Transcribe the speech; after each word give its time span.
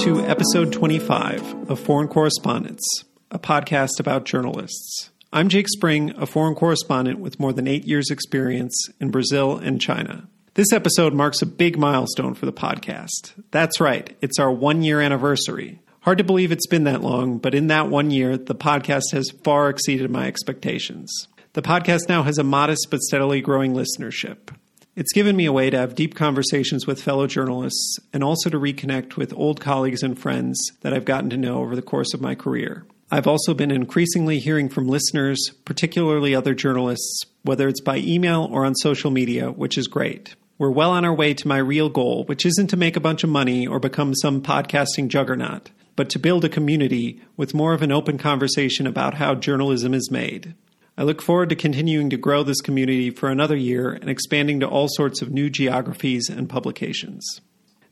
To 0.00 0.20
episode 0.20 0.72
25 0.72 1.70
of 1.70 1.80
Foreign 1.80 2.06
Correspondence, 2.06 2.84
a 3.32 3.40
podcast 3.40 3.98
about 3.98 4.24
journalists. 4.24 5.10
I'm 5.32 5.48
Jake 5.48 5.68
Spring, 5.68 6.12
a 6.16 6.26
foreign 6.26 6.54
correspondent 6.54 7.18
with 7.18 7.40
more 7.40 7.52
than 7.52 7.66
eight 7.66 7.84
years' 7.84 8.10
experience 8.10 8.76
in 9.00 9.10
Brazil 9.10 9.56
and 9.56 9.80
China. 9.80 10.28
This 10.54 10.72
episode 10.72 11.12
marks 11.12 11.42
a 11.42 11.46
big 11.46 11.76
milestone 11.76 12.34
for 12.34 12.46
the 12.46 12.52
podcast. 12.52 13.32
That's 13.50 13.80
right, 13.80 14.16
it's 14.20 14.38
our 14.38 14.52
one 14.52 14.82
year 14.82 15.00
anniversary. 15.00 15.80
Hard 16.00 16.18
to 16.18 16.24
believe 16.24 16.52
it's 16.52 16.68
been 16.68 16.84
that 16.84 17.02
long, 17.02 17.38
but 17.38 17.54
in 17.54 17.66
that 17.66 17.88
one 17.88 18.12
year, 18.12 18.36
the 18.36 18.54
podcast 18.54 19.12
has 19.12 19.30
far 19.42 19.68
exceeded 19.70 20.10
my 20.10 20.26
expectations. 20.28 21.26
The 21.54 21.62
podcast 21.62 22.08
now 22.08 22.22
has 22.22 22.38
a 22.38 22.44
modest 22.44 22.88
but 22.90 23.00
steadily 23.00 23.40
growing 23.40 23.72
listenership. 23.74 24.54
It's 24.96 25.12
given 25.12 25.36
me 25.36 25.44
a 25.44 25.52
way 25.52 25.68
to 25.68 25.76
have 25.76 25.94
deep 25.94 26.14
conversations 26.14 26.86
with 26.86 27.02
fellow 27.02 27.26
journalists 27.26 27.98
and 28.14 28.24
also 28.24 28.48
to 28.48 28.58
reconnect 28.58 29.16
with 29.16 29.34
old 29.34 29.60
colleagues 29.60 30.02
and 30.02 30.18
friends 30.18 30.58
that 30.80 30.94
I've 30.94 31.04
gotten 31.04 31.28
to 31.30 31.36
know 31.36 31.58
over 31.58 31.76
the 31.76 31.82
course 31.82 32.14
of 32.14 32.22
my 32.22 32.34
career. 32.34 32.86
I've 33.10 33.26
also 33.26 33.52
been 33.52 33.70
increasingly 33.70 34.38
hearing 34.38 34.70
from 34.70 34.88
listeners, 34.88 35.50
particularly 35.66 36.34
other 36.34 36.54
journalists, 36.54 37.26
whether 37.42 37.68
it's 37.68 37.82
by 37.82 37.98
email 37.98 38.48
or 38.50 38.64
on 38.64 38.74
social 38.74 39.10
media, 39.10 39.50
which 39.52 39.76
is 39.76 39.86
great. 39.86 40.34
We're 40.56 40.70
well 40.70 40.92
on 40.92 41.04
our 41.04 41.14
way 41.14 41.34
to 41.34 41.46
my 41.46 41.58
real 41.58 41.90
goal, 41.90 42.24
which 42.24 42.46
isn't 42.46 42.68
to 42.68 42.78
make 42.78 42.96
a 42.96 43.00
bunch 43.00 43.22
of 43.22 43.28
money 43.28 43.66
or 43.66 43.78
become 43.78 44.14
some 44.14 44.40
podcasting 44.40 45.08
juggernaut, 45.08 45.72
but 45.94 46.08
to 46.08 46.18
build 46.18 46.42
a 46.46 46.48
community 46.48 47.20
with 47.36 47.52
more 47.52 47.74
of 47.74 47.82
an 47.82 47.92
open 47.92 48.16
conversation 48.16 48.86
about 48.86 49.12
how 49.12 49.34
journalism 49.34 49.92
is 49.92 50.10
made. 50.10 50.54
I 50.98 51.02
look 51.02 51.20
forward 51.20 51.50
to 51.50 51.56
continuing 51.56 52.08
to 52.10 52.16
grow 52.16 52.42
this 52.42 52.62
community 52.62 53.10
for 53.10 53.28
another 53.28 53.56
year 53.56 53.92
and 53.92 54.08
expanding 54.08 54.60
to 54.60 54.66
all 54.66 54.88
sorts 54.88 55.20
of 55.20 55.30
new 55.30 55.50
geographies 55.50 56.30
and 56.30 56.48
publications. 56.48 57.40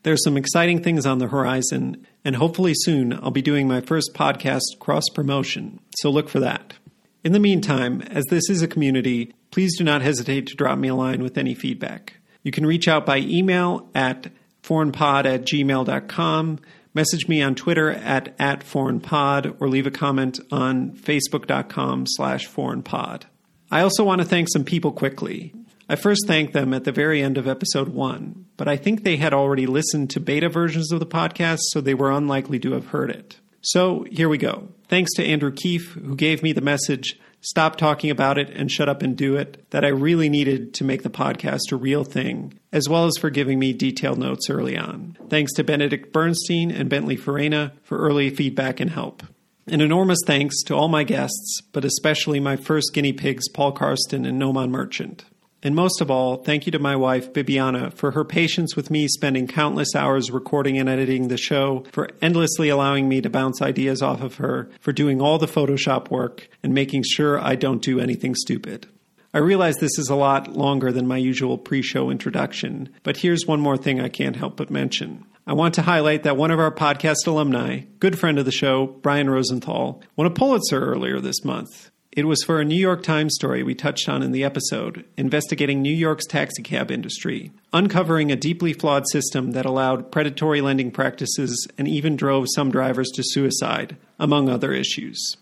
There 0.05 0.15
are 0.15 0.19
some 0.19 0.37
exciting 0.37 0.83
things 0.83 1.05
on 1.05 1.19
the 1.19 1.29
horizon, 1.29 2.07
and 2.25 2.37
hopefully 2.37 2.73
soon 2.75 3.13
I'll 3.13 3.31
be 3.31 3.43
doing 3.43 3.69
my 3.69 3.81
first 3.81 4.13
podcast 4.15 4.79
cross 4.79 5.05
promotion, 5.15 5.81
so 5.99 6.11
look 6.11 6.29
for 6.29 6.41
that. 6.41 6.75
In 7.23 7.33
the 7.33 7.41
meantime, 7.41 8.03
as 8.03 8.25
this 8.27 8.49
is 8.49 8.63
a 8.63 8.69
community, 8.69 9.35
please 9.51 9.77
do 9.79 9.85
not 9.85 10.03
hesitate 10.03 10.47
to 10.49 10.57
drop 10.57 10.79
me 10.79 10.89
a 10.89 10.95
line 10.95 11.23
with 11.23 11.39
any 11.39 11.55
feedback. 11.55 12.15
You 12.43 12.53
can 12.53 12.67
reach 12.67 12.89
out 12.89 13.07
by 13.07 13.19
email 13.19 13.89
at 13.95 14.31
foreignpod 14.63 15.25
at 15.25 15.43
gmail.com, 15.43 16.59
message 16.95 17.29
me 17.29 17.43
on 17.43 17.55
Twitter 17.55 17.91
at, 17.91 18.35
at 18.39 18.61
foreignpod, 18.61 19.61
or 19.61 19.69
leave 19.69 19.87
a 19.87 19.91
comment 19.91 20.41
on 20.51 20.93
facebook.com 20.93 22.07
slash 22.07 22.49
foreignpod. 22.49 23.25
I 23.71 23.81
also 23.81 24.05
want 24.05 24.21
to 24.21 24.27
thank 24.27 24.49
some 24.49 24.65
people 24.65 24.93
quickly. 24.93 25.53
I 25.89 25.97
first 25.97 26.27
thanked 26.27 26.55
them 26.55 26.73
at 26.73 26.85
the 26.85 26.93
very 26.93 27.23
end 27.23 27.37
of 27.37 27.47
episode 27.47 27.89
one, 27.89 28.47
but 28.57 28.69
I 28.69 28.77
think 28.77 29.03
they 29.03 29.17
had 29.17 29.35
already 29.35 29.67
listened 29.67 30.11
to 30.11 30.21
beta 30.21 30.49
versions 30.49 30.93
of 30.93 31.01
the 31.01 31.07
podcast, 31.07 31.59
so 31.71 31.81
they 31.81 31.93
were 31.93 32.11
unlikely 32.11 32.59
to 32.61 32.73
have 32.73 32.87
heard 32.87 33.11
it. 33.11 33.39
So 33.61 34.07
here 34.11 34.29
we 34.29 34.39
go. 34.39 34.69
Thanks 34.89 35.13
to 35.15 35.25
Andrew 35.25 35.53
Keefe, 35.53 35.93
who 35.93 36.15
gave 36.15 36.43
me 36.43 36.53
the 36.53 36.61
message 36.61 37.19
stop 37.45 37.77
talking 37.77 38.11
about 38.11 38.39
it 38.39 38.51
and 38.51 38.71
shut 38.71 38.89
up 38.89 39.03
and 39.03 39.17
do 39.17 39.37
it 39.37 39.71
that 39.71 39.85
I 39.85 39.89
really 39.89 40.29
needed 40.29 40.75
to 40.75 40.85
make 40.85 41.03
the 41.03 41.11
podcast 41.11 41.71
a 41.71 41.77
real 41.77 42.03
thing, 42.03 42.59
as 42.73 42.89
well 42.89 43.05
as 43.05 43.15
for 43.21 43.31
giving 43.31 43.59
me 43.59 43.73
detailed 43.73 44.19
notes 44.19 44.51
early 44.51 44.77
on. 44.77 45.17
Thanks 45.29 45.53
to 45.55 45.65
Benedict 45.65 46.13
Bernstein 46.13 46.71
and 46.71 46.89
Bentley 46.89 47.17
Farina 47.17 47.73
for 47.83 47.99
early 47.99 48.31
feedback 48.31 48.81
and 48.81 48.91
help. 48.91 49.23
An 49.67 49.81
enormous 49.81 50.19
thanks 50.27 50.63
to 50.65 50.75
all 50.75 50.89
my 50.89 51.05
guests, 51.05 51.61
but 51.73 51.85
especially 51.85 52.41
my 52.41 52.57
first 52.57 52.93
guinea 52.93 53.13
pigs, 53.13 53.49
Paul 53.49 53.73
Karsten 53.73 54.27
and 54.27 54.41
Nomaan 54.41 54.71
Merchant. 54.71 55.25
And 55.65 55.75
most 55.75 56.03
of 56.03 56.11
all, 56.11 56.37
thank 56.37 56.67
you 56.67 56.73
to 56.73 56.79
my 56.79 56.95
wife, 56.95 57.33
Bibiana, 57.33 57.91
for 57.95 58.11
her 58.11 58.23
patience 58.23 58.77
with 58.77 58.91
me 58.91 59.09
spending 59.09 59.47
countless 59.47 59.95
hours 59.95 60.31
recording 60.31 60.77
and 60.77 60.91
editing 60.91 61.29
the 61.29 61.39
show, 61.39 61.85
for 61.91 62.11
endlessly 62.21 62.69
allowing 62.69 63.09
me 63.09 63.23
to 63.23 63.31
bounce 63.31 63.63
ideas 63.63 64.03
off 64.03 64.21
of 64.21 64.35
her, 64.35 64.69
for 64.79 64.93
doing 64.93 65.23
all 65.23 65.39
the 65.39 65.47
Photoshop 65.47 66.11
work, 66.11 66.51
and 66.63 66.75
making 66.75 67.03
sure 67.03 67.41
I 67.43 67.55
don't 67.55 67.81
do 67.81 67.99
anything 67.99 68.35
stupid. 68.35 68.89
I 69.33 69.39
realize 69.39 69.77
this 69.77 69.99
is 69.99 70.11
a 70.11 70.15
lot 70.15 70.53
longer 70.53 70.93
than 70.93 71.09
my 71.09 71.17
usual 71.17 71.57
pre 71.57 71.81
show 71.81 72.11
introduction, 72.11 72.91
but 73.03 73.17
here's 73.17 73.47
one 73.47 73.61
more 73.61 73.79
thing 73.79 74.01
I 74.01 74.09
can't 74.09 74.37
help 74.37 74.59
but 74.59 74.71
mention. 74.71 75.25
I 75.47 75.55
want 75.55 75.75
to 75.75 75.83
highlight 75.83 76.25
that 76.25 76.37
one 76.37 76.51
of 76.51 76.61
our 76.61 76.71
podcast 76.71 77.27
alumni, 77.27 77.81
good 78.01 78.19
friend 78.19 78.39
of 78.39 78.45
the 78.45 78.53
show, 78.53 78.87
Brian 78.87 79.31
Rosenthal, 79.31 80.03
won 80.15 80.27
a 80.27 80.31
Pulitzer 80.31 80.85
earlier 80.85 81.21
this 81.21 81.43
month. 81.43 81.91
It 82.17 82.29
was 82.29 82.45
for 82.45 82.61
a 82.61 82.65
New 82.65 82.77
York 82.77 83.03
Times 83.03 83.35
story 83.35 83.65
we 83.65 83.75
touched 83.75 84.09
on 84.09 84.23
in 84.23 84.31
the 84.31 84.45
episode, 84.45 85.05
investigating 85.17 85.83
New 85.83 85.93
York's 85.93 86.27
taxicab 86.27 86.93
industry, 86.93 87.51
uncovering 87.73 88.31
a 88.31 88.37
deeply 88.37 88.73
flawed 88.73 89.03
system 89.11 89.51
that 89.51 89.67
allowed 89.67 90.13
predatory 90.13 90.61
lending 90.61 90.93
practices 90.93 91.67
and 91.77 91.89
even 91.89 92.15
drove 92.15 92.47
some 92.55 92.71
drivers 92.71 93.11
to 93.17 93.25
suicide, 93.25 93.97
among 94.17 94.49
other 94.49 94.73
issues. 94.73 95.37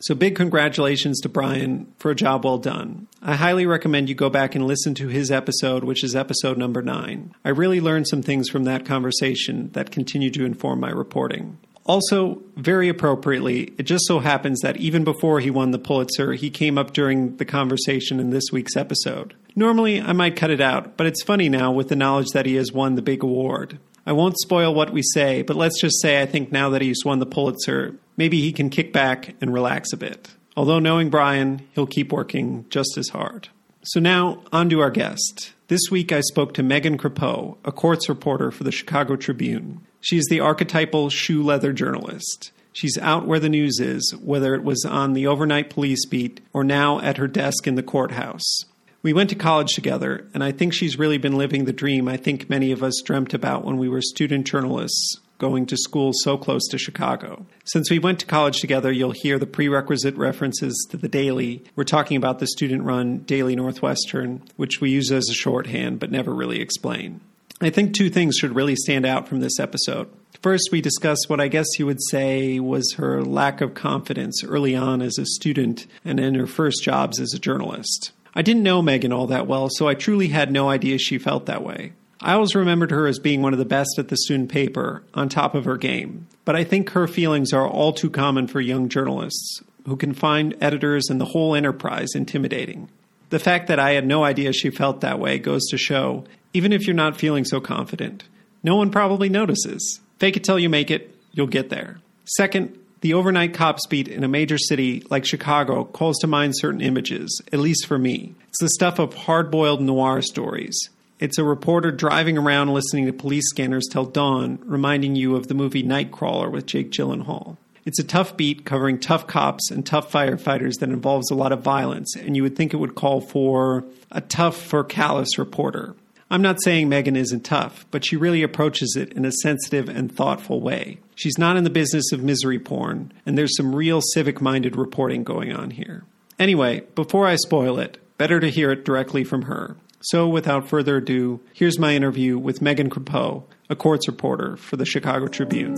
So, 0.00 0.14
big 0.14 0.36
congratulations 0.36 1.18
to 1.22 1.30
Brian 1.30 1.90
for 1.98 2.10
a 2.10 2.14
job 2.14 2.44
well 2.44 2.58
done. 2.58 3.08
I 3.22 3.34
highly 3.34 3.64
recommend 3.64 4.10
you 4.10 4.14
go 4.14 4.28
back 4.28 4.54
and 4.54 4.66
listen 4.66 4.94
to 4.96 5.08
his 5.08 5.30
episode, 5.30 5.82
which 5.82 6.04
is 6.04 6.14
episode 6.14 6.58
number 6.58 6.82
nine. 6.82 7.34
I 7.42 7.48
really 7.48 7.80
learned 7.80 8.06
some 8.06 8.22
things 8.22 8.50
from 8.50 8.64
that 8.64 8.84
conversation 8.84 9.70
that 9.72 9.90
continue 9.90 10.30
to 10.32 10.44
inform 10.44 10.78
my 10.78 10.90
reporting. 10.90 11.56
Also, 11.88 12.42
very 12.54 12.90
appropriately, 12.90 13.72
it 13.78 13.84
just 13.84 14.04
so 14.06 14.18
happens 14.18 14.60
that 14.60 14.76
even 14.76 15.04
before 15.04 15.40
he 15.40 15.50
won 15.50 15.70
the 15.70 15.78
Pulitzer, 15.78 16.34
he 16.34 16.50
came 16.50 16.76
up 16.76 16.92
during 16.92 17.38
the 17.38 17.46
conversation 17.46 18.20
in 18.20 18.28
this 18.28 18.52
week's 18.52 18.76
episode. 18.76 19.34
Normally, 19.56 19.98
I 19.98 20.12
might 20.12 20.36
cut 20.36 20.50
it 20.50 20.60
out, 20.60 20.98
but 20.98 21.06
it's 21.06 21.22
funny 21.22 21.48
now 21.48 21.72
with 21.72 21.88
the 21.88 21.96
knowledge 21.96 22.28
that 22.34 22.44
he 22.44 22.56
has 22.56 22.72
won 22.72 22.94
the 22.94 23.02
big 23.02 23.22
award. 23.22 23.78
I 24.04 24.12
won't 24.12 24.38
spoil 24.38 24.74
what 24.74 24.92
we 24.92 25.02
say, 25.02 25.40
but 25.40 25.56
let's 25.56 25.80
just 25.80 26.00
say 26.02 26.20
I 26.20 26.26
think 26.26 26.52
now 26.52 26.68
that 26.70 26.82
he's 26.82 27.06
won 27.06 27.20
the 27.20 27.26
Pulitzer, 27.26 27.96
maybe 28.18 28.40
he 28.40 28.52
can 28.52 28.68
kick 28.68 28.92
back 28.92 29.34
and 29.40 29.52
relax 29.52 29.92
a 29.92 29.96
bit. 29.96 30.28
Although, 30.58 30.80
knowing 30.80 31.08
Brian, 31.08 31.66
he'll 31.72 31.86
keep 31.86 32.12
working 32.12 32.66
just 32.68 32.98
as 32.98 33.08
hard. 33.08 33.48
So, 33.82 33.98
now 33.98 34.42
on 34.52 34.68
to 34.68 34.80
our 34.80 34.90
guest. 34.90 35.52
This 35.68 35.90
week 35.90 36.12
I 36.12 36.20
spoke 36.20 36.52
to 36.54 36.62
Megan 36.62 36.98
Crepeau, 36.98 37.56
a 37.64 37.72
courts 37.72 38.08
reporter 38.08 38.50
for 38.50 38.64
the 38.64 38.72
Chicago 38.72 39.16
Tribune. 39.16 39.86
She's 40.00 40.26
the 40.26 40.40
archetypal 40.40 41.10
shoe 41.10 41.42
leather 41.42 41.72
journalist. 41.72 42.52
She's 42.72 42.98
out 42.98 43.26
where 43.26 43.40
the 43.40 43.48
news 43.48 43.80
is, 43.80 44.14
whether 44.22 44.54
it 44.54 44.62
was 44.62 44.84
on 44.84 45.12
the 45.12 45.26
overnight 45.26 45.70
police 45.70 46.06
beat 46.06 46.40
or 46.52 46.62
now 46.62 47.00
at 47.00 47.16
her 47.16 47.26
desk 47.26 47.66
in 47.66 47.74
the 47.74 47.82
courthouse. 47.82 48.64
We 49.02 49.12
went 49.12 49.30
to 49.30 49.36
college 49.36 49.74
together, 49.74 50.28
and 50.34 50.44
I 50.44 50.52
think 50.52 50.72
she's 50.72 50.98
really 50.98 51.18
been 51.18 51.36
living 51.36 51.64
the 51.64 51.72
dream 51.72 52.08
I 52.08 52.16
think 52.16 52.48
many 52.48 52.72
of 52.72 52.82
us 52.82 53.00
dreamt 53.04 53.34
about 53.34 53.64
when 53.64 53.78
we 53.78 53.88
were 53.88 54.02
student 54.02 54.46
journalists 54.46 55.18
going 55.38 55.66
to 55.66 55.76
school 55.76 56.12
so 56.12 56.36
close 56.36 56.66
to 56.68 56.78
Chicago. 56.78 57.46
Since 57.64 57.90
we 57.90 57.98
went 57.98 58.18
to 58.20 58.26
college 58.26 58.60
together, 58.60 58.90
you'll 58.90 59.14
hear 59.14 59.38
the 59.38 59.46
prerequisite 59.46 60.16
references 60.16 60.86
to 60.90 60.96
the 60.96 61.08
Daily. 61.08 61.62
We're 61.76 61.84
talking 61.84 62.16
about 62.16 62.40
the 62.40 62.46
student 62.48 62.82
run 62.82 63.18
Daily 63.18 63.54
Northwestern, 63.54 64.42
which 64.56 64.80
we 64.80 64.90
use 64.90 65.12
as 65.12 65.28
a 65.30 65.34
shorthand 65.34 66.00
but 66.00 66.10
never 66.10 66.34
really 66.34 66.60
explain. 66.60 67.20
I 67.60 67.70
think 67.70 67.92
two 67.92 68.08
things 68.08 68.36
should 68.36 68.54
really 68.54 68.76
stand 68.76 69.04
out 69.04 69.26
from 69.26 69.40
this 69.40 69.58
episode. 69.58 70.08
First, 70.42 70.68
we 70.70 70.80
discuss 70.80 71.28
what 71.28 71.40
I 71.40 71.48
guess 71.48 71.66
you 71.76 71.86
would 71.86 72.00
say 72.10 72.60
was 72.60 72.94
her 72.94 73.24
lack 73.24 73.60
of 73.60 73.74
confidence 73.74 74.44
early 74.44 74.76
on 74.76 75.02
as 75.02 75.18
a 75.18 75.26
student 75.26 75.88
and 76.04 76.20
in 76.20 76.36
her 76.36 76.46
first 76.46 76.84
jobs 76.84 77.18
as 77.18 77.34
a 77.34 77.40
journalist. 77.40 78.12
I 78.36 78.42
didn't 78.42 78.62
know 78.62 78.80
Megan 78.80 79.12
all 79.12 79.26
that 79.26 79.48
well, 79.48 79.68
so 79.70 79.88
I 79.88 79.94
truly 79.94 80.28
had 80.28 80.52
no 80.52 80.68
idea 80.68 80.98
she 80.98 81.18
felt 81.18 81.46
that 81.46 81.64
way. 81.64 81.94
I 82.20 82.34
always 82.34 82.54
remembered 82.54 82.92
her 82.92 83.08
as 83.08 83.18
being 83.18 83.42
one 83.42 83.52
of 83.52 83.58
the 83.58 83.64
best 83.64 83.98
at 83.98 84.08
the 84.08 84.16
student 84.16 84.50
paper, 84.50 85.02
on 85.14 85.28
top 85.28 85.56
of 85.56 85.64
her 85.64 85.76
game. 85.76 86.28
But 86.44 86.54
I 86.54 86.62
think 86.62 86.90
her 86.90 87.08
feelings 87.08 87.52
are 87.52 87.66
all 87.66 87.92
too 87.92 88.10
common 88.10 88.46
for 88.46 88.60
young 88.60 88.88
journalists 88.88 89.62
who 89.86 89.96
can 89.96 90.14
find 90.14 90.56
editors 90.60 91.08
and 91.08 91.20
the 91.20 91.26
whole 91.26 91.56
enterprise 91.56 92.10
intimidating. 92.14 92.88
The 93.30 93.38
fact 93.38 93.66
that 93.68 93.78
I 93.78 93.92
had 93.92 94.06
no 94.06 94.24
idea 94.24 94.52
she 94.52 94.70
felt 94.70 95.00
that 95.00 95.18
way 95.18 95.38
goes 95.38 95.66
to 95.66 95.78
show 95.78 96.24
even 96.52 96.72
if 96.72 96.86
you're 96.86 96.94
not 96.94 97.16
feeling 97.16 97.44
so 97.44 97.60
confident. 97.60 98.24
No 98.62 98.76
one 98.76 98.90
probably 98.90 99.28
notices. 99.28 100.00
Fake 100.18 100.36
it 100.36 100.44
till 100.44 100.58
you 100.58 100.68
make 100.68 100.90
it, 100.90 101.14
you'll 101.32 101.46
get 101.46 101.70
there. 101.70 101.98
Second, 102.24 102.76
the 103.00 103.14
overnight 103.14 103.54
cops 103.54 103.86
beat 103.86 104.08
in 104.08 104.24
a 104.24 104.28
major 104.28 104.58
city 104.58 105.04
like 105.08 105.24
Chicago 105.24 105.84
calls 105.84 106.18
to 106.18 106.26
mind 106.26 106.54
certain 106.56 106.80
images, 106.80 107.40
at 107.52 107.60
least 107.60 107.86
for 107.86 107.98
me. 107.98 108.34
It's 108.48 108.60
the 108.60 108.68
stuff 108.70 108.98
of 108.98 109.14
hard 109.14 109.50
boiled 109.50 109.80
noir 109.80 110.20
stories. 110.20 110.76
It's 111.20 111.38
a 111.38 111.44
reporter 111.44 111.90
driving 111.92 112.36
around 112.38 112.72
listening 112.72 113.06
to 113.06 113.12
police 113.12 113.48
scanners 113.48 113.86
till 113.90 114.04
dawn, 114.04 114.58
reminding 114.64 115.16
you 115.16 115.36
of 115.36 115.46
the 115.46 115.54
movie 115.54 115.82
Nightcrawler 115.82 116.50
with 116.50 116.66
Jake 116.66 116.90
Gyllenhaal. 116.90 117.56
It's 117.84 117.98
a 117.98 118.04
tough 118.04 118.36
beat 118.36 118.64
covering 118.64 118.98
tough 118.98 119.26
cops 119.26 119.70
and 119.70 119.86
tough 119.86 120.12
firefighters 120.12 120.74
that 120.80 120.90
involves 120.90 121.30
a 121.30 121.34
lot 121.34 121.52
of 121.52 121.62
violence, 121.62 122.14
and 122.16 122.36
you 122.36 122.42
would 122.42 122.54
think 122.54 122.74
it 122.74 122.76
would 122.76 122.94
call 122.94 123.20
for 123.20 123.84
a 124.10 124.20
tough 124.20 124.60
for 124.60 124.84
callous 124.84 125.38
reporter. 125.38 125.94
I'm 126.30 126.42
not 126.42 126.62
saying 126.62 126.90
Megan 126.90 127.16
isn't 127.16 127.44
tough, 127.44 127.86
but 127.90 128.04
she 128.04 128.16
really 128.16 128.42
approaches 128.42 128.96
it 128.98 129.14
in 129.14 129.24
a 129.24 129.32
sensitive 129.32 129.88
and 129.88 130.14
thoughtful 130.14 130.60
way. 130.60 130.98
She's 131.14 131.38
not 131.38 131.56
in 131.56 131.64
the 131.64 131.70
business 131.70 132.12
of 132.12 132.22
misery 132.22 132.58
porn, 132.58 133.12
and 133.24 133.36
there's 133.36 133.56
some 133.56 133.74
real 133.74 134.02
civic 134.12 134.42
minded 134.42 134.76
reporting 134.76 135.24
going 135.24 135.52
on 135.52 135.70
here. 135.70 136.04
Anyway, 136.38 136.80
before 136.94 137.26
I 137.26 137.36
spoil 137.36 137.78
it, 137.78 137.96
better 138.18 138.40
to 138.40 138.50
hear 138.50 138.70
it 138.70 138.84
directly 138.84 139.24
from 139.24 139.42
her. 139.42 139.76
So, 140.00 140.28
without 140.28 140.68
further 140.68 140.98
ado, 140.98 141.40
here's 141.54 141.78
my 141.78 141.94
interview 141.94 142.38
with 142.38 142.60
Megan 142.60 142.90
Crepeau, 142.90 143.44
a 143.70 143.74
courts 143.74 144.06
reporter 144.06 144.56
for 144.58 144.76
the 144.76 144.84
Chicago 144.84 145.28
Tribune. 145.28 145.76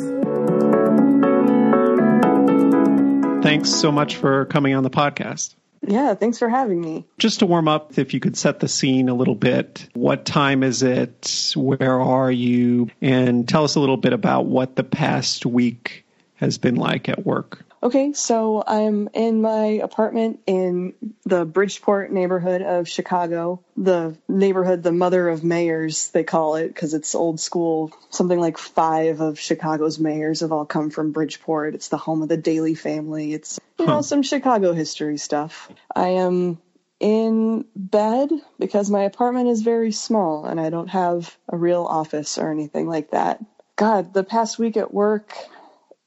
Thanks 3.40 3.70
so 3.70 3.90
much 3.90 4.16
for 4.16 4.44
coming 4.46 4.74
on 4.74 4.82
the 4.82 4.90
podcast. 4.90 5.54
Yeah, 5.82 6.14
thanks 6.14 6.38
for 6.38 6.48
having 6.48 6.80
me. 6.80 7.06
Just 7.18 7.38
to 7.40 7.46
warm 7.46 7.66
up, 7.66 7.98
if 7.98 8.12
you 8.12 8.20
could 8.20 8.36
set 8.36 8.60
the 8.60 8.68
scene 8.68 9.08
a 9.08 9.14
little 9.14 9.34
bit. 9.34 9.88
What 9.94 10.24
time 10.24 10.62
is 10.62 10.82
it? 10.82 11.52
Where 11.56 12.00
are 12.00 12.30
you? 12.30 12.90
And 13.00 13.48
tell 13.48 13.64
us 13.64 13.76
a 13.76 13.80
little 13.80 13.96
bit 13.96 14.12
about 14.12 14.46
what 14.46 14.76
the 14.76 14.84
past 14.84 15.46
week 15.46 16.04
has 16.34 16.58
been 16.58 16.76
like 16.76 17.08
at 17.08 17.24
work. 17.24 17.64
Okay, 17.82 18.12
so 18.12 18.62
I'm 18.66 19.08
in 19.14 19.40
my 19.40 19.80
apartment 19.82 20.40
in 20.46 20.92
the 21.24 21.46
Bridgeport 21.46 22.12
neighborhood 22.12 22.60
of 22.60 22.86
Chicago. 22.86 23.64
The 23.74 24.18
neighborhood, 24.28 24.82
the 24.82 24.92
mother 24.92 25.30
of 25.30 25.42
mayors, 25.42 26.08
they 26.08 26.22
call 26.22 26.56
it, 26.56 26.68
because 26.68 26.92
it's 26.92 27.14
old 27.14 27.40
school. 27.40 27.90
Something 28.10 28.38
like 28.38 28.58
five 28.58 29.22
of 29.22 29.40
Chicago's 29.40 29.98
mayors 29.98 30.40
have 30.40 30.52
all 30.52 30.66
come 30.66 30.90
from 30.90 31.12
Bridgeport. 31.12 31.74
It's 31.74 31.88
the 31.88 31.96
home 31.96 32.20
of 32.20 32.28
the 32.28 32.36
Daley 32.36 32.74
family. 32.74 33.32
It's, 33.32 33.58
you 33.78 33.86
know, 33.86 33.96
hmm. 33.96 34.02
some 34.02 34.22
Chicago 34.22 34.74
history 34.74 35.16
stuff. 35.16 35.70
I 35.96 36.08
am 36.08 36.58
in 36.98 37.64
bed 37.74 38.30
because 38.58 38.90
my 38.90 39.04
apartment 39.04 39.48
is 39.48 39.62
very 39.62 39.90
small 39.90 40.44
and 40.44 40.60
I 40.60 40.68
don't 40.68 40.88
have 40.88 41.34
a 41.48 41.56
real 41.56 41.86
office 41.86 42.36
or 42.36 42.50
anything 42.50 42.86
like 42.86 43.12
that. 43.12 43.42
God, 43.76 44.12
the 44.12 44.22
past 44.22 44.58
week 44.58 44.76
at 44.76 44.92
work, 44.92 45.34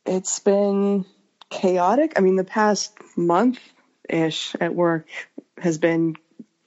it's 0.06 0.40
been 0.40 1.06
chaotic. 1.54 2.14
I 2.18 2.22
mean, 2.22 2.36
the 2.36 2.44
past 2.44 2.94
month 3.16 3.60
ish 4.10 4.56
at 4.60 4.74
work 4.74 5.08
has 5.58 5.78
been 5.78 6.16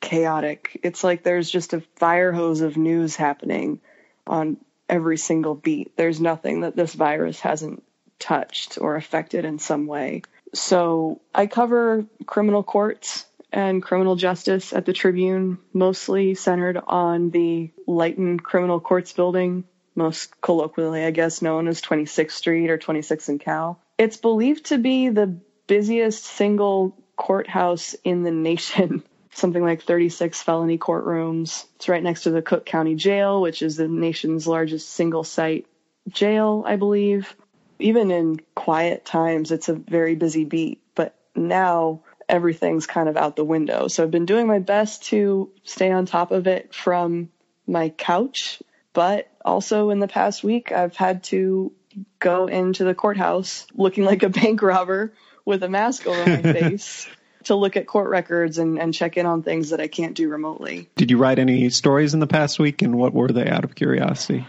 chaotic. 0.00 0.80
It's 0.82 1.02
like 1.02 1.22
there's 1.22 1.50
just 1.50 1.74
a 1.74 1.82
fire 1.96 2.32
hose 2.32 2.60
of 2.60 2.76
news 2.76 3.16
happening 3.16 3.80
on 4.26 4.58
every 4.88 5.18
single 5.18 5.56
beat. 5.56 5.96
There's 5.96 6.20
nothing 6.20 6.60
that 6.60 6.76
this 6.76 6.94
virus 6.94 7.40
hasn't 7.40 7.82
touched 8.20 8.78
or 8.80 8.94
affected 8.94 9.44
in 9.44 9.58
some 9.58 9.86
way. 9.86 10.22
So 10.54 11.20
I 11.34 11.46
cover 11.46 12.06
criminal 12.24 12.62
courts 12.62 13.26
and 13.52 13.82
criminal 13.82 14.14
justice 14.14 14.72
at 14.72 14.86
the 14.86 14.92
Tribune, 14.92 15.58
mostly 15.72 16.34
centered 16.34 16.78
on 16.86 17.30
the 17.30 17.72
Leighton 17.86 18.38
Criminal 18.38 18.80
Courts 18.80 19.12
building, 19.12 19.64
most 19.96 20.40
colloquially, 20.40 21.04
I 21.04 21.10
guess, 21.10 21.42
known 21.42 21.66
as 21.66 21.82
26th 21.82 22.30
Street 22.30 22.70
or 22.70 22.78
26th 22.78 23.28
and 23.28 23.40
Cal. 23.40 23.80
It's 23.98 24.16
believed 24.16 24.66
to 24.66 24.78
be 24.78 25.08
the 25.08 25.38
busiest 25.66 26.24
single 26.24 26.96
courthouse 27.16 27.94
in 28.04 28.22
the 28.22 28.30
nation. 28.30 29.02
Something 29.32 29.62
like 29.62 29.82
36 29.82 30.42
felony 30.42 30.78
courtrooms. 30.78 31.66
It's 31.76 31.88
right 31.88 32.02
next 32.02 32.22
to 32.22 32.30
the 32.30 32.40
Cook 32.40 32.64
County 32.64 32.94
Jail, 32.94 33.42
which 33.42 33.60
is 33.60 33.76
the 33.76 33.88
nation's 33.88 34.46
largest 34.46 34.88
single 34.88 35.24
site 35.24 35.66
jail, 36.08 36.64
I 36.66 36.76
believe. 36.76 37.34
Even 37.78 38.10
in 38.10 38.40
quiet 38.54 39.04
times, 39.04 39.52
it's 39.52 39.68
a 39.68 39.74
very 39.74 40.14
busy 40.14 40.44
beat. 40.44 40.80
But 40.94 41.14
now 41.34 42.00
everything's 42.28 42.86
kind 42.86 43.08
of 43.08 43.16
out 43.16 43.36
the 43.36 43.44
window. 43.44 43.88
So 43.88 44.02
I've 44.02 44.10
been 44.10 44.26
doing 44.26 44.46
my 44.46 44.58
best 44.58 45.04
to 45.04 45.50
stay 45.64 45.90
on 45.90 46.06
top 46.06 46.30
of 46.30 46.46
it 46.46 46.74
from 46.74 47.28
my 47.66 47.90
couch. 47.90 48.62
But 48.94 49.28
also 49.44 49.90
in 49.90 49.98
the 49.98 50.08
past 50.08 50.42
week, 50.42 50.72
I've 50.72 50.96
had 50.96 51.24
to 51.24 51.72
go 52.18 52.46
into 52.46 52.84
the 52.84 52.94
courthouse 52.94 53.66
looking 53.74 54.04
like 54.04 54.22
a 54.22 54.28
bank 54.28 54.62
robber 54.62 55.12
with 55.44 55.62
a 55.62 55.68
mask 55.68 56.06
over 56.06 56.28
my 56.28 56.42
face 56.52 57.08
to 57.44 57.54
look 57.54 57.76
at 57.76 57.86
court 57.86 58.10
records 58.10 58.58
and, 58.58 58.78
and 58.78 58.92
check 58.92 59.16
in 59.16 59.24
on 59.24 59.42
things 59.42 59.70
that 59.70 59.80
I 59.80 59.88
can't 59.88 60.14
do 60.14 60.28
remotely. 60.28 60.88
Did 60.96 61.10
you 61.10 61.18
write 61.18 61.38
any 61.38 61.70
stories 61.70 62.12
in 62.12 62.20
the 62.20 62.26
past 62.26 62.58
week 62.58 62.82
and 62.82 62.96
what 62.96 63.14
were 63.14 63.28
they 63.28 63.48
out 63.48 63.64
of 63.64 63.74
curiosity? 63.74 64.46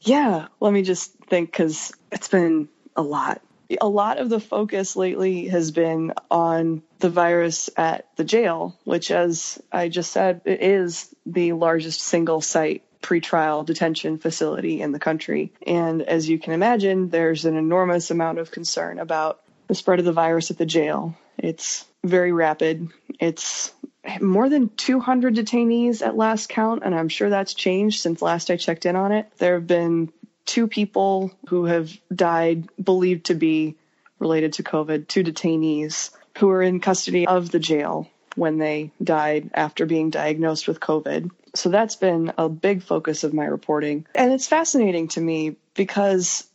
Yeah, 0.00 0.48
let 0.60 0.72
me 0.72 0.82
just 0.82 1.12
think 1.30 1.50
because 1.50 1.92
it's 2.12 2.28
been 2.28 2.68
a 2.94 3.02
lot. 3.02 3.40
A 3.80 3.88
lot 3.88 4.18
of 4.18 4.28
the 4.28 4.40
focus 4.40 4.94
lately 4.94 5.48
has 5.48 5.70
been 5.70 6.12
on 6.30 6.82
the 6.98 7.08
virus 7.08 7.70
at 7.76 8.06
the 8.16 8.24
jail, 8.24 8.78
which, 8.84 9.10
as 9.10 9.60
I 9.72 9.88
just 9.88 10.12
said, 10.12 10.42
it 10.44 10.60
is 10.60 11.14
the 11.24 11.52
largest 11.52 12.02
single 12.02 12.42
site 12.42 12.84
pretrial 13.04 13.66
detention 13.66 14.16
facility 14.16 14.80
in 14.80 14.90
the 14.90 14.98
country. 14.98 15.52
And 15.66 16.00
as 16.00 16.26
you 16.26 16.38
can 16.38 16.54
imagine, 16.54 17.10
there's 17.10 17.44
an 17.44 17.54
enormous 17.54 18.10
amount 18.10 18.38
of 18.38 18.50
concern 18.50 18.98
about 18.98 19.40
the 19.68 19.74
spread 19.74 19.98
of 19.98 20.06
the 20.06 20.12
virus 20.12 20.50
at 20.50 20.56
the 20.56 20.64
jail. 20.64 21.14
It's 21.36 21.84
very 22.02 22.32
rapid. 22.32 22.88
It's 23.20 23.72
more 24.20 24.48
than 24.48 24.70
200 24.70 25.34
detainees 25.34 26.00
at 26.00 26.16
last 26.16 26.48
count, 26.48 26.82
and 26.82 26.94
I'm 26.94 27.10
sure 27.10 27.28
that's 27.28 27.52
changed 27.52 28.00
since 28.00 28.22
last 28.22 28.50
I 28.50 28.56
checked 28.56 28.86
in 28.86 28.96
on 28.96 29.12
it. 29.12 29.30
There 29.36 29.54
have 29.54 29.66
been 29.66 30.10
two 30.46 30.66
people 30.66 31.30
who 31.48 31.66
have 31.66 31.92
died 32.14 32.68
believed 32.82 33.26
to 33.26 33.34
be 33.34 33.76
related 34.18 34.54
to 34.54 34.62
COVID, 34.62 35.08
two 35.08 35.24
detainees 35.24 36.10
who 36.38 36.46
were 36.46 36.62
in 36.62 36.80
custody 36.80 37.26
of 37.26 37.50
the 37.50 37.58
jail 37.58 38.08
when 38.34 38.58
they 38.58 38.92
died 39.02 39.50
after 39.52 39.84
being 39.84 40.08
diagnosed 40.10 40.66
with 40.66 40.80
COVID. 40.80 41.30
So 41.54 41.68
that's 41.68 41.96
been 41.96 42.32
a 42.36 42.48
big 42.48 42.82
focus 42.82 43.24
of 43.24 43.32
my 43.32 43.44
reporting. 43.44 44.06
And 44.14 44.32
it's 44.32 44.48
fascinating 44.48 45.08
to 45.08 45.20
me 45.20 45.56
because 45.74 46.46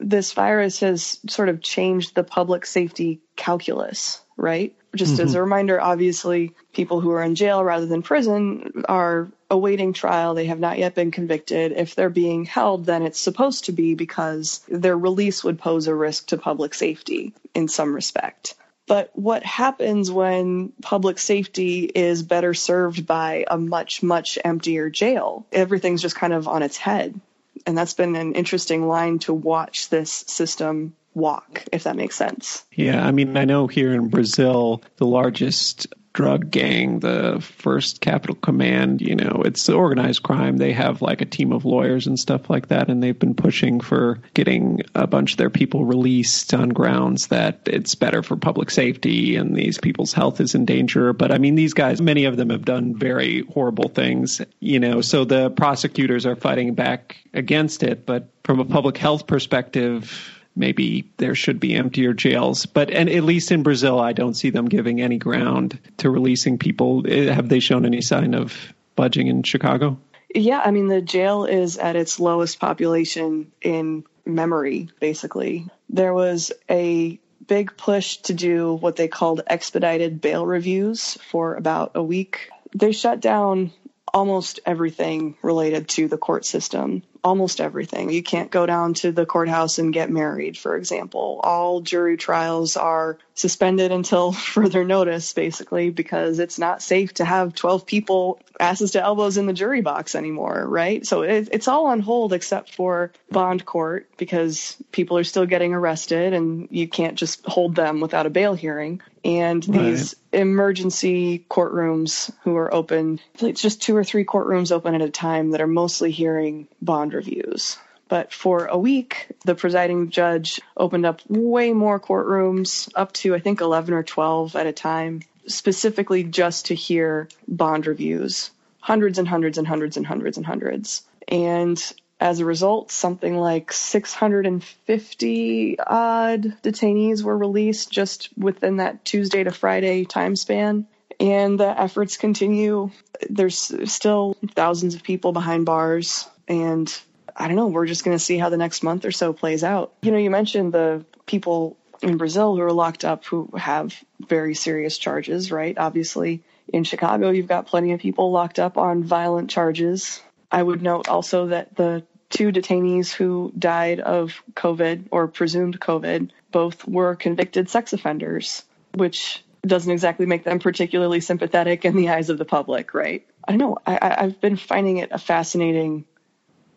this 0.00 0.32
virus 0.32 0.80
has 0.80 1.18
sort 1.28 1.48
of 1.48 1.60
changed 1.60 2.14
the 2.14 2.24
public 2.24 2.66
safety 2.66 3.20
calculus, 3.36 4.20
right? 4.36 4.74
Just 4.94 5.14
mm-hmm. 5.14 5.22
as 5.24 5.34
a 5.34 5.42
reminder, 5.42 5.80
obviously, 5.80 6.54
people 6.72 7.00
who 7.00 7.10
are 7.10 7.22
in 7.22 7.34
jail 7.34 7.62
rather 7.62 7.86
than 7.86 8.02
prison 8.02 8.84
are 8.88 9.28
awaiting 9.50 9.92
trial. 9.92 10.34
They 10.34 10.46
have 10.46 10.60
not 10.60 10.78
yet 10.78 10.94
been 10.94 11.10
convicted. 11.10 11.72
If 11.72 11.94
they're 11.94 12.10
being 12.10 12.44
held, 12.44 12.86
then 12.86 13.02
it's 13.02 13.20
supposed 13.20 13.66
to 13.66 13.72
be 13.72 13.94
because 13.94 14.60
their 14.68 14.96
release 14.96 15.44
would 15.44 15.58
pose 15.58 15.88
a 15.88 15.94
risk 15.94 16.28
to 16.28 16.38
public 16.38 16.74
safety 16.74 17.34
in 17.54 17.68
some 17.68 17.94
respect. 17.94 18.54
But 18.88 19.10
what 19.12 19.44
happens 19.44 20.10
when 20.10 20.72
public 20.82 21.18
safety 21.18 21.84
is 21.84 22.22
better 22.22 22.54
served 22.54 23.06
by 23.06 23.44
a 23.48 23.58
much, 23.58 24.02
much 24.02 24.38
emptier 24.44 24.88
jail? 24.90 25.46
Everything's 25.52 26.02
just 26.02 26.16
kind 26.16 26.32
of 26.32 26.48
on 26.48 26.62
its 26.62 26.76
head. 26.78 27.20
And 27.66 27.76
that's 27.76 27.94
been 27.94 28.16
an 28.16 28.34
interesting 28.34 28.88
line 28.88 29.18
to 29.20 29.34
watch 29.34 29.90
this 29.90 30.10
system 30.10 30.94
walk, 31.14 31.64
if 31.72 31.84
that 31.84 31.96
makes 31.96 32.16
sense. 32.16 32.64
Yeah, 32.72 33.06
I 33.06 33.10
mean, 33.10 33.36
I 33.36 33.44
know 33.44 33.66
here 33.66 33.92
in 33.92 34.08
Brazil, 34.08 34.82
the 34.96 35.06
largest 35.06 35.88
drug 36.18 36.50
gang, 36.50 36.98
the 36.98 37.38
first 37.40 38.00
capital 38.00 38.34
command, 38.34 39.00
you 39.00 39.14
know, 39.14 39.42
it's 39.44 39.68
organized 39.68 40.24
crime. 40.24 40.56
They 40.56 40.72
have 40.72 41.00
like 41.00 41.20
a 41.20 41.24
team 41.24 41.52
of 41.52 41.64
lawyers 41.64 42.08
and 42.08 42.18
stuff 42.18 42.50
like 42.50 42.66
that. 42.68 42.90
And 42.90 43.00
they've 43.00 43.16
been 43.16 43.36
pushing 43.36 43.78
for 43.78 44.18
getting 44.34 44.82
a 44.96 45.06
bunch 45.06 45.34
of 45.34 45.36
their 45.36 45.48
people 45.48 45.84
released 45.84 46.52
on 46.52 46.70
grounds 46.70 47.28
that 47.28 47.60
it's 47.66 47.94
better 47.94 48.24
for 48.24 48.34
public 48.34 48.72
safety 48.72 49.36
and 49.36 49.54
these 49.54 49.78
people's 49.78 50.12
health 50.12 50.40
is 50.40 50.56
in 50.56 50.64
danger. 50.64 51.12
But 51.12 51.30
I 51.30 51.38
mean, 51.38 51.54
these 51.54 51.72
guys, 51.72 52.02
many 52.02 52.24
of 52.24 52.36
them 52.36 52.50
have 52.50 52.64
done 52.64 52.98
very 52.98 53.44
horrible 53.44 53.88
things, 53.88 54.42
you 54.58 54.80
know, 54.80 55.02
so 55.02 55.24
the 55.24 55.50
prosecutors 55.50 56.26
are 56.26 56.34
fighting 56.34 56.74
back 56.74 57.18
against 57.32 57.84
it. 57.84 58.06
But 58.06 58.28
from 58.42 58.58
a 58.58 58.64
public 58.64 58.96
health 58.96 59.28
perspective, 59.28 60.37
maybe 60.58 61.10
there 61.16 61.34
should 61.34 61.60
be 61.60 61.74
emptier 61.74 62.12
jails. 62.12 62.66
But 62.66 62.90
and 62.90 63.08
at 63.08 63.24
least 63.24 63.52
in 63.52 63.62
Brazil, 63.62 63.98
I 63.98 64.12
don't 64.12 64.34
see 64.34 64.50
them 64.50 64.66
giving 64.68 65.00
any 65.00 65.18
ground 65.18 65.78
to 65.98 66.10
releasing 66.10 66.58
people. 66.58 67.04
Eh, 67.08 67.32
have 67.32 67.48
they 67.48 67.60
shown 67.60 67.86
any 67.86 68.02
sign 68.02 68.34
of 68.34 68.74
budging 68.96 69.28
in 69.28 69.42
Chicago? 69.42 69.98
Yeah, 70.34 70.60
I 70.62 70.70
mean 70.70 70.88
the 70.88 71.00
jail 71.00 71.44
is 71.44 71.78
at 71.78 71.96
its 71.96 72.20
lowest 72.20 72.60
population 72.60 73.52
in 73.62 74.04
memory. 74.26 74.90
Basically, 75.00 75.66
there 75.88 76.12
was 76.12 76.52
a 76.68 77.18
big 77.46 77.76
push 77.76 78.18
to 78.18 78.34
do 78.34 78.74
what 78.74 78.96
they 78.96 79.08
called 79.08 79.40
expedited 79.46 80.20
bail 80.20 80.44
reviews 80.44 81.14
for 81.30 81.54
about 81.54 81.92
a 81.94 82.02
week. 82.02 82.50
They 82.74 82.92
shut 82.92 83.20
down 83.20 83.72
almost 84.12 84.60
everything 84.66 85.36
related 85.42 85.88
to 85.88 86.08
the 86.08 86.18
court 86.18 86.44
system 86.44 87.02
almost 87.28 87.60
everything. 87.60 88.10
You 88.10 88.22
can't 88.22 88.50
go 88.50 88.66
down 88.66 88.94
to 88.94 89.12
the 89.12 89.26
courthouse 89.26 89.78
and 89.78 89.92
get 89.92 90.10
married, 90.10 90.56
for 90.56 90.76
example. 90.76 91.40
All 91.44 91.82
jury 91.82 92.16
trials 92.16 92.76
are 92.76 93.18
suspended 93.34 93.92
until 93.92 94.32
further 94.54 94.84
notice, 94.84 95.32
basically, 95.34 95.90
because 95.90 96.38
it's 96.38 96.58
not 96.58 96.82
safe 96.82 97.14
to 97.14 97.24
have 97.24 97.54
12 97.54 97.86
people 97.86 98.40
asses 98.60 98.92
to 98.92 99.02
elbows 99.02 99.36
in 99.36 99.46
the 99.46 99.52
jury 99.52 99.80
box 99.80 100.14
anymore, 100.14 100.64
right? 100.66 101.06
So 101.06 101.22
it, 101.22 101.48
it's 101.52 101.68
all 101.68 101.86
on 101.86 102.00
hold 102.00 102.32
except 102.32 102.74
for 102.74 103.12
bond 103.30 103.64
court 103.64 104.08
because 104.16 104.76
people 104.92 105.18
are 105.18 105.24
still 105.24 105.46
getting 105.46 105.74
arrested 105.74 106.32
and 106.32 106.68
you 106.70 106.88
can't 106.88 107.16
just 107.16 107.44
hold 107.46 107.74
them 107.74 108.00
without 108.00 108.26
a 108.26 108.30
bail 108.30 108.54
hearing. 108.54 109.00
And 109.24 109.66
right. 109.68 109.78
these 109.78 110.16
emergency 110.32 111.44
courtrooms 111.50 112.32
who 112.42 112.56
are 112.56 112.72
open, 112.72 113.20
it's 113.40 113.62
just 113.62 113.82
two 113.82 113.96
or 113.96 114.04
three 114.04 114.24
courtrooms 114.24 114.72
open 114.72 114.94
at 114.94 115.02
a 115.02 115.10
time 115.10 115.50
that 115.52 115.60
are 115.60 115.66
mostly 115.66 116.10
hearing 116.10 116.68
bond 116.80 117.14
reviews. 117.14 117.76
But 118.08 118.32
for 118.32 118.66
a 118.66 118.78
week, 118.78 119.28
the 119.44 119.54
presiding 119.54 120.10
judge 120.10 120.60
opened 120.76 121.04
up 121.04 121.20
way 121.28 121.72
more 121.72 122.00
courtrooms, 122.00 122.90
up 122.94 123.12
to 123.14 123.34
I 123.34 123.38
think 123.38 123.60
11 123.60 123.92
or 123.92 124.02
12 124.02 124.56
at 124.56 124.66
a 124.66 124.72
time, 124.72 125.20
specifically 125.48 126.22
just 126.22 126.66
to 126.66 126.74
hear 126.74 127.28
bond 127.46 127.86
reviews. 127.86 128.50
Hundreds 128.80 129.18
and 129.18 129.26
hundreds 129.26 129.58
and 129.58 129.66
hundreds 129.66 129.96
and 129.96 130.06
hundreds 130.06 130.36
and 130.36 130.46
hundreds. 130.46 131.02
And 131.26 131.82
as 132.20 132.40
a 132.40 132.44
result, 132.44 132.90
something 132.90 133.36
like 133.36 133.72
650 133.72 135.78
odd 135.78 136.42
detainees 136.62 137.22
were 137.22 137.36
released 137.36 137.90
just 137.90 138.30
within 138.36 138.78
that 138.78 139.04
Tuesday 139.04 139.44
to 139.44 139.50
Friday 139.50 140.04
time 140.04 140.36
span. 140.36 140.86
And 141.20 141.58
the 141.58 141.80
efforts 141.80 142.16
continue. 142.16 142.90
There's 143.28 143.90
still 143.90 144.36
thousands 144.54 144.94
of 144.94 145.02
people 145.02 145.32
behind 145.32 145.66
bars. 145.66 146.28
And 146.46 146.92
I 147.36 147.46
don't 147.46 147.56
know, 147.56 147.68
we're 147.68 147.86
just 147.86 148.04
going 148.04 148.16
to 148.16 148.24
see 148.24 148.38
how 148.38 148.48
the 148.48 148.56
next 148.56 148.82
month 148.82 149.04
or 149.04 149.12
so 149.12 149.32
plays 149.32 149.62
out. 149.62 149.92
You 150.02 150.12
know, 150.12 150.18
you 150.18 150.30
mentioned 150.30 150.72
the 150.72 151.04
people 151.26 151.76
in 152.02 152.16
Brazil 152.16 152.56
who 152.56 152.62
are 152.62 152.72
locked 152.72 153.04
up 153.04 153.24
who 153.24 153.50
have 153.56 153.94
very 154.20 154.54
serious 154.54 154.98
charges, 154.98 155.50
right? 155.50 155.76
Obviously, 155.76 156.42
in 156.68 156.84
Chicago, 156.84 157.30
you've 157.30 157.48
got 157.48 157.66
plenty 157.66 157.92
of 157.92 158.00
people 158.00 158.30
locked 158.30 158.58
up 158.58 158.76
on 158.76 159.04
violent 159.04 159.50
charges. 159.50 160.20
I 160.50 160.62
would 160.62 160.82
note 160.82 161.08
also 161.08 161.48
that 161.48 161.74
the 161.76 162.04
two 162.30 162.52
detainees 162.52 163.10
who 163.10 163.52
died 163.58 164.00
of 164.00 164.42
COVID 164.54 165.08
or 165.10 165.28
presumed 165.28 165.80
COVID 165.80 166.30
both 166.50 166.86
were 166.86 167.14
convicted 167.14 167.70
sex 167.70 167.92
offenders, 167.92 168.64
which 168.94 169.44
doesn't 169.66 169.90
exactly 169.90 170.26
make 170.26 170.44
them 170.44 170.58
particularly 170.58 171.20
sympathetic 171.20 171.84
in 171.84 171.96
the 171.96 172.10
eyes 172.10 172.30
of 172.30 172.38
the 172.38 172.44
public, 172.44 172.94
right? 172.94 173.26
I 173.46 173.52
don't 173.52 173.58
know. 173.58 173.78
I, 173.86 174.16
I've 174.18 174.40
been 174.40 174.56
finding 174.56 174.98
it 174.98 175.10
a 175.10 175.18
fascinating 175.18 176.04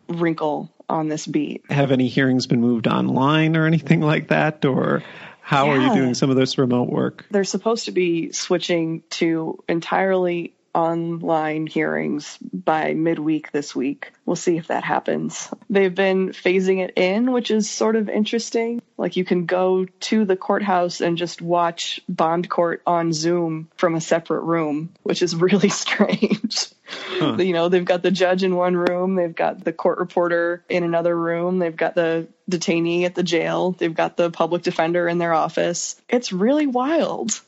wrinkle 0.08 0.70
on 0.92 1.08
this 1.08 1.26
beat. 1.26 1.64
Have 1.70 1.90
any 1.90 2.08
hearings 2.08 2.46
been 2.46 2.60
moved 2.60 2.86
online 2.86 3.56
or 3.56 3.66
anything 3.66 4.00
like 4.00 4.28
that? 4.28 4.64
Or 4.64 5.02
how 5.40 5.66
yeah. 5.66 5.72
are 5.72 5.80
you 5.80 5.94
doing 5.94 6.14
some 6.14 6.30
of 6.30 6.36
this 6.36 6.58
remote 6.58 6.88
work? 6.88 7.26
They're 7.30 7.44
supposed 7.44 7.86
to 7.86 7.92
be 7.92 8.32
switching 8.32 9.02
to 9.10 9.58
entirely 9.68 10.54
online 10.74 11.66
hearings 11.66 12.38
by 12.52 12.94
midweek 12.94 13.52
this 13.52 13.74
week. 13.74 14.12
We'll 14.24 14.36
see 14.36 14.56
if 14.56 14.68
that 14.68 14.84
happens. 14.84 15.48
They've 15.68 15.94
been 15.94 16.30
phasing 16.30 16.82
it 16.82 16.94
in, 16.96 17.32
which 17.32 17.50
is 17.50 17.70
sort 17.70 17.96
of 17.96 18.08
interesting. 18.08 18.80
Like 18.96 19.16
you 19.16 19.24
can 19.24 19.46
go 19.46 19.84
to 19.84 20.24
the 20.24 20.36
courthouse 20.36 21.00
and 21.00 21.18
just 21.18 21.42
watch 21.42 22.00
bond 22.08 22.48
court 22.48 22.82
on 22.86 23.12
Zoom 23.12 23.68
from 23.76 23.94
a 23.94 24.00
separate 24.00 24.42
room, 24.42 24.94
which 25.02 25.22
is 25.22 25.34
really 25.34 25.68
strange. 25.70 26.68
Huh. 26.86 27.36
You 27.38 27.52
know, 27.52 27.68
they've 27.68 27.84
got 27.84 28.02
the 28.02 28.10
judge 28.10 28.42
in 28.42 28.54
one 28.54 28.76
room, 28.76 29.14
they've 29.14 29.34
got 29.34 29.64
the 29.64 29.72
court 29.72 29.98
reporter 29.98 30.64
in 30.68 30.84
another 30.84 31.16
room, 31.16 31.58
they've 31.58 31.76
got 31.76 31.94
the 31.94 32.28
detainee 32.50 33.04
at 33.04 33.14
the 33.14 33.22
jail, 33.22 33.72
they've 33.72 33.94
got 33.94 34.16
the 34.16 34.30
public 34.30 34.62
defender 34.62 35.08
in 35.08 35.18
their 35.18 35.32
office. 35.32 36.00
It's 36.08 36.32
really 36.32 36.66
wild. 36.66 37.40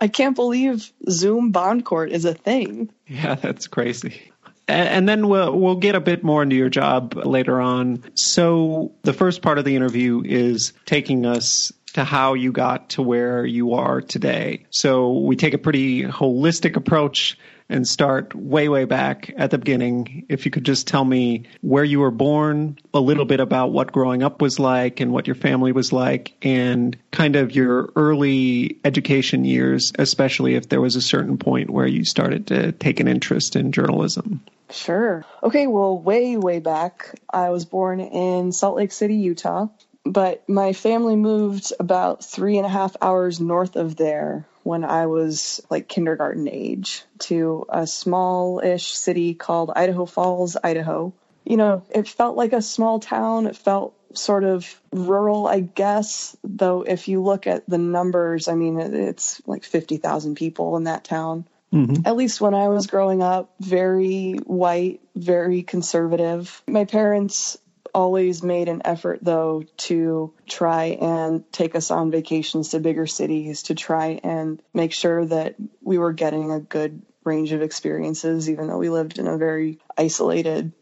I 0.00 0.08
can't 0.08 0.34
believe 0.34 0.90
Zoom 1.08 1.50
bond 1.50 1.84
court 1.84 2.10
is 2.10 2.24
a 2.24 2.34
thing. 2.34 2.90
Yeah, 3.06 3.34
that's 3.42 3.66
crazy. 3.66 4.32
And 4.68 5.08
then 5.08 5.26
we'll 5.26 5.58
we'll 5.58 5.76
get 5.76 5.96
a 5.96 6.00
bit 6.00 6.22
more 6.22 6.44
into 6.44 6.54
your 6.54 6.68
job 6.68 7.16
later 7.16 7.60
on. 7.60 8.04
So 8.14 8.92
the 9.02 9.12
first 9.12 9.42
part 9.42 9.58
of 9.58 9.64
the 9.64 9.74
interview 9.74 10.22
is 10.24 10.72
taking 10.86 11.26
us 11.26 11.72
to 11.94 12.04
how 12.04 12.34
you 12.34 12.52
got 12.52 12.90
to 12.90 13.02
where 13.02 13.44
you 13.44 13.74
are 13.74 14.00
today. 14.00 14.66
So 14.70 15.18
we 15.18 15.34
take 15.34 15.54
a 15.54 15.58
pretty 15.58 16.04
holistic 16.04 16.76
approach 16.76 17.36
and 17.70 17.86
start 17.86 18.34
way, 18.34 18.68
way 18.68 18.84
back 18.84 19.32
at 19.36 19.50
the 19.50 19.58
beginning. 19.58 20.26
If 20.28 20.44
you 20.44 20.50
could 20.50 20.64
just 20.64 20.86
tell 20.86 21.04
me 21.04 21.44
where 21.62 21.84
you 21.84 22.00
were 22.00 22.10
born, 22.10 22.78
a 22.92 23.00
little 23.00 23.24
bit 23.24 23.40
about 23.40 23.72
what 23.72 23.92
growing 23.92 24.22
up 24.22 24.42
was 24.42 24.58
like 24.58 25.00
and 25.00 25.12
what 25.12 25.26
your 25.26 25.36
family 25.36 25.72
was 25.72 25.92
like, 25.92 26.34
and 26.42 26.96
kind 27.10 27.36
of 27.36 27.54
your 27.54 27.90
early 27.96 28.78
education 28.84 29.44
years, 29.44 29.92
especially 29.98 30.56
if 30.56 30.68
there 30.68 30.80
was 30.80 30.96
a 30.96 31.02
certain 31.02 31.38
point 31.38 31.70
where 31.70 31.86
you 31.86 32.04
started 32.04 32.48
to 32.48 32.72
take 32.72 33.00
an 33.00 33.08
interest 33.08 33.56
in 33.56 33.72
journalism. 33.72 34.42
Sure. 34.70 35.24
Okay, 35.42 35.66
well, 35.66 35.98
way, 35.98 36.36
way 36.36 36.58
back, 36.60 37.18
I 37.28 37.50
was 37.50 37.64
born 37.64 38.00
in 38.00 38.52
Salt 38.52 38.76
Lake 38.76 38.92
City, 38.92 39.16
Utah 39.16 39.68
but 40.04 40.48
my 40.48 40.72
family 40.72 41.14
moved 41.14 41.72
about 41.78 42.24
three 42.24 42.56
and 42.56 42.66
a 42.66 42.70
half 42.70 42.96
hours 43.02 43.38
north 43.38 43.76
of 43.76 43.96
there 43.96 44.46
when 44.62 44.84
I 44.84 45.06
was 45.06 45.60
like 45.70 45.88
kindergarten 45.88 46.48
age 46.48 47.02
to 47.20 47.66
a 47.68 47.86
small 47.86 48.60
ish 48.60 48.94
city 48.96 49.34
called 49.34 49.72
Idaho 49.74 50.06
Falls, 50.06 50.56
Idaho. 50.62 51.12
You 51.44 51.56
know, 51.56 51.82
it 51.90 52.06
felt 52.06 52.36
like 52.36 52.52
a 52.52 52.62
small 52.62 53.00
town. 53.00 53.46
It 53.46 53.56
felt 53.56 53.94
sort 54.14 54.44
of 54.44 54.80
rural, 54.92 55.46
I 55.46 55.60
guess, 55.60 56.36
though 56.44 56.82
if 56.82 57.08
you 57.08 57.22
look 57.22 57.46
at 57.46 57.68
the 57.68 57.78
numbers, 57.78 58.48
I 58.48 58.54
mean, 58.54 58.78
it's 58.78 59.40
like 59.46 59.64
50,000 59.64 60.34
people 60.34 60.76
in 60.76 60.84
that 60.84 61.04
town. 61.04 61.46
Mm-hmm. 61.72 62.06
At 62.06 62.16
least 62.16 62.40
when 62.40 62.54
I 62.54 62.68
was 62.68 62.88
growing 62.88 63.22
up, 63.22 63.54
very 63.60 64.32
white, 64.44 65.00
very 65.14 65.62
conservative. 65.62 66.62
My 66.66 66.84
parents 66.84 67.56
always 67.94 68.42
made 68.42 68.68
an 68.68 68.82
effort, 68.84 69.20
though, 69.22 69.64
to 69.76 70.32
try 70.46 70.96
and 71.00 71.50
take 71.52 71.74
us 71.74 71.90
on 71.90 72.10
vacations 72.10 72.70
to 72.70 72.80
bigger 72.80 73.06
cities 73.06 73.64
to 73.64 73.74
try 73.74 74.20
and 74.22 74.62
make 74.74 74.92
sure 74.92 75.24
that 75.26 75.56
we 75.82 75.98
were 75.98 76.12
getting 76.12 76.50
a 76.50 76.60
good 76.60 77.02
range 77.24 77.52
of 77.52 77.62
experiences, 77.62 78.48
even 78.48 78.68
though 78.68 78.78
we 78.78 78.88
lived 78.88 79.18
in 79.18 79.26
a 79.26 79.36
very 79.36 79.78
isolated, 79.96 80.72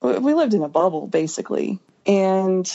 we 0.00 0.34
lived 0.34 0.54
in 0.54 0.62
a 0.62 0.68
bubble, 0.68 1.06
basically. 1.06 1.78
And 2.06 2.70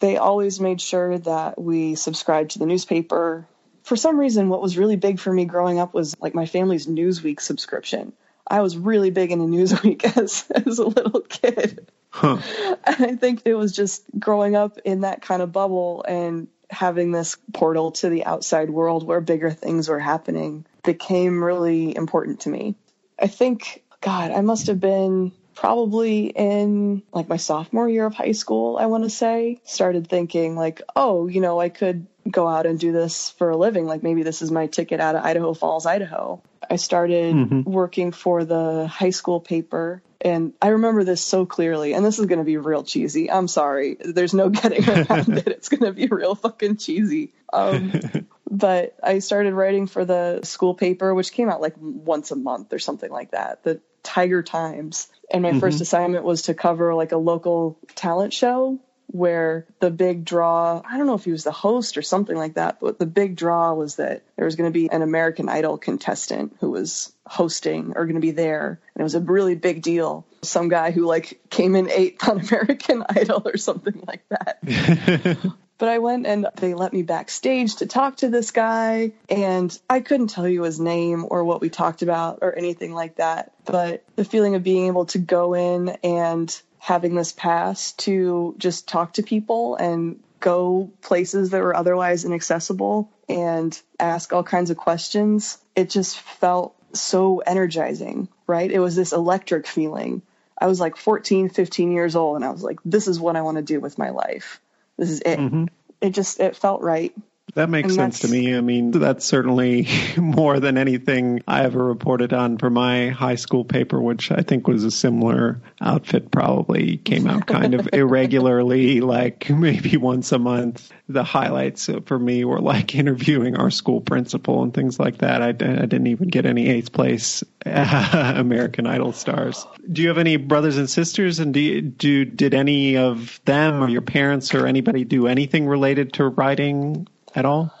they 0.00 0.16
always 0.16 0.60
made 0.60 0.80
sure 0.80 1.18
that 1.18 1.60
we 1.60 1.94
subscribed 1.94 2.52
to 2.52 2.58
the 2.58 2.66
newspaper. 2.66 3.48
For 3.84 3.96
some 3.96 4.18
reason, 4.18 4.48
what 4.48 4.62
was 4.62 4.76
really 4.76 4.96
big 4.96 5.18
for 5.18 5.32
me 5.32 5.44
growing 5.44 5.78
up 5.78 5.94
was 5.94 6.14
like 6.20 6.34
my 6.34 6.46
family's 6.46 6.86
Newsweek 6.86 7.40
subscription. 7.40 8.12
I 8.46 8.60
was 8.60 8.76
really 8.76 9.10
big 9.10 9.32
into 9.32 9.46
Newsweek 9.46 10.04
as, 10.16 10.44
as 10.50 10.78
a 10.78 10.86
little 10.86 11.20
kid. 11.20 11.90
Huh. 12.14 12.38
I 12.84 13.16
think 13.16 13.42
it 13.44 13.54
was 13.54 13.72
just 13.72 14.04
growing 14.16 14.54
up 14.54 14.78
in 14.84 15.00
that 15.00 15.20
kind 15.20 15.42
of 15.42 15.50
bubble 15.50 16.04
and 16.06 16.46
having 16.70 17.10
this 17.10 17.36
portal 17.52 17.90
to 17.90 18.08
the 18.08 18.24
outside 18.24 18.70
world 18.70 19.04
where 19.04 19.20
bigger 19.20 19.50
things 19.50 19.88
were 19.88 19.98
happening 19.98 20.64
became 20.84 21.42
really 21.42 21.94
important 21.96 22.40
to 22.42 22.50
me. 22.50 22.76
I 23.18 23.26
think, 23.26 23.82
God, 24.00 24.30
I 24.30 24.42
must 24.42 24.68
have 24.68 24.78
been 24.78 25.32
probably 25.54 26.26
in 26.26 27.02
like 27.12 27.28
my 27.28 27.36
sophomore 27.36 27.88
year 27.88 28.06
of 28.06 28.14
high 28.14 28.32
school, 28.32 28.76
I 28.76 28.86
want 28.86 29.04
to 29.04 29.10
say, 29.10 29.60
started 29.64 30.08
thinking 30.08 30.56
like, 30.56 30.82
oh, 30.94 31.26
you 31.28 31.40
know, 31.40 31.60
I 31.60 31.68
could 31.68 32.06
go 32.28 32.48
out 32.48 32.66
and 32.66 32.78
do 32.78 32.92
this 32.92 33.30
for 33.30 33.50
a 33.50 33.56
living. 33.56 33.86
Like 33.86 34.02
maybe 34.02 34.22
this 34.22 34.42
is 34.42 34.50
my 34.50 34.66
ticket 34.66 35.00
out 35.00 35.14
of 35.14 35.24
Idaho 35.24 35.54
Falls, 35.54 35.86
Idaho. 35.86 36.42
I 36.68 36.76
started 36.76 37.34
mm-hmm. 37.34 37.70
working 37.70 38.12
for 38.12 38.44
the 38.44 38.86
high 38.86 39.10
school 39.10 39.40
paper 39.40 40.02
and 40.24 40.54
I 40.62 40.68
remember 40.68 41.04
this 41.04 41.20
so 41.20 41.44
clearly, 41.44 41.92
and 41.92 42.02
this 42.02 42.18
is 42.18 42.24
going 42.24 42.38
to 42.38 42.44
be 42.44 42.56
real 42.56 42.82
cheesy. 42.82 43.30
I'm 43.30 43.46
sorry. 43.46 43.98
There's 44.00 44.32
no 44.32 44.48
getting 44.48 44.88
around 44.88 45.36
it. 45.36 45.46
It's 45.48 45.68
going 45.68 45.82
to 45.82 45.92
be 45.92 46.06
real 46.06 46.34
fucking 46.34 46.78
cheesy. 46.78 47.34
Um, 47.52 47.92
but 48.50 48.96
I 49.02 49.18
started 49.18 49.52
writing 49.52 49.86
for 49.86 50.06
the 50.06 50.40
school 50.42 50.74
paper, 50.74 51.14
which 51.14 51.30
came 51.30 51.50
out 51.50 51.60
like 51.60 51.74
once 51.78 52.30
a 52.30 52.36
month 52.36 52.72
or 52.72 52.78
something 52.78 53.10
like 53.10 53.32
that, 53.32 53.64
the 53.64 53.82
Tiger 54.02 54.42
Times. 54.42 55.08
And 55.34 55.42
my 55.42 55.50
mm-hmm. 55.50 55.58
first 55.58 55.80
assignment 55.80 56.24
was 56.24 56.42
to 56.42 56.54
cover 56.54 56.94
like 56.94 57.10
a 57.10 57.16
local 57.16 57.76
talent 57.96 58.32
show 58.32 58.78
where 59.08 59.66
the 59.80 59.90
big 59.90 60.24
draw, 60.24 60.80
I 60.88 60.96
don't 60.96 61.08
know 61.08 61.14
if 61.14 61.24
he 61.24 61.32
was 61.32 61.42
the 61.42 61.50
host 61.50 61.96
or 61.96 62.02
something 62.02 62.36
like 62.36 62.54
that, 62.54 62.78
but 62.80 63.00
the 63.00 63.06
big 63.06 63.34
draw 63.34 63.74
was 63.74 63.96
that 63.96 64.22
there 64.36 64.44
was 64.44 64.54
going 64.54 64.70
to 64.70 64.72
be 64.72 64.88
an 64.88 65.02
American 65.02 65.48
Idol 65.48 65.76
contestant 65.76 66.56
who 66.60 66.70
was 66.70 67.12
hosting 67.26 67.94
or 67.96 68.04
going 68.04 68.14
to 68.14 68.20
be 68.20 68.30
there. 68.30 68.80
And 68.94 69.00
it 69.00 69.02
was 69.02 69.16
a 69.16 69.20
really 69.20 69.56
big 69.56 69.82
deal. 69.82 70.24
Some 70.42 70.68
guy 70.68 70.92
who 70.92 71.04
like 71.04 71.40
came 71.50 71.74
in 71.74 71.90
eighth 71.90 72.28
on 72.28 72.38
American 72.48 73.04
Idol 73.08 73.42
or 73.44 73.56
something 73.56 74.04
like 74.06 74.22
that. 74.28 75.52
but 75.78 75.88
I 75.88 75.98
went 75.98 76.26
and 76.26 76.46
they 76.56 76.74
let 76.74 76.92
me 76.92 77.02
backstage 77.02 77.76
to 77.76 77.86
talk 77.86 78.16
to 78.18 78.28
this 78.28 78.50
guy. 78.50 79.12
And 79.28 79.76
I 79.88 80.00
couldn't 80.00 80.28
tell 80.28 80.48
you 80.48 80.62
his 80.62 80.78
name 80.78 81.24
or 81.28 81.44
what 81.44 81.60
we 81.60 81.68
talked 81.68 82.02
about 82.02 82.38
or 82.42 82.56
anything 82.56 82.92
like 82.94 83.16
that. 83.16 83.52
But 83.64 84.04
the 84.16 84.24
feeling 84.24 84.54
of 84.54 84.62
being 84.62 84.86
able 84.86 85.06
to 85.06 85.18
go 85.18 85.54
in 85.54 85.90
and 86.02 86.60
having 86.78 87.14
this 87.14 87.32
pass 87.32 87.92
to 87.92 88.54
just 88.58 88.86
talk 88.86 89.14
to 89.14 89.22
people 89.22 89.76
and 89.76 90.20
go 90.40 90.90
places 91.00 91.50
that 91.50 91.62
were 91.62 91.74
otherwise 91.74 92.24
inaccessible 92.26 93.10
and 93.28 93.80
ask 93.98 94.32
all 94.32 94.42
kinds 94.42 94.70
of 94.70 94.76
questions. 94.76 95.58
It 95.74 95.88
just 95.88 96.18
felt 96.18 96.76
so 96.92 97.38
energizing, 97.38 98.28
right? 98.46 98.70
It 98.70 98.78
was 98.78 98.94
this 98.94 99.12
electric 99.12 99.66
feeling. 99.66 100.22
I 100.58 100.66
was 100.66 100.78
like 100.78 100.96
14, 100.96 101.48
15 101.48 101.92
years 101.92 102.14
old 102.14 102.36
and 102.36 102.44
I 102.44 102.50
was 102.50 102.62
like, 102.62 102.78
this 102.84 103.08
is 103.08 103.18
what 103.18 103.36
I 103.36 103.42
want 103.42 103.56
to 103.56 103.62
do 103.62 103.80
with 103.80 103.98
my 103.98 104.10
life. 104.10 104.60
This 104.98 105.10
is 105.10 105.20
it. 105.20 105.38
Mm-hmm. 105.38 105.66
It 106.00 106.10
just, 106.10 106.40
it 106.40 106.56
felt 106.56 106.82
right. 106.82 107.14
That 107.54 107.70
makes 107.70 107.94
sense 107.94 108.20
to 108.20 108.28
me. 108.28 108.56
I 108.56 108.60
mean, 108.60 108.90
that's 108.90 109.24
certainly 109.24 109.86
more 110.16 110.58
than 110.58 110.76
anything 110.76 111.42
I 111.46 111.64
ever 111.64 111.84
reported 111.84 112.32
on 112.32 112.58
for 112.58 112.68
my 112.68 113.10
high 113.10 113.36
school 113.36 113.64
paper, 113.64 114.00
which 114.00 114.32
I 114.32 114.42
think 114.42 114.66
was 114.66 114.82
a 114.82 114.90
similar 114.90 115.60
outfit, 115.80 116.32
probably 116.32 116.96
came 116.96 117.28
out 117.28 117.46
kind 117.46 117.74
of 117.74 117.88
irregularly, 117.92 119.00
like 119.00 119.48
maybe 119.48 119.96
once 119.96 120.32
a 120.32 120.38
month. 120.38 120.90
The 121.08 121.22
highlights 121.22 121.88
for 122.06 122.18
me 122.18 122.44
were 122.44 122.60
like 122.60 122.94
interviewing 122.94 123.56
our 123.56 123.70
school 123.70 124.00
principal 124.00 124.62
and 124.62 124.74
things 124.74 124.98
like 124.98 125.18
that. 125.18 125.40
I, 125.42 125.48
I 125.48 125.52
didn't 125.52 126.08
even 126.08 126.28
get 126.28 126.46
any 126.46 126.68
eighth 126.68 126.92
place 126.92 127.44
American 127.66 128.86
Idol 128.86 129.12
stars. 129.12 129.64
Do 129.90 130.02
you 130.02 130.08
have 130.08 130.18
any 130.18 130.38
brothers 130.38 130.76
and 130.76 130.90
sisters? 130.90 131.38
And 131.38 131.54
do, 131.54 131.60
you, 131.60 131.82
do 131.82 132.24
did 132.24 132.54
any 132.54 132.96
of 132.96 133.40
them 133.44 133.82
or 133.82 133.88
your 133.88 134.02
parents 134.02 134.54
or 134.54 134.66
anybody 134.66 135.04
do 135.04 135.28
anything 135.28 135.66
related 135.66 136.14
to 136.14 136.26
writing 136.26 137.06
at 137.34 137.44
all? 137.44 137.72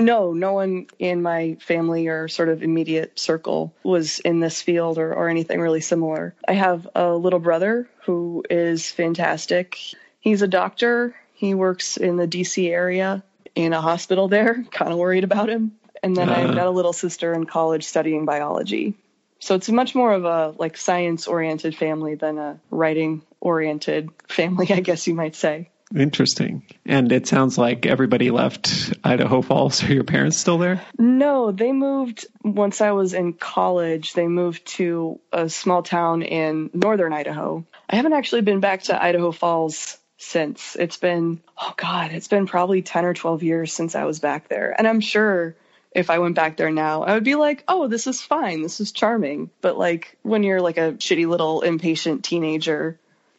No, 0.00 0.32
no 0.32 0.54
one 0.54 0.86
in 0.98 1.20
my 1.20 1.56
family 1.60 2.08
or 2.08 2.26
sort 2.28 2.48
of 2.48 2.62
immediate 2.62 3.18
circle 3.18 3.74
was 3.82 4.20
in 4.20 4.40
this 4.40 4.62
field 4.62 4.96
or, 4.98 5.12
or 5.12 5.28
anything 5.28 5.60
really 5.60 5.82
similar. 5.82 6.34
I 6.48 6.54
have 6.54 6.88
a 6.94 7.12
little 7.12 7.38
brother 7.40 7.88
who 8.06 8.42
is 8.48 8.90
fantastic. 8.90 9.76
He's 10.20 10.40
a 10.40 10.48
doctor. 10.48 11.14
He 11.34 11.52
works 11.54 11.98
in 11.98 12.16
the 12.16 12.26
DC 12.26 12.70
area 12.70 13.22
in 13.54 13.74
a 13.74 13.80
hospital 13.82 14.28
there. 14.28 14.64
Kind 14.70 14.92
of 14.92 14.98
worried 14.98 15.24
about 15.24 15.50
him. 15.50 15.72
And 16.02 16.16
then 16.16 16.30
I've 16.30 16.50
Uh. 16.50 16.54
got 16.54 16.66
a 16.66 16.70
little 16.70 16.94
sister 16.94 17.34
in 17.34 17.44
college 17.44 17.84
studying 17.84 18.24
biology. 18.24 18.94
So 19.40 19.56
it's 19.56 19.68
much 19.68 19.94
more 19.94 20.12
of 20.12 20.24
a 20.24 20.54
like 20.58 20.76
science 20.76 21.26
oriented 21.26 21.76
family 21.76 22.14
than 22.14 22.38
a 22.38 22.60
writing 22.70 23.22
oriented 23.40 24.08
family, 24.28 24.66
I 24.70 24.80
guess 24.80 25.06
you 25.06 25.14
might 25.14 25.34
say. 25.34 25.68
Interesting. 25.94 26.62
And 26.86 27.12
it 27.12 27.26
sounds 27.26 27.58
like 27.58 27.86
everybody 27.86 28.30
left 28.30 28.94
Idaho 29.04 29.42
Falls. 29.42 29.82
Are 29.84 29.92
your 29.92 30.04
parents 30.04 30.38
still 30.38 30.58
there? 30.58 30.82
No, 30.98 31.52
they 31.52 31.72
moved 31.72 32.26
once 32.42 32.80
I 32.80 32.92
was 32.92 33.14
in 33.14 33.34
college. 33.34 34.14
They 34.14 34.26
moved 34.26 34.66
to 34.76 35.20
a 35.32 35.48
small 35.48 35.82
town 35.82 36.22
in 36.22 36.70
northern 36.72 37.12
Idaho. 37.12 37.64
I 37.88 37.96
haven't 37.96 38.14
actually 38.14 38.42
been 38.42 38.60
back 38.60 38.84
to 38.84 39.02
Idaho 39.02 39.32
Falls 39.32 39.98
since. 40.16 40.76
It's 40.76 40.96
been, 40.96 41.40
oh 41.58 41.74
God, 41.76 42.12
it's 42.12 42.28
been 42.28 42.46
probably 42.46 42.82
10 42.82 43.04
or 43.04 43.14
12 43.14 43.42
years 43.42 43.72
since 43.72 43.94
I 43.94 44.04
was 44.04 44.20
back 44.20 44.48
there. 44.48 44.74
And 44.76 44.86
I'm 44.86 45.00
sure 45.00 45.56
if 45.94 46.08
I 46.08 46.20
went 46.20 46.36
back 46.36 46.56
there 46.56 46.70
now, 46.70 47.02
I 47.02 47.14
would 47.14 47.24
be 47.24 47.34
like, 47.34 47.64
oh, 47.68 47.88
this 47.88 48.06
is 48.06 48.22
fine. 48.22 48.62
This 48.62 48.80
is 48.80 48.92
charming. 48.92 49.50
But 49.60 49.76
like 49.76 50.16
when 50.22 50.42
you're 50.42 50.62
like 50.62 50.78
a 50.78 50.92
shitty 50.92 51.28
little 51.28 51.60
impatient 51.62 52.24
teenager 52.24 52.98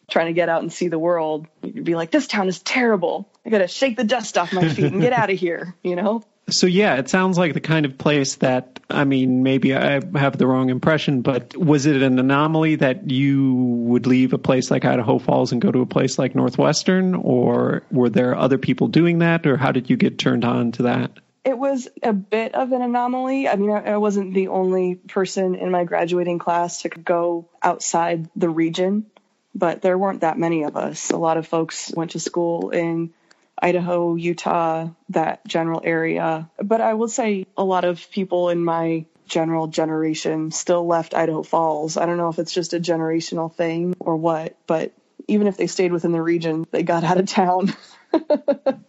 trying 0.09 0.27
to 0.27 0.33
get 0.33 0.49
out 0.49 0.61
and 0.61 0.71
see 0.71 0.87
the 0.87 0.99
world, 0.99 1.47
you'd 1.61 1.83
be 1.83 1.95
like, 1.95 2.11
this 2.11 2.27
town 2.27 2.47
is 2.47 2.59
terrible. 2.59 3.29
I 3.45 3.49
got 3.49 3.59
to 3.59 3.67
shake 3.67 3.97
the 3.97 4.03
dust 4.03 4.37
off 4.37 4.53
my 4.53 4.67
feet 4.69 4.91
and 4.91 5.01
get 5.01 5.13
out 5.13 5.29
of 5.29 5.37
here, 5.37 5.75
you 5.83 5.95
know? 5.95 6.23
So 6.49 6.67
yeah, 6.67 6.95
it 6.95 7.09
sounds 7.09 7.37
like 7.37 7.53
the 7.53 7.61
kind 7.61 7.85
of 7.85 7.97
place 7.97 8.35
that 8.35 8.73
I 8.89 9.05
mean, 9.05 9.43
maybe 9.43 9.75
I 9.75 10.01
have 10.15 10.37
the 10.37 10.45
wrong 10.45 10.69
impression, 10.69 11.21
but 11.21 11.57
was 11.57 11.85
it 11.85 12.01
an 12.01 12.19
anomaly 12.19 12.75
that 12.77 13.09
you 13.09 13.53
would 13.53 14.05
leave 14.05 14.33
a 14.33 14.37
place 14.37 14.69
like 14.69 14.85
Idaho 14.85 15.17
Falls 15.19 15.51
and 15.51 15.61
go 15.61 15.71
to 15.71 15.81
a 15.81 15.85
place 15.85 16.19
like 16.19 16.35
Northwestern, 16.35 17.15
or 17.15 17.83
were 17.91 18.09
there 18.09 18.35
other 18.35 18.57
people 18.57 18.87
doing 18.87 19.19
that, 19.19 19.47
or 19.47 19.57
how 19.57 19.71
did 19.71 19.89
you 19.89 19.97
get 19.97 20.19
turned 20.19 20.45
on 20.45 20.73
to 20.73 20.83
that? 20.83 21.11
It 21.43 21.57
was 21.57 21.89
a 22.01 22.13
bit 22.13 22.55
of 22.55 22.71
an 22.71 22.81
anomaly. 22.81 23.49
I 23.49 23.55
mean, 23.55 23.71
I, 23.71 23.93
I 23.93 23.97
wasn't 23.97 24.33
the 24.33 24.47
only 24.49 24.95
person 24.95 25.55
in 25.55 25.71
my 25.71 25.83
graduating 25.83 26.39
class 26.39 26.83
to 26.83 26.89
go 26.89 27.49
outside 27.61 28.29
the 28.35 28.49
region, 28.49 29.07
but 29.55 29.81
there 29.81 29.97
weren't 29.97 30.21
that 30.21 30.37
many 30.37 30.63
of 30.63 30.77
us. 30.77 31.11
A 31.11 31.17
lot 31.17 31.37
of 31.37 31.47
folks 31.47 31.91
went 31.95 32.11
to 32.11 32.19
school 32.19 32.71
in 32.71 33.13
Idaho, 33.61 34.15
Utah, 34.15 34.89
that 35.09 35.45
general 35.47 35.81
area. 35.83 36.49
But 36.57 36.81
I 36.81 36.95
will 36.95 37.07
say 37.07 37.45
a 37.57 37.63
lot 37.63 37.85
of 37.85 38.09
people 38.11 38.49
in 38.49 38.63
my 38.63 39.05
general 39.27 39.67
generation 39.67 40.51
still 40.51 40.85
left 40.85 41.13
Idaho 41.13 41.43
Falls. 41.43 41.97
I 41.97 42.05
don't 42.05 42.17
know 42.17 42.29
if 42.29 42.39
it's 42.39 42.53
just 42.53 42.73
a 42.73 42.79
generational 42.79 43.53
thing 43.53 43.95
or 43.99 44.17
what, 44.17 44.57
but 44.67 44.91
even 45.27 45.47
if 45.47 45.57
they 45.57 45.67
stayed 45.67 45.91
within 45.91 46.11
the 46.11 46.21
region, 46.21 46.65
they 46.71 46.83
got 46.83 47.03
out 47.03 47.19
of 47.19 47.27
town. 47.27 47.73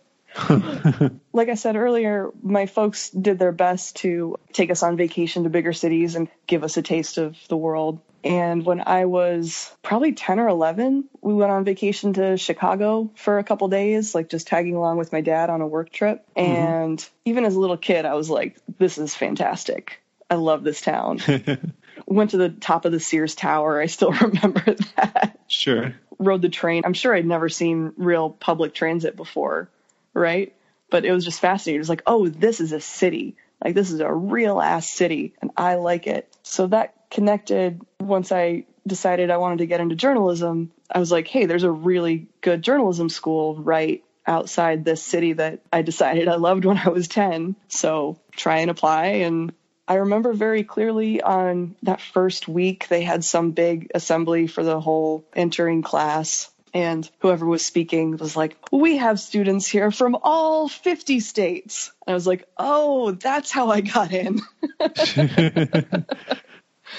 like 1.33 1.49
I 1.49 1.55
said 1.55 1.77
earlier, 1.77 2.31
my 2.43 2.67
folks 2.67 3.11
did 3.11 3.39
their 3.39 3.53
best 3.53 3.97
to 3.97 4.37
take 4.53 4.71
us 4.71 4.83
on 4.83 4.97
vacation 4.97 5.45
to 5.45 5.51
bigger 5.51 5.73
cities 5.73 6.17
and 6.17 6.29
give 6.47 6.65
us 6.65 6.77
a 6.77 6.83
taste 6.83 7.19
of 7.19 7.37
the 7.49 7.57
world. 7.57 8.01
And 8.25 8.65
when 8.65 8.81
I 8.81 9.05
was 9.05 9.71
probably 9.83 10.13
10 10.15 10.41
or 10.41 10.49
11, 10.49 11.05
we 11.21 11.35
went 11.35 11.53
on 11.53 11.65
vacation 11.65 12.15
to 12.15 12.39
Chicago 12.39 13.11
for 13.17 13.39
a 13.39 13.45
couple 13.45 13.69
days, 13.69 14.15
like 14.15 14.31
just 14.31 14.47
tagging 14.47 14.75
along 14.75 14.97
with 14.97 15.13
my 15.13 15.21
dad 15.21 15.51
on 15.51 15.61
a 15.61 15.67
work 15.67 15.91
trip. 15.91 16.27
Mm-hmm. 16.35 16.53
And 16.53 17.09
even 17.27 17.45
as 17.45 17.55
a 17.55 17.61
little 17.61 17.77
kid, 17.77 18.07
I 18.07 18.15
was 18.15 18.31
like, 18.31 18.57
this 18.79 18.97
is 18.97 19.15
fantastic. 19.15 20.01
I 20.31 20.37
love 20.37 20.65
this 20.65 20.81
town. 20.81 21.21
Went 22.07 22.31
to 22.31 22.39
the 22.39 22.49
top 22.49 22.87
of 22.87 22.93
the 22.93 23.01
Sears 23.01 23.35
Tower. 23.35 23.79
I 23.79 23.87
still 23.87 24.13
remember 24.21 24.75
that. 24.97 25.39
Sure. 25.47 25.95
Rode 26.19 26.41
the 26.41 26.49
train. 26.49 26.83
I'm 26.87 26.95
sure 26.95 27.15
I'd 27.15 27.27
never 27.27 27.51
seen 27.51 27.93
real 27.99 28.31
public 28.31 28.73
transit 28.73 29.17
before, 29.17 29.69
right? 30.15 30.55
But 30.91 31.05
it 31.05 31.13
was 31.13 31.27
just 31.27 31.41
fascinating. 31.41 31.77
It 31.77 31.81
was 31.81 31.89
like, 31.91 32.05
oh, 32.07 32.27
this 32.27 32.61
is 32.61 32.73
a 32.73 32.81
city. 32.81 33.37
Like, 33.63 33.75
this 33.75 33.91
is 33.91 34.01
a 34.01 34.13
real 34.13 34.61
ass 34.61 34.89
city, 34.89 35.35
and 35.41 35.51
I 35.57 35.77
like 35.77 36.07
it. 36.07 36.35
So 36.43 36.67
that 36.69 36.95
connected 37.15 37.81
once 38.01 38.33
I 38.33 38.67
decided 38.87 39.31
I 39.31 39.39
wanted 39.39 39.59
to 39.59 39.67
get 39.67 39.81
into 39.81 39.95
journalism. 39.95 40.73
I 40.91 40.99
was 40.99 41.11
like, 41.11 41.29
hey, 41.29 41.47
there's 41.47 41.63
a 41.63 41.71
really 41.71 42.27
good 42.43 42.61
journalism 42.61 43.09
school 43.09 43.57
right 43.57 44.05
outside 44.27 44.85
this 44.85 45.03
city 45.03 45.35
that 45.35 45.61
I 45.73 45.83
decided 45.83 46.29
I 46.29 46.37
loved 46.37 46.65
when 46.65 46.77
I 46.77 46.89
was 46.89 47.09
10. 47.09 47.57
So 47.69 48.19
try 48.33 48.59
and 48.59 48.71
apply. 48.71 49.07
And 49.07 49.53
I 49.87 49.95
remember 49.95 50.33
very 50.33 50.65
clearly 50.65 51.23
on 51.23 51.77
that 51.83 52.01
first 52.01 52.49
week, 52.49 52.89
they 52.89 53.03
had 53.03 53.25
some 53.25 53.53
big 53.53 53.91
assembly 53.95 54.47
for 54.47 54.65
the 54.65 54.81
whole 54.81 55.25
entering 55.35 55.83
class. 55.83 56.51
And 56.73 57.09
whoever 57.21 57.47
was 57.47 57.65
speaking 57.65 58.17
was 58.17 58.35
like, 58.35 58.57
We 58.73 58.97
have 58.97 59.21
students 59.21 59.67
here 59.67 59.93
from 59.93 60.17
all 60.23 60.69
50 60.69 61.21
states. 61.21 61.93
And 62.05 62.13
I 62.13 62.17
was 62.17 62.27
like, 62.27 62.49
Oh, 62.59 63.13
that's 63.13 63.53
how 63.53 63.71
I 63.71 63.83
got 63.83 64.11
in. 64.13 64.41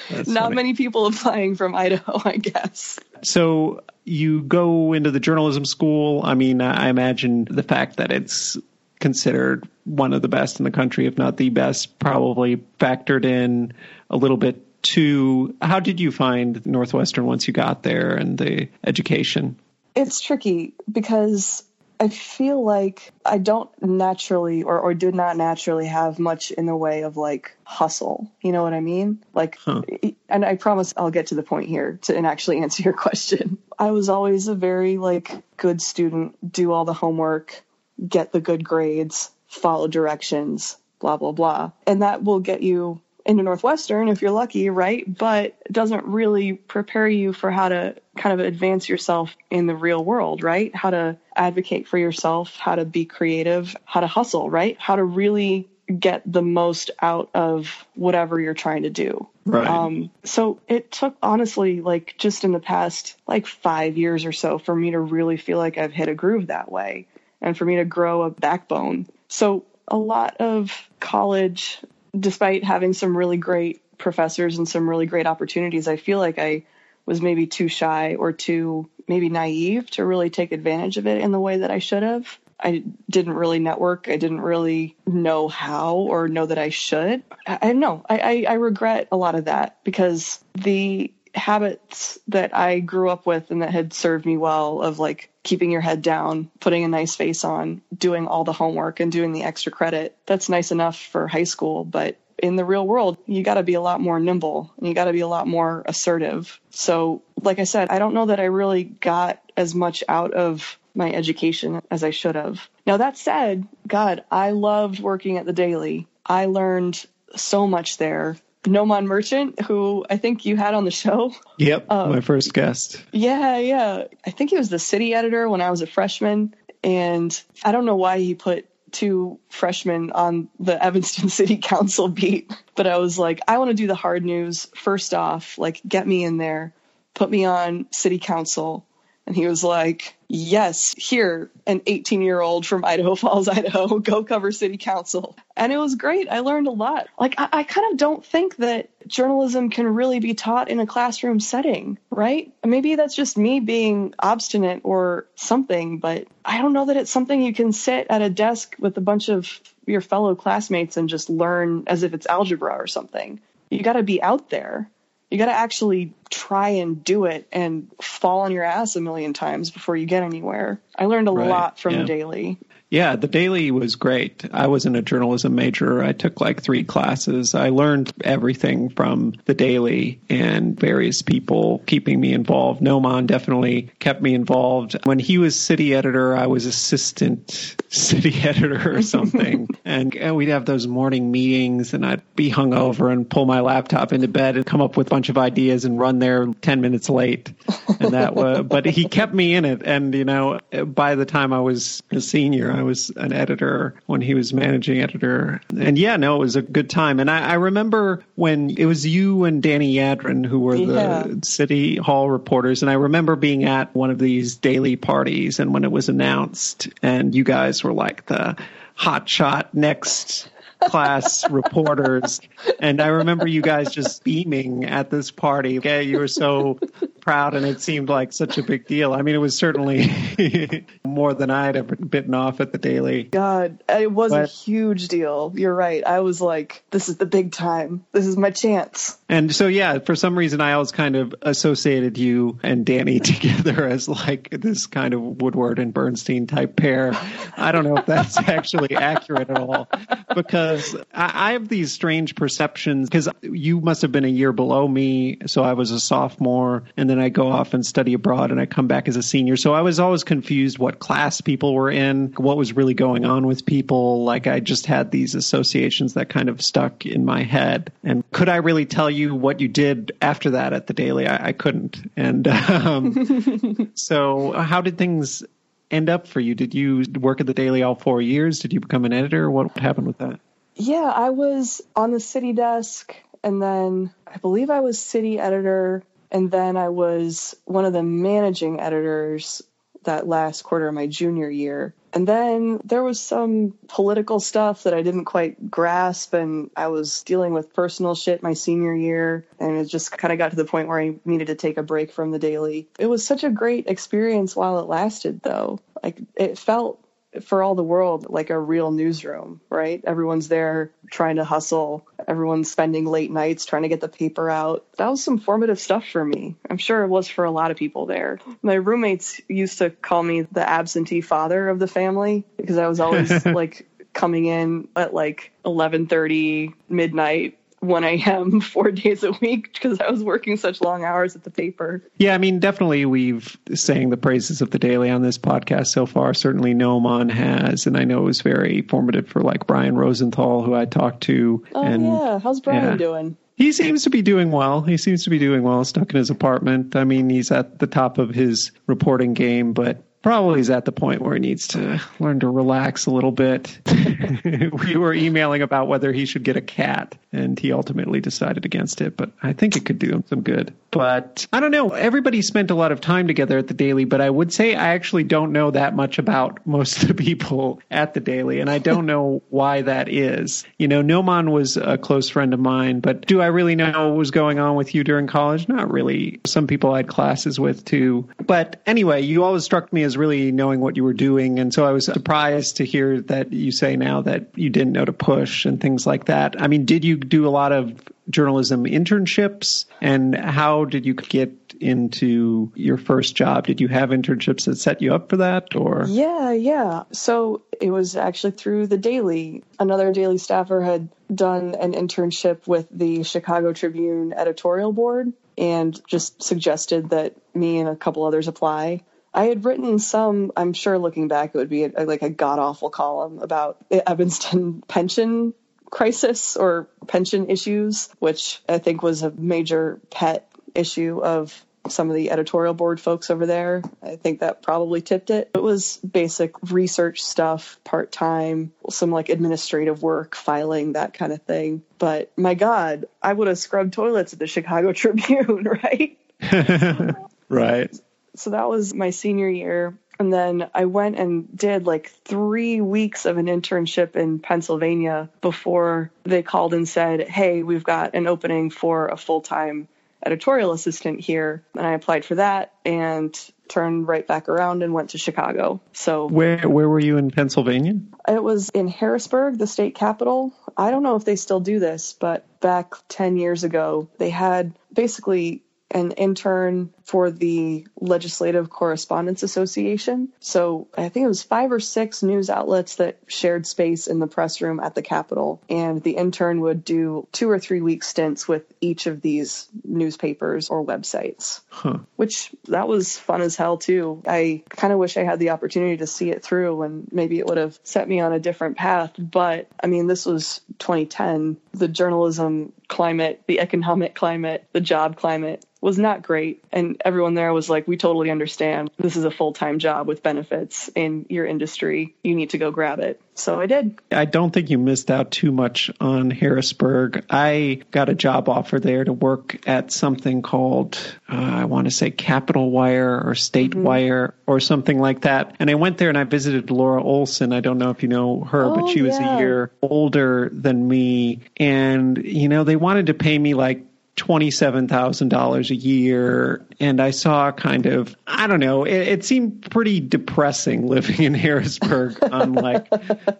That's 0.09 0.27
Not 0.27 0.45
funny. 0.45 0.55
many 0.55 0.73
people 0.73 1.07
applying 1.07 1.55
from 1.55 1.75
Idaho, 1.75 2.21
I 2.25 2.37
guess. 2.37 2.99
So 3.23 3.83
you 4.03 4.41
go 4.41 4.93
into 4.93 5.11
the 5.11 5.19
journalism 5.19 5.65
school. 5.65 6.21
I 6.23 6.35
mean, 6.35 6.61
I 6.61 6.89
imagine 6.89 7.45
the 7.49 7.63
fact 7.63 7.97
that 7.97 8.11
it's 8.11 8.57
considered 8.99 9.67
one 9.83 10.13
of 10.13 10.21
the 10.21 10.27
best 10.27 10.59
in 10.59 10.63
the 10.63 10.71
country, 10.71 11.05
if 11.05 11.17
not 11.17 11.37
the 11.37 11.49
best, 11.49 11.99
probably 11.99 12.57
factored 12.79 13.25
in 13.25 13.73
a 14.09 14.17
little 14.17 14.37
bit 14.37 14.61
too. 14.81 15.55
How 15.61 15.79
did 15.79 15.99
you 15.99 16.11
find 16.11 16.63
Northwestern 16.65 17.25
once 17.25 17.47
you 17.47 17.53
got 17.53 17.83
there 17.83 18.15
and 18.15 18.37
the 18.37 18.69
education? 18.83 19.57
It's 19.95 20.21
tricky 20.21 20.73
because 20.91 21.63
I 21.99 22.09
feel 22.09 22.63
like 22.63 23.11
I 23.25 23.37
don't 23.37 23.69
naturally 23.81 24.63
or, 24.63 24.79
or 24.79 24.93
did 24.93 25.15
not 25.15 25.37
naturally 25.37 25.87
have 25.87 26.19
much 26.19 26.51
in 26.51 26.65
the 26.65 26.75
way 26.75 27.03
of 27.03 27.17
like 27.17 27.55
hustle. 27.63 28.31
You 28.41 28.51
know 28.51 28.63
what 28.63 28.73
I 28.73 28.81
mean? 28.81 29.23
Like, 29.33 29.57
Huh. 29.59 29.81
and 30.29 30.43
I 30.45 30.55
promise 30.55 30.93
I'll 30.97 31.11
get 31.11 31.27
to 31.27 31.35
the 31.35 31.43
point 31.43 31.69
here 31.69 31.99
to 32.03 32.15
and 32.15 32.27
actually 32.27 32.59
answer 32.59 32.83
your 32.83 32.93
question. 33.05 33.57
I 33.79 33.91
was 33.91 34.09
always 34.09 34.47
a 34.47 34.55
very 34.55 34.97
like 34.97 35.31
good 35.57 35.81
student, 35.81 36.51
do 36.51 36.71
all 36.71 36.85
the 36.85 36.93
homework, 36.93 37.63
get 38.07 38.31
the 38.31 38.41
good 38.41 38.63
grades, 38.63 39.31
follow 39.47 39.87
directions, 39.87 40.77
blah, 40.99 41.17
blah, 41.17 41.31
blah. 41.31 41.71
And 41.87 42.01
that 42.01 42.23
will 42.23 42.39
get 42.39 42.61
you 42.61 43.01
into 43.25 43.43
Northwestern 43.43 44.07
if 44.07 44.21
you're 44.21 44.31
lucky, 44.31 44.69
right? 44.69 45.03
But 45.17 45.57
it 45.65 45.71
doesn't 45.71 46.05
really 46.05 46.53
prepare 46.53 47.07
you 47.07 47.33
for 47.33 47.49
how 47.49 47.69
to 47.69 47.95
kind 48.17 48.39
of 48.39 48.45
advance 48.45 48.87
yourself 48.87 49.35
in 49.49 49.65
the 49.65 49.75
real 49.75 50.03
world, 50.03 50.43
right? 50.43 50.73
How 50.75 50.91
to 50.91 51.17
advocate 51.35 51.87
for 51.87 51.97
yourself, 51.97 52.55
how 52.55 52.75
to 52.75 52.85
be 52.85 53.05
creative, 53.05 53.75
how 53.85 54.01
to 54.01 54.07
hustle, 54.07 54.49
right? 54.49 54.77
How 54.79 54.95
to 54.95 55.03
really 55.03 55.67
get 55.99 56.21
the 56.25 56.41
most 56.41 56.91
out 57.01 57.29
of 57.33 57.85
whatever 57.93 58.39
you're 58.39 58.53
trying 58.53 58.83
to 58.83 58.89
do. 58.89 59.27
Right. 59.45 59.67
Um, 59.67 60.09
so 60.23 60.59
it 60.67 60.91
took 60.91 61.15
honestly 61.21 61.81
like 61.81 62.15
just 62.17 62.43
in 62.43 62.51
the 62.51 62.59
past 62.59 63.15
like 63.27 63.45
five 63.45 63.97
years 63.97 64.25
or 64.25 64.31
so 64.31 64.57
for 64.57 64.75
me 64.75 64.91
to 64.91 64.99
really 64.99 65.37
feel 65.37 65.59
like 65.59 65.77
I've 65.77 65.93
hit 65.93 66.09
a 66.09 66.15
groove 66.15 66.47
that 66.47 66.71
way 66.71 67.07
and 67.41 67.55
for 67.55 67.65
me 67.65 67.75
to 67.75 67.85
grow 67.85 68.23
a 68.23 68.31
backbone. 68.31 69.07
So 69.27 69.65
a 69.87 69.97
lot 69.97 70.37
of 70.37 70.89
college, 70.99 71.79
despite 72.17 72.63
having 72.63 72.93
some 72.93 73.17
really 73.17 73.37
great 73.37 73.81
professors 73.97 74.57
and 74.57 74.67
some 74.67 74.89
really 74.89 75.05
great 75.05 75.27
opportunities, 75.27 75.87
I 75.87 75.97
feel 75.97 76.19
like 76.19 76.39
I 76.39 76.65
was 77.05 77.21
maybe 77.21 77.47
too 77.47 77.67
shy 77.67 78.15
or 78.15 78.31
too 78.31 78.89
maybe 79.07 79.29
naive 79.29 79.89
to 79.91 80.05
really 80.05 80.29
take 80.29 80.51
advantage 80.51 80.97
of 80.97 81.07
it 81.07 81.21
in 81.21 81.31
the 81.31 81.39
way 81.39 81.57
that 81.57 81.71
I 81.71 81.79
should 81.79 82.03
have. 82.03 82.39
I 82.59 82.83
didn't 83.09 83.33
really 83.33 83.59
network. 83.59 84.07
I 84.07 84.15
didn't 84.15 84.41
really 84.41 84.95
know 85.05 85.47
how 85.47 85.95
or 85.95 86.27
know 86.27 86.45
that 86.45 86.57
I 86.57 86.69
should. 86.69 87.23
I, 87.45 87.59
I 87.61 87.73
know. 87.73 88.05
I, 88.09 88.17
I, 88.17 88.45
I 88.49 88.53
regret 88.53 89.09
a 89.11 89.17
lot 89.17 89.35
of 89.35 89.45
that 89.45 89.83
because 89.83 90.43
the 90.55 91.13
habits 91.35 92.17
that 92.29 92.55
I 92.55 92.79
grew 92.79 93.09
up 93.09 93.25
with 93.25 93.51
and 93.51 93.61
that 93.61 93.71
had 93.71 93.93
served 93.93 94.25
me 94.25 94.37
well 94.37 94.81
of 94.81 94.99
like 94.99 95.29
keeping 95.43 95.71
your 95.71 95.81
head 95.81 96.01
down, 96.01 96.49
putting 96.59 96.83
a 96.83 96.87
nice 96.87 97.15
face 97.15 97.43
on, 97.43 97.81
doing 97.95 98.27
all 98.27 98.43
the 98.43 98.53
homework 98.53 98.99
and 98.99 99.11
doing 99.11 99.31
the 99.31 99.43
extra 99.43 99.71
credit. 99.71 100.17
That's 100.25 100.49
nice 100.49 100.71
enough 100.71 100.99
for 100.99 101.27
high 101.27 101.43
school, 101.43 101.83
but 101.83 102.17
in 102.37 102.55
the 102.55 102.65
real 102.65 102.85
world, 102.85 103.17
you 103.25 103.43
got 103.43 103.55
to 103.55 103.63
be 103.63 103.75
a 103.75 103.81
lot 103.81 104.01
more 104.01 104.19
nimble 104.19 104.73
and 104.77 104.87
you 104.87 104.93
got 104.93 105.05
to 105.05 105.13
be 105.13 105.21
a 105.21 105.27
lot 105.27 105.47
more 105.47 105.83
assertive. 105.85 106.59
So, 106.69 107.21
like 107.41 107.59
I 107.59 107.63
said, 107.63 107.89
I 107.89 107.99
don't 107.99 108.13
know 108.13 108.27
that 108.27 108.39
I 108.39 108.45
really 108.45 108.83
got 108.83 109.41
as 109.55 109.73
much 109.73 110.03
out 110.07 110.33
of 110.33 110.77
my 110.93 111.11
education 111.11 111.81
as 111.91 112.03
I 112.03 112.09
should 112.09 112.35
have. 112.35 112.67
Now, 112.85 112.97
that 112.97 113.17
said, 113.17 113.67
God, 113.87 114.23
I 114.31 114.51
loved 114.51 114.99
working 114.99 115.37
at 115.37 115.45
the 115.45 115.53
Daily. 115.53 116.07
I 116.25 116.45
learned 116.45 117.05
so 117.35 117.67
much 117.67 117.97
there. 117.97 118.37
Nomaan 118.65 119.05
Merchant, 119.05 119.61
who 119.61 120.05
I 120.09 120.17
think 120.17 120.45
you 120.45 120.55
had 120.57 120.73
on 120.73 120.85
the 120.85 120.91
show. 120.91 121.33
Yep, 121.57 121.91
um, 121.91 122.09
my 122.11 122.21
first 122.21 122.53
guest. 122.53 123.03
Yeah, 123.11 123.57
yeah. 123.57 124.05
I 124.25 124.31
think 124.31 124.49
he 124.49 124.57
was 124.57 124.69
the 124.69 124.79
city 124.79 125.13
editor 125.13 125.49
when 125.49 125.61
I 125.61 125.71
was 125.71 125.81
a 125.81 125.87
freshman. 125.87 126.55
And 126.83 127.41
I 127.63 127.71
don't 127.71 127.85
know 127.85 127.95
why 127.95 128.19
he 128.19 128.35
put 128.35 128.67
two 128.91 129.39
freshmen 129.49 130.11
on 130.11 130.49
the 130.59 130.81
Evanston 130.83 131.29
City 131.29 131.57
Council 131.57 132.07
beat, 132.07 132.51
but 132.75 132.87
I 132.87 132.97
was 132.97 133.17
like, 133.17 133.41
I 133.47 133.57
want 133.57 133.69
to 133.71 133.75
do 133.75 133.87
the 133.87 133.95
hard 133.95 134.23
news 134.23 134.67
first 134.75 135.13
off, 135.13 135.57
like 135.57 135.81
get 135.87 136.07
me 136.07 136.23
in 136.23 136.37
there, 136.37 136.73
put 137.13 137.29
me 137.29 137.45
on 137.45 137.87
City 137.91 138.19
Council. 138.19 138.85
And 139.27 139.35
he 139.35 139.47
was 139.47 139.63
like, 139.63 140.15
Yes, 140.27 140.95
here, 140.97 141.51
an 141.67 141.81
18 141.85 142.21
year 142.21 142.41
old 142.41 142.65
from 142.65 142.83
Idaho 142.83 143.15
Falls, 143.15 143.47
Idaho, 143.47 143.99
go 143.99 144.23
cover 144.23 144.51
city 144.51 144.77
council. 144.77 145.37
And 145.55 145.71
it 145.71 145.77
was 145.77 145.95
great. 145.95 146.29
I 146.29 146.39
learned 146.39 146.67
a 146.67 146.71
lot. 146.71 147.07
Like, 147.19 147.35
I, 147.37 147.49
I, 147.51 147.63
kind 147.63 147.91
of 147.91 147.97
don't 147.97 148.25
think 148.25 148.55
that 148.57 148.89
journalism 149.07 149.69
can 149.69 149.87
really 149.87 150.19
be 150.19 150.33
taught 150.33 150.69
in 150.69 150.79
a 150.79 150.87
classroom 150.87 151.39
setting, 151.39 151.99
right? 152.09 152.51
Maybe 152.63 152.95
that's 152.95 153.15
just 153.15 153.37
me 153.37 153.59
being 153.59 154.15
obstinate 154.17 154.81
or 154.83 155.27
something, 155.35 155.99
but 155.99 156.27
I 156.43 156.59
don't 156.61 156.73
know 156.73 156.85
that 156.85 156.97
it's 156.97 157.11
something 157.11 157.41
you 157.41 157.53
can 157.53 157.71
sit 157.71 158.07
at 158.09 158.21
a 158.21 158.29
desk 158.29 158.75
with 158.79 158.97
a 158.97 159.01
bunch 159.01 159.29
of 159.29 159.59
your 159.85 160.01
fellow 160.01 160.35
classmates 160.35 160.97
and 160.97 161.07
just 161.07 161.29
learn 161.29 161.83
as 161.87 162.01
if 162.03 162.13
it's 162.13 162.25
algebra 162.25 162.73
or 162.73 162.87
something. 162.87 163.39
You 163.69 163.83
got 163.83 163.93
to 163.93 164.03
be 164.03 164.21
out 164.21 164.49
there 164.49 164.89
you 165.35 165.39
got 165.39 165.47
to 165.47 165.51
actually 165.51 166.13
try 166.29 166.69
and 166.69 167.03
do 167.03 167.25
it 167.25 167.45
and 167.51 167.91
fall 168.01 168.39
on 168.39 168.53
your 168.53 168.63
ass 168.63 168.95
a 168.95 169.01
million 169.01 169.33
times 169.33 169.69
before 169.69 169.97
you 169.97 170.05
get 170.05 170.23
anywhere. 170.23 170.79
I 170.97 171.07
learned 171.07 171.27
a 171.27 171.33
right. 171.33 171.49
lot 171.49 171.77
from 171.77 171.93
yeah. 171.93 171.99
the 171.99 172.05
daily. 172.05 172.57
Yeah, 172.89 173.15
the 173.15 173.27
daily 173.27 173.71
was 173.71 173.95
great. 173.95 174.45
I 174.53 174.67
wasn't 174.67 174.95
a 174.95 175.01
journalism 175.01 175.55
major. 175.55 176.03
I 176.03 176.11
took 176.11 176.39
like 176.39 176.61
three 176.61 176.83
classes. 176.83 177.55
I 177.55 177.69
learned 177.69 178.13
everything 178.23 178.89
from 178.89 179.33
the 179.45 179.55
daily 179.55 180.19
and 180.29 180.79
various 180.79 181.23
people 181.23 181.81
keeping 181.87 182.19
me 182.19 182.31
involved. 182.33 182.81
Nomaan 182.81 183.25
definitely 183.25 183.89
kept 183.99 184.21
me 184.21 184.35
involved. 184.35 184.97
When 185.03 185.17
he 185.17 185.39
was 185.39 185.59
city 185.59 185.95
editor, 185.95 186.37
I 186.37 186.45
was 186.45 186.67
assistant 186.67 187.75
city 187.89 188.39
editor 188.47 188.95
or 188.95 189.01
something. 189.01 189.67
and, 189.85 190.15
and 190.15 190.35
we'd 190.35 190.49
have 190.49 190.65
those 190.65 190.85
morning 190.85 191.31
meetings 191.31 191.93
and 191.95 192.05
I'd 192.05 192.21
be 192.35 192.51
hungover 192.51 193.11
and 193.11 193.27
pull 193.27 193.45
my 193.45 193.61
laptop 193.61 194.13
into 194.13 194.27
bed 194.27 194.57
and 194.57 194.65
come 194.65 194.81
up 194.81 194.95
with 194.95 195.07
a 195.07 195.09
bunch 195.09 195.29
of 195.29 195.39
ideas 195.39 195.85
and 195.85 195.97
run 195.99 196.19
there 196.19 196.45
10 196.45 196.81
minutes 196.81 197.09
late. 197.09 197.51
And 197.99 198.13
that 198.13 198.35
was, 198.35 198.63
but 198.63 198.85
he 198.85 199.07
kept 199.07 199.33
me 199.33 199.55
in 199.55 199.65
it. 199.65 199.81
And, 199.83 200.13
you 200.13 200.25
know, 200.25 200.59
by 200.85 201.15
the 201.15 201.25
time 201.25 201.51
I 201.51 201.61
was 201.61 202.03
a 202.11 202.21
senior, 202.21 202.74
I 202.75 202.83
was 202.83 203.11
an 203.15 203.33
editor 203.33 203.95
when 204.05 204.21
he 204.21 204.33
was 204.33 204.53
managing 204.53 205.01
editor. 205.01 205.61
And 205.69 205.97
yeah, 205.97 206.17
no, 206.17 206.35
it 206.35 206.39
was 206.39 206.55
a 206.55 206.61
good 206.61 206.89
time. 206.89 207.19
And 207.19 207.29
I, 207.29 207.51
I 207.51 207.53
remember 207.55 208.23
when 208.35 208.71
it 208.71 208.85
was 208.85 209.05
you 209.05 209.43
and 209.45 209.61
Danny 209.61 209.95
Yadron 209.95 210.45
who 210.45 210.59
were 210.59 210.75
yeah. 210.75 211.23
the 211.23 211.45
city 211.45 211.95
hall 211.97 212.29
reporters. 212.29 212.81
And 212.81 212.89
I 212.89 212.95
remember 212.95 213.35
being 213.35 213.63
at 213.65 213.93
one 213.95 214.09
of 214.09 214.19
these 214.19 214.55
daily 214.57 214.95
parties 214.95 215.59
and 215.59 215.73
when 215.73 215.83
it 215.83 215.91
was 215.91 216.09
announced 216.09 216.89
and 217.01 217.33
you 217.33 217.43
guys 217.43 217.83
were 217.83 217.93
like 217.93 218.25
the 218.25 218.57
hot 218.95 219.27
shot 219.27 219.73
next 219.73 220.49
class 220.81 221.49
reporters. 221.49 222.41
And 222.79 223.01
I 223.01 223.07
remember 223.07 223.47
you 223.47 223.61
guys 223.61 223.91
just 223.91 224.23
beaming 224.23 224.85
at 224.85 225.09
this 225.09 225.31
party. 225.31 225.79
Okay, 225.79 226.03
you 226.03 226.19
were 226.19 226.27
so 226.27 226.79
proud, 227.21 227.55
and 227.55 227.65
it 227.65 227.81
seemed 227.81 228.09
like 228.09 228.33
such 228.33 228.57
a 228.57 228.63
big 228.63 228.87
deal. 228.87 229.13
I 229.13 229.21
mean, 229.21 229.35
it 229.35 229.39
was 229.39 229.57
certainly 229.57 230.85
more 231.05 231.33
than 231.33 231.49
I'd 231.49 231.75
ever 231.75 231.95
bitten 231.95 232.33
off 232.33 232.61
at 232.61 232.71
the 232.71 232.77
Daily. 232.77 233.23
God, 233.23 233.83
it 233.89 234.11
was 234.11 234.31
but, 234.31 234.43
a 234.43 234.47
huge 234.47 235.07
deal. 235.07 235.51
You're 235.55 235.73
right. 235.73 236.05
I 236.05 236.19
was 236.19 236.39
like, 236.41 236.83
this 236.91 237.09
is 237.09 237.17
the 237.17 237.25
big 237.25 237.51
time. 237.51 238.05
This 238.11 238.27
is 238.27 238.37
my 238.37 238.51
chance. 238.51 239.17
And 239.27 239.53
so, 239.55 239.65
yeah, 239.65 239.99
for 239.99 240.15
some 240.15 240.37
reason, 240.37 240.61
I 240.61 240.73
always 240.73 240.91
kind 240.91 241.15
of 241.15 241.33
associated 241.41 242.17
you 242.17 242.59
and 242.61 242.85
Danny 242.85 243.19
together 243.21 243.87
as 243.87 244.07
like 244.07 244.49
this 244.51 244.85
kind 244.85 245.15
of 245.15 245.21
Woodward 245.41 245.79
and 245.79 245.93
Bernstein 245.93 246.45
type 246.45 246.75
pair. 246.75 247.13
I 247.57 247.71
don't 247.71 247.85
know 247.85 247.97
if 247.97 248.05
that's 248.05 248.37
actually 248.49 248.95
accurate 248.95 249.49
at 249.49 249.57
all 249.57 249.89
because 250.35 250.95
I, 251.11 251.49
I 251.49 251.51
have 251.53 251.67
these 251.67 251.91
strange 251.91 252.35
perceptions 252.35 253.09
because 253.09 253.27
you 253.41 253.81
must 253.81 254.03
have 254.03 254.11
been 254.11 254.25
a 254.25 254.29
year 254.29 254.53
below 254.53 254.87
me. 254.87 255.39
So 255.47 255.63
I 255.63 255.73
was 255.73 255.89
a 255.89 255.99
sophomore 255.99 256.83
and 256.95 257.09
then 257.09 257.19
I 257.19 257.29
go 257.29 257.47
off 257.47 257.73
and 257.73 257.83
study 257.83 258.13
abroad 258.13 258.51
and 258.51 258.59
I 258.59 258.67
come 258.67 258.87
back 258.87 259.07
as 259.07 259.15
a 259.15 259.23
senior. 259.23 259.57
So 259.57 259.73
I 259.73 259.81
was 259.81 259.99
always 259.99 260.23
confused 260.23 260.77
what 260.77 260.99
class 260.99 261.41
people 261.41 261.73
were 261.73 261.89
in, 261.89 262.33
what 262.37 262.57
was 262.57 262.73
really 262.73 262.93
going 262.93 263.25
on 263.25 263.47
with 263.47 263.65
people. 263.65 264.23
Like 264.23 264.45
I 264.45 264.59
just 264.59 264.85
had 264.85 265.09
these 265.09 265.33
associations 265.33 266.13
that 266.13 266.29
kind 266.29 266.47
of 266.47 266.61
stuck 266.61 267.07
in 267.07 267.25
my 267.25 267.41
head. 267.41 267.91
And 268.03 268.23
could 268.31 268.49
I 268.49 268.57
really 268.57 268.85
tell 268.85 269.09
you 269.09 269.14
what 269.23 269.59
you 269.59 269.67
did 269.67 270.13
after 270.21 270.51
that 270.51 270.73
at 270.73 270.87
the 270.87 270.93
Daily. 270.93 271.27
I, 271.27 271.47
I 271.47 271.51
couldn't. 271.53 272.11
And 272.15 272.47
um, 272.69 273.91
so, 273.95 274.51
how 274.51 274.81
did 274.81 274.97
things 274.97 275.43
end 275.91 276.09
up 276.09 276.27
for 276.27 276.39
you? 276.39 276.55
Did 276.55 276.73
you 276.73 277.03
work 277.19 277.41
at 277.41 277.47
the 277.47 277.53
Daily 277.53 277.83
all 277.83 277.95
four 277.95 278.21
years? 278.21 278.59
Did 278.59 278.73
you 278.73 278.79
become 278.79 279.05
an 279.05 279.13
editor? 279.13 279.49
What 279.49 279.77
happened 279.77 280.07
with 280.07 280.17
that? 280.19 280.39
Yeah, 280.75 281.11
I 281.15 281.29
was 281.29 281.81
on 281.95 282.11
the 282.11 282.19
city 282.19 282.53
desk, 282.53 283.15
and 283.43 283.61
then 283.61 284.13
I 284.27 284.37
believe 284.37 284.69
I 284.69 284.81
was 284.81 284.99
city 284.99 285.39
editor, 285.39 286.03
and 286.31 286.51
then 286.51 286.75
I 286.75 286.89
was 286.89 287.55
one 287.65 287.85
of 287.85 287.93
the 287.93 288.03
managing 288.03 288.81
editors 288.81 289.61
that 290.03 290.27
last 290.27 290.63
quarter 290.63 290.87
of 290.87 290.93
my 290.93 291.07
junior 291.07 291.49
year. 291.49 291.93
And 292.15 292.25
then 292.25 292.79
there 292.85 293.03
was 293.03 293.19
some 293.19 293.77
political 293.89 294.39
stuff 294.39 294.83
that 294.83 294.93
I 294.93 295.01
didn't 295.01 295.25
quite 295.25 295.69
grasp, 295.69 296.33
and 296.33 296.71
I 296.73 296.87
was 296.87 297.23
dealing 297.23 297.53
with 297.53 297.73
personal 297.73 298.15
shit 298.15 298.41
my 298.41 298.53
senior 298.53 298.95
year, 298.95 299.45
and 299.59 299.75
it 299.77 299.85
just 299.85 300.13
kind 300.13 300.31
of 300.31 300.37
got 300.37 300.51
to 300.51 300.55
the 300.55 300.63
point 300.63 300.87
where 300.87 300.99
I 300.99 301.15
needed 301.25 301.47
to 301.47 301.55
take 301.55 301.77
a 301.77 301.83
break 301.83 302.13
from 302.13 302.31
the 302.31 302.39
daily. 302.39 302.87
It 302.97 303.07
was 303.07 303.27
such 303.27 303.43
a 303.43 303.49
great 303.49 303.87
experience 303.87 304.55
while 304.55 304.79
it 304.79 304.87
lasted, 304.87 305.41
though. 305.43 305.81
Like, 306.01 306.21
it 306.35 306.57
felt 306.57 307.04
for 307.43 307.63
all 307.63 307.75
the 307.75 307.83
world 307.83 308.27
like 308.29 308.49
a 308.49 308.59
real 308.59 308.91
newsroom, 308.91 309.61
right? 309.69 310.03
Everyone's 310.05 310.47
there 310.47 310.91
trying 311.09 311.37
to 311.37 311.43
hustle. 311.43 312.07
Everyone's 312.27 312.71
spending 312.71 313.05
late 313.05 313.31
nights 313.31 313.65
trying 313.65 313.83
to 313.83 313.89
get 313.89 314.01
the 314.01 314.09
paper 314.09 314.49
out. 314.49 314.85
That 314.97 315.09
was 315.09 315.23
some 315.23 315.39
formative 315.39 315.79
stuff 315.79 316.07
for 316.07 316.23
me. 316.23 316.55
I'm 316.69 316.77
sure 316.77 317.03
it 317.03 317.09
was 317.09 317.27
for 317.27 317.45
a 317.45 317.51
lot 317.51 317.71
of 317.71 317.77
people 317.77 318.05
there. 318.05 318.39
My 318.61 318.75
roommates 318.75 319.41
used 319.47 319.79
to 319.79 319.89
call 319.89 320.23
me 320.23 320.41
the 320.41 320.67
absentee 320.67 321.21
father 321.21 321.69
of 321.69 321.79
the 321.79 321.87
family 321.87 322.45
because 322.57 322.77
I 322.77 322.87
was 322.87 322.99
always 322.99 323.45
like 323.45 323.87
coming 324.13 324.45
in 324.45 324.87
at 324.95 325.13
like 325.13 325.51
11:30 325.65 326.73
midnight 326.89 327.59
1 327.87 328.03
a.m. 328.03 328.61
four 328.75 328.91
days 328.91 329.23
a 329.23 329.31
week 329.33 329.73
because 329.73 329.99
I 329.99 330.09
was 330.09 330.23
working 330.23 330.57
such 330.57 330.81
long 330.81 331.03
hours 331.03 331.35
at 331.35 331.43
the 331.43 331.51
paper. 331.51 332.03
Yeah, 332.17 332.33
I 332.33 332.37
mean, 332.37 332.59
definitely 332.59 333.05
we've 333.05 333.57
sang 333.73 334.09
the 334.09 334.17
praises 334.17 334.61
of 334.61 334.71
the 334.71 334.79
daily 334.79 335.09
on 335.09 335.21
this 335.21 335.37
podcast 335.37 335.87
so 335.87 336.05
far. 336.05 336.33
Certainly 336.33 336.73
Nomaan 336.73 337.31
has, 337.31 337.87
and 337.87 337.97
I 337.97 338.03
know 338.03 338.19
it 338.19 338.25
was 338.25 338.41
very 338.41 338.81
formative 338.83 339.27
for 339.27 339.41
like 339.41 339.67
Brian 339.67 339.95
Rosenthal, 339.95 340.63
who 340.63 340.75
I 340.75 340.85
talked 340.85 341.23
to. 341.23 341.63
Oh 341.73 341.83
and, 341.83 342.05
yeah, 342.05 342.39
how's 342.39 342.61
Brian 342.61 342.83
yeah. 342.83 342.97
doing? 342.97 343.37
He 343.55 343.71
seems 343.71 344.03
to 344.03 344.09
be 344.09 344.21
doing 344.21 344.51
well. 344.51 344.81
He 344.81 344.97
seems 344.97 345.23
to 345.23 345.29
be 345.29 345.39
doing 345.39 345.63
well, 345.63 345.85
stuck 345.85 346.09
in 346.09 346.17
his 346.17 346.29
apartment. 346.29 346.95
I 346.95 347.05
mean, 347.05 347.29
he's 347.29 347.51
at 347.51 347.79
the 347.79 347.87
top 347.87 348.17
of 348.17 348.29
his 348.29 348.71
reporting 348.85 349.33
game, 349.33 349.71
but 349.71 350.03
probably 350.25 350.59
is 350.59 350.71
at 350.71 350.85
the 350.85 350.91
point 350.91 351.21
where 351.21 351.35
he 351.35 351.39
needs 351.39 351.67
to 351.67 352.01
learn 352.19 352.39
to 352.39 352.49
relax 352.49 353.05
a 353.05 353.11
little 353.11 353.31
bit. 353.31 353.77
we 354.43 354.97
were 354.97 355.13
emailing 355.13 355.61
about 355.61 355.87
whether 355.87 356.11
he 356.11 356.25
should 356.25 356.41
get 356.41 356.57
a 356.57 356.61
cat, 356.61 357.15
and 357.31 357.59
he 357.59 357.71
ultimately 357.71 358.21
decided 358.21 358.65
against 358.65 359.01
it, 359.01 359.15
but 359.15 359.29
I 359.43 359.53
think 359.53 359.75
it 359.75 359.85
could 359.85 359.99
do 359.99 360.09
him 360.09 360.23
some 360.27 360.41
good. 360.41 360.73
But 360.89 361.45
I 361.53 361.59
don't 361.59 361.71
know. 361.71 361.89
Everybody 361.89 362.41
spent 362.41 362.71
a 362.71 362.73
lot 362.73 362.91
of 362.91 363.01
time 363.01 363.27
together 363.27 363.57
at 363.57 363.67
the 363.67 363.73
Daily, 363.75 364.05
but 364.05 364.21
I 364.21 364.29
would 364.29 364.51
say 364.51 364.73
I 364.73 364.93
actually 364.93 365.25
don't 365.25 365.51
know 365.51 365.69
that 365.69 365.93
much 365.95 366.17
about 366.17 366.65
most 366.65 367.03
of 367.03 367.09
the 367.09 367.13
people 367.13 367.81
at 367.91 368.15
the 368.15 368.19
Daily, 368.19 368.61
and 368.61 368.69
I 368.69 368.79
don't 368.79 369.05
know 369.13 369.43
why 369.49 369.83
that 369.83 370.09
is. 370.09 370.65
You 370.79 370.87
know, 370.87 371.03
Nomaan 371.03 371.51
was 371.51 371.77
a 371.77 371.99
close 371.99 372.29
friend 372.29 372.51
of 372.53 372.59
mine, 372.59 372.99
but 372.99 373.27
do 373.27 373.41
I 373.41 373.47
really 373.47 373.75
know 373.75 374.07
what 374.07 374.17
was 374.17 374.31
going 374.31 374.57
on 374.57 374.75
with 374.75 374.95
you 374.95 375.03
during 375.03 375.27
college? 375.27 375.67
Not 375.67 375.91
really. 375.91 376.39
Some 376.47 376.65
people 376.65 376.93
I 376.93 376.97
had 376.97 377.09
classes 377.09 377.59
with 377.59 377.85
too. 377.85 378.27
But 378.43 378.81
anyway, 378.87 379.21
you 379.21 379.43
always 379.43 379.65
struck 379.65 379.93
me 379.93 380.01
as 380.01 380.14
really 380.15 380.51
knowing 380.51 380.79
what 380.79 380.95
you 380.95 381.03
were 381.03 381.13
doing. 381.13 381.59
And 381.59 381.73
so 381.73 381.85
I 381.85 381.91
was 381.91 382.05
surprised 382.05 382.77
to 382.77 382.85
hear 382.85 383.21
that 383.21 383.53
you 383.53 383.71
say 383.71 383.95
now 383.95 384.21
that 384.21 384.49
you 384.55 384.69
didn't 384.69 384.93
know 384.93 385.05
to 385.05 385.13
push 385.13 385.65
and 385.65 385.79
things 385.79 386.05
like 386.05 386.25
that. 386.25 386.61
I 386.61 386.67
mean, 386.67 386.85
did 386.85 387.03
you 387.05 387.17
do 387.17 387.47
a 387.47 387.49
lot 387.49 387.71
of 387.71 387.93
journalism 388.29 388.85
internships? 388.85 389.85
And 390.01 390.35
how 390.35 390.85
did 390.85 391.05
you 391.05 391.13
get 391.13 391.51
into 391.79 392.71
your 392.75 392.97
first 392.97 393.35
job? 393.35 393.67
Did 393.67 393.81
you 393.81 393.87
have 393.87 394.09
internships 394.09 394.65
that 394.65 394.77
set 394.77 395.01
you 395.01 395.13
up 395.13 395.29
for 395.29 395.37
that 395.37 395.75
or? 395.75 396.05
Yeah 396.07 396.51
yeah. 396.51 397.03
So 397.11 397.63
it 397.79 397.91
was 397.91 398.15
actually 398.15 398.51
through 398.51 398.87
the 398.87 398.97
daily. 398.97 399.63
Another 399.79 400.11
daily 400.11 400.37
staffer 400.37 400.81
had 400.81 401.09
done 401.33 401.75
an 401.75 401.93
internship 401.93 402.67
with 402.67 402.87
the 402.91 403.23
chicago 403.23 403.73
tribune 403.73 404.33
editorial 404.33 404.93
board 404.93 405.33
and 405.57 405.99
just 406.07 406.43
suggested 406.43 407.09
that 407.09 407.35
me 407.53 407.79
and 407.79 407.89
a 407.89 407.95
couple 407.95 408.23
others 408.23 408.47
apply 408.47 409.03
I 409.35 409.45
had 409.45 409.65
written 409.65 409.99
some, 409.99 410.53
I'm 410.55 410.71
sure 410.71 410.97
looking 410.97 411.27
back, 411.27 411.53
it 411.53 411.57
would 411.57 411.69
be 411.69 411.83
a, 411.83 412.05
like 412.05 412.21
a 412.21 412.29
god 412.29 412.57
awful 412.57 412.89
column 412.89 413.39
about 413.39 413.89
the 413.89 414.09
Evanston 414.09 414.81
pension 414.87 415.53
crisis 415.91 416.55
or 416.55 416.87
pension 417.05 417.49
issues, 417.49 418.09
which 418.19 418.61
I 418.67 418.77
think 418.77 419.03
was 419.03 419.23
a 419.23 419.31
major 419.31 419.99
pet 420.09 420.49
issue 420.73 421.21
of 421.21 421.65
some 421.89 422.09
of 422.09 422.15
the 422.15 422.31
editorial 422.31 422.73
board 422.73 422.99
folks 422.99 423.29
over 423.29 423.45
there. 423.45 423.83
I 424.01 424.15
think 424.15 424.39
that 424.39 424.61
probably 424.61 425.01
tipped 425.01 425.29
it. 425.29 425.51
It 425.53 425.61
was 425.61 425.97
basic 425.97 426.53
research 426.71 427.21
stuff, 427.21 427.77
part 427.83 428.11
time, 428.11 428.71
some 428.89 429.11
like 429.11 429.29
administrative 429.29 430.01
work, 430.01 430.35
filing, 430.35 430.93
that 430.93 431.13
kind 431.13 431.33
of 431.33 431.41
thing. 431.43 431.83
But 431.99 432.31
my 432.37 432.53
God, 432.53 433.05
I 433.21 433.33
would 433.33 433.49
have 433.49 433.57
scrubbed 433.57 433.93
toilets 433.93 434.33
at 434.33 434.39
the 434.39 434.47
Chicago 434.47 434.93
Tribune, 434.93 435.67
right? 435.83 436.17
right. 437.49 437.99
So 438.35 438.51
that 438.51 438.69
was 438.69 438.93
my 438.93 439.09
senior 439.09 439.49
year. 439.49 439.97
And 440.17 440.31
then 440.31 440.69
I 440.73 440.85
went 440.85 441.19
and 441.19 441.55
did 441.55 441.85
like 441.85 442.09
three 442.09 442.79
weeks 442.79 443.25
of 443.25 443.37
an 443.37 443.47
internship 443.47 444.15
in 444.15 444.39
Pennsylvania 444.39 445.29
before 445.41 446.11
they 446.23 446.41
called 446.41 446.73
and 446.73 446.87
said, 446.87 447.27
Hey, 447.27 447.63
we've 447.63 447.83
got 447.83 448.15
an 448.15 448.27
opening 448.27 448.69
for 448.69 449.07
a 449.07 449.17
full 449.17 449.41
time 449.41 449.87
editorial 450.25 450.71
assistant 450.71 451.19
here. 451.19 451.63
And 451.75 451.85
I 451.85 451.93
applied 451.93 452.25
for 452.25 452.35
that 452.35 452.73
and 452.83 453.37
turned 453.67 454.07
right 454.07 454.25
back 454.25 454.49
around 454.49 454.83
and 454.83 454.93
went 454.93 455.11
to 455.11 455.17
Chicago. 455.17 455.81
So 455.93 456.27
where 456.27 456.67
where 456.67 456.87
were 456.87 456.99
you 456.99 457.17
in 457.17 457.31
Pennsylvania? 457.31 457.99
It 458.27 458.43
was 458.43 458.69
in 458.69 458.87
Harrisburg, 458.87 459.57
the 459.57 459.67
state 459.67 459.95
capital. 459.95 460.53
I 460.77 460.91
don't 460.91 461.03
know 461.03 461.15
if 461.15 461.25
they 461.25 461.35
still 461.35 461.59
do 461.59 461.79
this, 461.79 462.13
but 462.13 462.59
back 462.59 462.93
10 463.09 463.37
years 463.37 463.63
ago, 463.63 464.09
they 464.17 464.29
had 464.29 464.77
basically 464.93 465.63
an 465.91 466.11
intern 466.11 466.93
for 467.05 467.29
the 467.29 467.85
Legislative 468.01 468.69
Correspondents 468.69 469.43
Association. 469.43 470.29
So 470.39 470.87
I 470.97 471.09
think 471.09 471.25
it 471.25 471.29
was 471.29 471.43
five 471.43 471.71
or 471.71 471.79
six 471.79 472.23
news 472.23 472.49
outlets 472.49 472.95
that 472.95 473.19
shared 473.27 473.67
space 473.67 474.07
in 474.07 474.19
the 474.19 474.27
press 474.27 474.59
room 474.59 474.79
at 474.79 474.95
the 474.95 475.03
Capitol. 475.03 475.61
And 475.69 476.01
the 476.01 476.17
intern 476.17 476.61
would 476.61 476.83
do 476.83 477.27
two 477.31 477.49
or 477.49 477.59
three 477.59 477.81
week 477.81 478.03
stints 478.03 478.47
with 478.47 478.63
each 478.81 479.05
of 479.05 479.21
these 479.21 479.67
newspapers 479.83 480.69
or 480.69 480.83
websites, 480.83 481.61
huh. 481.69 481.99
which 482.15 482.51
that 482.69 482.87
was 482.87 483.17
fun 483.17 483.41
as 483.41 483.55
hell 483.55 483.77
too. 483.77 484.23
I 484.27 484.63
kind 484.69 484.91
of 484.91 484.97
wish 484.97 485.15
I 485.15 485.23
had 485.23 485.39
the 485.39 485.51
opportunity 485.51 485.97
to 485.97 486.07
see 486.07 486.31
it 486.31 486.43
through 486.43 486.81
and 486.81 487.07
maybe 487.11 487.37
it 487.37 487.45
would 487.45 487.59
have 487.59 487.79
set 487.83 488.09
me 488.09 488.19
on 488.19 488.33
a 488.33 488.39
different 488.39 488.77
path. 488.77 489.13
But 489.19 489.67
I 489.81 489.85
mean, 489.85 490.07
this 490.07 490.25
was 490.25 490.61
2010. 490.79 491.57
The 491.73 491.87
journalism 491.87 492.73
climate, 492.87 493.43
the 493.47 493.59
economic 493.59 494.15
climate, 494.15 494.67
the 494.71 494.81
job 494.81 495.17
climate 495.17 495.63
was 495.81 495.99
not 495.99 496.23
great. 496.23 496.63
And 496.71 496.94
everyone 497.03 497.33
there 497.33 497.53
was 497.53 497.69
like, 497.69 497.87
we 497.87 497.97
totally 497.97 498.31
understand. 498.31 498.91
This 498.97 499.15
is 499.15 499.25
a 499.25 499.31
full 499.31 499.53
time 499.53 499.79
job 499.79 500.07
with 500.07 500.23
benefits 500.23 500.89
in 500.95 501.25
your 501.29 501.45
industry. 501.45 502.15
You 502.23 502.35
need 502.35 502.51
to 502.51 502.57
go 502.57 502.71
grab 502.71 502.99
it. 502.99 503.21
So 503.37 503.59
I 503.59 503.65
did. 503.65 503.99
I 504.11 504.23
don't 504.23 504.51
think 504.51 504.69
you 504.69 504.77
missed 504.77 505.11
out 505.11 505.29
too 505.29 505.51
much 505.51 505.91
on 505.99 506.31
Harrisburg. 506.31 507.25
I 507.29 507.81
got 507.91 508.07
a 508.07 508.15
job 508.15 508.47
offer 508.47 508.79
there 508.79 509.03
to 509.03 509.11
work 509.11 509.67
at 509.67 509.91
something 509.91 510.41
called, 510.41 510.97
uh, 511.29 511.35
I 511.35 511.65
want 511.65 511.87
to 511.87 511.91
say 511.91 512.11
Capital 512.11 512.71
Wire 512.71 513.21
or 513.21 513.35
State 513.35 513.71
mm-hmm. 513.71 513.83
Wire 513.83 514.33
or 514.47 514.61
something 514.61 514.99
like 514.99 515.21
that. 515.21 515.57
And 515.59 515.69
I 515.69 515.75
went 515.75 515.97
there 515.97 516.07
and 516.09 516.17
I 516.17 516.23
visited 516.23 516.71
Laura 516.71 517.03
Olson. 517.03 517.51
I 517.51 517.59
don't 517.59 517.77
know 517.77 517.89
if 517.89 518.03
you 518.03 518.09
know 518.09 518.41
her, 518.45 518.63
oh, 518.63 518.75
but 518.75 518.89
she 518.89 519.01
was 519.01 519.19
yeah. 519.19 519.35
a 519.35 519.39
year 519.39 519.71
older 519.81 520.49
than 520.53 520.87
me. 520.87 521.41
And, 521.57 522.17
you 522.17 522.47
know, 522.47 522.63
they 522.63 522.77
wanted 522.77 523.07
to 523.07 523.13
pay 523.13 523.37
me 523.37 523.53
like 523.53 523.83
$27,000 524.15 525.69
a 525.69 525.75
year. 525.75 526.65
And 526.79 526.99
I 527.01 527.11
saw 527.11 527.51
kind 527.51 527.85
of, 527.85 528.15
I 528.25 528.47
don't 528.47 528.59
know, 528.59 528.83
it, 528.83 529.07
it, 529.07 529.25
seemed 529.25 529.69
pretty 529.71 529.99
depressing 529.99 530.87
living 530.87 531.23
in 531.23 531.33
Harrisburg 531.33 532.17
on 532.31 532.53
like 532.53 532.87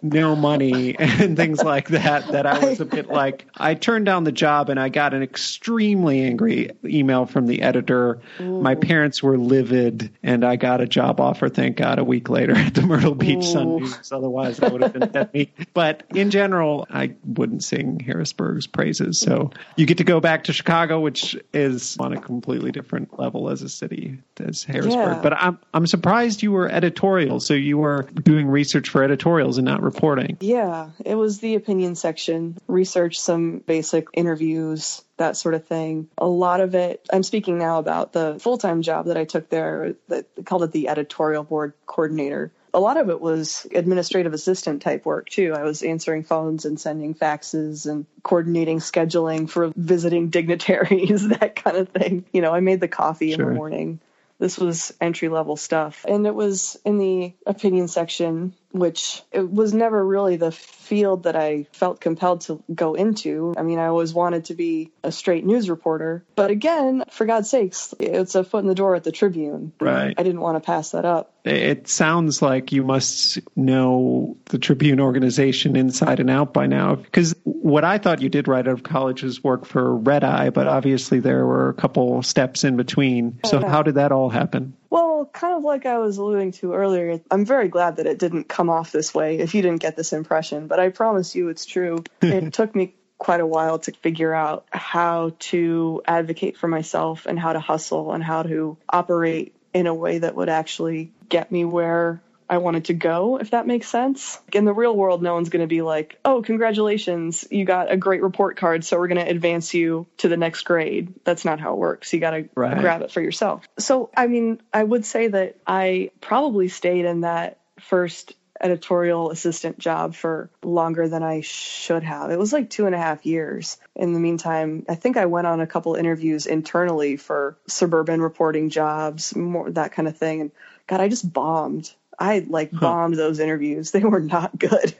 no 0.02 0.36
money 0.36 0.96
and 0.98 1.36
things 1.36 1.62
like 1.62 1.88
that. 1.88 2.28
That 2.28 2.46
I 2.46 2.64
was 2.64 2.80
a 2.80 2.84
bit 2.84 3.08
like, 3.08 3.46
I 3.56 3.74
turned 3.74 4.06
down 4.06 4.24
the 4.24 4.32
job 4.32 4.68
and 4.68 4.80
I 4.80 4.88
got 4.88 5.14
an 5.14 5.22
extremely 5.22 6.22
angry 6.22 6.70
email 6.84 7.26
from 7.26 7.46
the 7.46 7.62
editor. 7.62 8.20
Ooh. 8.40 8.62
My 8.62 8.74
parents 8.74 9.22
were 9.22 9.36
livid 9.36 10.10
and 10.22 10.44
I 10.44 10.56
got 10.56 10.80
a 10.80 10.86
job 10.86 11.20
offer, 11.20 11.48
thank 11.48 11.76
God, 11.76 11.98
a 11.98 12.04
week 12.04 12.28
later 12.28 12.54
at 12.56 12.74
the 12.74 12.82
Myrtle 12.82 13.14
Beach 13.14 13.44
Ooh. 13.44 13.52
Sun 13.52 13.76
News. 13.76 14.12
Otherwise, 14.12 14.60
I 14.60 14.68
would 14.68 14.82
have 14.82 14.92
been 14.92 15.10
dead 15.10 15.34
me. 15.34 15.52
But 15.74 16.04
in 16.14 16.30
general, 16.30 16.86
I 16.90 17.14
wouldn't 17.24 17.62
sing 17.62 18.00
Harrisburg's 18.00 18.66
praises. 18.66 19.18
So 19.18 19.50
you 19.76 19.86
get 19.86 19.98
to 19.98 20.04
go 20.04 20.20
back 20.20 20.44
to 20.44 20.52
Chicago 20.52 20.76
Chicago, 20.76 21.00
which 21.00 21.36
is 21.54 21.96
on 21.98 22.12
a 22.12 22.20
completely 22.20 22.70
different 22.70 23.18
level 23.18 23.25
as 23.50 23.62
a 23.62 23.68
city 23.68 24.18
as 24.38 24.64
Harrisburg. 24.64 24.94
Yeah. 24.94 25.20
But 25.22 25.32
I'm 25.34 25.58
I'm 25.74 25.86
surprised 25.86 26.42
you 26.42 26.52
were 26.52 26.68
editorial, 26.68 27.40
so 27.40 27.54
you 27.54 27.78
were 27.78 28.02
doing 28.02 28.46
research 28.46 28.88
for 28.88 29.02
editorials 29.02 29.58
and 29.58 29.64
not 29.64 29.82
reporting. 29.82 30.36
Yeah, 30.40 30.90
it 31.04 31.14
was 31.14 31.40
the 31.40 31.54
opinion 31.54 31.94
section, 31.94 32.58
research 32.66 33.18
some 33.18 33.58
basic 33.58 34.08
interviews, 34.12 35.02
that 35.16 35.36
sort 35.36 35.54
of 35.54 35.66
thing. 35.66 36.08
A 36.18 36.26
lot 36.26 36.60
of 36.60 36.74
it, 36.74 37.06
I'm 37.12 37.22
speaking 37.22 37.58
now 37.58 37.78
about 37.78 38.12
the 38.12 38.38
full 38.38 38.58
time 38.58 38.82
job 38.82 39.06
that 39.06 39.16
I 39.16 39.24
took 39.24 39.48
there, 39.48 39.94
that 40.08 40.26
called 40.44 40.62
it 40.62 40.72
the 40.72 40.88
editorial 40.88 41.44
board 41.44 41.72
coordinator 41.86 42.52
a 42.76 42.80
lot 42.80 42.98
of 42.98 43.08
it 43.08 43.22
was 43.22 43.66
administrative 43.74 44.34
assistant 44.34 44.82
type 44.82 45.06
work 45.06 45.30
too. 45.30 45.54
I 45.54 45.62
was 45.62 45.82
answering 45.82 46.24
phones 46.24 46.66
and 46.66 46.78
sending 46.78 47.14
faxes 47.14 47.90
and 47.90 48.04
coordinating 48.22 48.80
scheduling 48.80 49.48
for 49.48 49.72
visiting 49.74 50.28
dignitaries, 50.30 51.26
that 51.40 51.56
kind 51.56 51.78
of 51.78 51.88
thing. 51.88 52.26
You 52.32 52.42
know, 52.42 52.54
I 52.54 52.60
made 52.60 52.80
the 52.80 52.86
coffee 52.86 53.32
sure. 53.32 53.44
in 53.44 53.48
the 53.48 53.54
morning. 53.54 54.00
This 54.38 54.58
was 54.58 54.92
entry 55.00 55.30
level 55.30 55.56
stuff. 55.56 56.04
And 56.06 56.26
it 56.26 56.34
was 56.34 56.76
in 56.84 56.98
the 56.98 57.32
opinion 57.46 57.88
section 57.88 58.52
which 58.78 59.22
it 59.32 59.50
was 59.50 59.74
never 59.74 60.04
really 60.04 60.36
the 60.36 60.52
field 60.52 61.24
that 61.24 61.36
I 61.36 61.66
felt 61.72 62.00
compelled 62.00 62.42
to 62.42 62.62
go 62.72 62.94
into. 62.94 63.54
I 63.56 63.62
mean, 63.62 63.78
I 63.78 63.86
always 63.86 64.14
wanted 64.14 64.46
to 64.46 64.54
be 64.54 64.92
a 65.02 65.10
straight 65.10 65.44
news 65.44 65.68
reporter. 65.68 66.24
But 66.36 66.50
again, 66.50 67.04
for 67.10 67.26
God's 67.26 67.50
sakes, 67.50 67.94
it's 67.98 68.34
a 68.34 68.44
foot 68.44 68.62
in 68.62 68.68
the 68.68 68.74
door 68.74 68.94
at 68.94 69.04
the 69.04 69.12
Tribune. 69.12 69.72
Right. 69.80 70.14
I 70.16 70.22
didn't 70.22 70.40
want 70.40 70.56
to 70.56 70.64
pass 70.64 70.90
that 70.90 71.04
up. 71.04 71.32
It 71.44 71.88
sounds 71.88 72.42
like 72.42 72.72
you 72.72 72.82
must 72.82 73.38
know 73.54 74.36
the 74.46 74.58
Tribune 74.58 75.00
organization 75.00 75.76
inside 75.76 76.18
and 76.20 76.30
out 76.30 76.52
by 76.52 76.66
now. 76.66 76.96
Because 76.96 77.34
what 77.44 77.84
I 77.84 77.98
thought 77.98 78.20
you 78.20 78.28
did 78.28 78.48
right 78.48 78.66
out 78.66 78.72
of 78.72 78.82
college 78.82 79.22
was 79.22 79.42
work 79.42 79.64
for 79.64 79.94
Red 79.96 80.24
Eye, 80.24 80.50
but 80.50 80.66
obviously 80.66 81.20
there 81.20 81.46
were 81.46 81.68
a 81.68 81.74
couple 81.74 82.22
steps 82.22 82.64
in 82.64 82.76
between. 82.76 83.38
So, 83.44 83.64
how 83.64 83.82
did 83.82 83.94
that 83.94 84.12
all 84.12 84.28
happen? 84.28 84.74
Well, 84.90 85.28
kind 85.32 85.54
of 85.54 85.64
like 85.64 85.86
I 85.86 85.98
was 85.98 86.18
alluding 86.18 86.52
to 86.52 86.74
earlier, 86.74 87.20
I'm 87.30 87.44
very 87.44 87.68
glad 87.68 87.96
that 87.96 88.06
it 88.06 88.18
didn't 88.18 88.48
come 88.48 88.70
off 88.70 88.92
this 88.92 89.14
way 89.14 89.38
if 89.38 89.54
you 89.54 89.62
didn't 89.62 89.80
get 89.80 89.96
this 89.96 90.12
impression, 90.12 90.66
but 90.66 90.78
I 90.78 90.90
promise 90.90 91.34
you 91.34 91.48
it's 91.48 91.66
true. 91.66 92.04
it 92.22 92.52
took 92.52 92.74
me 92.74 92.94
quite 93.18 93.40
a 93.40 93.46
while 93.46 93.78
to 93.80 93.92
figure 93.92 94.34
out 94.34 94.66
how 94.70 95.32
to 95.38 96.02
advocate 96.06 96.56
for 96.56 96.68
myself 96.68 97.26
and 97.26 97.38
how 97.38 97.52
to 97.52 97.60
hustle 97.60 98.12
and 98.12 98.22
how 98.22 98.42
to 98.42 98.76
operate 98.88 99.54
in 99.72 99.86
a 99.86 99.94
way 99.94 100.18
that 100.18 100.34
would 100.34 100.48
actually 100.48 101.12
get 101.28 101.50
me 101.50 101.64
where 101.64 102.22
I 102.48 102.58
wanted 102.58 102.86
to 102.86 102.94
go, 102.94 103.38
if 103.38 103.50
that 103.50 103.66
makes 103.66 103.88
sense. 103.88 104.38
In 104.52 104.64
the 104.64 104.72
real 104.72 104.94
world, 104.94 105.22
no 105.22 105.34
one's 105.34 105.48
going 105.48 105.62
to 105.62 105.66
be 105.66 105.82
like, 105.82 106.18
oh, 106.24 106.42
congratulations, 106.42 107.46
you 107.50 107.64
got 107.64 107.90
a 107.90 107.96
great 107.96 108.22
report 108.22 108.56
card, 108.56 108.84
so 108.84 108.98
we're 108.98 109.08
going 109.08 109.24
to 109.24 109.30
advance 109.30 109.74
you 109.74 110.06
to 110.18 110.28
the 110.28 110.36
next 110.36 110.62
grade. 110.62 111.14
That's 111.24 111.44
not 111.44 111.60
how 111.60 111.72
it 111.72 111.78
works. 111.78 112.12
You 112.12 112.20
got 112.20 112.30
to 112.30 112.48
right. 112.54 112.78
grab 112.78 113.02
it 113.02 113.10
for 113.10 113.20
yourself. 113.20 113.66
So, 113.78 114.10
I 114.16 114.26
mean, 114.26 114.60
I 114.72 114.82
would 114.82 115.04
say 115.04 115.28
that 115.28 115.56
I 115.66 116.10
probably 116.20 116.68
stayed 116.68 117.04
in 117.04 117.22
that 117.22 117.58
first 117.80 118.34
editorial 118.60 119.30
assistant 119.30 119.78
job 119.78 120.14
for 120.14 120.50
longer 120.62 121.08
than 121.08 121.22
I 121.22 121.40
should 121.42 122.02
have. 122.02 122.30
It 122.30 122.38
was 122.38 122.52
like 122.52 122.70
two 122.70 122.86
and 122.86 122.94
a 122.94 122.98
half 122.98 123.26
years. 123.26 123.76
In 123.94 124.12
the 124.12 124.20
meantime, 124.20 124.84
I 124.88 124.94
think 124.94 125.16
I 125.16 125.26
went 125.26 125.46
on 125.46 125.60
a 125.60 125.66
couple 125.66 125.94
interviews 125.94 126.46
internally 126.46 127.16
for 127.16 127.58
suburban 127.66 128.20
reporting 128.20 128.70
jobs, 128.70 129.34
more 129.36 129.70
that 129.70 129.92
kind 129.92 130.08
of 130.08 130.16
thing. 130.16 130.40
And 130.40 130.50
God, 130.86 131.00
I 131.00 131.08
just 131.08 131.30
bombed. 131.30 131.92
I 132.18 132.44
like 132.48 132.70
bombed 132.72 133.14
those 133.14 133.40
interviews. 133.40 133.90
They 133.90 134.04
were 134.04 134.20
not 134.20 134.58
good. 134.58 134.94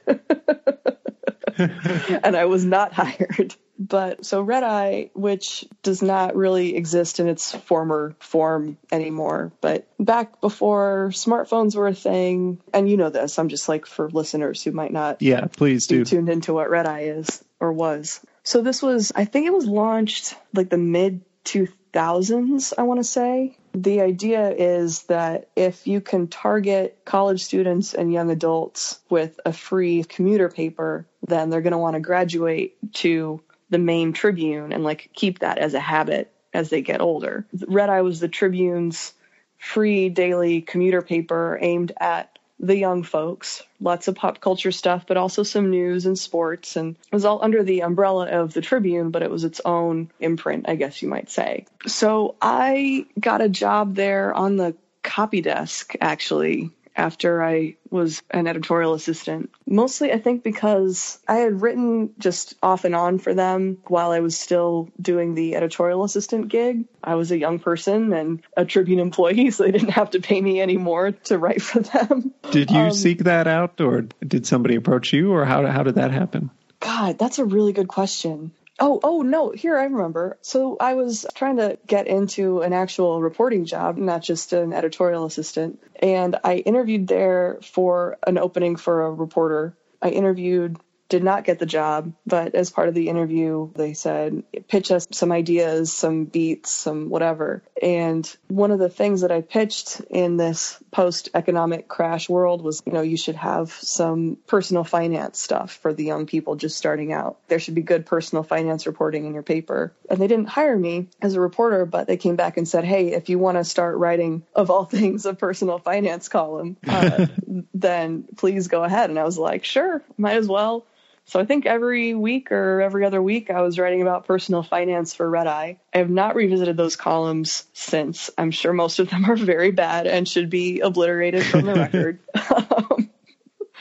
and 1.58 2.36
I 2.36 2.44
was 2.46 2.64
not 2.64 2.92
hired. 2.92 3.54
But 3.78 4.24
so 4.24 4.40
Red 4.40 4.62
Eye, 4.62 5.10
which 5.14 5.66
does 5.82 6.00
not 6.02 6.34
really 6.34 6.76
exist 6.76 7.20
in 7.20 7.28
its 7.28 7.54
former 7.54 8.16
form 8.20 8.78
anymore, 8.90 9.52
but 9.60 9.86
back 10.00 10.40
before 10.40 11.10
smartphones 11.12 11.76
were 11.76 11.88
a 11.88 11.94
thing, 11.94 12.58
and 12.72 12.88
you 12.88 12.96
know 12.96 13.10
this, 13.10 13.38
I'm 13.38 13.48
just 13.48 13.68
like 13.68 13.84
for 13.84 14.08
listeners 14.08 14.62
who 14.62 14.72
might 14.72 14.92
not 14.92 15.20
yeah, 15.20 15.46
please 15.46 15.86
be 15.86 15.98
do. 15.98 16.04
tuned 16.04 16.30
into 16.30 16.54
what 16.54 16.70
Red 16.70 16.86
Eye 16.86 17.02
is 17.02 17.44
or 17.60 17.72
was. 17.72 18.20
So 18.44 18.62
this 18.62 18.80
was, 18.80 19.12
I 19.14 19.26
think 19.26 19.46
it 19.46 19.52
was 19.52 19.66
launched 19.66 20.34
like 20.54 20.70
the 20.70 20.78
mid 20.78 21.22
2000s, 21.44 22.72
I 22.78 22.82
want 22.82 23.00
to 23.00 23.04
say. 23.04 23.58
The 23.76 24.00
idea 24.00 24.48
is 24.52 25.02
that 25.02 25.50
if 25.54 25.86
you 25.86 26.00
can 26.00 26.28
target 26.28 26.98
college 27.04 27.44
students 27.44 27.92
and 27.92 28.10
young 28.10 28.30
adults 28.30 29.00
with 29.10 29.38
a 29.44 29.52
free 29.52 30.02
commuter 30.02 30.48
paper, 30.48 31.06
then 31.28 31.50
they're 31.50 31.60
going 31.60 31.72
to 31.72 31.78
want 31.78 31.92
to 31.92 32.00
graduate 32.00 32.74
to 32.94 33.42
the 33.68 33.78
main 33.78 34.14
Tribune 34.14 34.72
and 34.72 34.82
like 34.82 35.10
keep 35.12 35.40
that 35.40 35.58
as 35.58 35.74
a 35.74 35.80
habit 35.80 36.32
as 36.54 36.70
they 36.70 36.80
get 36.80 37.02
older. 37.02 37.44
Red 37.68 37.90
Eye 37.90 38.00
was 38.00 38.18
the 38.18 38.28
Tribune's 38.28 39.12
free 39.58 40.08
daily 40.08 40.62
commuter 40.62 41.02
paper 41.02 41.58
aimed 41.60 41.92
at 42.00 42.35
the 42.58 42.76
young 42.76 43.02
folks. 43.02 43.62
Lots 43.80 44.08
of 44.08 44.14
pop 44.14 44.40
culture 44.40 44.72
stuff, 44.72 45.04
but 45.06 45.16
also 45.16 45.42
some 45.42 45.70
news 45.70 46.06
and 46.06 46.18
sports. 46.18 46.76
And 46.76 46.96
it 46.96 47.14
was 47.14 47.24
all 47.24 47.42
under 47.42 47.62
the 47.62 47.80
umbrella 47.82 48.28
of 48.28 48.54
the 48.54 48.62
Tribune, 48.62 49.10
but 49.10 49.22
it 49.22 49.30
was 49.30 49.44
its 49.44 49.60
own 49.64 50.10
imprint, 50.20 50.68
I 50.68 50.76
guess 50.76 51.02
you 51.02 51.08
might 51.08 51.30
say. 51.30 51.66
So 51.86 52.36
I 52.40 53.06
got 53.18 53.42
a 53.42 53.48
job 53.48 53.94
there 53.94 54.32
on 54.32 54.56
the 54.56 54.74
copy 55.02 55.40
desk, 55.40 55.94
actually, 56.00 56.70
after 56.96 57.42
I 57.42 57.76
was 57.90 58.22
an 58.30 58.46
editorial 58.46 58.94
assistant. 58.94 59.50
Mostly, 59.66 60.12
I 60.12 60.18
think, 60.18 60.42
because 60.42 61.18
I 61.28 61.36
had 61.36 61.60
written 61.60 62.14
just 62.18 62.54
off 62.62 62.84
and 62.84 62.94
on 62.94 63.18
for 63.18 63.34
them 63.34 63.78
while 63.86 64.10
I 64.10 64.20
was 64.20 64.38
still 64.38 64.88
doing 65.00 65.34
the 65.34 65.56
editorial 65.56 66.04
assistant 66.04 66.48
gig. 66.48 66.86
I 67.04 67.14
was 67.14 67.30
a 67.30 67.38
young 67.38 67.58
person 67.58 68.12
and 68.12 68.42
a 68.56 68.64
Tribune 68.64 68.98
employee, 68.98 69.50
so 69.52 69.64
they 69.64 69.72
didn't 69.72 69.90
have 69.90 70.10
to 70.10 70.20
pay 70.20 70.40
me 70.40 70.60
anymore 70.60 71.12
to 71.12 71.38
write 71.38 71.62
for 71.62 71.80
them. 71.80 72.32
Did 72.50 72.70
you 72.70 72.78
um, 72.78 72.92
seek 72.92 73.24
that 73.24 73.46
out, 73.46 73.80
or 73.80 74.06
did 74.26 74.46
somebody 74.46 74.76
approach 74.76 75.12
you, 75.12 75.32
or 75.32 75.44
how, 75.44 75.66
how 75.66 75.82
did 75.82 75.96
that 75.96 76.10
happen? 76.10 76.50
God, 76.80 77.18
that's 77.18 77.38
a 77.38 77.44
really 77.44 77.72
good 77.72 77.88
question. 77.88 78.52
Oh, 78.78 79.00
oh 79.02 79.22
no, 79.22 79.50
here 79.52 79.78
I 79.78 79.84
remember. 79.84 80.38
So 80.42 80.76
I 80.78 80.94
was 80.94 81.24
trying 81.34 81.56
to 81.56 81.78
get 81.86 82.06
into 82.06 82.60
an 82.60 82.74
actual 82.74 83.22
reporting 83.22 83.64
job, 83.64 83.96
not 83.96 84.22
just 84.22 84.52
an 84.52 84.74
editorial 84.74 85.24
assistant. 85.24 85.80
And 86.00 86.36
I 86.44 86.56
interviewed 86.56 87.08
there 87.08 87.58
for 87.62 88.18
an 88.26 88.36
opening 88.36 88.76
for 88.76 89.06
a 89.06 89.12
reporter. 89.12 89.74
I 90.02 90.10
interviewed 90.10 90.76
did 91.08 91.22
not 91.22 91.44
get 91.44 91.58
the 91.58 91.66
job, 91.66 92.12
but 92.26 92.54
as 92.54 92.70
part 92.70 92.88
of 92.88 92.94
the 92.94 93.08
interview, 93.08 93.70
they 93.74 93.94
said, 93.94 94.42
pitch 94.68 94.90
us 94.90 95.06
some 95.12 95.30
ideas, 95.30 95.92
some 95.92 96.24
beats, 96.24 96.70
some 96.70 97.10
whatever. 97.10 97.62
And 97.80 98.28
one 98.48 98.70
of 98.70 98.78
the 98.78 98.88
things 98.88 99.20
that 99.20 99.30
I 99.30 99.40
pitched 99.40 100.00
in 100.10 100.36
this 100.36 100.78
post 100.90 101.28
economic 101.34 101.88
crash 101.88 102.28
world 102.28 102.62
was, 102.62 102.82
you 102.86 102.92
know, 102.92 103.02
you 103.02 103.16
should 103.16 103.36
have 103.36 103.70
some 103.72 104.38
personal 104.46 104.82
finance 104.84 105.38
stuff 105.38 105.72
for 105.72 105.92
the 105.92 106.04
young 106.04 106.26
people 106.26 106.56
just 106.56 106.76
starting 106.76 107.12
out. 107.12 107.38
There 107.48 107.60
should 107.60 107.74
be 107.74 107.82
good 107.82 108.06
personal 108.06 108.42
finance 108.42 108.86
reporting 108.86 109.26
in 109.26 109.34
your 109.34 109.42
paper. 109.42 109.92
And 110.10 110.18
they 110.18 110.26
didn't 110.26 110.48
hire 110.48 110.76
me 110.76 111.08
as 111.22 111.34
a 111.34 111.40
reporter, 111.40 111.86
but 111.86 112.06
they 112.06 112.16
came 112.16 112.36
back 112.36 112.56
and 112.56 112.66
said, 112.66 112.84
hey, 112.84 113.12
if 113.12 113.28
you 113.28 113.38
want 113.38 113.58
to 113.58 113.64
start 113.64 113.96
writing, 113.96 114.42
of 114.54 114.70
all 114.70 114.84
things, 114.84 115.26
a 115.26 115.34
personal 115.34 115.78
finance 115.78 116.28
column, 116.28 116.76
uh, 116.86 117.26
then 117.74 118.24
please 118.36 118.68
go 118.68 118.82
ahead. 118.82 119.10
And 119.10 119.18
I 119.18 119.24
was 119.24 119.38
like, 119.38 119.64
sure, 119.64 120.02
might 120.18 120.36
as 120.36 120.48
well. 120.48 120.84
So 121.26 121.40
I 121.40 121.44
think 121.44 121.66
every 121.66 122.14
week 122.14 122.52
or 122.52 122.80
every 122.80 123.04
other 123.04 123.20
week 123.20 123.50
I 123.50 123.60
was 123.60 123.78
writing 123.78 124.00
about 124.00 124.26
personal 124.26 124.62
finance 124.62 125.12
for 125.12 125.28
Red 125.28 125.48
Eye. 125.48 125.78
I 125.92 125.98
have 125.98 126.10
not 126.10 126.36
revisited 126.36 126.76
those 126.76 126.94
columns 126.94 127.64
since. 127.72 128.30
I'm 128.38 128.52
sure 128.52 128.72
most 128.72 129.00
of 129.00 129.10
them 129.10 129.28
are 129.28 129.36
very 129.36 129.72
bad 129.72 130.06
and 130.06 130.28
should 130.28 130.50
be 130.50 130.80
obliterated 130.80 131.44
from 131.44 131.66
the 131.66 131.74
record. 131.92 132.20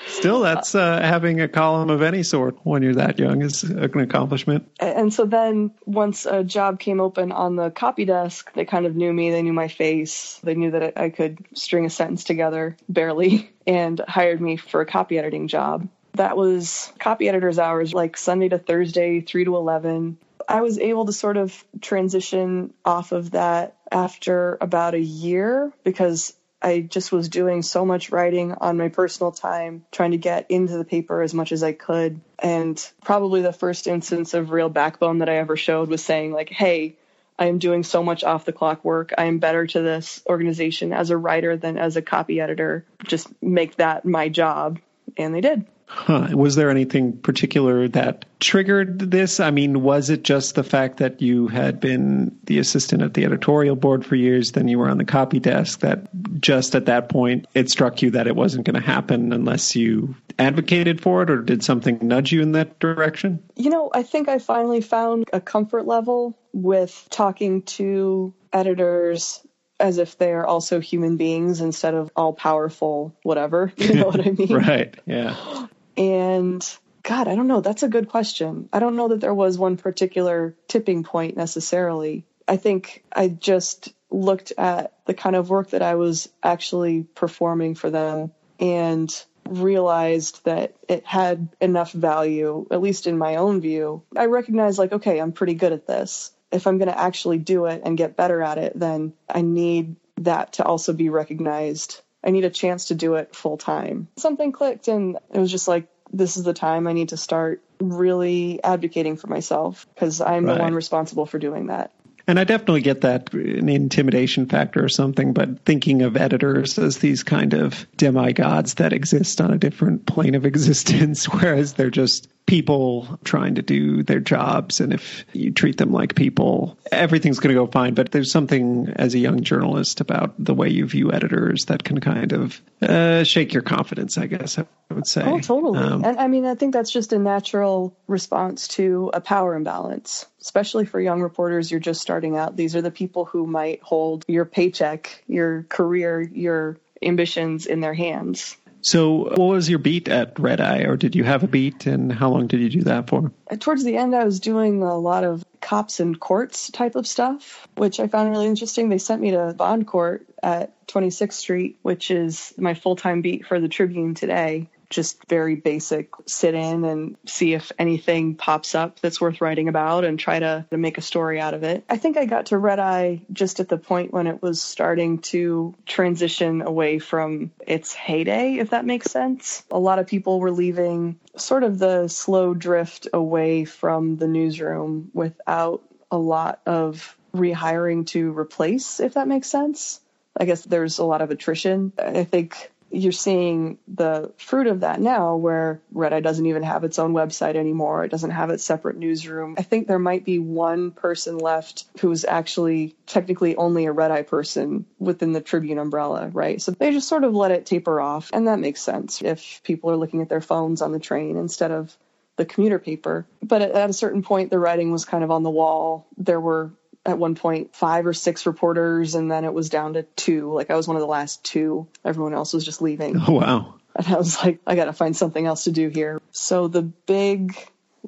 Still, 0.08 0.41
that's 0.41 0.75
uh, 0.75 1.01
having 1.01 1.41
a 1.41 1.47
column 1.47 1.89
of 1.89 2.01
any 2.01 2.23
sort 2.23 2.58
when 2.63 2.84
you're 2.84 2.95
that 2.95 3.19
young 3.19 3.41
is 3.41 3.63
an 3.63 3.99
accomplishment. 3.99 4.69
And 4.79 5.13
so 5.13 5.25
then 5.25 5.71
once 5.86 6.25
a 6.25 6.43
job 6.43 6.79
came 6.79 6.99
open 6.99 7.31
on 7.31 7.55
the 7.55 7.69
copy 7.71 8.05
desk, 8.05 8.51
they 8.53 8.65
kind 8.65 8.86
of 8.86 8.95
knew 8.95 9.12
me. 9.12 9.31
They 9.31 9.41
knew 9.41 9.53
my 9.53 9.67
face. 9.67 10.39
They 10.43 10.55
knew 10.55 10.71
that 10.71 10.97
I 10.97 11.10
could 11.10 11.45
string 11.53 11.86
a 11.86 11.89
sentence 11.89 12.23
together 12.23 12.77
barely 12.88 13.51
and 13.67 13.99
hired 14.08 14.41
me 14.41 14.58
for 14.58 14.81
a 14.81 14.86
copy 14.86 15.17
editing 15.17 15.47
job. 15.47 15.88
That 16.15 16.38
was 16.38 16.91
copy 16.99 17.28
editor's 17.28 17.60
hours, 17.60 17.93
like 17.93 18.17
Sunday 18.17 18.49
to 18.49 18.58
Thursday, 18.58 19.21
3 19.21 19.45
to 19.45 19.56
11. 19.56 20.17
I 20.47 20.62
was 20.62 20.80
able 20.80 21.06
to 21.06 21.13
sort 21.13 21.38
of 21.38 21.63
transition 21.82 22.73
off 22.86 23.12
of 23.12 23.32
that 23.32 23.75
after 23.91 24.58
about 24.62 24.93
a 24.93 24.99
year 24.99 25.73
because 25.84 26.34
I 26.62 26.80
just 26.80 27.12
was 27.12 27.30
doing 27.30 27.62
so 27.62 27.86
much 27.86 28.12
writing 28.12 28.54
on 28.54 28.78
my 28.78 28.89
personal 28.89 29.32
time, 29.32 29.86
trying 29.91 30.12
to 30.12 30.17
get 30.17 30.49
into 30.49 30.78
the 30.78 30.86
paper 30.86 31.21
as 31.21 31.34
much 31.34 31.51
as 31.51 31.63
I 31.63 31.73
could. 31.73 32.21
And 32.39 32.82
probably 33.04 33.41
the 33.41 33.54
first 33.54 33.88
instance 33.88 34.34
of 34.34 34.51
real 34.51 34.69
backbone 34.69 35.19
that 35.19 35.30
I 35.30 35.38
ever 35.38 35.58
showed 35.58 35.89
was 35.89 36.04
saying, 36.04 36.32
like, 36.32 36.49
hey, 36.49 36.95
I 37.38 37.47
am 37.47 37.60
doing 37.60 37.84
so 37.84 38.01
much 38.01 38.23
off 38.23 38.45
the 38.45 38.54
clock 38.54 38.86
work. 38.86 39.13
I 39.17 39.25
am 39.25 39.39
better 39.39 39.67
to 39.67 39.82
this 39.82 40.21
organization 40.28 40.93
as 40.93 41.10
a 41.10 41.17
writer 41.17 41.58
than 41.58 41.78
as 41.78 41.97
a 41.97 42.01
copy 42.01 42.39
editor. 42.39 42.86
Just 43.04 43.28
make 43.43 43.75
that 43.75 44.06
my 44.06 44.30
job. 44.30 44.80
And 45.17 45.36
they 45.36 45.41
did. 45.41 45.65
Huh. 45.88 46.30
Was 46.34 46.56
there 46.56 46.69
anything 46.69 47.17
particular 47.17 47.88
that 47.89 48.26
triggered 48.39 49.00
this? 49.12 49.39
I 49.39 49.52
mean, 49.52 49.82
was 49.84 50.10
it 50.10 50.24
just 50.24 50.56
the 50.56 50.63
fact 50.63 50.98
that 50.98 51.21
you 51.21 51.48
had 51.48 51.80
been 51.80 52.38
the 52.45 52.60
assistant 52.60 53.02
at 53.02 53.13
the 53.13 53.24
editorial 53.24 53.76
board 53.76 54.06
for 54.06 54.15
years, 54.15 54.52
then 54.54 54.67
you 54.67 54.80
were 54.80 54.89
on 54.89 54.98
the 54.98 55.06
copy 55.06 55.39
desk, 55.39 55.80
that 55.82 56.08
just 56.41 56.76
at 56.76 56.88
that 56.88 57.10
point 57.10 57.48
it 57.54 57.69
struck 57.69 58.02
you 58.02 58.12
that 58.12 58.28
it 58.28 58.36
wasn't 58.36 58.65
going 58.65 58.80
to 58.80 58.86
happen 58.86 59.32
unless 59.32 59.76
you 59.76 60.15
advocated 60.39 61.02
for 61.02 61.21
it, 61.21 61.30
or 61.30 61.41
did 61.41 61.63
something 61.63 62.00
nudge 62.02 62.32
you 62.32 62.41
in 62.41 62.54
that 62.54 62.80
direction? 62.80 63.41
You 63.56 63.69
know, 63.69 63.89
I 63.93 64.04
think 64.04 64.28
I 64.28 64.39
finally 64.39 64.82
found 64.82 65.26
a 65.32 65.39
comfort 65.39 65.86
level 65.86 66.38
with 66.52 67.08
talking 67.10 67.62
to 67.63 68.34
editors 68.52 69.45
as 69.80 69.98
if 69.98 70.17
they 70.17 70.32
are 70.32 70.45
also 70.45 70.80
human 70.80 71.17
beings 71.17 71.62
instead 71.62 71.93
of 71.93 72.10
all 72.15 72.34
powerful 72.34 73.13
whatever 73.24 73.74
you 73.78 73.93
know 73.95 74.06
what 74.06 74.26
i 74.26 74.32
mean 74.32 74.54
right 74.54 74.95
yeah 75.06 75.67
and 75.97 76.77
God, 77.03 77.27
I 77.27 77.36
don't 77.36 77.47
know. 77.47 77.62
That's 77.62 77.84
a 77.84 77.88
good 77.88 78.10
question. 78.10 78.67
I 78.73 78.79
don't 78.79 78.95
know 78.95 79.10
that 79.10 79.21
there 79.21 79.34
was 79.34 79.58
one 79.58 79.77
particular 79.77 80.55
tipping 80.67 81.03
point 81.03 81.38
necessarily. 81.38 82.25
I 82.47 82.58
think 82.58 83.03
I 83.12 83.27
just 83.27 83.93
looked 84.10 84.53
at 84.58 84.93
the 85.05 85.13
kind 85.13 85.36
of 85.36 85.49
work 85.49 85.71
that 85.71 85.81
I 85.81 85.95
was 85.95 86.29
actually 86.41 87.03
performing 87.03 87.75
for 87.75 87.89
them 87.89 88.31
and 88.60 89.25
realized 89.47 90.43
that 90.45 90.75
it 90.88 91.05
had 91.05 91.49
enough 91.62 91.91
value, 91.91 92.65
at 92.71 92.81
least 92.81 93.05
in 93.05 93.17
my 93.17 93.36
own 93.36 93.62
view. 93.62 94.03
I 94.15 94.25
recognized, 94.25 94.79
like, 94.79 94.93
okay, 94.93 95.19
I'm 95.19 95.31
pretty 95.31 95.53
good 95.53 95.73
at 95.73 95.86
this. 95.86 96.31
If 96.51 96.65
I'm 96.65 96.77
going 96.77 96.89
to 96.89 96.99
actually 96.99 97.38
do 97.38 97.65
it 97.65 97.81
and 97.86 97.97
get 97.97 98.15
better 98.15 98.41
at 98.41 98.58
it, 98.58 98.79
then 98.79 99.13
I 99.29 99.41
need 99.41 99.95
that 100.21 100.53
to 100.53 100.63
also 100.63 100.93
be 100.93 101.10
recognized 101.10 102.01
I 102.25 102.31
need 102.31 102.45
a 102.45 102.49
chance 102.49 102.85
to 102.85 102.95
do 102.95 103.15
it 103.15 103.35
full 103.35 103.57
time. 103.57 104.07
Something 104.17 104.51
clicked 104.51 104.88
and 104.88 105.17
it 105.33 105.39
was 105.39 105.51
just 105.51 105.67
like, 105.67 105.88
this 106.11 106.38
is 106.38 106.43
the 106.43 106.53
time 106.53 106.88
I 106.88 106.93
need 106.93 107.09
to 107.09 107.17
start 107.17 107.61
really 107.79 108.63
advocating 108.63 109.17
for 109.17 109.27
myself 109.27 109.88
because 109.93 110.21
I'm 110.21 110.45
right. 110.45 110.55
the 110.55 110.61
one 110.61 110.73
responsible 110.73 111.25
for 111.25 111.39
doing 111.39 111.67
that. 111.67 111.91
And 112.27 112.39
I 112.39 112.43
definitely 112.43 112.81
get 112.81 113.01
that 113.01 113.33
an 113.33 113.69
intimidation 113.69 114.47
factor 114.47 114.83
or 114.83 114.89
something, 114.89 115.33
but 115.33 115.63
thinking 115.63 116.01
of 116.01 116.17
editors 116.17 116.79
as 116.79 116.97
these 116.97 117.23
kind 117.23 117.53
of 117.53 117.85
demigods 117.95 118.75
that 118.75 118.93
exist 118.93 119.41
on 119.41 119.53
a 119.53 119.59
different 119.59 120.07
plane 120.07 120.33
of 120.33 120.45
existence, 120.45 121.25
whereas 121.25 121.73
they're 121.73 121.91
just 121.91 122.27
people 122.45 123.19
trying 123.23 123.55
to 123.55 123.62
do 123.62 124.03
their 124.03 124.19
jobs. 124.19 124.79
And 124.79 124.93
if 124.93 125.25
you 125.34 125.51
treat 125.51 125.77
them 125.77 125.91
like 125.91 126.15
people, 126.15 126.77
everything's 126.91 127.39
going 127.39 127.55
to 127.55 127.60
go 127.60 127.67
fine. 127.67 127.93
But 127.93 128.12
there's 128.12 128.31
something 128.31 128.93
as 128.95 129.15
a 129.15 129.19
young 129.19 129.41
journalist 129.41 130.01
about 130.01 130.36
the 130.38 130.53
way 130.53 130.69
you 130.69 130.86
view 130.86 131.12
editors 131.12 131.65
that 131.65 131.84
can 131.84 131.99
kind 131.99 132.34
of 132.34 132.62
uh, 132.81 133.23
shake 133.23 133.53
your 133.53 133.63
confidence, 133.63 134.17
I 134.17 134.27
guess 134.27 134.60
I 134.60 134.65
would 134.91 135.08
say. 135.08 135.23
Oh, 135.23 135.39
totally. 135.39 135.79
Um, 135.79 136.05
and 136.05 136.19
I 136.19 136.27
mean, 136.27 136.45
I 136.45 136.55
think 136.55 136.73
that's 136.73 136.91
just 136.91 137.13
a 137.13 137.19
natural 137.19 137.97
response 138.08 138.67
to 138.69 139.10
a 139.13 139.21
power 139.21 139.55
imbalance, 139.55 140.25
especially 140.41 140.86
for 140.86 140.99
young 140.99 141.21
reporters. 141.21 141.71
You're 141.71 141.79
just 141.79 142.01
starting 142.01 142.38
out. 142.38 142.55
These 142.55 142.75
are 142.75 142.81
the 142.81 142.91
people 142.91 143.25
who 143.25 143.47
might 143.47 143.81
hold 143.81 144.23
your 144.27 144.45
paycheck, 144.45 145.23
your 145.27 145.63
career, 145.63 146.21
your 146.21 146.77
ambitions 147.01 147.65
in 147.65 147.79
their 147.79 147.93
hands. 147.93 148.58
So, 148.86 149.30
what 149.36 149.39
was 149.39 149.67
your 149.67 149.80
beat 149.80 150.08
at 150.10 150.38
Red 150.38 150.62
Eye, 150.62 150.84
or 150.84 150.95
did 150.95 151.15
you 151.15 151.24
have 151.24 151.41
a 151.41 151.48
beat, 151.48 151.88
and 151.88 152.13
how 152.13 152.30
long 152.30 152.45
did 152.45 152.60
you 152.60 152.69
do 152.69 152.82
that 152.84 153.10
for? 153.10 153.32
Towards 153.58 153.84
the 153.84 153.98
end, 153.98 154.15
I 154.15 154.26
was 154.26 154.39
doing 154.39 154.84
a 154.84 154.95
lot 154.95 155.24
of 155.24 155.43
cops 155.60 156.00
and 156.00 156.19
courts 156.19 156.69
type 156.69 156.93
of 156.93 157.08
stuff, 157.08 157.67
which 157.76 158.00
I 158.00 158.08
found 158.08 158.30
really 158.30 158.45
interesting. 158.45 158.89
They 158.89 159.00
sent 159.00 159.24
me 159.24 159.32
to 159.32 159.56
Bond 159.58 159.88
Court 159.88 160.28
at 160.43 160.86
26th 160.86 161.34
Street, 161.34 161.80
which 161.82 162.12
is 162.12 162.54
my 162.60 162.76
full 162.76 162.95
time 162.95 163.24
beat 163.24 163.48
for 163.48 163.60
the 163.60 163.69
Tribune 163.69 164.13
today. 164.13 164.69
Just 164.89 165.28
very 165.28 165.56
basic 165.56 166.10
sit 166.26 166.54
in 166.54 166.84
and 166.84 167.17
see 167.26 167.54
if 167.54 167.71
anything 167.78 168.36
pops 168.36 168.76
up 168.76 169.00
that's 169.00 169.20
worth 169.20 169.41
writing 169.41 169.68
about 169.68 170.05
and 170.05 170.20
try 170.20 170.39
to, 170.39 170.66
to 170.70 170.78
make 170.78 170.97
a 170.97 171.01
story 171.01 171.39
out 171.39 171.53
of 171.53 171.64
it. 171.64 171.84
I 171.89 171.97
think 171.97 172.18
I 172.18 172.26
got 172.26 172.47
to 172.47 172.57
Red 172.57 172.80
Eye 172.80 173.22
just 173.32 173.59
at 173.59 173.70
the 173.70 173.78
point 173.78 174.14
when 174.14 174.28
it 174.28 174.41
was 174.41 174.62
starting 174.62 175.20
to 175.20 175.74
transition 175.86 176.62
away 176.62 176.99
from 176.99 177.51
its 177.66 177.93
heyday, 177.93 178.55
if 178.55 178.72
that 178.72 178.86
makes 178.86 179.12
sense. 179.12 179.64
A 179.72 179.80
lot 179.80 179.99
of 179.99 180.07
people 180.07 180.39
were 180.39 180.51
leaving 180.51 181.20
sort 181.36 181.64
of 181.64 181.80
the 181.80 182.07
slow 182.07 182.53
drift 182.53 183.07
away 183.14 183.66
from 183.66 184.18
the 184.18 184.28
newsroom 184.28 185.12
without 185.14 185.84
a 186.12 186.18
lot 186.18 186.62
of 186.66 187.18
rehiring 187.36 188.07
to 188.07 188.38
replace, 188.38 188.99
if 188.99 189.16
that 189.16 189.28
makes 189.28 189.47
sense. 189.49 189.99
I 190.38 190.45
guess 190.45 190.64
there's 190.64 190.99
a 190.99 191.05
lot 191.05 191.22
of 191.22 191.32
attrition. 191.32 191.93
I 191.97 192.24
think 192.26 192.72
you're 192.91 193.11
seeing 193.11 193.77
the 193.88 194.31
fruit 194.38 194.67
of 194.67 194.81
that 194.81 195.01
now 195.01 195.36
where 195.36 195.81
Red 195.91 196.13
Eye 196.13 196.19
doesn't 196.19 196.45
even 196.45 196.63
have 196.63 196.83
its 196.83 196.99
own 196.99 197.13
website 197.13 197.55
anymore. 197.55 198.05
It 198.05 198.11
doesn't 198.11 198.31
have 198.31 198.49
its 198.49 198.63
separate 198.63 198.97
newsroom. 198.97 199.55
I 199.57 199.63
think 199.63 199.88
there 199.88 199.99
might 199.99 200.23
be 200.23 200.39
one 200.39 200.91
person 200.91 201.38
left 201.38 201.86
who's 201.99 202.25
actually 202.25 202.95
technically 203.05 203.55
only 203.55 203.86
a 203.86 203.91
Red 203.91 204.11
Eye 204.11 204.21
person 204.21 204.86
within 204.99 205.33
the 205.33 205.41
Tribune 205.41 205.79
umbrella, 205.79 206.29
right? 206.29 206.61
So 206.61 206.71
they 206.71 206.91
just 206.91 207.09
sort 207.09 207.23
of 207.23 207.33
let 207.33 207.51
it 207.51 207.65
taper 207.65 207.99
off. 207.99 208.29
And 208.31 208.47
that 208.47 208.59
makes 208.59 208.81
sense 208.81 209.21
if 209.21 209.61
people 209.63 209.91
are 209.91 209.97
looking 209.97 210.21
at 210.21 210.29
their 210.29 210.41
phones 210.41 210.81
on 210.81 210.91
the 210.91 210.99
train 210.99 211.38
instead 211.38 211.71
of 211.71 211.95
the 212.38 212.45
commuter 212.45 212.79
paper. 212.79 213.25
But 213.41 213.61
at, 213.61 213.89
a 213.89 213.93
certain 213.93 214.21
point, 214.21 214.49
the 214.49 214.59
writing 214.59 214.91
was 214.91 215.05
kind 215.05 215.23
of 215.23 215.31
on 215.31 215.43
the 215.43 215.49
wall. 215.49 216.07
There 216.17 216.39
were 216.39 216.71
at 217.06 217.18
one 217.18 217.36
point 217.36 217.76
five 217.76 218.08
or 218.08 218.14
six 218.14 218.45
reporters, 218.45 219.16
and 219.16 219.30
then 219.30 219.45
it 219.45 219.53
was 219.53 219.70
down 219.70 219.93
to 219.93 220.03
two. 220.16 220.51
Like 220.53 220.72
I 220.72 220.76
was 220.76 220.88
one 220.88 220.97
of 220.97 221.01
the 221.01 221.08
last 221.08 221.43
two. 221.43 221.88
Everyone 222.03 222.34
else 222.34 222.53
was 222.53 222.66
just 222.66 222.82
leaving. 222.82 223.18
Oh, 223.28 223.34
wow. 223.34 223.76
And 223.95 224.08
I 224.08 224.18
was 224.18 224.43
like, 224.43 224.60
I 224.68 224.76
got 224.76 224.86
to 224.86 224.93
find 224.93 225.16
something 225.16 225.45
else 225.45 225.66
to 225.66 225.72
do 225.72 225.88
here. 225.89 226.22
So 226.32 226.68
the 226.68 226.82
big 226.82 227.56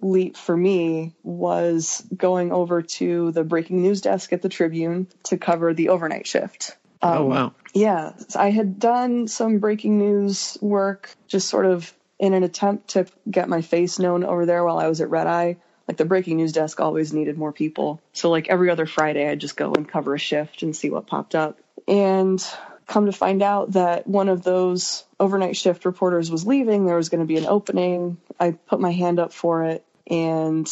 leap 0.02 0.36
for 0.36 0.56
me 0.56 1.16
was 1.24 2.06
going 2.16 2.52
over 2.52 2.82
to 2.82 3.32
the 3.32 3.44
breaking 3.44 3.82
news 3.82 4.02
desk 4.02 4.34
at 4.34 4.42
the 4.42 4.50
Tribune 4.50 5.08
to 5.24 5.38
cover 5.38 5.74
the 5.74 5.90
overnight 5.90 6.28
shift. 6.28 6.76
Oh, 7.02 7.10
um, 7.10 7.18
oh, 7.18 7.26
wow. 7.26 7.54
Yeah. 7.74 8.14
I 8.36 8.50
had 8.50 8.80
done 8.80 9.28
some 9.28 9.60
breaking 9.60 9.98
news 9.98 10.58
work, 10.62 11.10
just 11.28 11.48
sort 11.48 11.66
of 11.66 11.94
in 12.20 12.34
an 12.34 12.44
attempt 12.44 12.90
to 12.90 13.06
get 13.30 13.48
my 13.48 13.62
face 13.62 14.00
known 14.00 14.24
over 14.24 14.46
there 14.46 14.64
while 14.64 14.80
I 14.80 14.88
was 14.88 15.02
at 15.02 15.10
Red 15.10 15.28
Eye 15.28 15.58
like 15.88 15.98
the 15.98 16.06
breaking 16.06 16.38
news 16.38 16.52
desk 16.52 16.80
always 16.80 17.14
needed 17.14 17.38
more 17.38 17.54
people. 17.54 18.02
So 18.14 18.30
like 18.30 18.50
every 18.50 18.70
other 18.70 18.86
Friday, 18.86 19.30
I'd 19.30 19.40
just 19.40 19.56
go 19.56 19.74
and 19.74 19.88
cover 19.88 20.14
a 20.14 20.20
shift 20.20 20.62
and 20.64 20.76
see 20.76 20.90
what 20.90 21.08
popped 21.08 21.36
up. 21.36 21.60
And 21.88 22.46
come 22.88 23.06
to 23.06 23.12
find 23.12 23.42
out 23.42 23.74
that 23.74 24.08
one 24.08 24.30
of 24.30 24.44
those 24.44 25.04
overnight 25.20 25.56
shift 25.56 25.86
reporters 25.86 26.32
was 26.32 26.46
leaving, 26.46 26.86
there 26.86 26.96
was 26.96 27.10
going 27.10 27.22
to 27.22 27.26
be 27.26 27.38
an 27.38 27.46
opening. 27.46 28.18
I 28.40 28.52
put 28.52 28.80
my 28.80 28.92
hand 28.92 29.20
up 29.20 29.34
for 29.34 29.64
it 29.66 29.86
and 30.06 30.70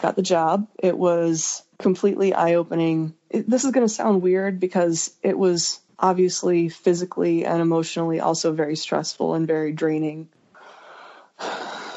got 0.00 0.16
the 0.16 0.22
job. 0.22 0.68
It 0.78 0.96
was 0.96 1.62
completely 1.78 2.32
eye 2.32 2.54
opening. 2.54 3.14
This 3.30 3.64
is 3.64 3.72
going 3.72 3.86
to 3.86 3.92
sound 3.92 4.22
weird 4.22 4.60
because 4.60 5.12
it 5.22 5.36
was 5.36 5.80
obviously 5.98 6.68
physically 6.68 7.44
and 7.44 7.60
emotionally 7.60 8.20
also 8.20 8.52
very 8.52 8.76
stressful 8.76 9.34
and 9.34 9.46
very 9.46 9.72
draining. 9.72 10.28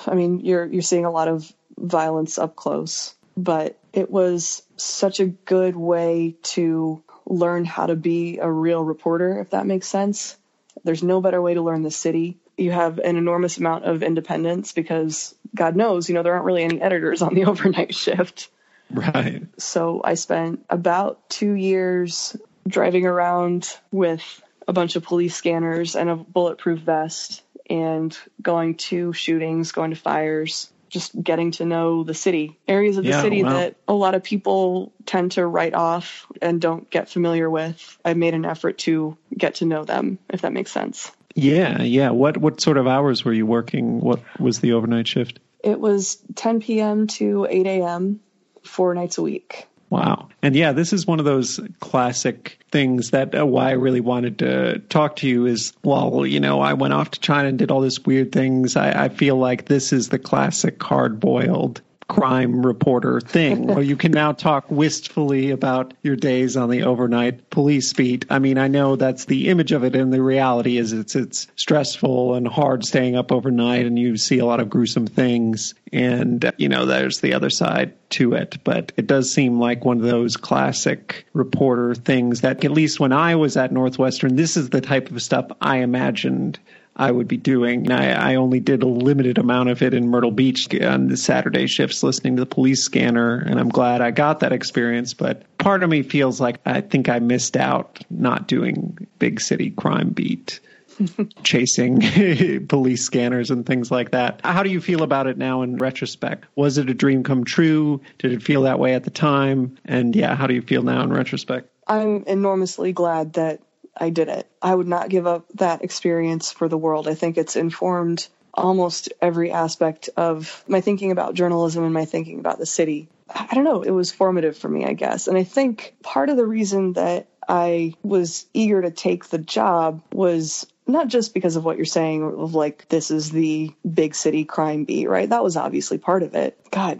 I 0.07 0.13
mean, 0.13 0.41
you're 0.41 0.65
you're 0.65 0.83
seeing 0.83 1.05
a 1.05 1.11
lot 1.11 1.27
of 1.27 1.51
violence 1.77 2.37
up 2.37 2.55
close. 2.55 3.15
But 3.37 3.77
it 3.91 4.09
was 4.09 4.63
such 4.77 5.19
a 5.19 5.25
good 5.25 5.75
way 5.75 6.35
to 6.43 7.03
learn 7.25 7.65
how 7.65 7.87
to 7.87 7.95
be 7.95 8.39
a 8.39 8.49
real 8.49 8.83
reporter, 8.83 9.39
if 9.39 9.49
that 9.51 9.65
makes 9.65 9.87
sense. 9.87 10.37
There's 10.83 11.03
no 11.03 11.21
better 11.21 11.41
way 11.41 11.53
to 11.55 11.61
learn 11.61 11.81
the 11.81 11.91
city. 11.91 12.37
You 12.57 12.71
have 12.71 12.99
an 12.99 13.17
enormous 13.17 13.57
amount 13.57 13.85
of 13.85 14.03
independence 14.03 14.71
because 14.71 15.35
God 15.53 15.75
knows, 15.75 16.07
you 16.07 16.15
know, 16.15 16.23
there 16.23 16.33
aren't 16.33 16.45
really 16.45 16.63
any 16.63 16.81
editors 16.81 17.21
on 17.21 17.33
the 17.33 17.45
overnight 17.45 17.95
shift. 17.95 18.49
Right. 18.91 19.43
So 19.57 20.01
I 20.03 20.13
spent 20.13 20.65
about 20.69 21.29
two 21.29 21.53
years 21.53 22.37
driving 22.67 23.05
around 23.05 23.69
with 23.91 24.41
a 24.67 24.73
bunch 24.73 24.95
of 24.95 25.03
police 25.03 25.35
scanners 25.35 25.95
and 25.95 26.09
a 26.09 26.15
bulletproof 26.15 26.79
vest 26.79 27.43
and 27.69 28.15
going 28.41 28.75
to 28.75 29.13
shootings, 29.13 29.71
going 29.71 29.91
to 29.91 29.95
fires, 29.95 30.71
just 30.89 31.21
getting 31.21 31.51
to 31.51 31.65
know 31.65 32.03
the 32.03 32.13
city, 32.13 32.57
areas 32.67 32.97
of 32.97 33.03
the 33.03 33.11
yeah, 33.11 33.21
city 33.21 33.43
wow. 33.43 33.53
that 33.53 33.75
a 33.87 33.93
lot 33.93 34.15
of 34.15 34.23
people 34.23 34.93
tend 35.05 35.33
to 35.33 35.45
write 35.45 35.73
off 35.73 36.27
and 36.41 36.61
don't 36.61 36.89
get 36.89 37.09
familiar 37.09 37.49
with. 37.49 37.97
I 38.03 38.13
made 38.13 38.33
an 38.33 38.45
effort 38.45 38.77
to 38.79 39.17
get 39.35 39.55
to 39.55 39.65
know 39.65 39.83
them, 39.83 40.19
if 40.29 40.41
that 40.41 40.53
makes 40.53 40.71
sense. 40.71 41.11
Yeah, 41.35 41.81
yeah. 41.81 42.11
What 42.11 42.37
what 42.37 42.61
sort 42.61 42.77
of 42.77 42.87
hours 42.87 43.25
were 43.25 43.33
you 43.33 43.45
working? 43.45 43.99
What 43.99 44.21
was 44.39 44.59
the 44.61 44.73
overnight 44.73 45.07
shift? 45.07 45.39
It 45.63 45.79
was 45.79 46.17
10 46.35 46.61
p.m. 46.61 47.07
to 47.07 47.45
8 47.49 47.65
a.m. 47.65 48.21
four 48.63 48.93
nights 48.93 49.17
a 49.17 49.21
week. 49.21 49.67
Wow. 49.89 50.24
And 50.45 50.55
yeah, 50.55 50.73
this 50.73 50.93
is 50.93 51.07
one 51.07 51.17
of 51.17 51.25
those 51.25 51.59
classic 51.79 52.59
things 52.69 53.09
that 53.09 53.33
uh, 53.33 53.43
why 53.47 53.69
I 53.69 53.71
really 53.71 53.99
wanted 53.99 54.37
to 54.39 54.77
talk 54.77 55.15
to 55.15 55.27
you 55.27 55.47
is, 55.47 55.73
well, 55.83 56.23
you 56.23 56.39
know, 56.39 56.61
I 56.61 56.73
went 56.73 56.93
off 56.93 57.09
to 57.09 57.19
China 57.19 57.49
and 57.49 57.57
did 57.57 57.71
all 57.71 57.81
this 57.81 58.05
weird 58.05 58.31
things. 58.31 58.75
I, 58.75 59.05
I 59.05 59.09
feel 59.09 59.37
like 59.37 59.65
this 59.65 59.91
is 59.91 60.09
the 60.09 60.19
classic 60.19 60.83
hard 60.83 61.19
boiled 61.19 61.81
crime 62.07 62.65
reporter 62.65 63.19
thing. 63.19 63.67
Where 63.75 63.83
you 63.83 63.95
can 63.95 64.11
now 64.11 64.31
talk 64.31 64.69
wistfully 64.69 65.51
about 65.51 65.93
your 66.03 66.15
days 66.15 66.55
on 66.55 66.69
the 66.69 66.83
overnight 66.83 67.49
police 67.49 67.93
beat. 67.93 68.25
I 68.29 68.39
mean, 68.39 68.57
I 68.57 68.67
know 68.67 68.95
that's 68.95 69.25
the 69.25 69.49
image 69.49 69.71
of 69.71 69.83
it 69.83 69.95
and 69.95 70.13
the 70.13 70.21
reality 70.21 70.77
is 70.77 70.93
it's 70.93 71.15
it's 71.15 71.47
stressful 71.55 72.35
and 72.35 72.47
hard 72.47 72.85
staying 72.85 73.15
up 73.15 73.31
overnight 73.31 73.85
and 73.85 73.97
you 73.97 74.17
see 74.17 74.39
a 74.39 74.45
lot 74.45 74.59
of 74.59 74.69
gruesome 74.69 75.07
things. 75.07 75.73
And 75.91 76.51
you 76.57 76.69
know 76.69 76.85
there's 76.85 77.21
the 77.21 77.33
other 77.33 77.49
side 77.49 77.93
to 78.11 78.33
it, 78.33 78.57
but 78.63 78.91
it 78.97 79.07
does 79.07 79.31
seem 79.31 79.59
like 79.59 79.85
one 79.85 79.97
of 79.97 80.03
those 80.03 80.37
classic 80.37 81.25
reporter 81.33 81.95
things 81.95 82.41
that 82.41 82.63
at 82.63 82.71
least 82.71 82.99
when 82.99 83.13
I 83.13 83.35
was 83.35 83.57
at 83.57 83.71
Northwestern 83.71 84.35
this 84.35 84.57
is 84.57 84.69
the 84.69 84.81
type 84.81 85.11
of 85.11 85.21
stuff 85.21 85.51
I 85.61 85.77
imagined 85.77 86.59
I 86.95 87.11
would 87.11 87.27
be 87.27 87.37
doing. 87.37 87.91
I, 87.91 88.33
I, 88.33 88.35
only 88.35 88.61
did 88.61 88.81
a 88.81 88.87
limited 88.87 89.37
amount 89.37 89.69
of 89.69 89.81
it 89.81 89.93
in 89.93 90.07
Myrtle 90.07 90.31
Beach 90.31 90.73
on 90.81 91.07
the 91.07 91.17
Saturday 91.17 91.67
shifts, 91.67 92.03
listening 92.03 92.37
to 92.37 92.41
the 92.41 92.45
police 92.45 92.83
scanner, 92.83 93.37
and 93.37 93.59
I'm 93.59 93.69
glad 93.69 94.01
I 94.01 94.11
got 94.11 94.39
that 94.39 94.53
experience. 94.53 95.13
But 95.13 95.57
part 95.57 95.83
of 95.83 95.89
me 95.89 96.03
feels 96.03 96.39
like 96.39 96.59
I 96.65 96.79
think 96.81 97.09
I 97.09 97.19
missed 97.19 97.57
out 97.57 98.01
not 98.09 98.47
doing 98.47 99.07
big 99.19 99.41
city 99.41 99.71
crime 99.71 100.09
beat. 100.09 100.61
chasing 101.43 101.99
police 102.69 103.03
scanners 103.03 103.51
and 103.51 103.65
things 103.65 103.91
like 103.91 104.11
that. 104.11 104.39
How 104.45 104.63
do 104.63 104.69
you 104.69 104.79
feel 104.79 105.03
about 105.03 105.27
it 105.27 105.37
now 105.37 105.61
in 105.61 105.77
retrospect? 105.77 106.45
Was 106.55 106.77
it 106.77 106.89
a 106.89 106.93
dream 106.93 107.23
come 107.23 107.43
true? 107.43 107.99
Did 108.19 108.31
it 108.31 108.41
feel 108.41 108.61
that 108.61 108.79
way 108.79 108.93
at 108.93 109.03
the 109.03 109.09
time? 109.09 109.77
And 109.83 110.15
yeah, 110.15 110.35
how 110.35 110.47
do 110.47 110.53
you 110.53 110.61
feel 110.61 110.83
now 110.83 111.03
in 111.03 111.11
retrospect? 111.11 111.69
I'm 111.85 112.23
enormously 112.23 112.93
glad 112.93 113.33
that 113.33 113.59
I 113.97 114.09
did 114.09 114.29
it. 114.29 114.49
I 114.61 114.73
would 114.75 114.87
not 114.87 115.09
give 115.09 115.27
up 115.27 115.45
that 115.55 115.83
experience 115.83 116.51
for 116.51 116.67
the 116.67 116.77
world. 116.77 117.07
I 117.07 117.15
think 117.15 117.37
it's 117.37 117.55
informed 117.55 118.27
almost 118.53 119.11
every 119.21 119.51
aspect 119.51 120.09
of 120.15 120.63
my 120.67 120.81
thinking 120.81 121.11
about 121.11 121.33
journalism 121.33 121.83
and 121.83 121.93
my 121.93 122.05
thinking 122.05 122.39
about 122.39 122.57
the 122.57 122.65
city. 122.65 123.09
I 123.29 123.53
don't 123.53 123.63
know, 123.63 123.81
it 123.81 123.91
was 123.91 124.11
formative 124.11 124.57
for 124.57 124.69
me, 124.69 124.85
I 124.85 124.93
guess. 124.93 125.27
And 125.27 125.37
I 125.37 125.43
think 125.43 125.95
part 126.03 126.29
of 126.29 126.37
the 126.37 126.45
reason 126.45 126.93
that 126.93 127.27
I 127.47 127.93
was 128.01 128.45
eager 128.53 128.81
to 128.81 128.91
take 128.91 129.25
the 129.25 129.37
job 129.37 130.01
was 130.13 130.67
not 130.87 131.07
just 131.07 131.33
because 131.33 131.55
of 131.55 131.65
what 131.65 131.77
you're 131.77 131.85
saying 131.85 132.23
of 132.23 132.53
like 132.55 132.87
this 132.89 133.11
is 133.11 133.31
the 133.31 133.71
big 133.91 134.15
city 134.15 134.45
crime 134.45 134.85
beat, 134.85 135.09
right? 135.09 135.29
That 135.29 135.43
was 135.43 135.57
obviously 135.57 135.97
part 135.97 136.23
of 136.23 136.35
it. 136.35 136.59
God, 136.71 136.99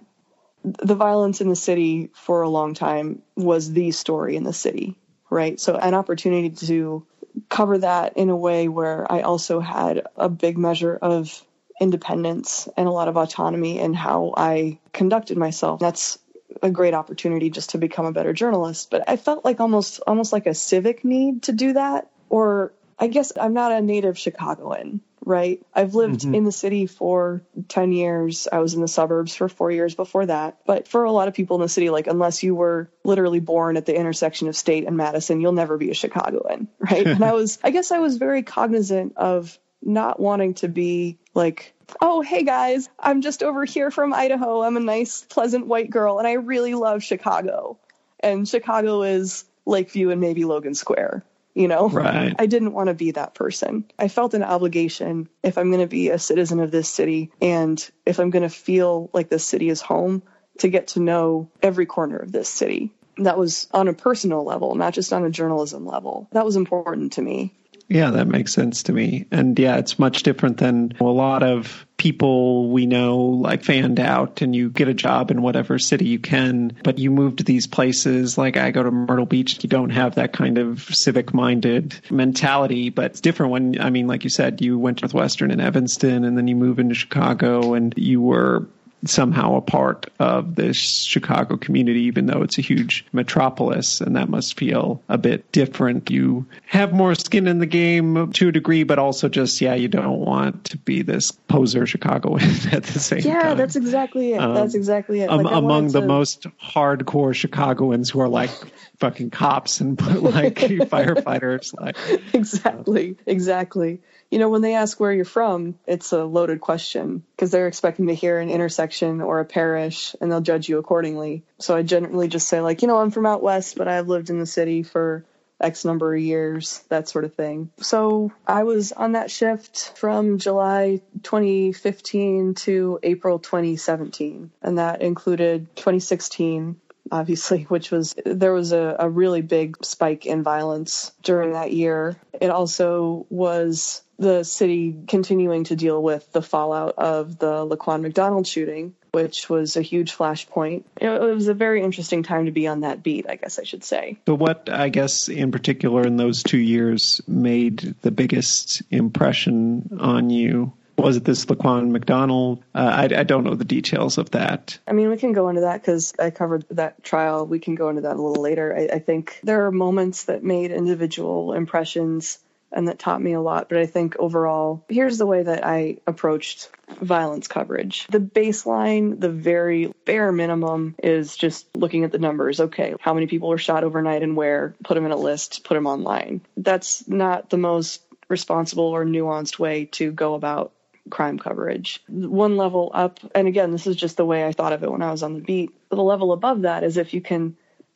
the 0.63 0.95
violence 0.95 1.41
in 1.41 1.49
the 1.49 1.55
city 1.55 2.09
for 2.13 2.41
a 2.41 2.49
long 2.49 2.73
time 2.73 3.21
was 3.35 3.71
the 3.71 3.91
story 3.91 4.35
in 4.35 4.43
the 4.43 4.53
city 4.53 4.97
right? 5.29 5.59
So 5.59 5.75
an 5.75 5.93
opportunity 5.93 6.49
to 6.67 7.05
cover 7.49 7.77
that 7.79 8.17
in 8.17 8.29
a 8.29 8.35
way 8.35 8.67
where 8.67 9.11
I 9.11 9.21
also 9.21 9.59
had 9.59 10.07
a 10.15 10.29
big 10.29 10.57
measure 10.57 10.95
of 10.95 11.43
independence 11.79 12.69
and 12.77 12.87
a 12.87 12.91
lot 12.91 13.07
of 13.07 13.17
autonomy 13.17 13.79
in 13.79 13.93
how 13.93 14.33
I 14.35 14.79
conducted 14.93 15.37
myself. 15.37 15.79
That's 15.79 16.17
a 16.61 16.69
great 16.69 16.93
opportunity 16.93 17.49
just 17.49 17.71
to 17.71 17.77
become 17.77 18.05
a 18.05 18.11
better 18.11 18.33
journalist. 18.33 18.89
But 18.89 19.09
I 19.09 19.17
felt 19.17 19.43
like 19.43 19.59
almost 19.59 19.99
almost 20.07 20.31
like 20.31 20.45
a 20.45 20.53
civic 20.53 21.03
need 21.03 21.43
to 21.43 21.51
do 21.51 21.73
that. 21.73 22.09
Or 22.29 22.73
I 22.97 23.07
guess 23.07 23.33
I'm 23.39 23.53
not 23.53 23.71
a 23.71 23.81
native 23.81 24.17
Chicagoan, 24.17 25.01
right? 25.25 25.65
I've 25.73 25.95
lived 25.95 26.21
mm-hmm. 26.21 26.35
in 26.35 26.43
the 26.43 26.51
city 26.51 26.85
for 26.85 27.41
10 27.67 27.91
years. 27.91 28.47
I 28.49 28.59
was 28.59 28.75
in 28.75 28.81
the 28.81 28.87
suburbs 28.87 29.35
for 29.35 29.49
four 29.49 29.71
years 29.71 29.95
before 29.95 30.27
that. 30.27 30.59
But 30.65 30.87
for 30.87 31.03
a 31.03 31.11
lot 31.11 31.27
of 31.27 31.33
people 31.33 31.57
in 31.57 31.61
the 31.63 31.69
city, 31.69 31.89
like, 31.89 32.07
unless 32.07 32.43
you 32.43 32.53
were 32.53 32.91
literally 33.03 33.39
born 33.39 33.75
at 33.75 33.87
the 33.87 33.95
intersection 33.95 34.47
of 34.47 34.55
State 34.55 34.85
and 34.85 34.95
Madison, 34.95 35.41
you'll 35.41 35.51
never 35.51 35.77
be 35.77 35.89
a 35.89 35.95
Chicagoan, 35.95 36.67
right? 36.79 37.07
and 37.07 37.23
I 37.23 37.33
was, 37.33 37.59
I 37.63 37.71
guess 37.71 37.91
I 37.91 37.99
was 37.99 38.17
very 38.17 38.43
cognizant 38.43 39.17
of 39.17 39.57
not 39.81 40.19
wanting 40.19 40.53
to 40.55 40.67
be 40.67 41.17
like, 41.33 41.73
oh, 41.99 42.21
hey 42.21 42.43
guys, 42.43 42.87
I'm 42.99 43.21
just 43.21 43.43
over 43.43 43.65
here 43.65 43.91
from 43.91 44.13
Idaho. 44.13 44.61
I'm 44.61 44.77
a 44.77 44.79
nice, 44.79 45.23
pleasant 45.23 45.67
white 45.67 45.89
girl, 45.89 46.19
and 46.19 46.27
I 46.27 46.33
really 46.33 46.75
love 46.75 47.03
Chicago. 47.03 47.79
And 48.19 48.47
Chicago 48.47 49.01
is 49.01 49.45
Lakeview 49.65 50.11
and 50.11 50.21
maybe 50.21 50.45
Logan 50.45 50.75
Square 50.75 51.23
you 51.55 51.67
know? 51.67 51.89
Right. 51.89 52.35
I 52.37 52.45
didn't 52.45 52.73
want 52.73 52.89
to 52.89 52.93
be 52.93 53.11
that 53.11 53.33
person. 53.33 53.85
I 53.97 54.09
felt 54.09 54.35
an 54.35 54.43
obligation 54.43 55.29
if 55.41 55.57
I'm 55.57 55.71
going 55.71 55.81
to 55.81 55.87
be 55.87 56.09
a 56.09 56.19
citizen 56.19 56.59
of 56.59 56.69
this 56.69 56.89
city 56.89 57.31
and 57.41 57.89
if 58.05 58.19
I'm 58.19 58.29
going 58.29 58.43
to 58.43 58.49
feel 58.49 59.09
like 59.13 59.29
this 59.29 59.45
city 59.45 59.69
is 59.69 59.81
home 59.81 60.21
to 60.59 60.69
get 60.69 60.89
to 60.89 60.99
know 60.99 61.49
every 61.63 61.85
corner 61.85 62.17
of 62.17 62.31
this 62.31 62.49
city. 62.49 62.91
That 63.17 63.37
was 63.37 63.67
on 63.71 63.87
a 63.87 63.93
personal 63.93 64.43
level, 64.43 64.75
not 64.75 64.93
just 64.93 65.13
on 65.13 65.23
a 65.23 65.29
journalism 65.29 65.85
level. 65.85 66.27
That 66.33 66.45
was 66.45 66.57
important 66.57 67.13
to 67.13 67.21
me. 67.21 67.53
Yeah, 67.87 68.09
that 68.11 68.27
makes 68.27 68.51
sense 68.51 68.83
to 68.83 68.93
me. 68.93 69.27
And 69.31 69.57
yeah, 69.59 69.77
it's 69.77 69.99
much 69.99 70.23
different 70.23 70.57
than 70.57 70.93
a 70.99 71.03
lot 71.03 71.43
of 71.43 71.85
people 71.97 72.69
we 72.69 72.87
know 72.87 73.19
like 73.19 73.63
fanned 73.63 73.99
out 73.99 74.41
and 74.41 74.55
you 74.55 74.69
get 74.71 74.87
a 74.87 74.93
job 74.93 75.29
in 75.29 75.43
whatever 75.43 75.77
city 75.77 76.05
you 76.05 76.17
can, 76.17 76.75
but 76.83 76.97
you 76.97 77.11
move 77.11 77.35
to 77.35 77.43
these 77.43 77.67
places 77.67 78.39
like 78.39 78.57
I 78.57 78.71
go 78.71 78.81
to 78.81 78.91
Myrtle 78.91 79.27
Beach, 79.27 79.63
you 79.63 79.69
don't 79.69 79.91
have 79.91 80.15
that 80.15 80.33
kind 80.33 80.57
of 80.57 80.81
civic 80.83 81.33
minded 81.33 81.95
mentality, 82.09 82.89
but 82.89 83.05
it's 83.05 83.21
different 83.21 83.51
when, 83.51 83.79
I 83.79 83.91
mean, 83.91 84.07
like 84.07 84.23
you 84.23 84.31
said, 84.31 84.61
you 84.61 84.79
went 84.79 84.97
to 84.99 85.05
Northwestern 85.05 85.51
in 85.51 85.59
Evanston 85.59 86.23
and 86.23 86.35
then 86.35 86.47
you 86.47 86.55
move 86.55 86.79
into 86.79 86.95
Chicago 86.95 87.75
and 87.75 87.93
you 87.97 88.19
were 88.19 88.67
somehow 89.05 89.55
a 89.55 89.61
part 89.61 90.07
of 90.19 90.55
this 90.55 90.77
Chicago 91.03 91.57
community, 91.57 92.01
even 92.01 92.25
though 92.25 92.41
it's 92.41 92.57
a 92.57 92.61
huge 92.61 93.05
metropolis, 93.11 94.01
and 94.01 94.15
that 94.15 94.29
must 94.29 94.57
feel 94.57 95.01
a 95.09 95.17
bit 95.17 95.51
different. 95.51 96.09
You 96.09 96.45
have 96.65 96.93
more 96.93 97.15
skin 97.15 97.47
in 97.47 97.59
the 97.59 97.65
game 97.65 98.31
to 98.33 98.49
a 98.49 98.51
degree, 98.51 98.83
but 98.83 98.99
also 98.99 99.29
just, 99.29 99.61
yeah, 99.61 99.73
you 99.73 99.87
don't 99.87 100.19
want 100.19 100.65
to 100.65 100.77
be 100.77 101.01
this 101.01 101.31
poser 101.31 101.85
Chicagoan 101.85 102.41
at 102.71 102.83
the 102.83 102.99
same 102.99 103.19
yeah, 103.19 103.33
time. 103.33 103.45
Yeah, 103.45 103.53
that's 103.55 103.75
exactly 103.75 104.33
it. 104.33 104.37
Um, 104.37 104.53
that's 104.53 104.75
exactly 104.75 105.21
it. 105.21 105.29
Um, 105.29 105.43
like 105.43 105.55
among 105.55 105.89
the 105.89 106.01
most 106.01 106.47
hardcore 106.59 107.33
Chicagoans 107.33 108.09
who 108.09 108.21
are 108.21 108.29
like 108.29 108.51
fucking 108.97 109.29
cops 109.29 109.81
and 109.81 109.99
like 110.21 110.55
firefighters. 110.55 111.73
Like 111.79 111.97
exactly, 112.33 113.17
exactly 113.25 114.01
you 114.31 114.39
know, 114.39 114.49
when 114.49 114.61
they 114.61 114.75
ask 114.75 114.99
where 114.99 115.13
you're 115.13 115.25
from, 115.25 115.77
it's 115.85 116.11
a 116.11 116.23
loaded 116.23 116.61
question 116.61 117.23
because 117.35 117.51
they're 117.51 117.67
expecting 117.67 118.07
to 118.07 118.15
hear 118.15 118.39
an 118.39 118.49
intersection 118.49 119.21
or 119.21 119.39
a 119.39 119.45
parish 119.45 120.15
and 120.19 120.31
they'll 120.31 120.41
judge 120.41 120.67
you 120.67 120.77
accordingly. 120.77 121.43
So 121.59 121.75
I 121.75 121.83
generally 121.83 122.27
just 122.27 122.47
say, 122.47 122.61
like, 122.61 122.81
you 122.81 122.87
know, 122.87 122.97
I'm 122.97 123.11
from 123.11 123.25
out 123.25 123.43
west, 123.43 123.77
but 123.77 123.87
I've 123.87 124.07
lived 124.07 124.29
in 124.29 124.39
the 124.39 124.45
city 124.45 124.83
for 124.83 125.25
X 125.61 125.85
number 125.85 126.13
of 126.13 126.21
years, 126.21 126.83
that 126.89 127.07
sort 127.07 127.23
of 127.23 127.33
thing. 127.33 127.71
So 127.77 128.31
I 128.45 128.63
was 128.63 128.91
on 128.91 129.13
that 129.13 129.31
shift 129.31 129.93
from 129.95 130.37
July 130.37 131.01
2015 131.23 132.55
to 132.55 132.99
April 133.03 133.39
2017, 133.39 134.51
and 134.61 134.77
that 134.77 135.01
included 135.01 135.73
2016 135.75 136.81
obviously, 137.11 137.63
which 137.69 137.91
was 137.91 138.15
there 138.25 138.53
was 138.53 138.71
a, 138.71 138.95
a 138.99 139.09
really 139.09 139.41
big 139.41 139.83
spike 139.85 140.25
in 140.25 140.43
violence 140.43 141.11
during 141.21 141.53
that 141.53 141.71
year. 141.71 142.15
It 142.33 142.49
also 142.49 143.25
was 143.29 144.01
the 144.17 144.43
city 144.43 144.95
continuing 145.07 145.65
to 145.65 145.75
deal 145.75 146.01
with 146.01 146.31
the 146.31 146.41
fallout 146.41 146.95
of 146.97 147.37
the 147.37 147.65
Laquan 147.65 148.01
McDonald 148.01 148.47
shooting, 148.47 148.95
which 149.11 149.49
was 149.49 149.77
a 149.77 149.81
huge 149.81 150.15
flashpoint. 150.15 150.83
It 150.97 151.07
was 151.09 151.47
a 151.47 151.53
very 151.53 151.83
interesting 151.83 152.23
time 152.23 152.45
to 152.45 152.51
be 152.51 152.67
on 152.67 152.81
that 152.81 153.03
beat, 153.03 153.25
I 153.29 153.35
guess 153.35 153.59
I 153.59 153.63
should 153.63 153.83
say. 153.83 154.17
So, 154.27 154.35
what, 154.35 154.69
I 154.69 154.89
guess, 154.89 155.29
in 155.29 155.51
particular 155.51 156.05
in 156.05 156.17
those 156.17 156.43
two 156.43 156.57
years 156.57 157.21
made 157.27 157.95
the 158.01 158.11
biggest 158.11 158.83
impression 158.91 159.97
on 159.99 160.29
you? 160.29 160.73
Was 160.97 161.17
it 161.17 161.25
this 161.25 161.45
Laquan 161.45 161.89
McDonald? 161.89 162.63
Uh, 162.73 163.07
I, 163.11 163.19
I, 163.19 163.23
don't 163.23 163.43
know 163.43 163.55
the 163.55 163.65
details 163.65 164.17
of 164.17 164.31
that. 164.31 164.79
I 164.87 164.93
mean, 164.93 165.09
we 165.09 165.17
can 165.17 165.33
go 165.33 165.49
into 165.49 165.61
that 165.61 165.81
because 165.81 166.13
I 166.17 166.29
covered 166.29 166.65
that 166.69 167.03
trial. 167.03 167.45
We 167.45 167.59
can 167.59 167.75
go 167.75 167.89
into 167.89 168.03
that 168.03 168.15
a 168.15 168.21
little 168.21 168.41
later. 168.41 168.73
I, 168.73 168.95
I 168.95 168.99
think 168.99 169.39
there 169.43 169.65
are 169.65 169.71
moments 169.71 170.25
that 170.25 170.41
made 170.41 170.71
individual 170.71 171.51
impressions 171.51 172.39
and 172.75 172.87
that 172.87 172.99
taught 172.99 173.21
me 173.21 173.33
a 173.33 173.41
lot. 173.41 173.69
But 173.69 173.79
I 173.79 173.85
think 173.85 174.15
overall, 174.19 174.85
here's 174.89 175.17
the 175.17 175.25
way 175.25 175.41
that 175.41 175.65
I 175.65 175.97
approached 176.05 176.69
violence 177.01 177.47
coverage. 177.47 178.05
The 178.07 178.19
baseline, 178.19 179.19
the 179.19 179.29
very 179.29 179.93
bare 180.05 180.31
minimum 180.31 180.95
is 181.01 181.35
just 181.35 181.75
looking 181.75 182.03
at 182.03 182.11
the 182.11 182.19
numbers. 182.19 182.59
Okay, 182.59 182.93
how 182.99 183.13
many 183.13 183.27
people 183.27 183.49
were 183.49 183.57
shot 183.57 183.83
overnight 183.83 184.21
and 184.21 184.35
where? 184.35 184.75
Put 184.83 184.95
them 184.95 185.05
in 185.05 185.11
a 185.11 185.17
list, 185.17 185.63
put 185.63 185.73
them 185.73 185.87
online. 185.87 186.41
That's 186.57 187.07
not 187.07 187.49
the 187.49 187.57
most 187.57 188.01
responsible 188.27 188.85
or 188.85 189.05
nuanced 189.05 189.57
way 189.57 189.85
to 189.85 190.11
go 190.11 190.35
about 190.35 190.73
crime 191.09 191.37
coverage. 191.37 192.03
One 192.07 192.57
level 192.57 192.91
up, 192.93 193.19
and 193.33 193.47
again, 193.47 193.71
this 193.71 193.87
is 193.87 193.95
just 193.95 194.17
the 194.17 194.25
way 194.25 194.45
I 194.45 194.51
thought 194.51 194.73
of 194.73 194.83
it 194.83 194.91
when 194.91 195.01
I 195.01 195.11
was 195.11 195.23
on 195.23 195.35
the 195.35 195.41
beat. 195.41 195.71
The 195.89 195.95
level 195.95 196.31
above 196.31 196.63
that 196.63 196.83
is 196.83 196.97
if 196.97 197.13
you 197.13 197.21
can 197.21 197.55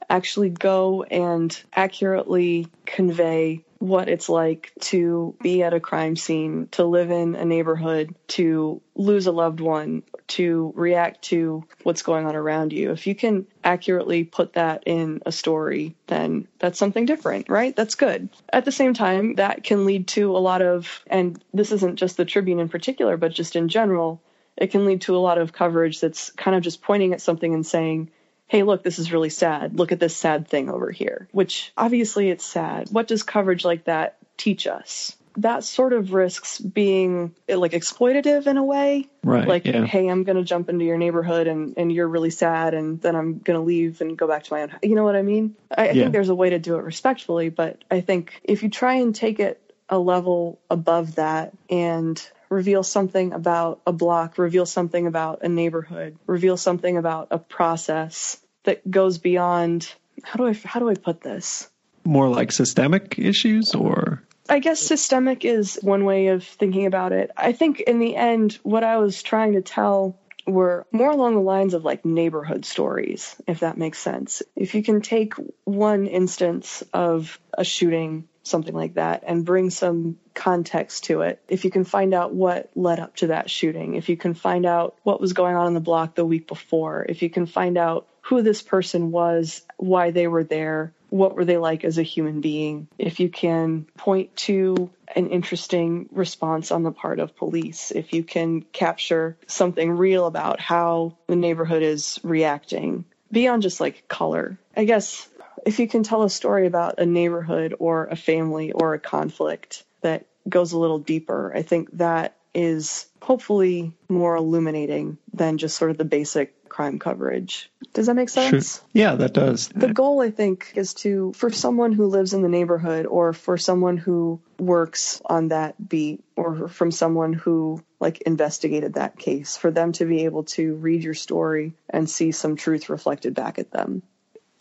actually 0.09 0.49
go 0.49 1.03
and 1.03 1.57
accurately 1.73 2.67
convey 2.85 3.63
what 3.79 4.09
it's 4.09 4.27
like 4.27 4.73
to 4.81 5.35
be 5.41 5.63
at 5.63 5.73
a 5.73 5.79
crime 5.79 6.15
scene, 6.15 6.67
to 6.71 6.83
live 6.83 7.11
in 7.11 7.35
a 7.35 7.45
neighborhood, 7.45 8.13
to 8.27 8.81
lose 8.93 9.25
a 9.25 9.31
loved 9.31 9.61
one, 9.61 10.03
to 10.27 10.73
react 10.75 11.21
to 11.23 11.63
what's 11.83 12.01
going 12.01 12.25
on 12.25 12.35
around 12.35 12.73
you. 12.73 12.91
If 12.91 13.07
you 13.07 13.15
can 13.15 13.47
accurately 13.63 14.25
put 14.25 14.53
that 14.53 14.83
in 14.85 15.21
a 15.25 15.31
story, 15.31 15.95
then 16.07 16.47
that's 16.59 16.77
something 16.77 17.05
different, 17.05 17.49
right? 17.49 17.73
That's 17.73 17.95
good. 17.95 18.29
At 18.51 18.65
the 18.65 18.71
same 18.71 18.93
time, 18.93 19.35
that 19.35 19.63
can 19.63 19.85
lead 19.85 20.07
to 20.09 20.35
a 20.35 20.39
lot 20.39 20.61
of, 20.61 21.01
and 21.07 21.41
this 21.53 21.71
isn't 21.71 21.95
just 21.95 22.17
the 22.17 22.25
Tribune 22.25 22.59
in 22.59 22.67
particular, 22.67 23.15
but 23.15 23.31
just 23.31 23.55
in 23.55 23.69
general, 23.69 24.21
it 24.57 24.71
can 24.71 24.85
lead 24.85 25.01
to 25.01 25.15
a 25.15 25.19
lot 25.19 25.37
of 25.37 25.53
coverage 25.53 26.01
that's 26.01 26.31
kind 26.31 26.55
of 26.55 26.63
just 26.63 26.81
pointing 26.81 27.13
at 27.13 27.21
something 27.21 27.53
and 27.53 27.65
saying, 27.65 28.11
hey, 28.49 28.63
look, 28.63 28.83
this 28.83 28.99
is 28.99 29.13
really 29.13 29.29
sad. 29.29 29.77
Look 29.77 29.91
at 29.91 29.99
this 29.99 30.17
sad 30.17 30.47
thing 30.47 30.69
over 30.69 30.91
here, 30.91 31.29
which 31.31 31.71
obviously 31.77 32.29
it's 32.29 32.43
sad. 32.43 32.89
What 32.91 33.07
does 33.07 33.23
coverage 33.23 33.63
like 33.63 33.85
that 33.85 34.17
teach 34.37 34.67
us? 34.67 35.15
That 35.37 35.63
sort 35.63 35.93
of 35.93 36.13
risks 36.13 36.59
being 36.59 37.35
eh, 37.47 37.55
like 37.55 37.71
exploitative 37.71 38.47
in 38.47 38.57
a 38.57 38.63
way. 38.63 39.07
Right. 39.23 39.47
Like, 39.47 39.65
yeah. 39.65 39.85
hey, 39.85 40.07
I'm 40.07 40.23
going 40.23 40.35
to 40.35 40.43
jump 40.43 40.67
into 40.67 40.83
your 40.83 40.97
neighborhood 40.97 41.45
and, 41.45 41.75
and 41.77 41.91
you're 41.91 42.07
really 42.07 42.31
sad, 42.31 42.73
and 42.73 42.99
then 42.99 43.15
I'm 43.15 43.37
going 43.37 43.57
to 43.57 43.63
leave 43.63 44.01
and 44.01 44.17
go 44.17 44.27
back 44.27 44.43
to 44.45 44.53
my 44.53 44.63
own. 44.63 44.71
You 44.81 44.95
know 44.95 45.03
what 45.03 45.15
I 45.15 45.21
mean? 45.21 45.55
I, 45.77 45.83
I 45.83 45.85
yeah. 45.91 45.93
think 45.93 46.13
there's 46.13 46.29
a 46.29 46.35
way 46.35 46.49
to 46.49 46.59
do 46.59 46.75
it 46.75 46.83
respectfully, 46.83 47.49
but 47.49 47.83
I 47.91 48.01
think 48.01 48.41
if 48.43 48.63
you 48.63 48.69
try 48.69 48.95
and 48.95 49.13
take 49.13 49.39
it 49.39 49.61
a 49.87 49.99
level 49.99 50.59
above 50.71 51.15
that 51.15 51.53
and 51.69 52.19
reveal 52.49 52.83
something 52.83 53.33
about 53.33 53.81
a 53.85 53.93
block, 53.93 54.37
reveal 54.37 54.65
something 54.65 55.07
about 55.07 55.43
a 55.43 55.49
neighborhood, 55.49 56.17
reveal 56.27 56.57
something 56.57 56.97
about 56.97 57.27
a 57.31 57.39
process 57.39 58.37
that 58.63 58.89
goes 58.89 59.17
beyond 59.17 59.91
how 60.23 60.37
do 60.37 60.47
I 60.47 60.53
how 60.65 60.79
do 60.79 60.89
I 60.89 60.95
put 60.95 61.21
this? 61.21 61.69
More 62.03 62.29
like 62.29 62.51
systemic 62.51 63.17
issues 63.17 63.75
or 63.75 64.23
I 64.47 64.59
guess 64.59 64.79
systemic 64.79 65.45
is 65.45 65.77
one 65.81 66.05
way 66.05 66.27
of 66.27 66.43
thinking 66.43 66.85
about 66.85 67.11
it. 67.11 67.31
I 67.37 67.51
think 67.51 67.81
in 67.81 67.99
the 67.99 68.15
end 68.15 68.59
what 68.63 68.83
I 68.83 68.97
was 68.97 69.21
trying 69.21 69.53
to 69.53 69.61
tell 69.61 70.17
were 70.47 70.87
more 70.91 71.11
along 71.11 71.35
the 71.35 71.41
lines 71.41 71.73
of 71.73 71.85
like 71.85 72.05
neighborhood 72.05 72.65
stories, 72.65 73.35
if 73.47 73.59
that 73.59 73.77
makes 73.77 73.99
sense. 73.99 74.41
If 74.55 74.73
you 74.73 74.83
can 74.83 75.01
take 75.01 75.33
one 75.65 76.07
instance 76.07 76.83
of 76.93 77.39
a 77.53 77.63
shooting 77.63 78.27
something 78.43 78.73
like 78.73 78.95
that 78.95 79.23
and 79.25 79.45
bring 79.45 79.69
some 79.69 80.17
context 80.33 81.05
to 81.05 81.21
it. 81.21 81.41
If 81.47 81.65
you 81.65 81.71
can 81.71 81.83
find 81.83 82.13
out 82.13 82.33
what 82.33 82.69
led 82.75 82.99
up 82.99 83.15
to 83.17 83.27
that 83.27 83.49
shooting, 83.49 83.95
if 83.95 84.09
you 84.09 84.17
can 84.17 84.33
find 84.33 84.65
out 84.65 84.95
what 85.03 85.21
was 85.21 85.33
going 85.33 85.55
on 85.55 85.67
in 85.67 85.73
the 85.73 85.79
block 85.79 86.15
the 86.15 86.25
week 86.25 86.47
before, 86.47 87.05
if 87.07 87.21
you 87.21 87.29
can 87.29 87.45
find 87.45 87.77
out 87.77 88.07
who 88.21 88.41
this 88.41 88.61
person 88.61 89.11
was, 89.11 89.63
why 89.77 90.11
they 90.11 90.27
were 90.27 90.43
there, 90.43 90.93
what 91.09 91.35
were 91.35 91.45
they 91.45 91.57
like 91.57 91.83
as 91.83 91.97
a 91.97 92.03
human 92.03 92.41
being, 92.41 92.87
if 92.97 93.19
you 93.19 93.29
can 93.29 93.85
point 93.97 94.35
to 94.35 94.89
an 95.15 95.29
interesting 95.29 96.07
response 96.11 96.71
on 96.71 96.83
the 96.83 96.91
part 96.91 97.19
of 97.19 97.35
police, 97.35 97.91
if 97.91 98.13
you 98.13 98.23
can 98.23 98.61
capture 98.61 99.37
something 99.47 99.91
real 99.91 100.27
about 100.27 100.59
how 100.59 101.17
the 101.27 101.35
neighborhood 101.35 101.81
is 101.81 102.19
reacting 102.23 103.05
beyond 103.31 103.63
just 103.63 103.79
like 103.79 104.07
color. 104.07 104.57
I 104.75 104.85
guess 104.85 105.27
if 105.65 105.79
you 105.79 105.87
can 105.87 106.03
tell 106.03 106.23
a 106.23 106.29
story 106.29 106.67
about 106.67 106.99
a 106.99 107.05
neighborhood 107.05 107.75
or 107.79 108.05
a 108.05 108.15
family 108.15 108.71
or 108.71 108.93
a 108.93 108.99
conflict 108.99 109.83
that 110.01 110.27
goes 110.47 110.71
a 110.71 110.79
little 110.79 110.99
deeper, 110.99 111.53
I 111.55 111.61
think 111.61 111.89
that 111.97 112.35
is 112.53 113.07
hopefully 113.21 113.93
more 114.07 114.35
illuminating 114.35 115.17
than 115.33 115.57
just 115.57 115.77
sort 115.77 115.91
of 115.91 115.97
the 115.97 116.05
basic 116.05 116.67
crime 116.67 116.99
coverage. 116.99 117.71
Does 117.93 118.07
that 118.07 118.15
make 118.15 118.29
sense? 118.29 118.77
Sure. 118.77 118.85
Yeah, 118.93 119.15
that 119.15 119.33
does. 119.33 119.67
The 119.69 119.93
goal, 119.93 120.21
I 120.21 120.31
think, 120.31 120.73
is 120.75 120.93
to, 120.95 121.33
for 121.33 121.51
someone 121.51 121.91
who 121.91 122.07
lives 122.07 122.33
in 122.33 122.41
the 122.41 122.49
neighborhood 122.49 123.05
or 123.05 123.33
for 123.33 123.57
someone 123.57 123.97
who 123.97 124.41
works 124.57 125.21
on 125.25 125.49
that 125.49 125.89
beat 125.89 126.23
or 126.35 126.67
from 126.67 126.91
someone 126.91 127.33
who 127.33 127.83
like 127.99 128.21
investigated 128.21 128.93
that 128.93 129.17
case, 129.17 129.57
for 129.57 129.71
them 129.71 129.91
to 129.93 130.05
be 130.05 130.25
able 130.25 130.43
to 130.43 130.75
read 130.75 131.03
your 131.03 131.13
story 131.13 131.73
and 131.89 132.09
see 132.09 132.31
some 132.31 132.55
truth 132.55 132.89
reflected 132.89 133.33
back 133.33 133.59
at 133.59 133.71
them. 133.71 134.03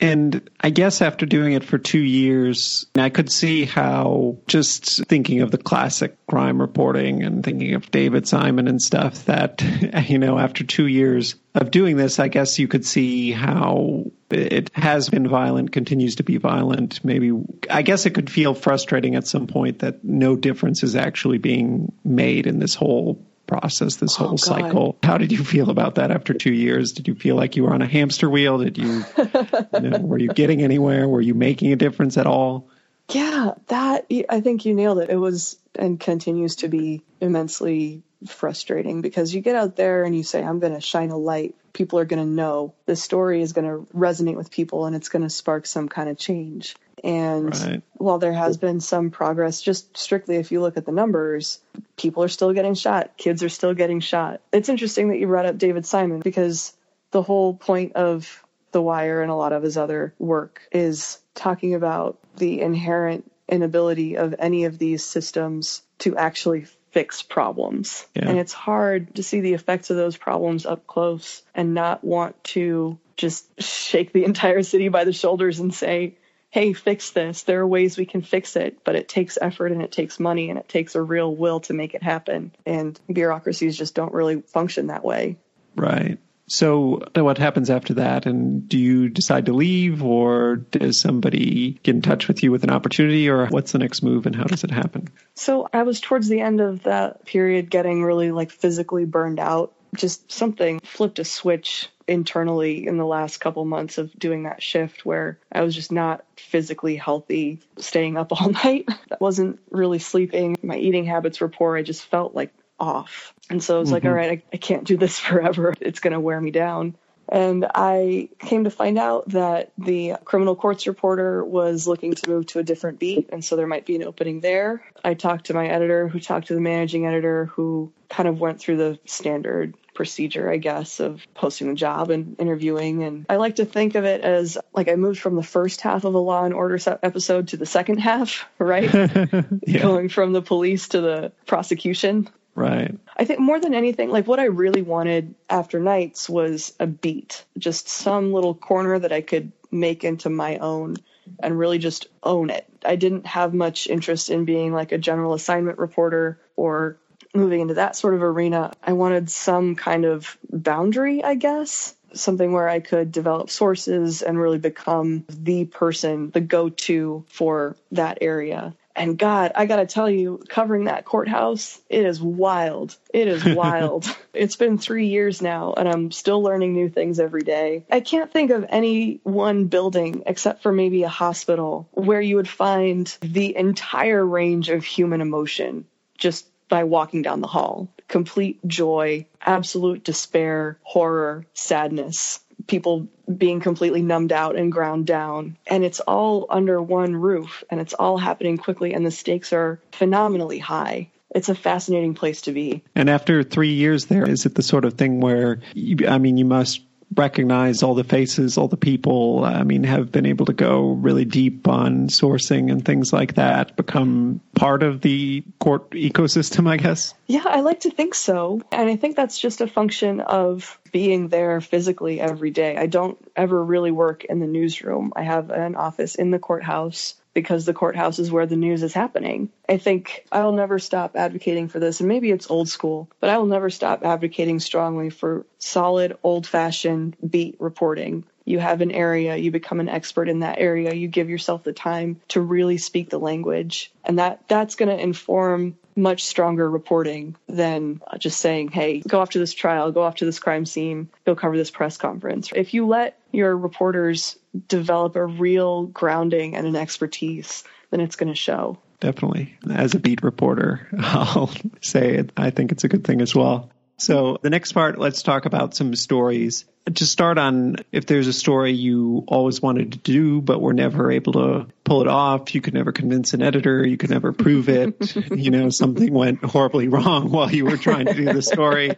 And 0.01 0.49
I 0.61 0.71
guess 0.71 1.03
after 1.03 1.27
doing 1.27 1.55
it 1.55 1.65
for 1.65 1.77
two 1.77 1.99
years, 1.99 2.87
I 2.95 3.11
could 3.11 3.33
see 3.33 3.65
how 3.65 4.39
just 4.47 5.05
thinking 5.07 5.41
of 5.41 5.51
the 5.51 5.59
classic 5.59 6.17
crime 6.29 6.61
reporting 6.61 7.25
and 7.25 7.45
thinking 7.45 7.75
of 7.75 7.91
David 7.91 8.29
Simon 8.29 8.69
and 8.69 8.81
stuff 8.81 9.25
that, 9.25 9.61
you 10.09 10.19
know, 10.19 10.39
after 10.39 10.63
two 10.63 10.87
years 10.87 11.35
of 11.55 11.73
doing 11.73 11.97
this, 11.97 12.21
I 12.21 12.29
guess 12.29 12.61
you 12.61 12.69
could 12.69 12.87
see 12.87 13.33
how 13.33 14.05
it 14.31 14.71
has 14.75 15.09
been 15.09 15.27
violent, 15.27 15.73
continues 15.73 16.17
to 16.17 16.23
be 16.23 16.37
violent. 16.37 17.05
Maybe, 17.05 17.33
I 17.69 17.83
guess 17.83 18.07
it 18.07 18.15
could 18.15 18.31
feel 18.31 18.55
frustrating 18.55 19.17
at 19.17 19.27
some 19.27 19.49
point 19.49 19.81
that 19.81 20.05
no 20.05 20.37
difference 20.37 20.85
is 20.85 20.95
actually 20.95 21.39
being 21.39 21.93
made 22.05 22.47
in 22.47 22.61
this 22.61 22.77
whole 22.77 23.27
process 23.49 23.97
this 23.97 24.15
oh, 24.21 24.25
whole 24.25 24.35
oh, 24.35 24.37
cycle. 24.37 24.99
How 25.03 25.19
did 25.19 25.33
you 25.33 25.43
feel 25.43 25.71
about 25.71 25.97
that 25.97 26.13
after 26.13 26.35
two 26.35 26.53
years? 26.53 26.93
Did 26.93 27.09
you 27.09 27.17
feel 27.17 27.35
like 27.35 27.57
you 27.57 27.65
were 27.65 27.75
on 27.75 27.83
a 27.83 27.87
hamster 27.87 28.31
wheel? 28.31 28.59
Did 28.59 28.79
you, 28.79 29.05
you 29.75 29.81
know, 29.81 29.99
were 29.99 30.19
you 30.19 30.29
getting 30.29 30.63
anywhere? 30.63 31.09
Were 31.09 31.21
you 31.21 31.35
making 31.35 31.73
a 31.73 31.77
difference 31.77 32.17
at 32.17 32.27
all? 32.27 32.69
Yeah, 33.11 33.55
that 33.69 34.07
I 34.29 34.41
think 34.43 34.67
you 34.67 34.75
nailed 34.75 34.99
it. 34.99 35.11
It 35.11 35.17
was 35.17 35.59
and 35.75 35.99
continues 35.99 36.57
to 36.57 36.69
be 36.69 37.03
immensely 37.21 38.03
frustrating 38.27 39.01
because 39.01 39.35
you 39.35 39.41
get 39.41 39.57
out 39.57 39.77
there 39.77 40.05
and 40.05 40.15
you 40.15 40.23
say, 40.23 40.43
I'm 40.43 40.59
going 40.59 40.75
to 40.75 40.81
shine 40.81 41.11
a 41.11 41.17
light. 41.17 41.55
People 41.79 42.01
are 42.01 42.05
going 42.05 42.19
to 42.19 42.29
know 42.29 42.75
The 42.87 42.97
story 42.97 43.41
is 43.41 43.53
going 43.53 43.69
to 43.69 43.87
resonate 43.95 44.35
with 44.35 44.51
people 44.51 44.87
and 44.87 44.97
it's 44.97 45.09
going 45.09 45.23
to 45.23 45.31
spark 45.31 45.65
some 45.65 45.89
kind 45.89 46.09
of 46.09 46.19
change. 46.19 46.75
And 47.05 47.57
right. 47.57 47.83
while 47.93 48.19
there 48.19 48.33
has 48.33 48.57
been 48.57 48.81
some 48.81 49.13
progress, 49.13 49.63
just 49.63 49.97
strictly 49.97 50.39
if 50.39 50.51
you 50.51 50.61
look 50.61 50.77
at 50.77 50.85
the 50.85 50.91
numbers, 50.91 51.61
people 51.97 52.25
are 52.25 52.29
still 52.29 52.53
getting 52.53 52.75
shot. 52.75 53.17
Kids 53.17 53.45
are 53.45 53.49
still 53.49 53.75
getting 53.75 54.01
shot. 54.01 54.41
It's 54.53 54.69
interesting 54.69 55.11
that 55.11 55.19
you 55.19 55.29
brought 55.29 55.47
up 55.47 55.57
David 55.57 55.87
Simon 55.87 56.19
because 56.19 56.73
the 57.13 57.23
whole 57.23 57.55
point 57.55 57.93
of 57.93 58.45
The 58.73 58.83
Wire 58.83 59.23
and 59.23 59.31
a 59.31 59.37
lot 59.37 59.53
of 59.53 59.63
his 59.63 59.77
other 59.77 60.15
work 60.19 60.63
is 60.73 61.21
talking 61.37 61.77
about 61.77 62.19
the 62.39 62.61
inherent 62.61 63.31
inability 63.49 64.17
of 64.17 64.35
any 64.41 64.65
of 64.65 64.81
these 64.81 65.05
systems 65.05 65.83
to 65.99 66.17
actually 66.17 66.67
fix 66.91 67.23
problems. 67.23 68.07
Yeah. 68.15 68.29
And 68.29 68.39
it's 68.39 68.53
hard 68.53 69.17
to 69.17 69.23
see 69.23 69.41
the 69.41 69.55
effects 69.55 69.91
of 69.91 69.97
those 69.97 70.17
problems 70.17 70.67
up 70.67 70.87
close 70.87 71.43
and 71.55 71.75
not 71.75 72.03
want 72.03 72.43
to 72.45 72.99
just 73.17 73.47
shake 73.63 74.13
the 74.13 74.25
entire 74.33 74.63
city 74.63 74.89
by 74.89 75.05
the 75.05 75.13
shoulders 75.13 75.61
and 75.61 75.75
say, 75.75 76.17
hey, 76.51 76.73
fix 76.73 77.11
this. 77.11 77.43
There 77.43 77.61
are 77.61 77.67
ways 77.67 77.99
we 77.99 78.07
can 78.07 78.23
fix 78.23 78.57
it, 78.57 78.83
but 78.85 78.97
it 78.97 79.09
takes 79.09 79.37
effort 79.41 79.71
and 79.71 79.83
it 79.83 79.93
takes 79.93 80.19
money 80.19 80.49
and 80.49 80.59
it 80.59 80.69
takes 80.69 80.95
a 80.95 81.03
real 81.03 81.35
will 81.35 81.61
to 81.61 81.75
make 81.75 81.95
it 81.95 82.03
happen. 82.03 82.53
And 82.65 82.99
bureaucracies 83.13 83.77
just 83.77 83.95
don't 83.95 84.15
really 84.15 84.41
function 84.41 84.87
that 84.87 85.05
way. 85.05 85.37
Right. 85.77 86.19
So, 86.49 87.03
what 87.15 87.39
happens 87.39 87.71
after 87.71 87.95
that? 87.95 88.27
And 88.27 88.69
do 88.69 88.79
you 88.79 89.09
decide 89.09 89.47
to 89.47 89.53
leave, 89.53 90.03
or 90.03 90.57
does 90.57 90.99
somebody 90.99 91.79
get 91.83 91.95
in 91.95 92.03
touch 92.03 92.27
with 92.27 92.43
you 92.43 92.51
with 92.51 92.65
an 92.65 92.71
opportunity, 92.71 93.29
or 93.29 93.47
what's 93.47 93.73
the 93.73 93.79
next 93.79 94.03
move 94.03 94.27
and 94.27 94.35
how 94.35 94.45
does 94.45 94.65
it 94.65 94.71
happen? 94.71 95.09
So, 95.35 95.69
I 95.73 95.83
was 95.83 96.01
towards 96.01 96.29
the 96.29 96.41
end 96.41 96.61
of 96.61 96.85
that 96.85 97.25
period 97.25 97.71
getting 97.71 98.03
really 98.03 98.33
like 98.33 98.51
physically 98.51 99.05
burned 99.05 99.39
out. 99.39 99.75
Just 99.95 100.31
something 100.31 100.81
flipped 100.81 101.19
a 101.19 101.25
switch 101.25 101.89
internally 102.09 102.87
in 102.87 102.97
the 102.97 103.05
last 103.05 103.39
couple 103.39 103.65
months 103.65 103.99
of 103.99 104.13
doing 104.19 104.45
that 104.45 104.63
shift 104.63 105.05
where 105.05 105.39
I 105.53 105.61
was 105.61 105.75
just 105.75 105.93
not 105.93 106.25
physically 106.37 106.97
healthy, 106.97 107.61
staying 107.77 108.17
up 108.17 108.33
all 108.33 108.51
night. 108.65 108.87
I 108.89 109.17
wasn't 109.21 109.61
really 109.71 109.99
sleeping. 109.99 110.57
My 110.63 110.77
eating 110.77 111.05
habits 111.05 111.41
were 111.41 111.49
poor. 111.49 111.77
I 111.77 111.83
just 111.83 112.05
felt 112.07 112.35
like 112.35 112.53
off. 112.79 113.35
And 113.51 113.63
so 113.63 113.77
I 113.77 113.81
was 113.81 113.89
mm-hmm. 113.89 113.95
like, 113.95 114.05
all 114.05 114.13
right, 114.13 114.31
I, 114.31 114.43
I 114.53 114.57
can't 114.57 114.85
do 114.85 114.97
this 114.97 115.19
forever. 115.19 115.75
It's 115.81 116.01
going 116.01 116.13
to 116.13 116.21
wear 116.21 116.41
me 116.41 116.51
down. 116.51 116.97
And 117.31 117.67
I 117.75 118.31
came 118.39 118.65
to 118.65 118.71
find 118.71 118.99
out 118.99 119.29
that 119.31 119.73
the 119.77 120.15
criminal 120.25 120.57
courts 120.57 120.87
reporter 120.87 121.45
was 121.45 121.87
looking 121.87 122.15
to 122.15 122.31
move 122.31 122.47
to 122.47 122.59
a 122.59 122.63
different 122.63 122.99
beat. 122.99 123.29
And 123.31 123.45
so 123.45 123.55
there 123.55 123.67
might 123.67 123.85
be 123.85 123.97
an 123.97 124.03
opening 124.03 124.41
there. 124.41 124.83
I 125.05 125.13
talked 125.13 125.47
to 125.47 125.55
my 125.55 125.67
editor, 125.67 126.09
who 126.09 126.21
talked 126.21 126.47
to 126.49 126.55
the 126.55 126.61
managing 126.61 127.07
editor, 127.07 127.47
who 127.47 127.93
kind 128.09 128.29
of 128.29 128.41
went 128.41 128.61
through 128.61 128.79
the 128.79 128.99
standard 129.05 129.75
procedure, 129.99 130.49
I 130.49 130.59
guess, 130.59 131.01
of 131.01 131.27
posting 131.35 131.69
the 131.69 131.75
job 131.75 132.11
and 132.11 132.37
interviewing. 132.39 133.03
And 133.03 133.27
I 133.29 133.37
like 133.37 133.57
to 133.57 133.65
think 133.65 133.97
of 133.97 134.05
it 134.05 134.23
as 134.23 134.57
like 134.73 134.89
I 134.89 134.95
moved 134.95 135.21
from 135.21 135.35
the 135.35 135.43
first 135.43 135.81
half 135.81 136.05
of 136.05 136.15
a 136.15 136.19
Law 136.19 136.45
and 136.45 136.55
Order 136.55 136.79
episode 137.03 137.49
to 137.49 137.57
the 137.57 137.67
second 137.67 137.99
half, 137.99 138.47
right? 138.59 138.95
yeah. 139.67 139.83
Going 139.83 140.09
from 140.09 140.33
the 140.33 140.41
police 140.41 140.89
to 140.91 141.01
the 141.01 141.33
prosecution. 141.47 142.31
Right. 142.59 142.99
I 143.17 143.25
think 143.25 143.39
more 143.39 143.61
than 143.61 143.73
anything, 143.73 144.11
like 144.11 144.27
what 144.27 144.41
I 144.41 144.47
really 144.47 144.83
wanted 144.83 145.37
after 145.49 145.79
nights 145.79 146.29
was 146.29 146.75
a 146.81 146.89
beat, 146.89 147.45
just 147.57 147.89
some 147.89 148.33
little 148.33 148.55
corner 148.55 148.99
that 148.99 149.13
I 149.13 149.21
could 149.21 149.53
make 149.71 150.03
into 150.03 150.29
my 150.29 150.57
own 150.59 150.97
and 151.39 151.57
really 151.57 151.79
just 151.79 152.09
own 152.23 152.51
it. 152.51 152.67
I 152.85 152.97
didn't 152.97 153.27
have 153.27 153.55
much 153.55 153.87
interest 153.87 154.29
in 154.29 154.45
being 154.45 154.73
like 154.73 154.91
a 154.91 154.99
general 154.99 155.35
assignment 155.35 155.79
reporter 155.79 156.41
or 156.57 156.99
moving 157.33 157.61
into 157.61 157.75
that 157.75 157.95
sort 157.95 158.15
of 158.15 158.23
arena. 158.25 158.73
I 158.83 158.95
wanted 158.95 159.31
some 159.31 159.77
kind 159.77 160.05
of 160.05 160.37
boundary, 160.51 161.23
I 161.23 161.37
guess. 161.37 161.95
Something 162.15 162.53
where 162.53 162.69
I 162.69 162.81
could 162.81 163.13
develop 163.13 163.51
sources 163.51 164.23
and 164.23 164.41
really 164.41 164.59
become 164.59 165.27
the 165.29 165.67
person, 165.67 166.31
the 166.31 166.41
go 166.41 166.71
to 166.71 167.25
for 167.29 167.77
that 167.93 168.19
area. 168.21 168.75
And 168.99 169.17
God, 169.17 169.53
I 169.55 169.67
got 169.67 169.77
to 169.77 169.87
tell 169.87 170.11
you, 170.11 170.43
covering 170.49 170.85
that 170.85 171.05
courthouse, 171.05 171.81
it 171.89 172.05
is 172.05 172.21
wild. 172.21 172.97
It 173.15 173.29
is 173.29 173.45
wild. 173.57 174.07
it's 174.35 174.57
been 174.57 174.77
three 174.77 175.07
years 175.07 175.41
now, 175.41 175.73
and 175.77 175.89
I'm 175.89 176.11
still 176.11 176.43
learning 176.43 176.73
new 176.75 176.89
things 176.89 177.21
every 177.21 177.43
day. 177.43 177.87
I 177.91 178.01
can't 178.01 178.33
think 178.33 178.51
of 178.51 178.67
any 178.69 179.21
one 179.23 179.67
building, 179.67 180.25
except 180.27 180.63
for 180.63 180.73
maybe 180.73 181.05
a 181.05 181.09
hospital, 181.09 181.89
where 181.93 182.21
you 182.21 182.37
would 182.37 182.49
find 182.49 183.07
the 183.21 183.57
entire 183.57 184.25
range 184.25 184.69
of 184.69 184.85
human 184.85 185.21
emotion 185.21 185.87
just 186.19 186.47
by 186.69 186.85
walking 186.85 187.23
down 187.23 187.41
the 187.41 187.47
hall. 187.47 187.89
Complete 188.09 188.59
joy, 188.67 189.27
absolute 189.41 190.05
despair, 190.05 190.79
horror, 190.83 191.47
sadness, 191.55 192.41
people 192.69 193.09
being 193.37 193.59
completely 193.61 194.03
numbed 194.03 194.33
out 194.33 194.55
and 194.55 194.71
ground 194.71 195.07
down. 195.07 195.57
And 195.67 195.85
it's 195.85 196.01
all 196.01 196.47
under 196.49 196.81
one 196.81 197.17
roof 197.17 197.65
and 197.69 197.81
it's 197.81 197.95
all 197.95 198.19
happening 198.19 198.59
quickly 198.59 198.95
and 198.95 199.05
the 199.05 199.11
stakes 199.11 199.53
are 199.53 199.81
phenomenally 199.91 200.59
high. 200.59 201.11
It's 201.35 201.49
a 201.49 201.55
fascinating 201.55 202.15
place 202.15 202.43
to 202.43 202.53
be. 202.53 202.83
And 202.95 203.11
after 203.11 203.43
three 203.43 203.73
years 203.73 204.07
there, 204.07 204.29
is 204.29 204.47
it 204.47 204.55
the 204.55 204.63
sort 204.63 204.85
of 204.85 204.95
thing 204.95 205.21
where, 205.21 205.61
you, 205.75 206.07
I 206.09 206.19
mean, 206.19 206.37
you 206.37 206.47
must 206.47 206.81
recognize 207.15 207.83
all 207.83 207.95
the 207.95 208.05
faces, 208.05 208.59
all 208.59 208.69
the 208.69 208.77
people. 208.77 209.45
I 209.45 209.63
mean, 209.63 209.85
have 209.85 210.13
been 210.13 210.27
able 210.27 210.47
to 210.47 210.53
go 210.53 210.93
really 210.93 211.25
deep 211.25 211.67
on 211.67 212.09
sourcing 212.09 212.71
and 212.71 212.85
things 212.85 213.13
like 213.13 213.35
that, 213.35 213.77
become 213.77 214.41
part 214.55 214.83
of 214.83 215.01
the 215.01 215.43
court 215.59 215.91
ecosystem, 215.91 216.69
I 216.69 216.77
guess? 216.77 217.15
Yeah, 217.27 217.45
I 217.45 217.61
like 217.61 217.81
to 217.81 217.91
think 217.91 218.15
so. 218.15 218.63
And 218.73 218.89
I 218.89 218.97
think 218.97 219.17
that's 219.17 219.39
just 219.39 219.61
a 219.61 219.67
function 219.67 220.21
of 220.21 220.79
being 220.93 221.29
there 221.29 221.61
physically 221.61 222.21
every 222.21 222.51
day. 222.51 222.77
I 222.77 222.87
don't 222.87 223.19
ever 223.37 223.63
really 223.63 223.91
work 223.91 224.25
in 224.25 224.41
the 224.41 224.47
newsroom. 224.47 225.13
I 225.17 225.23
have 225.23 225.51
an 225.51 225.75
office 225.75 226.15
in 226.15 226.31
the 226.31 226.39
courthouse 226.39 227.15
because 227.39 227.65
the 227.65 227.73
courthouse 227.73 228.19
is 228.19 228.33
where 228.33 228.47
the 228.47 228.57
news 228.57 228.83
is 228.83 228.93
happening. 228.93 229.49
I 229.69 229.77
think 229.77 230.27
I 230.33 230.43
will 230.43 230.51
never 230.51 230.81
stop 230.81 231.15
advocating 231.15 231.69
for 231.69 231.79
this, 231.79 232.01
and 232.01 232.09
maybe 232.09 232.33
it's 232.33 232.51
old 232.51 232.69
school, 232.69 233.09
but 233.21 233.31
I 233.31 233.39
will 233.39 233.47
never 233.47 233.71
stop 233.71 234.05
advocating 234.05 234.59
strongly 234.59 235.09
for 235.11 235.47
solid, 235.59 236.19
old 236.25 236.49
fashioned 236.49 237.17
beat 237.31 237.55
reporting. 237.61 238.25
You 238.45 238.59
have 238.59 238.81
an 238.81 238.91
area, 238.91 239.37
you 239.37 239.53
become 239.53 239.79
an 239.79 239.89
expert 239.89 240.29
in 240.29 240.41
that 240.41 240.59
area, 240.59 240.93
you 240.95 241.07
give 241.07 241.31
yourself 241.31 241.63
the 241.63 241.73
time 241.73 242.21
to 242.29 242.41
really 242.41 242.77
speak 242.77 243.09
the 243.09 243.21
language, 243.21 243.93
and 244.03 244.19
that 244.19 244.49
that's 244.49 244.75
going 244.75 244.89
to 244.89 245.01
inform 245.01 245.77
much 245.99 246.25
stronger 246.25 246.71
reporting 246.71 247.37
than 247.49 248.01
just 248.19 248.41
saying, 248.41 248.69
hey, 248.69 249.01
go 249.01 249.21
off 249.21 249.31
to 249.31 249.39
this 249.39 249.53
trial, 249.53 249.91
go 249.91 250.03
off 250.03 250.15
to 250.17 250.25
this 250.25 250.39
crime 250.39 250.65
scene, 250.65 251.09
go 251.27 251.35
cover 251.35 251.57
this 251.57 251.71
press 251.71 251.97
conference. 251.97 252.51
If 252.55 252.73
you 252.73 252.87
let 252.87 253.19
your 253.33 253.57
reporters 253.57 254.39
develop 254.69 255.17
a 255.17 255.27
real 255.27 255.87
grounding 255.87 256.55
and 256.55 256.67
an 256.67 256.77
expertise, 256.77 257.65
then 257.91 258.01
it's 258.01 258.17
going 258.17 258.33
to 258.33 258.37
show. 258.37 258.79
Definitely. 259.01 259.57
As 259.71 259.95
a 259.95 260.01
beat 260.01 260.23
reporter, 260.23 260.89
I'll 260.99 261.53
say 261.81 262.15
it. 262.15 262.33
I 262.37 262.51
think 262.51 262.73
it's 262.73 262.85
a 262.85 262.89
good 262.89 263.05
thing 263.05 263.21
as 263.21 263.35
well. 263.35 263.71
So 263.99 264.39
the 264.41 264.51
next 264.51 264.73
part, 264.73 264.99
let's 264.99 265.23
talk 265.23 265.45
about 265.45 265.75
some 265.75 265.95
stories. 265.95 266.65
To 266.95 267.05
start 267.05 267.37
on, 267.37 267.77
if 267.93 268.07
there's 268.07 268.29
a 268.29 268.33
story 268.33 268.73
you 268.73 269.25
always 269.27 269.61
wanted 269.61 269.93
to 269.93 269.99
do, 269.99 270.41
but 270.41 270.61
were 270.61 270.73
never 270.73 271.11
able 271.11 271.35
to 271.35 271.67
pull 271.85 272.01
it 272.01 272.09
off, 272.09 272.55
you 272.55 272.63
could 272.63 272.73
never 272.73 272.93
convince 272.93 273.35
an 273.35 273.43
editor, 273.43 273.87
you 273.87 273.99
could 273.99 274.09
never 274.09 274.33
prove 274.33 274.71
it, 274.71 275.15
you 275.31 275.51
know, 275.51 275.69
something 275.69 276.15
went 276.15 276.43
horribly 276.43 276.89
wrong 276.89 277.31
while 277.31 277.51
you 277.51 277.67
were 277.67 277.77
trying 277.77 278.07
to 278.07 278.15
do 278.15 278.25
the 278.33 278.41
story. 278.41 278.97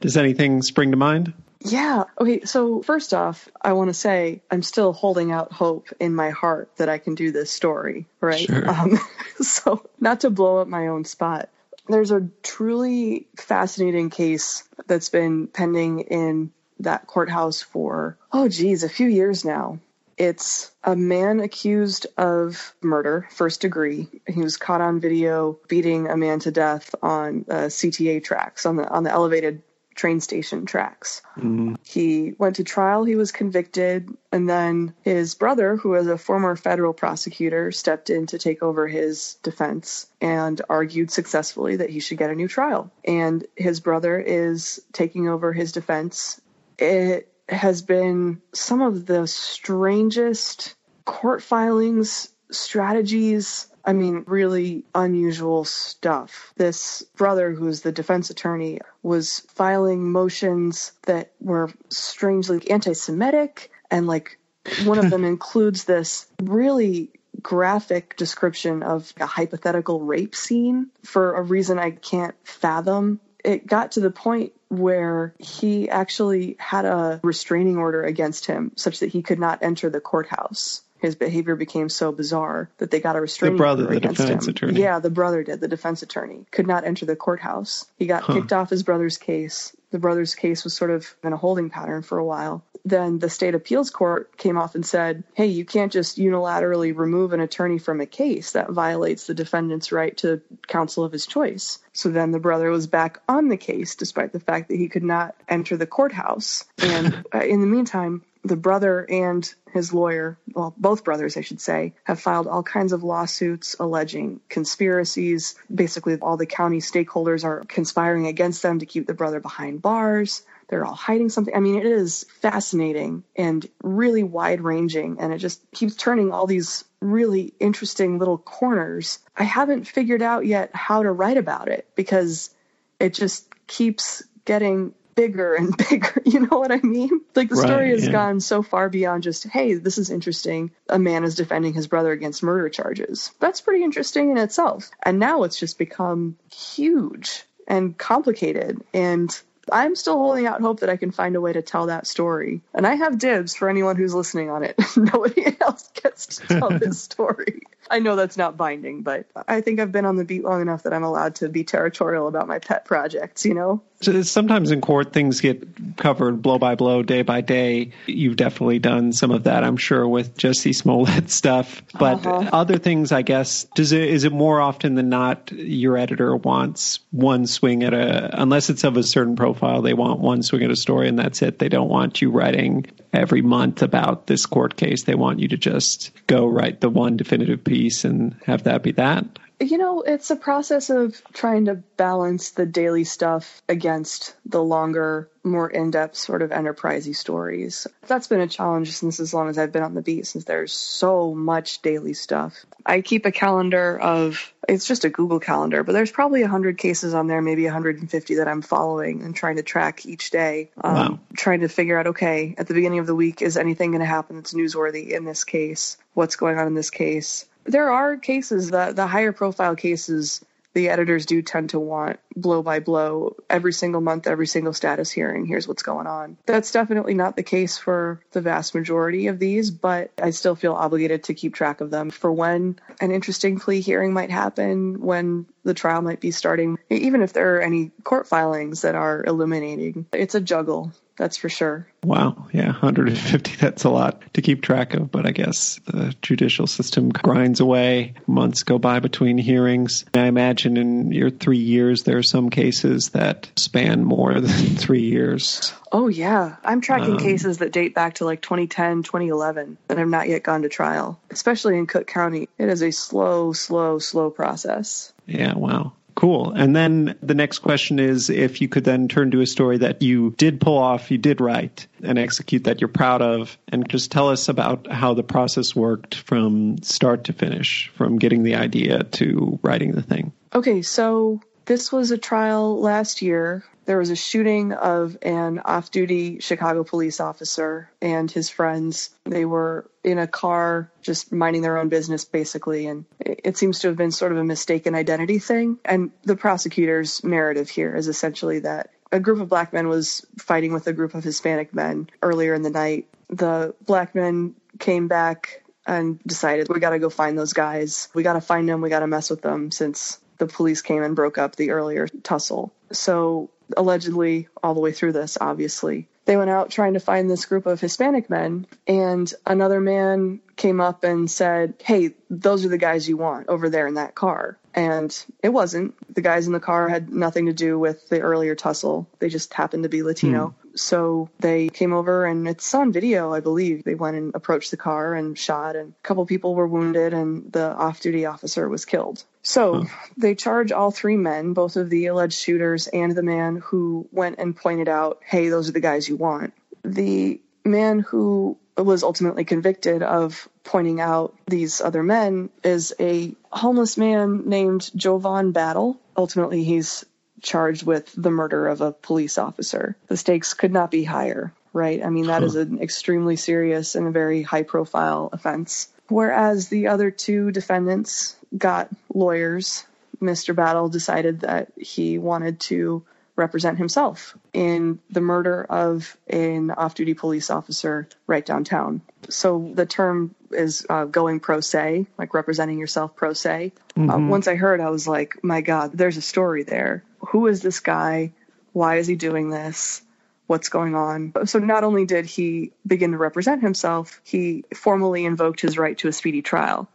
Does 0.00 0.16
anything 0.16 0.62
spring 0.62 0.92
to 0.92 0.96
mind? 0.96 1.34
Yeah. 1.60 2.04
Okay. 2.18 2.44
So, 2.44 2.82
first 2.82 3.12
off, 3.12 3.48
I 3.60 3.72
want 3.72 3.88
to 3.88 3.94
say 3.94 4.42
I'm 4.50 4.62
still 4.62 4.92
holding 4.92 5.32
out 5.32 5.52
hope 5.52 5.88
in 5.98 6.14
my 6.14 6.30
heart 6.30 6.70
that 6.76 6.88
I 6.88 6.98
can 6.98 7.14
do 7.14 7.32
this 7.32 7.50
story, 7.50 8.06
right? 8.20 8.46
Sure. 8.46 8.68
Um, 8.68 8.98
so, 9.40 9.84
not 10.00 10.20
to 10.20 10.30
blow 10.30 10.58
up 10.58 10.68
my 10.68 10.88
own 10.88 11.04
spot, 11.04 11.48
there's 11.88 12.10
a 12.10 12.28
truly 12.42 13.28
fascinating 13.36 14.10
case 14.10 14.64
that's 14.86 15.08
been 15.08 15.46
pending 15.46 16.00
in 16.00 16.52
that 16.80 17.06
courthouse 17.06 17.62
for, 17.62 18.18
oh, 18.32 18.48
geez, 18.48 18.82
a 18.82 18.88
few 18.88 19.08
years 19.08 19.44
now. 19.44 19.78
It's 20.16 20.70
a 20.82 20.96
man 20.96 21.40
accused 21.40 22.06
of 22.16 22.74
murder, 22.82 23.28
first 23.30 23.60
degree. 23.60 24.08
He 24.26 24.40
was 24.40 24.56
caught 24.56 24.80
on 24.80 24.98
video 24.98 25.58
beating 25.68 26.08
a 26.08 26.16
man 26.16 26.40
to 26.40 26.50
death 26.50 26.94
on 27.02 27.44
uh, 27.50 27.66
CTA 27.68 28.24
tracks 28.24 28.64
on 28.64 28.76
the 28.76 28.88
on 28.88 29.02
the 29.02 29.10
elevated 29.10 29.62
train 29.96 30.20
station 30.20 30.66
tracks. 30.66 31.22
Mm-hmm. 31.36 31.74
He 31.82 32.34
went 32.38 32.56
to 32.56 32.64
trial, 32.64 33.04
he 33.04 33.16
was 33.16 33.32
convicted, 33.32 34.08
and 34.30 34.48
then 34.48 34.94
his 35.02 35.34
brother, 35.34 35.76
who 35.76 35.90
was 35.90 36.06
a 36.06 36.18
former 36.18 36.54
federal 36.54 36.92
prosecutor, 36.92 37.72
stepped 37.72 38.10
in 38.10 38.26
to 38.26 38.38
take 38.38 38.62
over 38.62 38.86
his 38.86 39.34
defense 39.42 40.06
and 40.20 40.60
argued 40.68 41.10
successfully 41.10 41.76
that 41.76 41.90
he 41.90 42.00
should 42.00 42.18
get 42.18 42.30
a 42.30 42.34
new 42.34 42.46
trial. 42.46 42.92
And 43.04 43.44
his 43.56 43.80
brother 43.80 44.20
is 44.20 44.80
taking 44.92 45.28
over 45.28 45.52
his 45.52 45.72
defense. 45.72 46.40
It 46.78 47.32
has 47.48 47.82
been 47.82 48.42
some 48.52 48.82
of 48.82 49.06
the 49.06 49.26
strangest 49.26 50.74
court 51.04 51.42
filings, 51.42 52.28
strategies, 52.50 53.68
I 53.86 53.92
mean, 53.92 54.24
really 54.26 54.84
unusual 54.94 55.64
stuff. 55.64 56.52
This 56.56 57.02
brother, 57.16 57.52
who's 57.52 57.82
the 57.82 57.92
defense 57.92 58.30
attorney, 58.30 58.80
was 59.02 59.40
filing 59.54 60.10
motions 60.10 60.92
that 61.02 61.30
were 61.40 61.70
strangely 61.88 62.68
anti 62.68 62.94
Semitic, 62.94 63.70
and 63.88 64.08
like 64.08 64.38
one 64.84 64.98
of 64.98 65.10
them 65.10 65.24
includes 65.34 65.84
this 65.84 66.26
really 66.42 67.10
graphic 67.40 68.16
description 68.16 68.82
of 68.82 69.12
a 69.18 69.26
hypothetical 69.26 70.00
rape 70.00 70.34
scene 70.34 70.90
for 71.04 71.34
a 71.34 71.42
reason 71.42 71.78
I 71.78 71.92
can't 71.92 72.34
fathom. 72.42 73.20
It 73.44 73.68
got 73.68 73.92
to 73.92 74.00
the 74.00 74.10
point 74.10 74.52
where 74.68 75.32
he 75.38 75.88
actually 75.88 76.56
had 76.58 76.86
a 76.86 77.20
restraining 77.22 77.76
order 77.76 78.02
against 78.02 78.46
him 78.46 78.72
such 78.74 78.98
that 78.98 79.10
he 79.10 79.22
could 79.22 79.38
not 79.38 79.60
enter 79.62 79.90
the 79.90 80.00
courthouse 80.00 80.82
his 80.98 81.14
behavior 81.14 81.56
became 81.56 81.88
so 81.88 82.12
bizarre 82.12 82.70
that 82.78 82.90
they 82.90 83.00
got 83.00 83.16
a 83.16 83.20
restraining 83.20 83.56
the 83.56 83.62
brother, 83.62 83.82
order 83.84 83.94
the 83.94 83.98
against 83.98 84.20
defense 84.20 84.44
him. 84.44 84.50
Attorney. 84.50 84.80
Yeah, 84.80 84.98
the 84.98 85.10
brother 85.10 85.42
did. 85.42 85.60
The 85.60 85.68
defense 85.68 86.02
attorney 86.02 86.46
could 86.50 86.66
not 86.66 86.84
enter 86.84 87.06
the 87.06 87.16
courthouse. 87.16 87.86
He 87.98 88.06
got 88.06 88.22
huh. 88.22 88.34
kicked 88.34 88.52
off 88.52 88.70
his 88.70 88.82
brother's 88.82 89.18
case. 89.18 89.76
The 89.90 89.98
brother's 89.98 90.34
case 90.34 90.64
was 90.64 90.74
sort 90.74 90.90
of 90.90 91.14
in 91.22 91.32
a 91.32 91.36
holding 91.36 91.70
pattern 91.70 92.02
for 92.02 92.18
a 92.18 92.24
while. 92.24 92.64
Then 92.84 93.18
the 93.18 93.30
state 93.30 93.54
appeals 93.54 93.90
court 93.90 94.36
came 94.36 94.56
off 94.56 94.74
and 94.74 94.86
said, 94.86 95.24
"Hey, 95.34 95.46
you 95.46 95.64
can't 95.64 95.92
just 95.92 96.18
unilaterally 96.18 96.96
remove 96.96 97.32
an 97.32 97.40
attorney 97.40 97.78
from 97.78 98.00
a 98.00 98.06
case. 98.06 98.52
That 98.52 98.70
violates 98.70 99.26
the 99.26 99.34
defendant's 99.34 99.90
right 99.90 100.16
to 100.18 100.40
counsel 100.68 101.02
of 101.02 101.12
his 101.12 101.26
choice." 101.26 101.80
So 101.92 102.10
then 102.10 102.30
the 102.30 102.38
brother 102.38 102.70
was 102.70 102.86
back 102.86 103.20
on 103.28 103.48
the 103.48 103.56
case, 103.56 103.96
despite 103.96 104.32
the 104.32 104.40
fact 104.40 104.68
that 104.68 104.76
he 104.76 104.88
could 104.88 105.02
not 105.02 105.34
enter 105.48 105.76
the 105.76 105.86
courthouse. 105.86 106.64
And 106.78 107.24
uh, 107.34 107.40
in 107.40 107.60
the 107.60 107.66
meantime, 107.66 108.22
the 108.46 108.56
brother 108.56 109.06
and 109.08 109.52
his 109.72 109.92
lawyer, 109.92 110.38
well, 110.52 110.74
both 110.76 111.04
brothers, 111.04 111.36
I 111.36 111.42
should 111.42 111.60
say, 111.60 111.94
have 112.04 112.20
filed 112.20 112.46
all 112.46 112.62
kinds 112.62 112.92
of 112.92 113.02
lawsuits 113.02 113.76
alleging 113.78 114.40
conspiracies. 114.48 115.54
Basically, 115.72 116.16
all 116.16 116.36
the 116.36 116.46
county 116.46 116.78
stakeholders 116.78 117.44
are 117.44 117.64
conspiring 117.66 118.26
against 118.26 118.62
them 118.62 118.78
to 118.78 118.86
keep 118.86 119.06
the 119.06 119.14
brother 119.14 119.40
behind 119.40 119.82
bars. 119.82 120.42
They're 120.68 120.84
all 120.84 120.94
hiding 120.94 121.28
something. 121.28 121.54
I 121.54 121.60
mean, 121.60 121.76
it 121.76 121.86
is 121.86 122.26
fascinating 122.40 123.22
and 123.36 123.68
really 123.82 124.22
wide 124.22 124.60
ranging, 124.60 125.20
and 125.20 125.32
it 125.32 125.38
just 125.38 125.60
keeps 125.72 125.94
turning 125.94 126.32
all 126.32 126.46
these 126.46 126.84
really 127.00 127.54
interesting 127.60 128.18
little 128.18 128.38
corners. 128.38 129.20
I 129.36 129.44
haven't 129.44 129.86
figured 129.86 130.22
out 130.22 130.44
yet 130.46 130.74
how 130.74 131.02
to 131.02 131.10
write 131.10 131.36
about 131.36 131.68
it 131.68 131.86
because 131.94 132.50
it 132.98 133.14
just 133.14 133.46
keeps 133.66 134.24
getting 134.44 134.94
bigger 135.16 135.54
and 135.54 135.76
bigger. 135.90 136.22
You 136.24 136.40
know 136.40 136.58
what 136.58 136.70
I 136.70 136.80
mean? 136.82 137.22
Like 137.34 137.48
the 137.48 137.56
story 137.56 137.90
has 137.90 138.06
yeah. 138.06 138.12
gone 138.12 138.40
so 138.40 138.62
far 138.62 138.88
beyond 138.88 139.24
just, 139.24 139.44
hey, 139.48 139.74
this 139.74 139.98
is 139.98 140.10
interesting. 140.10 140.70
A 140.88 140.98
man 140.98 141.24
is 141.24 141.34
defending 141.34 141.74
his 141.74 141.88
brother 141.88 142.12
against 142.12 142.42
murder 142.42 142.68
charges. 142.68 143.32
That's 143.40 143.60
pretty 143.60 143.82
interesting 143.82 144.30
in 144.30 144.38
itself. 144.38 144.90
And 145.02 145.18
now 145.18 145.42
it's 145.42 145.58
just 145.58 145.78
become 145.78 146.36
huge 146.52 147.42
and 147.66 147.98
complicated. 147.98 148.84
And 148.94 149.36
I'm 149.72 149.96
still 149.96 150.18
holding 150.18 150.46
out 150.46 150.60
hope 150.60 150.80
that 150.80 150.90
I 150.90 150.96
can 150.96 151.10
find 151.10 151.34
a 151.34 151.40
way 151.40 151.52
to 151.52 151.62
tell 151.62 151.86
that 151.86 152.06
story. 152.06 152.60
And 152.72 152.86
I 152.86 152.94
have 152.94 153.18
dibs 153.18 153.56
for 153.56 153.68
anyone 153.68 153.96
who's 153.96 154.14
listening 154.14 154.50
on 154.50 154.62
it. 154.62 154.80
Nobody 154.96 155.56
else 155.60 155.90
gets 156.00 156.26
to 156.26 156.46
tell 156.46 156.70
this 156.70 157.00
story. 157.02 157.62
I 157.90 158.00
know 158.00 158.16
that's 158.16 158.36
not 158.36 158.56
binding, 158.56 159.02
but 159.02 159.26
I 159.48 159.60
think 159.60 159.80
I've 159.80 159.92
been 159.92 160.04
on 160.04 160.16
the 160.16 160.24
beat 160.24 160.44
long 160.44 160.60
enough 160.60 160.82
that 160.84 160.92
I'm 160.92 161.04
allowed 161.04 161.36
to 161.36 161.48
be 161.48 161.64
territorial 161.64 162.28
about 162.28 162.48
my 162.48 162.58
pet 162.58 162.84
projects, 162.84 163.44
you 163.44 163.54
know? 163.54 163.82
Sometimes 164.02 164.72
in 164.72 164.82
court, 164.82 165.14
things 165.14 165.40
get 165.40 165.96
covered 165.96 166.42
blow 166.42 166.58
by 166.58 166.74
blow, 166.74 167.02
day 167.02 167.22
by 167.22 167.40
day. 167.40 167.92
You've 168.06 168.36
definitely 168.36 168.78
done 168.78 169.12
some 169.14 169.30
of 169.30 169.44
that, 169.44 169.64
I'm 169.64 169.78
sure, 169.78 170.06
with 170.06 170.36
Jussie 170.36 170.74
Smollett 170.74 171.30
stuff. 171.30 171.82
But 171.98 172.26
uh-huh. 172.26 172.50
other 172.52 172.76
things, 172.76 173.10
I 173.10 173.22
guess, 173.22 173.64
does 173.74 173.92
it, 173.92 174.02
is 174.02 174.24
it 174.24 174.32
more 174.32 174.60
often 174.60 174.96
than 174.96 175.08
not 175.08 175.50
your 175.50 175.96
editor 175.96 176.36
wants 176.36 176.98
one 177.10 177.46
swing 177.46 177.84
at 177.84 177.94
a, 177.94 178.40
unless 178.40 178.68
it's 178.68 178.84
of 178.84 178.98
a 178.98 179.02
certain 179.02 179.34
profile, 179.34 179.80
they 179.80 179.94
want 179.94 180.20
one 180.20 180.42
swing 180.42 180.62
at 180.62 180.70
a 180.70 180.76
story 180.76 181.08
and 181.08 181.18
that's 181.18 181.40
it. 181.40 181.58
They 181.58 181.70
don't 181.70 181.88
want 181.88 182.20
you 182.20 182.30
writing 182.30 182.86
every 183.14 183.40
month 183.40 183.80
about 183.80 184.26
this 184.26 184.44
court 184.44 184.76
case. 184.76 185.04
They 185.04 185.14
want 185.14 185.40
you 185.40 185.48
to 185.48 185.56
just 185.56 186.12
go 186.26 186.46
write 186.46 186.82
the 186.82 186.90
one 186.90 187.16
definitive 187.16 187.64
piece 187.64 187.75
and 188.04 188.36
have 188.46 188.64
that 188.64 188.82
be 188.82 188.92
that. 188.92 189.38
You 189.58 189.78
know, 189.78 190.02
it's 190.02 190.30
a 190.30 190.36
process 190.36 190.90
of 190.90 191.22
trying 191.32 191.64
to 191.64 191.76
balance 191.76 192.50
the 192.50 192.66
daily 192.66 193.04
stuff 193.04 193.62
against 193.70 194.36
the 194.44 194.62
longer, 194.62 195.30
more 195.44 195.70
in 195.70 195.90
depth, 195.90 196.16
sort 196.16 196.42
of 196.42 196.50
enterprisey 196.50 197.16
stories. 197.16 197.86
That's 198.06 198.26
been 198.26 198.42
a 198.42 198.48
challenge 198.48 198.92
since 198.92 199.18
as 199.18 199.32
long 199.32 199.48
as 199.48 199.56
I've 199.56 199.72
been 199.72 199.82
on 199.82 199.94
the 199.94 200.02
beat, 200.02 200.26
since 200.26 200.44
there's 200.44 200.74
so 200.74 201.34
much 201.34 201.80
daily 201.80 202.12
stuff. 202.12 202.66
I 202.84 203.00
keep 203.00 203.24
a 203.24 203.32
calendar 203.32 203.98
of, 203.98 204.52
it's 204.68 204.86
just 204.86 205.06
a 205.06 205.08
Google 205.08 205.40
calendar, 205.40 205.82
but 205.84 205.92
there's 205.92 206.12
probably 206.12 206.42
100 206.42 206.76
cases 206.76 207.14
on 207.14 207.26
there, 207.26 207.40
maybe 207.40 207.64
150 207.64 208.34
that 208.34 208.48
I'm 208.48 208.60
following 208.60 209.22
and 209.22 209.34
trying 209.34 209.56
to 209.56 209.62
track 209.62 210.04
each 210.04 210.30
day. 210.30 210.70
Um, 210.84 210.94
wow. 210.94 211.18
Trying 211.34 211.60
to 211.60 211.68
figure 211.68 211.98
out, 211.98 212.08
okay, 212.08 212.54
at 212.58 212.66
the 212.66 212.74
beginning 212.74 212.98
of 212.98 213.06
the 213.06 213.14
week, 213.14 213.40
is 213.40 213.56
anything 213.56 213.92
going 213.92 214.00
to 214.00 214.06
happen 214.06 214.36
that's 214.36 214.52
newsworthy 214.52 215.12
in 215.12 215.24
this 215.24 215.44
case? 215.44 215.96
What's 216.12 216.36
going 216.36 216.58
on 216.58 216.66
in 216.66 216.74
this 216.74 216.90
case? 216.90 217.46
There 217.66 217.90
are 217.92 218.16
cases 218.16 218.70
that 218.70 218.96
the 218.96 219.06
higher 219.06 219.32
profile 219.32 219.76
cases 219.76 220.44
the 220.76 220.90
editors 220.90 221.24
do 221.24 221.40
tend 221.40 221.70
to 221.70 221.80
want 221.80 222.20
blow 222.36 222.62
by 222.62 222.80
blow 222.80 223.34
every 223.48 223.72
single 223.72 224.02
month, 224.02 224.26
every 224.26 224.46
single 224.46 224.74
status 224.74 225.10
hearing. 225.10 225.46
Here's 225.46 225.66
what's 225.66 225.82
going 225.82 226.06
on. 226.06 226.36
That's 226.44 226.70
definitely 226.70 227.14
not 227.14 227.34
the 227.34 227.42
case 227.42 227.78
for 227.78 228.20
the 228.32 228.42
vast 228.42 228.74
majority 228.74 229.28
of 229.28 229.38
these, 229.38 229.70
but 229.70 230.10
I 230.20 230.30
still 230.30 230.54
feel 230.54 230.74
obligated 230.74 231.24
to 231.24 231.34
keep 231.34 231.54
track 231.54 231.80
of 231.80 231.90
them 231.90 232.10
for 232.10 232.30
when 232.30 232.78
an 233.00 233.10
interesting 233.10 233.58
plea 233.58 233.80
hearing 233.80 234.12
might 234.12 234.30
happen, 234.30 235.00
when 235.00 235.46
the 235.64 235.72
trial 235.72 236.02
might 236.02 236.20
be 236.20 236.30
starting, 236.30 236.78
even 236.90 237.22
if 237.22 237.32
there 237.32 237.56
are 237.56 237.62
any 237.62 237.90
court 238.04 238.28
filings 238.28 238.82
that 238.82 238.94
are 238.94 239.24
illuminating. 239.24 240.04
It's 240.12 240.34
a 240.34 240.42
juggle 240.42 240.92
that's 241.16 241.36
for 241.36 241.48
sure. 241.48 241.86
Wow. 242.04 242.46
Yeah, 242.52 242.66
150. 242.66 243.56
That's 243.56 243.84
a 243.84 243.90
lot 243.90 244.22
to 244.34 244.42
keep 244.42 244.62
track 244.62 244.94
of, 244.94 245.10
but 245.10 245.26
I 245.26 245.30
guess 245.30 245.80
the 245.86 246.14
judicial 246.22 246.66
system 246.66 247.08
grinds 247.08 247.60
away. 247.60 248.14
Months 248.26 248.62
go 248.62 248.78
by 248.78 249.00
between 249.00 249.38
hearings. 249.38 250.04
I 250.14 250.26
imagine 250.26 250.76
in 250.76 251.12
your 251.12 251.30
three 251.30 251.58
years, 251.58 252.02
there 252.02 252.18
are 252.18 252.22
some 252.22 252.50
cases 252.50 253.10
that 253.10 253.50
span 253.56 254.04
more 254.04 254.34
than 254.40 254.76
three 254.76 255.02
years. 255.02 255.72
Oh, 255.90 256.08
yeah. 256.08 256.56
I'm 256.62 256.80
tracking 256.80 257.12
um, 257.12 257.18
cases 257.18 257.58
that 257.58 257.72
date 257.72 257.94
back 257.94 258.14
to 258.16 258.24
like 258.24 258.42
2010, 258.42 259.02
2011 259.02 259.78
that 259.88 259.98
have 259.98 260.08
not 260.08 260.28
yet 260.28 260.42
gone 260.42 260.62
to 260.62 260.68
trial, 260.68 261.18
especially 261.30 261.78
in 261.78 261.86
Cook 261.86 262.06
County. 262.06 262.48
It 262.58 262.68
is 262.68 262.82
a 262.82 262.90
slow, 262.90 263.52
slow, 263.52 263.98
slow 263.98 264.30
process. 264.30 265.12
Yeah, 265.26 265.54
wow. 265.54 265.92
Cool. 266.16 266.52
And 266.52 266.74
then 266.74 267.16
the 267.22 267.34
next 267.34 267.58
question 267.58 267.98
is 267.98 268.30
if 268.30 268.62
you 268.62 268.68
could 268.68 268.84
then 268.84 269.06
turn 269.06 269.30
to 269.32 269.42
a 269.42 269.46
story 269.46 269.78
that 269.78 270.00
you 270.00 270.34
did 270.38 270.62
pull 270.62 270.78
off, 270.78 271.10
you 271.10 271.18
did 271.18 271.42
write 271.42 271.86
and 272.02 272.18
execute 272.18 272.64
that 272.64 272.80
you're 272.80 272.88
proud 272.88 273.20
of, 273.20 273.58
and 273.68 273.86
just 273.88 274.10
tell 274.10 274.30
us 274.30 274.48
about 274.48 274.90
how 274.90 275.12
the 275.12 275.22
process 275.22 275.76
worked 275.76 276.14
from 276.14 276.78
start 276.82 277.24
to 277.24 277.34
finish, 277.34 277.92
from 277.96 278.18
getting 278.18 278.44
the 278.44 278.54
idea 278.54 279.02
to 279.02 279.58
writing 279.62 279.92
the 279.92 280.02
thing. 280.02 280.32
Okay, 280.54 280.80
so 280.80 281.42
this 281.66 281.92
was 281.92 282.10
a 282.10 282.18
trial 282.18 282.80
last 282.80 283.20
year 283.20 283.62
there 283.86 283.98
was 283.98 284.10
a 284.10 284.16
shooting 284.16 284.72
of 284.72 285.16
an 285.22 285.60
off 285.60 285.90
duty 285.90 286.40
Chicago 286.40 286.84
police 286.84 287.20
officer 287.20 287.90
and 288.02 288.30
his 288.30 288.50
friends. 288.50 289.10
They 289.24 289.44
were 289.44 289.88
in 290.04 290.18
a 290.18 290.26
car 290.26 290.90
just 291.00 291.32
minding 291.32 291.62
their 291.62 291.78
own 291.78 291.88
business, 291.88 292.24
basically. 292.24 292.86
And 292.86 293.06
it 293.20 293.56
seems 293.56 293.80
to 293.80 293.88
have 293.88 293.96
been 293.96 294.10
sort 294.10 294.32
of 294.32 294.38
a 294.38 294.44
mistaken 294.44 294.94
identity 294.94 295.38
thing. 295.38 295.78
And 295.84 296.10
the 296.22 296.36
prosecutor's 296.36 297.24
narrative 297.24 297.70
here 297.70 297.94
is 297.94 298.08
essentially 298.08 298.60
that 298.60 298.90
a 299.12 299.20
group 299.20 299.40
of 299.40 299.48
black 299.48 299.72
men 299.72 299.88
was 299.88 300.26
fighting 300.38 300.72
with 300.72 300.86
a 300.88 300.92
group 300.92 301.14
of 301.14 301.22
Hispanic 301.22 301.72
men 301.72 302.10
earlier 302.22 302.54
in 302.54 302.62
the 302.62 302.70
night. 302.70 303.06
The 303.28 303.74
black 303.84 304.14
men 304.14 304.54
came 304.78 305.08
back 305.08 305.62
and 305.86 306.20
decided 306.24 306.68
we 306.68 306.80
got 306.80 306.90
to 306.90 306.98
go 306.98 307.08
find 307.08 307.38
those 307.38 307.52
guys. 307.52 308.08
We 308.14 308.24
got 308.24 308.32
to 308.32 308.40
find 308.40 308.68
them. 308.68 308.80
We 308.80 308.90
got 308.90 309.00
to 309.00 309.06
mess 309.06 309.30
with 309.30 309.42
them 309.42 309.70
since 309.70 310.18
the 310.38 310.46
police 310.46 310.82
came 310.82 311.02
and 311.02 311.14
broke 311.14 311.38
up 311.38 311.56
the 311.56 311.70
earlier 311.70 312.08
tussle. 312.08 312.72
So 312.92 313.50
allegedly 313.76 314.48
all 314.62 314.74
the 314.74 314.80
way 314.80 314.92
through 314.92 315.12
this, 315.12 315.38
obviously. 315.40 316.08
they 316.24 316.36
went 316.36 316.50
out 316.50 316.70
trying 316.70 316.94
to 316.94 317.00
find 317.00 317.30
this 317.30 317.46
group 317.46 317.66
of 317.66 317.80
Hispanic 317.80 318.28
men, 318.28 318.66
and 318.86 319.32
another 319.46 319.80
man 319.80 320.40
came 320.56 320.80
up 320.80 321.04
and 321.04 321.30
said, 321.30 321.74
Hey, 321.82 322.14
those 322.30 322.64
are 322.64 322.68
the 322.68 322.78
guys 322.78 323.08
you 323.08 323.16
want 323.16 323.48
over 323.48 323.68
there 323.68 323.86
in 323.86 323.94
that 323.94 324.14
car. 324.14 324.58
And 324.74 325.16
it 325.42 325.50
wasn't. 325.50 325.94
The 326.14 326.20
guys 326.20 326.46
in 326.46 326.52
the 326.52 326.60
car 326.60 326.88
had 326.88 327.10
nothing 327.10 327.46
to 327.46 327.52
do 327.52 327.78
with 327.78 328.08
the 328.10 328.20
earlier 328.20 328.54
tussle. 328.54 329.08
They 329.20 329.30
just 329.30 329.54
happened 329.54 329.84
to 329.84 329.88
be 329.88 330.02
Latino. 330.02 330.48
Hmm. 330.48 330.76
So 330.76 331.30
they 331.38 331.68
came 331.68 331.94
over 331.94 332.26
and 332.26 332.46
it's 332.46 332.74
on 332.74 332.92
video, 332.92 333.32
I 333.32 333.40
believe. 333.40 333.84
They 333.84 333.94
went 333.94 334.18
and 334.18 334.34
approached 334.34 334.70
the 334.70 334.76
car 334.76 335.14
and 335.14 335.38
shot, 335.38 335.76
and 335.76 335.92
a 335.92 336.06
couple 336.06 336.26
people 336.26 336.54
were 336.54 336.66
wounded, 336.66 337.14
and 337.14 337.50
the 337.50 337.72
off 337.74 338.00
duty 338.00 338.26
officer 338.26 338.68
was 338.68 338.84
killed. 338.84 339.24
So 339.46 339.84
huh. 339.84 340.06
they 340.16 340.34
charge 340.34 340.72
all 340.72 340.90
three 340.90 341.16
men, 341.16 341.52
both 341.52 341.76
of 341.76 341.88
the 341.88 342.06
alleged 342.06 342.36
shooters 342.36 342.88
and 342.88 343.12
the 343.12 343.22
man 343.22 343.62
who 343.64 344.08
went 344.10 344.40
and 344.40 344.56
pointed 344.56 344.88
out, 344.88 345.20
hey, 345.24 345.50
those 345.50 345.68
are 345.68 345.72
the 345.72 345.78
guys 345.78 346.08
you 346.08 346.16
want. 346.16 346.52
The 346.84 347.40
man 347.64 348.00
who 348.00 348.58
was 348.76 349.04
ultimately 349.04 349.44
convicted 349.44 350.02
of 350.02 350.48
pointing 350.64 351.00
out 351.00 351.36
these 351.46 351.80
other 351.80 352.02
men 352.02 352.50
is 352.64 352.92
a 352.98 353.36
homeless 353.52 353.96
man 353.96 354.48
named 354.48 354.90
Jovan 354.96 355.52
Battle. 355.52 356.00
Ultimately, 356.16 356.64
he's 356.64 357.04
charged 357.40 357.86
with 357.86 358.12
the 358.16 358.32
murder 358.32 358.66
of 358.66 358.80
a 358.80 358.90
police 358.90 359.38
officer. 359.38 359.96
The 360.08 360.16
stakes 360.16 360.54
could 360.54 360.72
not 360.72 360.90
be 360.90 361.04
higher, 361.04 361.52
right? 361.72 362.04
I 362.04 362.10
mean, 362.10 362.26
that 362.26 362.42
huh. 362.42 362.46
is 362.46 362.56
an 362.56 362.80
extremely 362.82 363.36
serious 363.36 363.94
and 363.94 364.08
a 364.08 364.10
very 364.10 364.42
high 364.42 364.64
profile 364.64 365.30
offense. 365.32 365.86
Whereas 366.08 366.68
the 366.68 366.88
other 366.88 367.10
two 367.10 367.50
defendants 367.50 368.35
got 368.56 368.88
lawyers, 369.12 369.84
Mr. 370.20 370.54
Battle 370.54 370.88
decided 370.88 371.40
that 371.40 371.72
he 371.76 372.18
wanted 372.18 372.60
to 372.60 373.04
represent 373.36 373.76
himself 373.76 374.36
in 374.52 374.98
the 375.10 375.20
murder 375.20 375.62
of 375.64 376.16
an 376.26 376.70
off 376.70 376.94
duty 376.94 377.14
police 377.14 377.50
officer 377.50 378.08
right 378.26 378.44
downtown. 378.44 379.02
So 379.28 379.70
the 379.74 379.86
term 379.86 380.34
is 380.50 380.86
uh, 380.88 381.04
going 381.04 381.40
pro 381.40 381.60
se, 381.60 382.06
like 382.18 382.32
representing 382.32 382.78
yourself 382.78 383.14
pro 383.14 383.34
se. 383.34 383.72
Uh, 383.94 384.00
mm-hmm. 384.00 384.10
Uh, 384.10 384.28
once 384.28 384.48
I 384.48 384.54
heard, 384.54 384.80
I 384.80 384.90
was 384.90 385.06
like, 385.06 385.44
my 385.44 385.60
God, 385.60 385.92
there's 385.92 386.16
a 386.16 386.22
story 386.22 386.62
there. 386.62 387.04
Who 387.28 387.46
is 387.46 387.60
this 387.60 387.80
guy? 387.80 388.32
Why 388.72 388.96
is 388.96 389.06
he 389.06 389.16
doing 389.16 389.50
this? 389.50 390.02
What's 390.46 390.68
going 390.68 390.94
on? 390.94 391.32
So, 391.46 391.58
not 391.58 391.82
only 391.82 392.06
did 392.06 392.24
he 392.24 392.72
begin 392.86 393.10
to 393.10 393.18
represent 393.18 393.62
himself, 393.62 394.20
he 394.22 394.64
formally 394.74 395.24
invoked 395.24 395.60
his 395.60 395.76
right 395.76 395.98
to 395.98 396.08
a 396.08 396.12
speedy 396.12 396.40
trial 396.40 396.88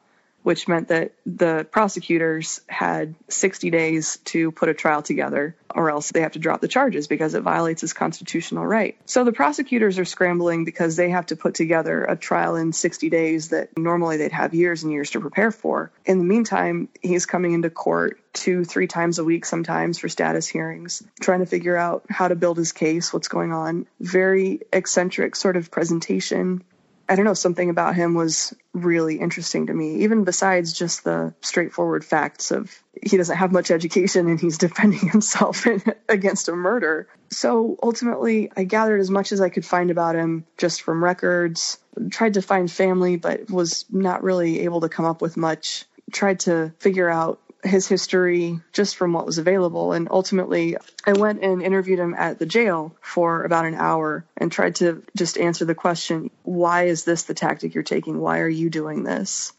which 0.44 0.68
meant 0.68 0.88
that 0.90 1.14
the 1.26 1.66
prosecutors 1.70 2.62
had 2.68 3.16
60 3.30 3.70
days 3.70 4.18
to 4.26 4.52
put 4.52 4.70
a 4.70 4.74
trial 4.74 5.02
together, 5.02 5.56
or 5.74 5.90
else 5.90 6.12
they 6.12 6.22
have 6.22 6.34
to 6.34 6.40
drop 6.40 6.62
the 6.62 6.68
charges 6.68 7.08
because 7.08 7.34
it 7.34 7.42
violates 7.42 7.82
his 7.82 7.94
constitutional 7.94 8.66
right. 8.66 8.98
So 9.06 9.24
the 9.24 9.32
prosecutors 9.32 10.00
are 10.00 10.06
scrambling 10.06 10.66
because 10.66 10.96
they 10.96 11.10
have 11.10 11.28
to 11.28 11.36
put 11.36 11.56
together 11.56 12.04
a 12.04 12.16
trial 12.16 12.56
in 12.56 12.74
60 12.74 13.10
days 13.10 13.50
that 13.50 13.78
normally 13.78 14.18
they'd 14.18 14.32
have 14.32 14.54
years 14.54 14.84
and 14.84 14.92
years 14.92 15.12
to 15.12 15.20
prepare 15.20 15.52
for. 15.52 15.92
In 16.06 16.18
the 16.18 16.26
meantime, 16.26 16.90
he's 17.02 17.26
coming 17.26 17.54
into 17.54 17.70
court 17.70 18.20
two, 18.34 18.64
three 18.64 18.88
times 18.88 19.20
a 19.20 19.24
week 19.24 19.46
sometimes 19.46 20.00
for 20.00 20.08
status 20.08 20.48
hearings, 20.48 21.04
trying 21.20 21.40
to 21.40 21.46
figure 21.46 21.76
out 21.76 22.06
how 22.10 22.28
to 22.28 22.36
build 22.36 22.58
his 22.58 22.72
case, 22.72 23.14
what's 23.14 23.28
going 23.28 23.52
on. 23.52 23.88
Very 24.00 24.62
eccentric 24.72 25.36
sort 25.36 25.58
of 25.58 25.70
presentation 25.70 26.64
I 27.12 27.16
don't 27.16 27.26
know, 27.26 27.34
something 27.34 27.70
about 27.70 27.96
him 27.96 28.14
was 28.14 28.56
really 28.72 29.20
interesting 29.20 29.68
to 29.68 29.74
me, 29.74 30.04
even 30.04 30.24
besides 30.24 30.72
just 30.72 31.04
the 31.04 31.34
straightforward 31.42 32.06
facts 32.06 32.52
of 32.52 32.74
he 33.04 33.18
doesn't 33.18 33.36
have 33.36 33.52
much 33.52 33.70
education 33.70 34.30
and 34.30 34.40
he's 34.40 34.58
defending 34.70 35.10
himself 35.10 35.68
against 36.08 36.48
a 36.48 36.56
murder. 36.56 37.10
So 37.30 37.78
ultimately, 37.84 38.50
I 38.56 38.64
gathered 38.64 39.02
as 39.02 39.12
much 39.12 39.34
as 39.34 39.42
I 39.42 39.50
could 39.50 39.66
find 39.66 39.92
about 39.92 40.16
him 40.16 40.46
just 40.58 40.84
from 40.84 41.04
records, 41.04 41.80
tried 42.12 42.36
to 42.36 42.42
find 42.42 42.72
family, 42.72 43.18
but 43.18 43.52
was 43.52 43.84
not 43.90 44.24
really 44.24 44.62
able 44.62 44.80
to 44.80 44.88
come 44.88 45.04
up 45.04 45.22
with 45.22 45.36
much. 45.36 45.84
Tried 46.14 46.40
to 46.42 46.72
figure 46.80 47.10
out 47.10 47.42
his 47.64 47.88
history 47.88 48.60
just 48.74 48.96
from 48.96 49.14
what 49.14 49.26
was 49.26 49.38
available. 49.38 49.94
And 49.94 50.08
ultimately, 50.10 50.78
I 51.06 51.14
went 51.14 51.44
and 51.44 51.62
interviewed 51.62 52.00
him 52.00 52.14
at 52.14 52.40
the 52.40 52.46
jail 52.46 52.96
for 53.02 53.44
about 53.44 53.66
an 53.66 53.76
hour 53.76 54.26
and 54.38 54.52
tried 54.52 54.76
to 54.76 55.04
just 55.16 55.38
answer 55.38 55.66
the 55.66 55.76
question 55.76 56.32
why 56.44 56.84
is 56.84 57.04
this 57.04 57.24
the 57.24 57.34
tactic 57.34 57.74
you're 57.74 57.84
taking? 57.84 58.20
Why 58.20 58.40
are 58.40 58.50
you 58.50 58.70
doing 58.70 59.04
this? 59.04 59.54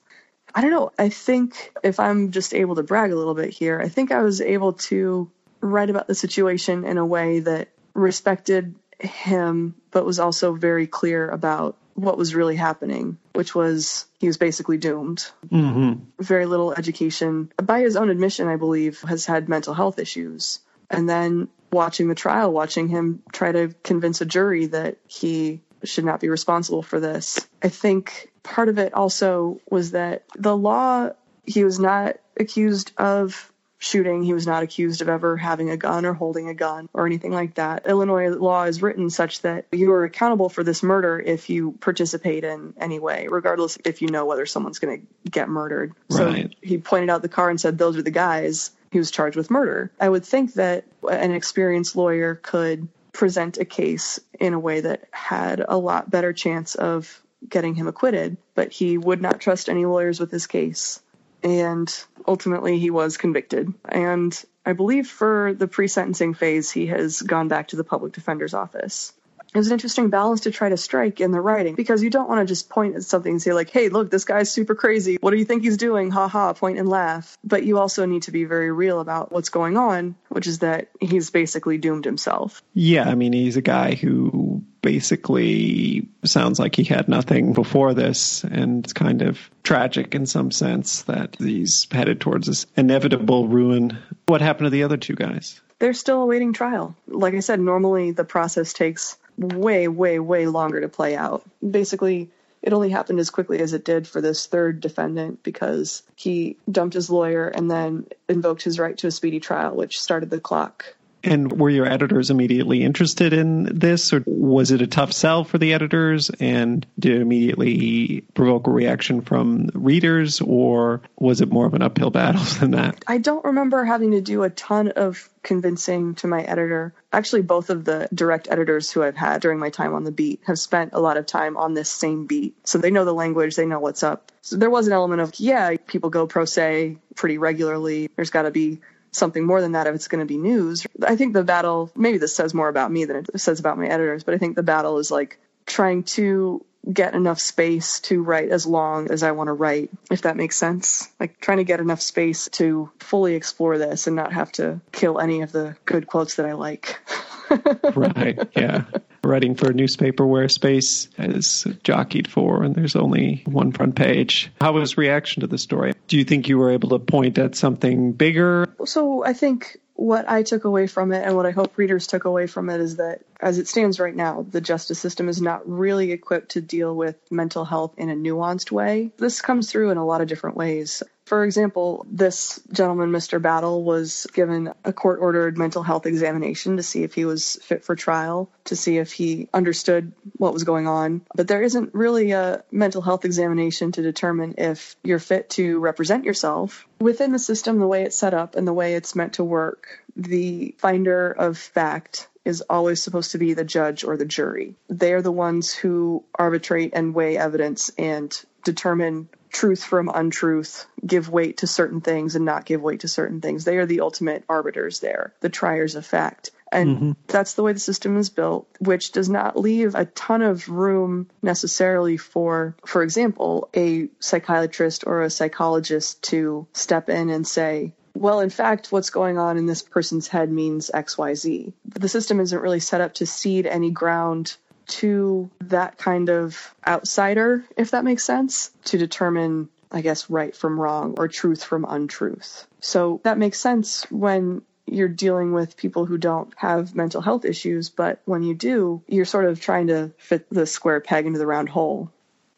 I 0.55 0.61
don't 0.61 0.70
know. 0.70 0.92
I 0.98 1.09
think 1.09 1.72
if 1.82 1.98
I'm 1.98 2.30
just 2.30 2.55
able 2.55 2.74
to 2.74 2.82
brag 2.82 3.12
a 3.12 3.16
little 3.16 3.34
bit 3.34 3.50
here, 3.50 3.80
I 3.80 3.88
think 3.88 4.11
I 4.11 4.22
was 4.22 4.40
able 4.40 4.74
to 4.74 5.30
write 5.61 5.90
about 5.90 6.07
the 6.07 6.14
situation 6.14 6.84
in 6.84 6.98
a 6.98 7.07
way 7.07 7.40
that 7.40 7.68
respected 7.94 8.74
him, 8.98 9.74
but 9.90 10.05
was 10.05 10.18
also 10.18 10.53
very 10.55 10.86
clear 10.86 11.28
about 11.28 11.76
what 11.95 12.18
was 12.18 12.34
really 12.34 12.57
happening, 12.57 13.18
which 13.34 13.55
was 13.55 14.07
he 14.18 14.26
was 14.26 14.38
basically 14.38 14.78
doomed. 14.78 15.26
Mm-hmm. 15.49 16.05
Very 16.20 16.47
little 16.47 16.72
education. 16.72 17.53
By 17.62 17.80
his 17.80 17.97
own 17.97 18.11
admission, 18.11 18.49
I 18.49 18.57
believe, 18.57 19.01
has 19.03 19.26
had 19.26 19.49
mental 19.49 19.74
health 19.74 19.99
issues. 19.99 20.61
And 20.90 21.09
then 21.09 21.49
watching 21.70 22.09
the 22.09 22.14
trial, 22.14 22.53
watching 22.53 22.88
him 22.88 23.22
try 23.32 23.53
to 23.53 23.74
convince 23.82 24.20
a 24.20 24.26
jury 24.26 24.66
that 24.66 24.99
he 25.07 25.61
should 25.84 26.05
not 26.05 26.20
be 26.20 26.28
responsible 26.28 26.82
for 26.82 27.01
this. 27.01 27.47
I 27.62 27.68
think 27.68 28.30
part 28.43 28.68
of 28.68 28.78
it 28.78 28.95
also 28.95 29.61
was 29.70 29.93
that 29.93 30.24
the 30.36 30.57
law, 30.57 31.11
he 31.45 31.64
was 31.64 31.78
not 31.78 32.16
accused 32.38 32.93
of 32.97 33.51
shooting. 33.83 34.22
He 34.22 34.33
was 34.33 34.47
not 34.47 34.62
accused 34.62 35.03
of 35.03 35.09
ever 35.09 35.37
having 35.37 35.70
a 35.70 35.76
gun 35.76 36.07
or 36.07 36.12
holding 36.12 36.49
a 36.49 36.55
gun 36.55 36.89
or 36.93 37.07
anything 37.07 37.33
like 37.33 37.55
that. 37.55 37.87
Illinois 37.87 38.28
law 38.28 38.64
is 38.64 38.80
written 38.80 39.11
such 39.11 39.41
that 39.43 39.66
you 39.72 39.93
are 39.93 40.05
accountable 40.05 40.49
for 40.49 40.62
this 40.62 40.83
murder 40.83 41.18
if 41.18 41.51
you 41.51 41.72
participate 41.72 42.45
in 42.45 42.74
any 42.78 43.01
way, 43.01 43.26
regardless 43.28 43.78
if 43.85 44.01
you 44.01 44.09
know 44.09 44.24
whether 44.24 44.47
someone's 44.47 44.78
going 44.78 45.01
to 45.01 45.30
get 45.30 45.49
murdered. 45.49 45.95
Right. 46.09 46.51
So 46.53 46.57
he 46.62 46.78
pointed 46.78 47.11
out 47.11 47.22
the 47.22 47.28
car 47.28 47.51
and 47.51 47.61
said, 47.61 47.76
Those 47.76 47.97
are 47.97 48.03
the 48.03 48.12
guys. 48.12 48.70
He 48.93 48.99
was 48.99 49.11
charged 49.11 49.37
with 49.37 49.51
murder. 49.51 49.91
I 49.99 50.09
would 50.09 50.24
think 50.24 50.55
that 50.55 50.85
an 51.09 51.33
experienced 51.33 51.97
lawyer 51.97 52.37
could 52.37 52.89
present 53.12 53.59
a 53.59 53.64
case 53.64 54.20
in 54.39 54.55
a 54.55 54.61
way 54.61 54.80
that 54.80 55.09
had 55.11 55.64
a 55.66 55.76
lot 55.76 56.11
better 56.11 56.33
chance 56.33 56.74
of 56.74 57.20
getting 57.49 57.74
him 57.74 57.89
acquitted, 57.89 58.37
but 58.55 58.70
he 58.70 58.97
would 58.97 59.20
not 59.20 59.41
trust 59.41 59.68
any 59.68 59.85
lawyers 59.85 60.20
with 60.20 60.30
his 60.30 60.47
case 60.47 61.01
and 61.43 62.05
ultimately 62.26 62.78
he 62.78 62.90
was 62.90 63.16
convicted. 63.16 63.72
And 63.84 64.45
I 64.64 64.72
believe 64.72 65.09
for 65.09 65.55
the 65.55 65.68
pre 65.68 65.88
sentencing 65.88 66.34
phase, 66.34 66.70
he 66.70 66.86
has 66.86 67.22
gone 67.22 67.49
back 67.49 67.68
to 67.68 67.76
the 67.76 67.84
public 67.84 68.12
defender's 68.12 68.55
office. 68.55 69.12
It 69.55 69.59
was 69.59 69.66
an 69.66 69.74
interesting 69.74 70.09
balance 70.09 70.43
to 70.43 70.51
try 70.51 70.70
to 70.70 70.78
strike 70.78 71.20
in 71.20 71.30
the 71.30 71.40
writing 71.40 71.74
because 71.74 72.03
you 72.03 72.09
don't 72.09 72.26
want 72.26 72.40
to 72.40 72.51
just 72.51 72.70
point 72.70 72.97
at 72.97 73.05
something 73.05 73.32
and 73.32 73.43
say, 73.43 73.53
like, 73.53 73.68
hey, 73.68 73.90
look, 73.90 74.11
this 74.11 74.24
guy's 74.24 74.51
super 74.51 74.74
crazy. 74.74 75.18
What 75.20 75.30
do 75.32 75.36
you 75.36 75.45
think 75.45 75.62
he's 75.62 75.76
doing? 75.76 76.11
Ha 76.11 76.26
ha, 76.26 76.55
point 76.55 76.78
and 76.78 76.88
laugh. 76.88 77.36
But 77.45 77.62
you 77.62 77.78
also 77.78 78.07
need 78.07 78.22
to 78.22 78.30
be 78.30 78.45
very 78.45 78.72
real 78.72 78.99
about 78.99 79.30
what's 79.30 79.51
going 79.51 79.76
on, 79.76 80.14
which 80.30 80.47
is 80.47 80.61
that 80.61 80.88
he's 81.01 81.28
basically 81.28 81.76
doomed 81.76 82.07
himself. 82.07 82.62
Yeah, 82.72 83.07
I 83.07 83.14
mean, 83.14 83.34
he's 83.34 83.59
a 83.59 83.62
guy 83.62 83.95
who 83.95 84.64
basically 84.83 86.09
sounds 86.24 86.59
like 86.59 86.74
he 86.74 86.85
had 86.85 87.09
nothing 87.09 87.53
before 87.53 87.95
this, 87.95 88.45
and 88.45 88.85
it's 88.85 88.93
kind 88.93 89.22
of 89.22 89.39
tragic 89.62 90.14
in 90.14 90.26
some 90.26 90.51
sense 90.51 91.03
that 91.03 91.37
he's 91.39 91.87
headed 91.91 92.20
towards 92.20 92.49
this 92.49 92.66
inevitable 92.76 93.49
ruin. 93.49 93.99
What 94.26 94.41
happened 94.41 94.66
to 94.66 94.70
the 94.70 94.83
other 94.83 94.97
two 94.97 95.14
guys? 95.14 95.61
They're 95.78 95.95
still 95.95 96.22
awaiting 96.22 96.53
trial. 96.53 96.95
Like 97.09 97.35
I 97.35 97.41
said, 97.41 97.61
normally 97.61 98.11
the 98.11 98.24
process 98.24 98.72
takes 98.72 99.16
way, 99.39 99.89
way, 99.89 100.18
way 100.18 100.47
longer 100.47 100.80
to 100.80 100.89
play 100.89 101.16
out. 101.16 101.45
Basically, 101.68 102.30
it 102.61 102.72
only 102.72 102.91
happened 102.91 103.18
as 103.18 103.30
quickly 103.30 103.59
as 103.61 103.72
it 103.72 103.85
did 103.85 104.07
for 104.07 104.20
this 104.20 104.47
third 104.47 104.80
defendant 104.80 105.43
because 105.43 106.03
he 106.14 106.57
dumped 106.70 106.95
his 106.95 107.11
lawyer 107.11 107.49
and 107.49 107.70
then 107.70 108.07
invoked 108.28 108.62
his 108.62 108.78
right 108.78 108.97
to 108.99 109.09
a 109.09 109.11
speedy 109.11 109.41
trial, 109.41 109.74
which 109.74 110.01
started 110.01 110.30
the 110.30 110.41
clock 110.41 110.95
and 111.24 111.52
were 111.52 111.70
your 111.70 111.86
editors 111.86 112.30
immediately 112.30 112.82
interested 112.82 113.32
in 113.32 113.64
this, 113.64 114.12
or 114.12 114.22
was 114.26 114.70
it 114.70 114.82
a 114.82 114.86
tough 114.86 115.12
sell 115.12 115.44
for 115.44 115.58
the 115.58 115.72
editors? 115.74 116.30
And 116.30 116.86
did 116.98 117.12
it 117.12 117.22
immediately 117.22 118.22
provoke 118.34 118.66
a 118.66 118.70
reaction 118.70 119.22
from 119.22 119.70
readers, 119.74 120.40
or 120.40 121.02
was 121.18 121.40
it 121.40 121.50
more 121.50 121.66
of 121.66 121.74
an 121.74 121.82
uphill 121.82 122.10
battle 122.10 122.42
than 122.60 122.72
that? 122.72 123.04
I 123.06 123.18
don't 123.18 123.44
remember 123.44 123.84
having 123.84 124.12
to 124.12 124.20
do 124.20 124.42
a 124.42 124.50
ton 124.50 124.88
of 124.88 125.28
convincing 125.42 126.14
to 126.16 126.26
my 126.26 126.42
editor. 126.42 126.94
Actually, 127.12 127.42
both 127.42 127.70
of 127.70 127.84
the 127.84 128.08
direct 128.14 128.48
editors 128.50 128.90
who 128.90 129.02
I've 129.02 129.16
had 129.16 129.42
during 129.42 129.58
my 129.58 129.70
time 129.70 129.94
on 129.94 130.04
the 130.04 130.12
beat 130.12 130.40
have 130.46 130.58
spent 130.58 130.92
a 130.92 131.00
lot 131.00 131.16
of 131.16 131.26
time 131.26 131.56
on 131.56 131.74
this 131.74 131.88
same 131.88 132.26
beat. 132.26 132.66
So 132.66 132.78
they 132.78 132.90
know 132.90 133.04
the 133.04 133.14
language, 133.14 133.56
they 133.56 133.66
know 133.66 133.80
what's 133.80 134.02
up. 134.02 134.30
So 134.42 134.56
there 134.56 134.70
was 134.70 134.86
an 134.86 134.92
element 134.92 135.20
of, 135.20 135.32
yeah, 135.38 135.76
people 135.86 136.10
go 136.10 136.26
pro 136.26 136.44
se 136.44 136.98
pretty 137.14 137.38
regularly. 137.38 138.10
There's 138.16 138.30
got 138.30 138.42
to 138.42 138.50
be 138.50 138.80
something 139.12 139.44
more 139.44 139.60
than 139.60 139.72
that 139.72 139.86
if 139.86 139.94
it's 139.94 140.08
going 140.08 140.20
to 140.20 140.26
be 140.26 140.38
news. 140.38 140.86
I 141.06 141.16
think 141.16 141.34
the 141.34 141.44
battle, 141.44 141.90
maybe 141.94 142.18
this 142.18 142.34
says 142.34 142.54
more 142.54 142.68
about 142.68 142.90
me 142.90 143.04
than 143.04 143.16
it 143.16 143.40
says 143.40 143.60
about 143.60 143.78
my 143.78 143.86
editors, 143.86 144.24
but 144.24 144.34
I 144.34 144.38
think 144.38 144.56
the 144.56 144.62
battle 144.62 144.98
is 144.98 145.10
like 145.10 145.38
trying 145.66 146.02
to 146.02 146.64
get 146.90 147.14
enough 147.14 147.38
space 147.38 148.00
to 148.00 148.22
write 148.22 148.48
as 148.48 148.66
long 148.66 149.10
as 149.10 149.22
I 149.22 149.32
want 149.32 149.48
to 149.48 149.52
write, 149.52 149.90
if 150.10 150.22
that 150.22 150.36
makes 150.36 150.56
sense. 150.56 151.08
Like 151.20 151.40
trying 151.40 151.58
to 151.58 151.64
get 151.64 151.80
enough 151.80 152.00
space 152.00 152.48
to 152.52 152.90
fully 152.98 153.34
explore 153.34 153.78
this 153.78 154.06
and 154.06 154.16
not 154.16 154.32
have 154.32 154.50
to 154.52 154.80
kill 154.90 155.20
any 155.20 155.42
of 155.42 155.52
the 155.52 155.76
good 155.84 156.06
quotes 156.06 156.36
that 156.36 156.46
I 156.46 156.54
like. 156.54 157.00
right. 157.94 158.38
Yeah. 158.56 158.84
Writing 159.24 159.54
for 159.54 159.70
a 159.70 159.72
newspaper 159.72 160.26
where 160.26 160.48
space 160.48 161.08
is 161.16 161.66
jockeyed 161.84 162.26
for 162.26 162.64
and 162.64 162.74
there's 162.74 162.96
only 162.96 163.42
one 163.46 163.70
front 163.70 163.94
page. 163.94 164.50
How 164.60 164.72
was 164.72 164.98
reaction 164.98 165.42
to 165.42 165.46
the 165.46 165.58
story? 165.58 165.92
Do 166.08 166.18
you 166.18 166.24
think 166.24 166.48
you 166.48 166.58
were 166.58 166.70
able 166.70 166.88
to 166.90 166.98
point 166.98 167.38
at 167.38 167.54
something 167.54 168.12
bigger? 168.12 168.74
So 168.84 169.24
I 169.24 169.32
think 169.32 169.78
what 169.94 170.28
I 170.28 170.42
took 170.42 170.64
away 170.64 170.88
from 170.88 171.12
it 171.12 171.24
and 171.24 171.36
what 171.36 171.46
I 171.46 171.52
hope 171.52 171.78
readers 171.78 172.08
took 172.08 172.24
away 172.24 172.48
from 172.48 172.68
it 172.68 172.80
is 172.80 172.96
that 172.96 173.20
as 173.40 173.58
it 173.58 173.68
stands 173.68 174.00
right 174.00 174.14
now, 174.14 174.44
the 174.50 174.60
justice 174.60 174.98
system 174.98 175.28
is 175.28 175.40
not 175.40 175.68
really 175.68 176.10
equipped 176.10 176.52
to 176.52 176.60
deal 176.60 176.94
with 176.94 177.16
mental 177.30 177.64
health 177.64 177.94
in 177.98 178.10
a 178.10 178.14
nuanced 178.14 178.72
way. 178.72 179.12
This 179.18 179.40
comes 179.40 179.70
through 179.70 179.90
in 179.90 179.98
a 179.98 180.04
lot 180.04 180.20
of 180.20 180.26
different 180.28 180.56
ways. 180.56 181.02
For 181.24 181.44
example, 181.44 182.04
this 182.10 182.60
gentleman, 182.72 183.10
Mr. 183.10 183.40
Battle, 183.40 183.84
was 183.84 184.26
given 184.34 184.72
a 184.84 184.92
court 184.92 185.20
ordered 185.20 185.56
mental 185.56 185.82
health 185.82 186.06
examination 186.06 186.76
to 186.76 186.82
see 186.82 187.04
if 187.04 187.14
he 187.14 187.24
was 187.24 187.56
fit 187.62 187.84
for 187.84 187.94
trial, 187.94 188.50
to 188.64 188.76
see 188.76 188.98
if 188.98 189.12
he 189.12 189.48
understood 189.54 190.12
what 190.36 190.52
was 190.52 190.64
going 190.64 190.86
on. 190.86 191.22
But 191.34 191.48
there 191.48 191.62
isn't 191.62 191.94
really 191.94 192.32
a 192.32 192.64
mental 192.70 193.02
health 193.02 193.24
examination 193.24 193.92
to 193.92 194.02
determine 194.02 194.54
if 194.58 194.96
you're 195.02 195.18
fit 195.18 195.50
to 195.50 195.78
represent 195.78 196.24
yourself. 196.24 196.86
Within 197.00 197.32
the 197.32 197.38
system, 197.38 197.78
the 197.78 197.86
way 197.86 198.02
it's 198.02 198.16
set 198.16 198.34
up 198.34 198.56
and 198.56 198.66
the 198.66 198.72
way 198.72 198.94
it's 198.94 199.14
meant 199.14 199.34
to 199.34 199.44
work, 199.44 200.04
the 200.16 200.74
finder 200.78 201.30
of 201.30 201.56
fact 201.56 202.28
is 202.44 202.62
always 202.68 203.00
supposed 203.00 203.32
to 203.32 203.38
be 203.38 203.54
the 203.54 203.64
judge 203.64 204.04
or 204.04 204.16
the 204.16 204.24
jury. 204.24 204.74
They 204.88 205.12
are 205.12 205.22
the 205.22 205.32
ones 205.32 205.72
who 205.72 206.24
arbitrate 206.34 206.92
and 206.94 207.14
weigh 207.14 207.36
evidence 207.36 207.90
and 207.96 208.36
determine 208.64 209.28
truth 209.53 209.84
from 209.84 210.11
untruth, 210.12 210.86
give 211.07 211.28
weight 211.28 211.59
to 211.59 211.66
certain 211.66 212.00
things 212.00 212.34
and 212.34 212.44
not 212.44 212.64
give 212.64 212.82
weight 212.82 213.00
to 213.00 213.09
certain 213.09 213.40
things. 213.40 213.64
They 213.64 213.76
are 213.76 213.86
the 213.86 214.00
ultimate 214.00 214.44
arbiters 214.48 215.00
there, 215.00 215.34
the 215.40 215.50
triers 215.50 215.94
of 215.94 216.07
fact. 216.07 216.50
And 216.72 216.96
mm-hmm. 216.96 217.12
that's 217.26 217.53
the 217.53 217.62
way 217.62 217.74
the 217.74 217.78
system 217.78 218.16
is 218.16 218.30
built, 218.30 218.66
which 218.80 219.12
does 219.12 219.28
not 219.28 219.59
leave 219.59 219.94
a 219.94 220.07
ton 220.07 220.40
of 220.40 220.68
room 220.70 221.28
necessarily 221.42 222.16
for, 222.16 222.74
for 222.86 223.03
example, 223.03 223.68
a 223.76 224.09
psychiatrist 224.20 225.05
or 225.07 225.22
a 225.22 225.30
psychologist 225.30 226.22
to 226.24 226.66
step 226.72 227.11
in 227.11 227.28
and 227.28 227.46
say, 227.46 227.92
well, 228.14 228.40
in 228.40 228.50
fact, 228.50 228.90
what's 228.90 229.11
going 229.11 229.38
on 229.38 229.59
in 229.59 229.66
this 229.66 229.82
person's 229.82 230.28
head 230.28 230.50
means 230.50 230.90
XYZ. 230.92 231.72
The 231.94 232.09
system 232.09 232.40
isn't 232.40 232.61
really 232.61 232.80
set 232.80 233.00
up 233.00 233.14
to 233.14 233.26
cede 233.26 233.66
any 233.66 233.90
ground 233.90 234.57
to 234.87 235.51
that 235.61 235.99
kind 235.99 236.28
of 236.28 236.74
outsider, 236.87 237.64
if 237.76 237.93
that 237.93 238.05
makes 238.05 238.24
sense, 238.24 238.70
to 238.85 238.99
determine, 238.99 239.68
I 239.91 240.01
guess, 240.01 240.30
right 240.30 240.55
from 240.55 240.80
wrong 240.80 241.14
or 241.18 241.28
truth 241.28 241.62
from 241.64 241.87
untruth. 241.89 242.66
So 242.80 243.20
that 243.24 243.39
makes 243.39 243.59
sense 243.61 244.05
when 244.11 244.62
you're 244.87 245.09
dealing 245.09 245.53
with 245.53 245.76
people 245.76 246.05
who 246.07 246.18
don't 246.18 246.53
have 246.57 246.95
mental 246.95 247.20
health 247.20 247.45
issues, 247.45 247.89
but 247.89 248.20
when 248.24 248.43
you 248.43 248.55
do, 248.55 249.03
you're 249.07 249.24
sort 249.24 249.47
of 249.47 249.61
trying 249.61 249.87
to 249.89 250.12
fit 250.18 250.47
the 250.51 250.66
square 250.66 251.01
peg 251.01 251.26
into 251.26 251.39
the 251.39 251.47
round 251.47 251.68
hole. 251.68 252.11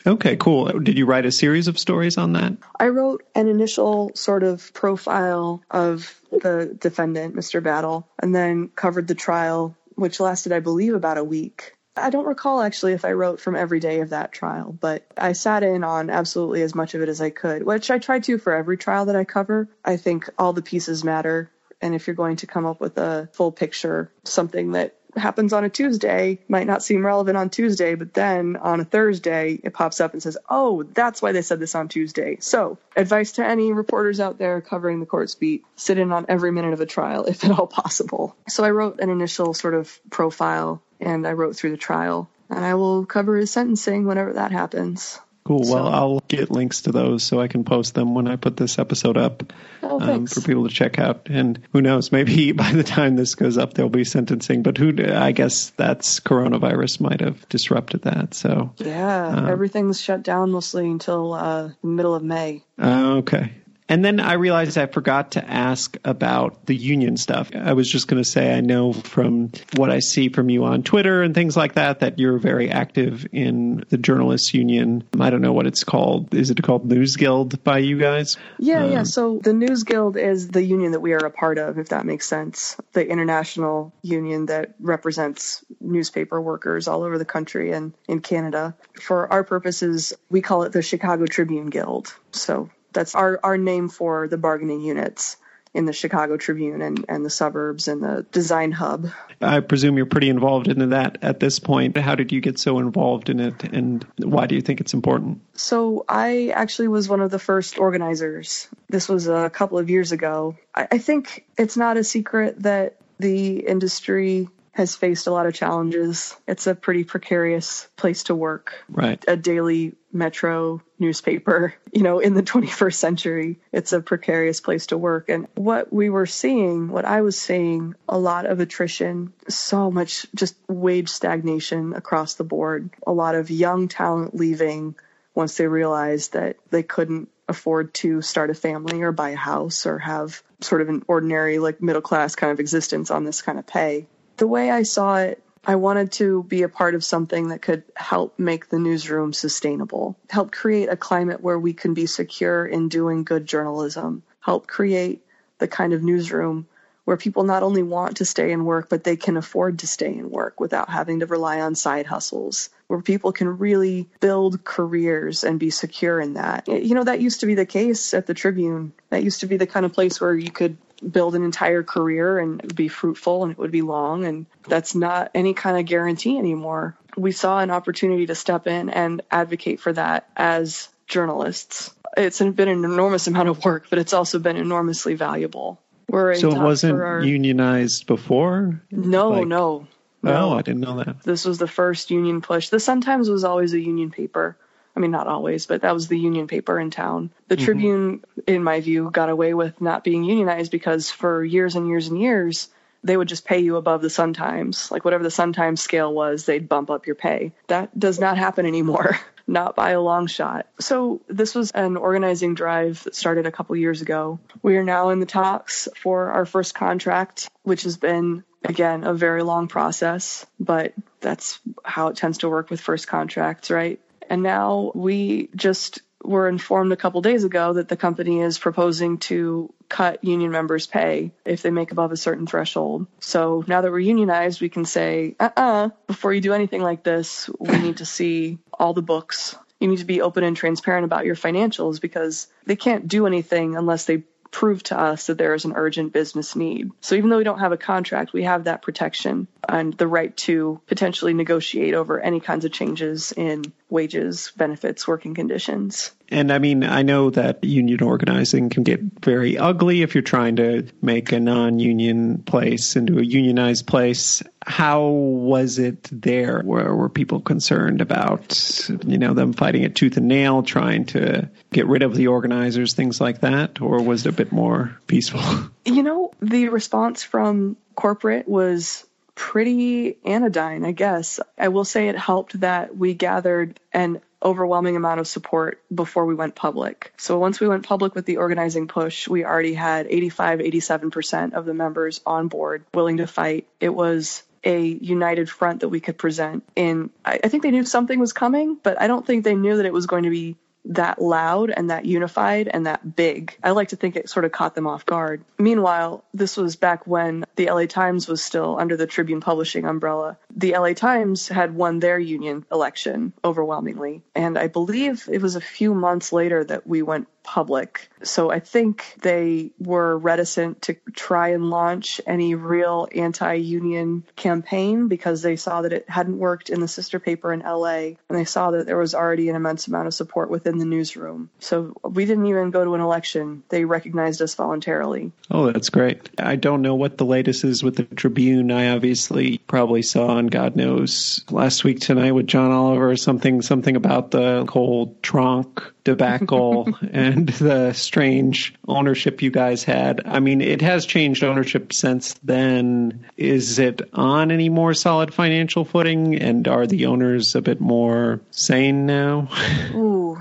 Okay, 0.06 0.36
cool. 0.36 0.66
Did 0.66 0.98
you 0.98 1.06
write 1.06 1.24
a 1.24 1.32
series 1.32 1.66
of 1.66 1.78
stories 1.78 2.18
on 2.18 2.34
that? 2.34 2.52
I 2.78 2.88
wrote 2.88 3.24
an 3.34 3.48
initial 3.48 4.10
sort 4.14 4.42
of 4.42 4.72
profile 4.74 5.62
of 5.70 6.20
the 6.30 6.76
defendant, 6.78 7.34
Mr. 7.34 7.62
Battle, 7.62 8.06
and 8.18 8.34
then 8.34 8.68
covered 8.68 9.08
the 9.08 9.14
trial, 9.14 9.74
which 9.94 10.20
lasted, 10.20 10.52
I 10.52 10.60
believe, 10.60 10.94
about 10.94 11.16
a 11.16 11.24
week. 11.24 11.73
I 11.96 12.10
don't 12.10 12.26
recall 12.26 12.60
actually 12.60 12.92
if 12.92 13.04
I 13.04 13.12
wrote 13.12 13.40
from 13.40 13.54
every 13.54 13.78
day 13.78 14.00
of 14.00 14.10
that 14.10 14.32
trial, 14.32 14.76
but 14.78 15.06
I 15.16 15.32
sat 15.32 15.62
in 15.62 15.84
on 15.84 16.10
absolutely 16.10 16.62
as 16.62 16.74
much 16.74 16.94
of 16.94 17.02
it 17.02 17.08
as 17.08 17.20
I 17.20 17.30
could, 17.30 17.62
which 17.62 17.90
I 17.90 17.98
try 17.98 18.18
to 18.20 18.38
for 18.38 18.52
every 18.52 18.76
trial 18.76 19.06
that 19.06 19.16
I 19.16 19.24
cover. 19.24 19.68
I 19.84 19.96
think 19.96 20.28
all 20.38 20.52
the 20.52 20.62
pieces 20.62 21.04
matter. 21.04 21.50
And 21.80 21.94
if 21.94 22.06
you're 22.06 22.16
going 22.16 22.36
to 22.36 22.46
come 22.46 22.66
up 22.66 22.80
with 22.80 22.98
a 22.98 23.28
full 23.32 23.52
picture, 23.52 24.10
something 24.24 24.72
that 24.72 24.96
happens 25.16 25.52
on 25.52 25.64
a 25.64 25.68
Tuesday 25.68 26.38
might 26.48 26.66
not 26.66 26.82
seem 26.82 27.04
relevant 27.04 27.36
on 27.36 27.50
Tuesday, 27.50 27.94
but 27.94 28.14
then 28.14 28.56
on 28.56 28.80
a 28.80 28.84
Thursday, 28.84 29.58
it 29.62 29.72
pops 29.72 30.00
up 30.00 30.12
and 30.12 30.22
says, 30.22 30.36
Oh, 30.48 30.82
that's 30.82 31.22
why 31.22 31.32
they 31.32 31.42
said 31.42 31.60
this 31.60 31.74
on 31.74 31.88
Tuesday. 31.88 32.38
So, 32.40 32.78
advice 32.96 33.32
to 33.32 33.44
any 33.44 33.72
reporters 33.72 34.20
out 34.20 34.38
there 34.38 34.60
covering 34.60 35.00
the 35.00 35.06
court's 35.06 35.34
beat 35.34 35.64
sit 35.76 35.98
in 35.98 36.12
on 36.12 36.26
every 36.28 36.52
minute 36.52 36.72
of 36.72 36.80
a 36.80 36.86
trial 36.86 37.24
if 37.28 37.44
at 37.44 37.58
all 37.58 37.66
possible. 37.66 38.36
So, 38.48 38.64
I 38.64 38.70
wrote 38.70 39.00
an 39.00 39.10
initial 39.10 39.54
sort 39.54 39.74
of 39.74 39.98
profile 40.10 40.82
and 41.00 41.26
I 41.26 41.32
wrote 41.32 41.56
through 41.56 41.72
the 41.72 41.76
trial. 41.76 42.28
And 42.50 42.64
I 42.64 42.74
will 42.74 43.06
cover 43.06 43.36
his 43.36 43.50
sentencing 43.50 44.04
whenever 44.06 44.34
that 44.34 44.52
happens. 44.52 45.18
Cool. 45.44 45.60
Well, 45.70 45.88
I'll 45.88 46.20
get 46.26 46.50
links 46.50 46.82
to 46.82 46.92
those 46.92 47.22
so 47.22 47.38
I 47.38 47.48
can 47.48 47.64
post 47.64 47.94
them 47.94 48.14
when 48.14 48.28
I 48.28 48.36
put 48.36 48.56
this 48.56 48.78
episode 48.78 49.18
up 49.18 49.52
oh, 49.82 50.00
um, 50.00 50.26
for 50.26 50.40
people 50.40 50.66
to 50.66 50.74
check 50.74 50.98
out. 50.98 51.26
And 51.28 51.60
who 51.70 51.82
knows, 51.82 52.10
maybe 52.10 52.52
by 52.52 52.72
the 52.72 52.82
time 52.82 53.14
this 53.14 53.34
goes 53.34 53.58
up, 53.58 53.74
there'll 53.74 53.90
be 53.90 54.04
sentencing. 54.04 54.62
But 54.62 54.78
who? 54.78 54.94
I 55.06 55.32
guess 55.32 55.70
that's 55.70 56.20
coronavirus 56.20 57.00
might 57.00 57.20
have 57.20 57.46
disrupted 57.50 58.02
that. 58.02 58.32
So 58.32 58.72
yeah, 58.78 59.28
um, 59.28 59.46
everything's 59.46 60.00
shut 60.00 60.22
down 60.22 60.50
mostly 60.50 60.88
until 60.88 61.34
uh, 61.34 61.70
the 61.82 61.86
middle 61.88 62.14
of 62.14 62.22
May. 62.22 62.62
Uh, 62.80 63.16
okay. 63.18 63.52
And 63.88 64.02
then 64.02 64.18
I 64.18 64.34
realized 64.34 64.78
I 64.78 64.86
forgot 64.86 65.32
to 65.32 65.44
ask 65.44 65.96
about 66.04 66.64
the 66.64 66.74
union 66.74 67.18
stuff. 67.18 67.50
I 67.54 67.74
was 67.74 67.90
just 67.90 68.08
going 68.08 68.22
to 68.22 68.28
say, 68.28 68.56
I 68.56 68.62
know 68.62 68.94
from 68.94 69.52
what 69.76 69.90
I 69.90 69.98
see 69.98 70.30
from 70.30 70.48
you 70.48 70.64
on 70.64 70.82
Twitter 70.82 71.22
and 71.22 71.34
things 71.34 71.54
like 71.54 71.74
that, 71.74 72.00
that 72.00 72.18
you're 72.18 72.38
very 72.38 72.70
active 72.70 73.26
in 73.30 73.84
the 73.90 73.98
journalists 73.98 74.54
union. 74.54 75.04
I 75.20 75.28
don't 75.28 75.42
know 75.42 75.52
what 75.52 75.66
it's 75.66 75.84
called. 75.84 76.34
Is 76.34 76.50
it 76.50 76.62
called 76.62 76.86
News 76.86 77.16
Guild 77.16 77.62
by 77.62 77.78
you 77.78 77.98
guys? 77.98 78.38
Yeah, 78.58 78.84
um, 78.84 78.90
yeah. 78.90 79.02
So 79.02 79.38
the 79.42 79.52
News 79.52 79.84
Guild 79.84 80.16
is 80.16 80.48
the 80.48 80.64
union 80.64 80.92
that 80.92 81.00
we 81.00 81.12
are 81.12 81.26
a 81.26 81.30
part 81.30 81.58
of, 81.58 81.78
if 81.78 81.90
that 81.90 82.06
makes 82.06 82.26
sense. 82.26 82.78
The 82.94 83.06
international 83.06 83.92
union 84.00 84.46
that 84.46 84.76
represents 84.80 85.62
newspaper 85.78 86.40
workers 86.40 86.88
all 86.88 87.02
over 87.02 87.18
the 87.18 87.26
country 87.26 87.72
and 87.72 87.92
in 88.08 88.20
Canada. 88.20 88.74
For 88.98 89.30
our 89.30 89.44
purposes, 89.44 90.14
we 90.30 90.40
call 90.40 90.62
it 90.62 90.72
the 90.72 90.80
Chicago 90.80 91.26
Tribune 91.26 91.66
Guild. 91.66 92.14
So 92.32 92.70
that's 92.94 93.14
our, 93.14 93.40
our 93.42 93.58
name 93.58 93.88
for 93.88 94.28
the 94.28 94.38
bargaining 94.38 94.80
units 94.80 95.36
in 95.74 95.86
the 95.86 95.92
Chicago 95.92 96.36
Tribune 96.36 96.80
and, 96.80 97.04
and 97.08 97.26
the 97.26 97.30
suburbs 97.30 97.88
and 97.88 98.00
the 98.00 98.24
design 98.30 98.70
hub. 98.70 99.08
I 99.40 99.58
presume 99.58 99.96
you're 99.96 100.06
pretty 100.06 100.28
involved 100.28 100.68
in 100.68 100.90
that 100.90 101.18
at 101.20 101.40
this 101.40 101.58
point. 101.58 101.96
How 101.96 102.14
did 102.14 102.30
you 102.30 102.40
get 102.40 102.60
so 102.60 102.78
involved 102.78 103.28
in 103.28 103.40
it 103.40 103.64
and 103.64 104.06
why 104.18 104.46
do 104.46 104.54
you 104.54 104.60
think 104.60 104.80
it's 104.80 104.94
important? 104.94 105.40
So, 105.54 106.04
I 106.08 106.48
actually 106.54 106.88
was 106.88 107.08
one 107.08 107.20
of 107.20 107.32
the 107.32 107.40
first 107.40 107.78
organizers. 107.78 108.68
This 108.88 109.08
was 109.08 109.26
a 109.26 109.50
couple 109.50 109.78
of 109.78 109.90
years 109.90 110.12
ago. 110.12 110.56
I, 110.74 110.86
I 110.92 110.98
think 110.98 111.44
it's 111.58 111.76
not 111.76 111.96
a 111.96 112.04
secret 112.04 112.62
that 112.62 112.96
the 113.18 113.58
industry 113.58 114.48
has 114.74 114.96
faced 114.96 115.28
a 115.28 115.30
lot 115.30 115.46
of 115.46 115.54
challenges. 115.54 116.36
It's 116.48 116.66
a 116.66 116.74
pretty 116.74 117.04
precarious 117.04 117.86
place 117.96 118.24
to 118.24 118.34
work. 118.34 118.74
Right. 118.88 119.24
A 119.28 119.36
daily 119.36 119.94
metro 120.12 120.82
newspaper, 120.98 121.74
you 121.92 122.02
know, 122.02 122.18
in 122.18 122.34
the 122.34 122.42
21st 122.52 122.94
century, 122.94 123.58
it's 123.72 123.92
a 123.92 124.00
precarious 124.00 124.60
place 124.60 124.86
to 124.86 124.98
work. 124.98 125.28
And 125.28 125.46
what 125.54 125.92
we 125.92 126.10
were 126.10 126.26
seeing, 126.26 126.88
what 126.88 127.04
I 127.04 127.20
was 127.20 127.40
seeing, 127.40 127.94
a 128.08 128.18
lot 128.18 128.46
of 128.46 128.58
attrition, 128.58 129.32
so 129.48 129.92
much 129.92 130.26
just 130.34 130.56
wage 130.68 131.08
stagnation 131.08 131.94
across 131.94 132.34
the 132.34 132.44
board, 132.44 132.90
a 133.06 133.12
lot 133.12 133.36
of 133.36 133.50
young 133.50 133.86
talent 133.86 134.34
leaving 134.34 134.96
once 135.36 135.56
they 135.56 135.68
realized 135.68 136.32
that 136.32 136.56
they 136.70 136.82
couldn't 136.82 137.28
afford 137.48 137.94
to 137.94 138.22
start 138.22 138.50
a 138.50 138.54
family 138.54 139.02
or 139.02 139.12
buy 139.12 139.30
a 139.30 139.36
house 139.36 139.86
or 139.86 139.98
have 139.98 140.42
sort 140.60 140.80
of 140.80 140.88
an 140.88 141.02
ordinary 141.06 141.58
like 141.58 141.82
middle 141.82 142.02
class 142.02 142.34
kind 142.34 142.50
of 142.50 142.58
existence 142.58 143.10
on 143.10 143.24
this 143.24 143.42
kind 143.42 143.58
of 143.58 143.66
pay 143.66 144.06
the 144.36 144.46
way 144.46 144.70
I 144.70 144.82
saw 144.82 145.18
it, 145.18 145.42
I 145.66 145.76
wanted 145.76 146.12
to 146.12 146.42
be 146.42 146.62
a 146.62 146.68
part 146.68 146.94
of 146.94 147.02
something 147.02 147.48
that 147.48 147.62
could 147.62 147.84
help 147.96 148.38
make 148.38 148.68
the 148.68 148.78
newsroom 148.78 149.32
sustainable, 149.32 150.16
help 150.28 150.52
create 150.52 150.90
a 150.90 150.96
climate 150.96 151.40
where 151.40 151.58
we 151.58 151.72
can 151.72 151.94
be 151.94 152.06
secure 152.06 152.66
in 152.66 152.88
doing 152.88 153.24
good 153.24 153.46
journalism, 153.46 154.22
help 154.40 154.66
create 154.66 155.24
the 155.58 155.68
kind 155.68 155.94
of 155.94 156.02
newsroom 156.02 156.66
where 157.04 157.16
people 157.16 157.44
not 157.44 157.62
only 157.62 157.82
want 157.82 158.16
to 158.16 158.24
stay 158.24 158.52
and 158.52 158.64
work, 158.64 158.88
but 158.88 159.04
they 159.04 159.16
can 159.16 159.36
afford 159.36 159.78
to 159.78 159.86
stay 159.86 160.18
and 160.18 160.30
work 160.30 160.58
without 160.58 160.88
having 160.88 161.20
to 161.20 161.26
rely 161.26 161.60
on 161.60 161.74
side 161.74 162.06
hustles, 162.06 162.70
where 162.86 163.02
people 163.02 163.32
can 163.32 163.58
really 163.58 164.08
build 164.20 164.64
careers 164.64 165.44
and 165.44 165.60
be 165.60 165.70
secure 165.70 166.18
in 166.18 166.34
that. 166.34 166.66
You 166.66 166.94
know, 166.94 167.04
that 167.04 167.20
used 167.20 167.40
to 167.40 167.46
be 167.46 167.54
the 167.54 167.66
case 167.66 168.14
at 168.14 168.26
the 168.26 168.34
Tribune. 168.34 168.92
That 169.10 169.22
used 169.22 169.40
to 169.40 169.46
be 169.46 169.58
the 169.58 169.66
kind 169.66 169.84
of 169.84 169.92
place 169.92 170.20
where 170.20 170.34
you 170.34 170.50
could 170.50 170.78
build 171.10 171.34
an 171.34 171.44
entire 171.44 171.82
career 171.82 172.38
and 172.38 172.74
be 172.74 172.88
fruitful 172.88 173.42
and 173.42 173.52
it 173.52 173.58
would 173.58 173.70
be 173.70 173.82
long. 173.82 174.24
And 174.24 174.46
that's 174.66 174.94
not 174.94 175.30
any 175.34 175.54
kind 175.54 175.78
of 175.78 175.86
guarantee 175.86 176.38
anymore. 176.38 176.96
We 177.16 177.32
saw 177.32 177.60
an 177.60 177.70
opportunity 177.70 178.26
to 178.26 178.34
step 178.34 178.66
in 178.66 178.90
and 178.90 179.22
advocate 179.30 179.80
for 179.80 179.92
that 179.92 180.28
as 180.36 180.88
journalists. 181.06 181.94
It's 182.16 182.38
been 182.38 182.68
an 182.68 182.84
enormous 182.84 183.26
amount 183.26 183.48
of 183.48 183.64
work, 183.64 183.86
but 183.90 183.98
it's 183.98 184.12
also 184.12 184.38
been 184.38 184.56
enormously 184.56 185.14
valuable. 185.14 185.80
We're 186.08 186.34
so 186.36 186.50
it 186.50 186.58
wasn't 186.58 187.00
our... 187.00 187.20
unionized 187.22 188.06
before? 188.06 188.82
No, 188.90 189.30
like... 189.30 189.46
no. 189.46 189.86
No. 190.22 190.32
Oh, 190.32 190.52
I 190.54 190.62
didn't 190.62 190.80
know 190.80 190.96
that. 191.04 191.22
This 191.22 191.44
was 191.44 191.58
the 191.58 191.68
first 191.68 192.10
union 192.10 192.40
push. 192.40 192.70
The 192.70 192.80
Sun 192.80 193.02
Times 193.02 193.28
was 193.28 193.44
always 193.44 193.74
a 193.74 193.80
union 193.80 194.10
paper. 194.10 194.56
I 194.96 195.00
mean, 195.00 195.10
not 195.10 195.26
always, 195.26 195.66
but 195.66 195.82
that 195.82 195.94
was 195.94 196.08
the 196.08 196.18
union 196.18 196.46
paper 196.46 196.78
in 196.78 196.90
town. 196.90 197.30
The 197.48 197.56
mm-hmm. 197.56 197.64
Tribune, 197.64 198.24
in 198.46 198.62
my 198.62 198.80
view, 198.80 199.10
got 199.10 199.28
away 199.28 199.54
with 199.54 199.80
not 199.80 200.04
being 200.04 200.24
unionized 200.24 200.70
because 200.70 201.10
for 201.10 201.44
years 201.44 201.74
and 201.74 201.88
years 201.88 202.08
and 202.08 202.20
years, 202.20 202.68
they 203.02 203.16
would 203.16 203.28
just 203.28 203.44
pay 203.44 203.58
you 203.58 203.76
above 203.76 204.02
the 204.02 204.10
Sun 204.10 204.32
Times. 204.32 204.90
Like 204.90 205.04
whatever 205.04 205.24
the 205.24 205.30
Sun 205.30 205.52
Times 205.52 205.80
scale 205.80 206.12
was, 206.12 206.46
they'd 206.46 206.68
bump 206.68 206.90
up 206.90 207.06
your 207.06 207.16
pay. 207.16 207.52
That 207.66 207.98
does 207.98 208.18
not 208.18 208.38
happen 208.38 208.66
anymore. 208.66 209.18
not 209.46 209.76
by 209.76 209.90
a 209.90 210.00
long 210.00 210.26
shot. 210.26 210.66
So 210.80 211.20
this 211.28 211.54
was 211.54 211.70
an 211.72 211.96
organizing 211.96 212.54
drive 212.54 213.04
that 213.04 213.14
started 213.14 213.46
a 213.46 213.52
couple 213.52 213.76
years 213.76 214.00
ago. 214.00 214.38
We 214.62 214.76
are 214.76 214.84
now 214.84 215.10
in 215.10 215.20
the 215.20 215.26
talks 215.26 215.88
for 215.96 216.30
our 216.30 216.46
first 216.46 216.74
contract, 216.74 217.50
which 217.62 217.82
has 217.82 217.96
been 217.96 218.44
again 218.64 219.04
a 219.04 219.12
very 219.12 219.42
long 219.42 219.68
process, 219.68 220.46
but 220.58 220.94
that's 221.20 221.60
how 221.84 222.08
it 222.08 222.16
tends 222.16 222.38
to 222.38 222.48
work 222.48 222.70
with 222.70 222.80
first 222.80 223.06
contracts, 223.06 223.70
right? 223.70 224.00
And 224.28 224.42
now 224.42 224.92
we 224.94 225.48
just 225.54 226.00
were 226.24 226.48
informed 226.48 226.92
a 226.92 226.96
couple 226.96 227.20
days 227.20 227.44
ago 227.44 227.74
that 227.74 227.88
the 227.88 227.96
company 227.96 228.40
is 228.40 228.58
proposing 228.58 229.18
to 229.18 229.72
cut 229.88 230.24
union 230.24 230.50
members' 230.50 230.86
pay 230.86 231.32
if 231.44 231.62
they 231.62 231.70
make 231.70 231.92
above 231.92 232.12
a 232.12 232.16
certain 232.16 232.46
threshold. 232.46 233.06
So 233.20 233.62
now 233.66 233.82
that 233.82 233.92
we're 233.92 233.98
unionized, 233.98 234.60
we 234.60 234.70
can 234.70 234.86
say, 234.86 235.36
uh 235.38 235.50
uh-uh, 235.56 235.62
uh, 235.62 235.88
before 236.06 236.32
you 236.32 236.40
do 236.40 236.54
anything 236.54 236.82
like 236.82 237.04
this, 237.04 237.50
we 237.58 237.78
need 237.78 237.98
to 237.98 238.06
see 238.06 238.58
all 238.72 238.94
the 238.94 239.02
books. 239.02 239.56
You 239.80 239.88
need 239.88 239.98
to 239.98 240.04
be 240.04 240.22
open 240.22 240.44
and 240.44 240.56
transparent 240.56 241.04
about 241.04 241.26
your 241.26 241.34
financials 241.34 242.00
because 242.00 242.46
they 242.64 242.76
can't 242.76 243.06
do 243.06 243.26
anything 243.26 243.76
unless 243.76 244.06
they 244.06 244.24
prove 244.54 244.84
to 244.84 244.96
us 244.96 245.26
that 245.26 245.36
there 245.36 245.52
is 245.54 245.64
an 245.64 245.72
urgent 245.74 246.12
business 246.12 246.54
need. 246.54 246.92
So 247.00 247.16
even 247.16 247.28
though 247.28 247.38
we 247.38 247.44
don't 247.44 247.58
have 247.58 247.72
a 247.72 247.76
contract, 247.76 248.32
we 248.32 248.44
have 248.44 248.64
that 248.64 248.82
protection 248.82 249.48
and 249.68 249.92
the 249.94 250.06
right 250.06 250.34
to 250.36 250.80
potentially 250.86 251.34
negotiate 251.34 251.94
over 251.94 252.20
any 252.20 252.38
kinds 252.38 252.64
of 252.64 252.70
changes 252.70 253.32
in 253.32 253.64
wages, 253.90 254.52
benefits, 254.56 255.08
working 255.08 255.34
conditions. 255.34 256.12
And 256.28 256.52
I 256.52 256.58
mean, 256.58 256.84
I 256.84 257.02
know 257.02 257.30
that 257.30 257.62
union 257.62 258.02
organizing 258.02 258.70
can 258.70 258.82
get 258.82 259.00
very 259.22 259.58
ugly 259.58 260.02
if 260.02 260.14
you're 260.14 260.22
trying 260.22 260.56
to 260.56 260.86
make 261.02 261.32
a 261.32 261.40
non 261.40 261.78
union 261.78 262.42
place 262.42 262.96
into 262.96 263.18
a 263.18 263.22
unionized 263.22 263.86
place. 263.86 264.42
How 264.66 265.06
was 265.06 265.78
it 265.78 266.08
there? 266.10 266.62
Were, 266.64 266.94
were 266.96 267.10
people 267.10 267.40
concerned 267.40 268.00
about, 268.00 268.88
you 269.06 269.18
know, 269.18 269.34
them 269.34 269.52
fighting 269.52 269.82
it 269.82 269.94
tooth 269.94 270.16
and 270.16 270.28
nail, 270.28 270.62
trying 270.62 271.04
to 271.06 271.50
get 271.72 271.86
rid 271.86 272.02
of 272.02 272.14
the 272.14 272.28
organizers, 272.28 272.94
things 272.94 273.20
like 273.20 273.40
that? 273.40 273.80
Or 273.82 274.02
was 274.02 274.24
it 274.24 274.30
a 274.30 274.32
bit 274.32 274.52
more 274.52 274.98
peaceful? 275.06 275.42
You 275.86 276.02
know, 276.02 276.32
the 276.40 276.70
response 276.70 277.22
from 277.22 277.76
corporate 277.94 278.48
was 278.48 279.04
pretty 279.34 280.16
anodyne, 280.24 280.84
I 280.84 280.92
guess. 280.92 281.40
I 281.58 281.68
will 281.68 281.84
say 281.84 282.08
it 282.08 282.16
helped 282.16 282.60
that 282.60 282.96
we 282.96 283.14
gathered 283.14 283.80
an 283.92 284.20
overwhelming 284.44 284.96
amount 284.96 285.20
of 285.20 285.26
support 285.26 285.82
before 285.92 286.26
we 286.26 286.34
went 286.34 286.54
public. 286.54 287.12
So 287.16 287.38
once 287.38 287.60
we 287.60 287.68
went 287.68 287.86
public 287.86 288.14
with 288.14 288.26
the 288.26 288.36
organizing 288.36 288.88
push, 288.88 289.26
we 289.26 289.44
already 289.44 289.74
had 289.74 290.06
85, 290.08 290.58
87% 290.60 291.54
of 291.54 291.64
the 291.64 291.74
members 291.74 292.20
on 292.26 292.48
board 292.48 292.84
willing 292.92 293.16
to 293.18 293.26
fight. 293.26 293.66
It 293.80 293.88
was 293.88 294.42
a 294.64 294.80
united 294.80 295.50
front 295.50 295.80
that 295.80 295.88
we 295.88 296.00
could 296.00 296.18
present. 296.18 296.64
And 296.76 297.10
I, 297.24 297.40
I 297.44 297.48
think 297.48 297.62
they 297.62 297.70
knew 297.70 297.84
something 297.84 298.18
was 298.18 298.32
coming, 298.32 298.78
but 298.82 299.00
I 299.00 299.06
don't 299.06 299.26
think 299.26 299.44
they 299.44 299.54
knew 299.54 299.76
that 299.76 299.86
it 299.86 299.92
was 299.92 300.06
going 300.06 300.24
to 300.24 300.30
be 300.30 300.56
that 300.86 301.20
loud 301.20 301.70
and 301.70 301.90
that 301.90 302.04
unified 302.04 302.68
and 302.68 302.86
that 302.86 303.16
big. 303.16 303.56
I 303.62 303.70
like 303.70 303.88
to 303.88 303.96
think 303.96 304.16
it 304.16 304.28
sort 304.28 304.44
of 304.44 304.52
caught 304.52 304.74
them 304.74 304.86
off 304.86 305.06
guard. 305.06 305.44
Meanwhile, 305.58 306.24
this 306.34 306.56
was 306.56 306.76
back 306.76 307.06
when 307.06 307.44
the 307.56 307.70
LA 307.70 307.86
Times 307.86 308.28
was 308.28 308.42
still 308.42 308.78
under 308.78 308.96
the 308.96 309.06
Tribune 309.06 309.40
Publishing 309.40 309.84
umbrella. 309.84 310.38
The 310.56 310.72
LA 310.72 310.92
Times 310.92 311.48
had 311.48 311.74
won 311.74 312.00
their 312.00 312.18
union 312.18 312.64
election 312.70 313.32
overwhelmingly. 313.44 314.22
And 314.34 314.58
I 314.58 314.68
believe 314.68 315.28
it 315.30 315.40
was 315.40 315.56
a 315.56 315.60
few 315.60 315.94
months 315.94 316.32
later 316.32 316.64
that 316.64 316.86
we 316.86 317.02
went 317.02 317.28
public. 317.44 318.10
So 318.22 318.50
I 318.50 318.58
think 318.58 319.14
they 319.20 319.70
were 319.78 320.18
reticent 320.18 320.82
to 320.82 320.96
try 321.12 321.48
and 321.48 321.70
launch 321.70 322.20
any 322.26 322.54
real 322.54 323.06
anti 323.14 323.54
union 323.54 324.24
campaign 324.34 325.06
because 325.06 325.42
they 325.42 325.56
saw 325.56 325.82
that 325.82 325.92
it 325.92 326.08
hadn't 326.08 326.38
worked 326.38 326.70
in 326.70 326.80
the 326.80 326.88
sister 326.88 327.20
paper 327.20 327.52
in 327.52 327.60
LA 327.60 328.16
and 328.28 328.30
they 328.30 328.46
saw 328.46 328.72
that 328.72 328.86
there 328.86 328.98
was 328.98 329.14
already 329.14 329.50
an 329.50 329.56
immense 329.56 329.86
amount 329.86 330.08
of 330.08 330.14
support 330.14 330.50
within 330.50 330.73
the 330.78 330.84
newsroom. 330.84 331.50
So 331.58 331.94
we 332.02 332.24
didn't 332.24 332.46
even 332.46 332.70
go 332.70 332.84
to 332.84 332.94
an 332.94 333.00
election. 333.00 333.62
They 333.68 333.84
recognized 333.84 334.42
us 334.42 334.54
voluntarily. 334.54 335.32
Oh, 335.50 335.70
that's 335.70 335.90
great. 335.90 336.28
I 336.38 336.56
don't 336.56 336.82
know 336.82 336.94
what 336.94 337.18
the 337.18 337.24
latest 337.24 337.64
is 337.64 337.82
with 337.82 337.96
the 337.96 338.04
Tribune. 338.04 338.70
I 338.70 338.90
obviously 338.90 339.58
probably 339.58 340.02
saw 340.02 340.28
on 340.28 340.46
God 340.46 340.76
knows 340.76 341.44
last 341.50 341.84
week 341.84 342.00
tonight 342.00 342.32
with 342.32 342.46
John 342.46 342.70
Oliver 342.70 343.16
something 343.16 343.62
something 343.62 343.96
about 343.96 344.30
the 344.30 344.64
cold 344.66 345.22
tronc 345.22 345.82
debacle 346.04 346.94
and 347.12 347.48
the 347.48 347.92
strange 347.92 348.74
ownership 348.86 349.42
you 349.42 349.50
guys 349.50 349.82
had. 349.82 350.22
I 350.24 350.40
mean, 350.40 350.60
it 350.60 350.82
has 350.82 351.06
changed 351.06 351.42
ownership 351.42 351.92
since 351.92 352.34
then. 352.44 353.26
Is 353.36 353.78
it 353.78 354.02
on 354.12 354.50
any 354.50 354.68
more 354.68 354.94
solid 354.94 355.34
financial 355.34 355.84
footing? 355.84 356.36
And 356.36 356.68
are 356.68 356.86
the 356.86 357.06
owners 357.06 357.54
a 357.54 357.62
bit 357.62 357.80
more 357.80 358.40
sane 358.50 359.06
now? 359.06 359.48
Ooh. 359.94 360.38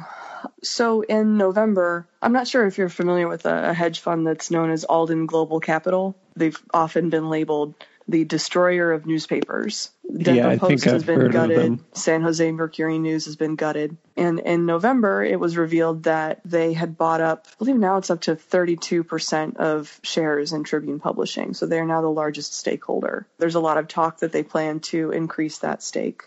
So 0.64 1.02
in 1.02 1.38
November, 1.38 2.08
I'm 2.22 2.34
not 2.34 2.48
sure 2.48 2.66
if 2.66 2.78
you're 2.78 2.90
familiar 2.90 3.28
with 3.28 3.46
a, 3.46 3.70
a 3.70 3.74
hedge 3.74 4.00
fund 4.00 4.26
that's 4.26 4.50
known 4.50 4.72
as 4.72 4.84
Alden 4.86 5.26
Global 5.26 5.60
Capital. 5.60 6.16
They've 6.36 6.60
often 6.74 7.10
been 7.10 7.30
labeled 7.30 7.76
the 8.08 8.26
destroyer 8.26 8.92
of 8.92 9.06
newspapers. 9.06 9.90
Denver 10.06 10.34
yeah, 10.34 10.50
I 10.50 10.58
Post 10.58 10.84
has 10.86 11.04
been 11.04 11.30
gutted. 11.30 11.80
San 11.94 12.22
Jose 12.22 12.52
Mercury 12.52 13.00
News 13.00 13.26
has 13.26 13.36
been 13.36 13.56
gutted. 13.56 13.98
And 14.18 14.40
in 14.40 14.66
November, 14.66 15.24
it 15.24 15.40
was 15.40 15.58
revealed 15.58 16.04
that 16.04 16.42
they 16.44 16.74
had 16.74 16.98
bought 16.98 17.22
up, 17.22 17.48
I 17.50 17.56
believe 17.60 17.78
now 17.78 17.98
it's 17.98 18.10
up 18.10 18.22
to 18.22 18.36
32% 18.36 19.58
of 19.58 20.00
shares 20.04 20.54
in 20.54 20.64
Tribune 20.64 21.00
Publishing. 21.00 21.54
So 21.54 21.66
they're 21.66 21.86
now 21.86 22.02
the 22.02 22.08
largest 22.08 22.54
stakeholder. 22.54 23.26
There's 23.38 23.56
a 23.56 23.62
lot 23.62 23.78
of 23.78 23.88
talk 23.88 24.20
that 24.20 24.32
they 24.32 24.44
plan 24.44 24.82
to 24.82 25.12
increase 25.12 25.60
that 25.60 25.82
stake 25.82 26.24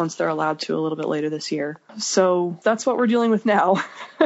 once 0.00 0.14
they're 0.14 0.28
allowed 0.28 0.58
to 0.60 0.74
a 0.76 0.80
little 0.80 0.96
bit 0.96 1.06
later 1.06 1.28
this 1.28 1.52
year. 1.52 1.78
So 1.98 2.58
that's 2.64 2.86
what 2.86 2.96
we're 2.96 3.06
dealing 3.06 3.30
with 3.30 3.44
now. 3.44 3.84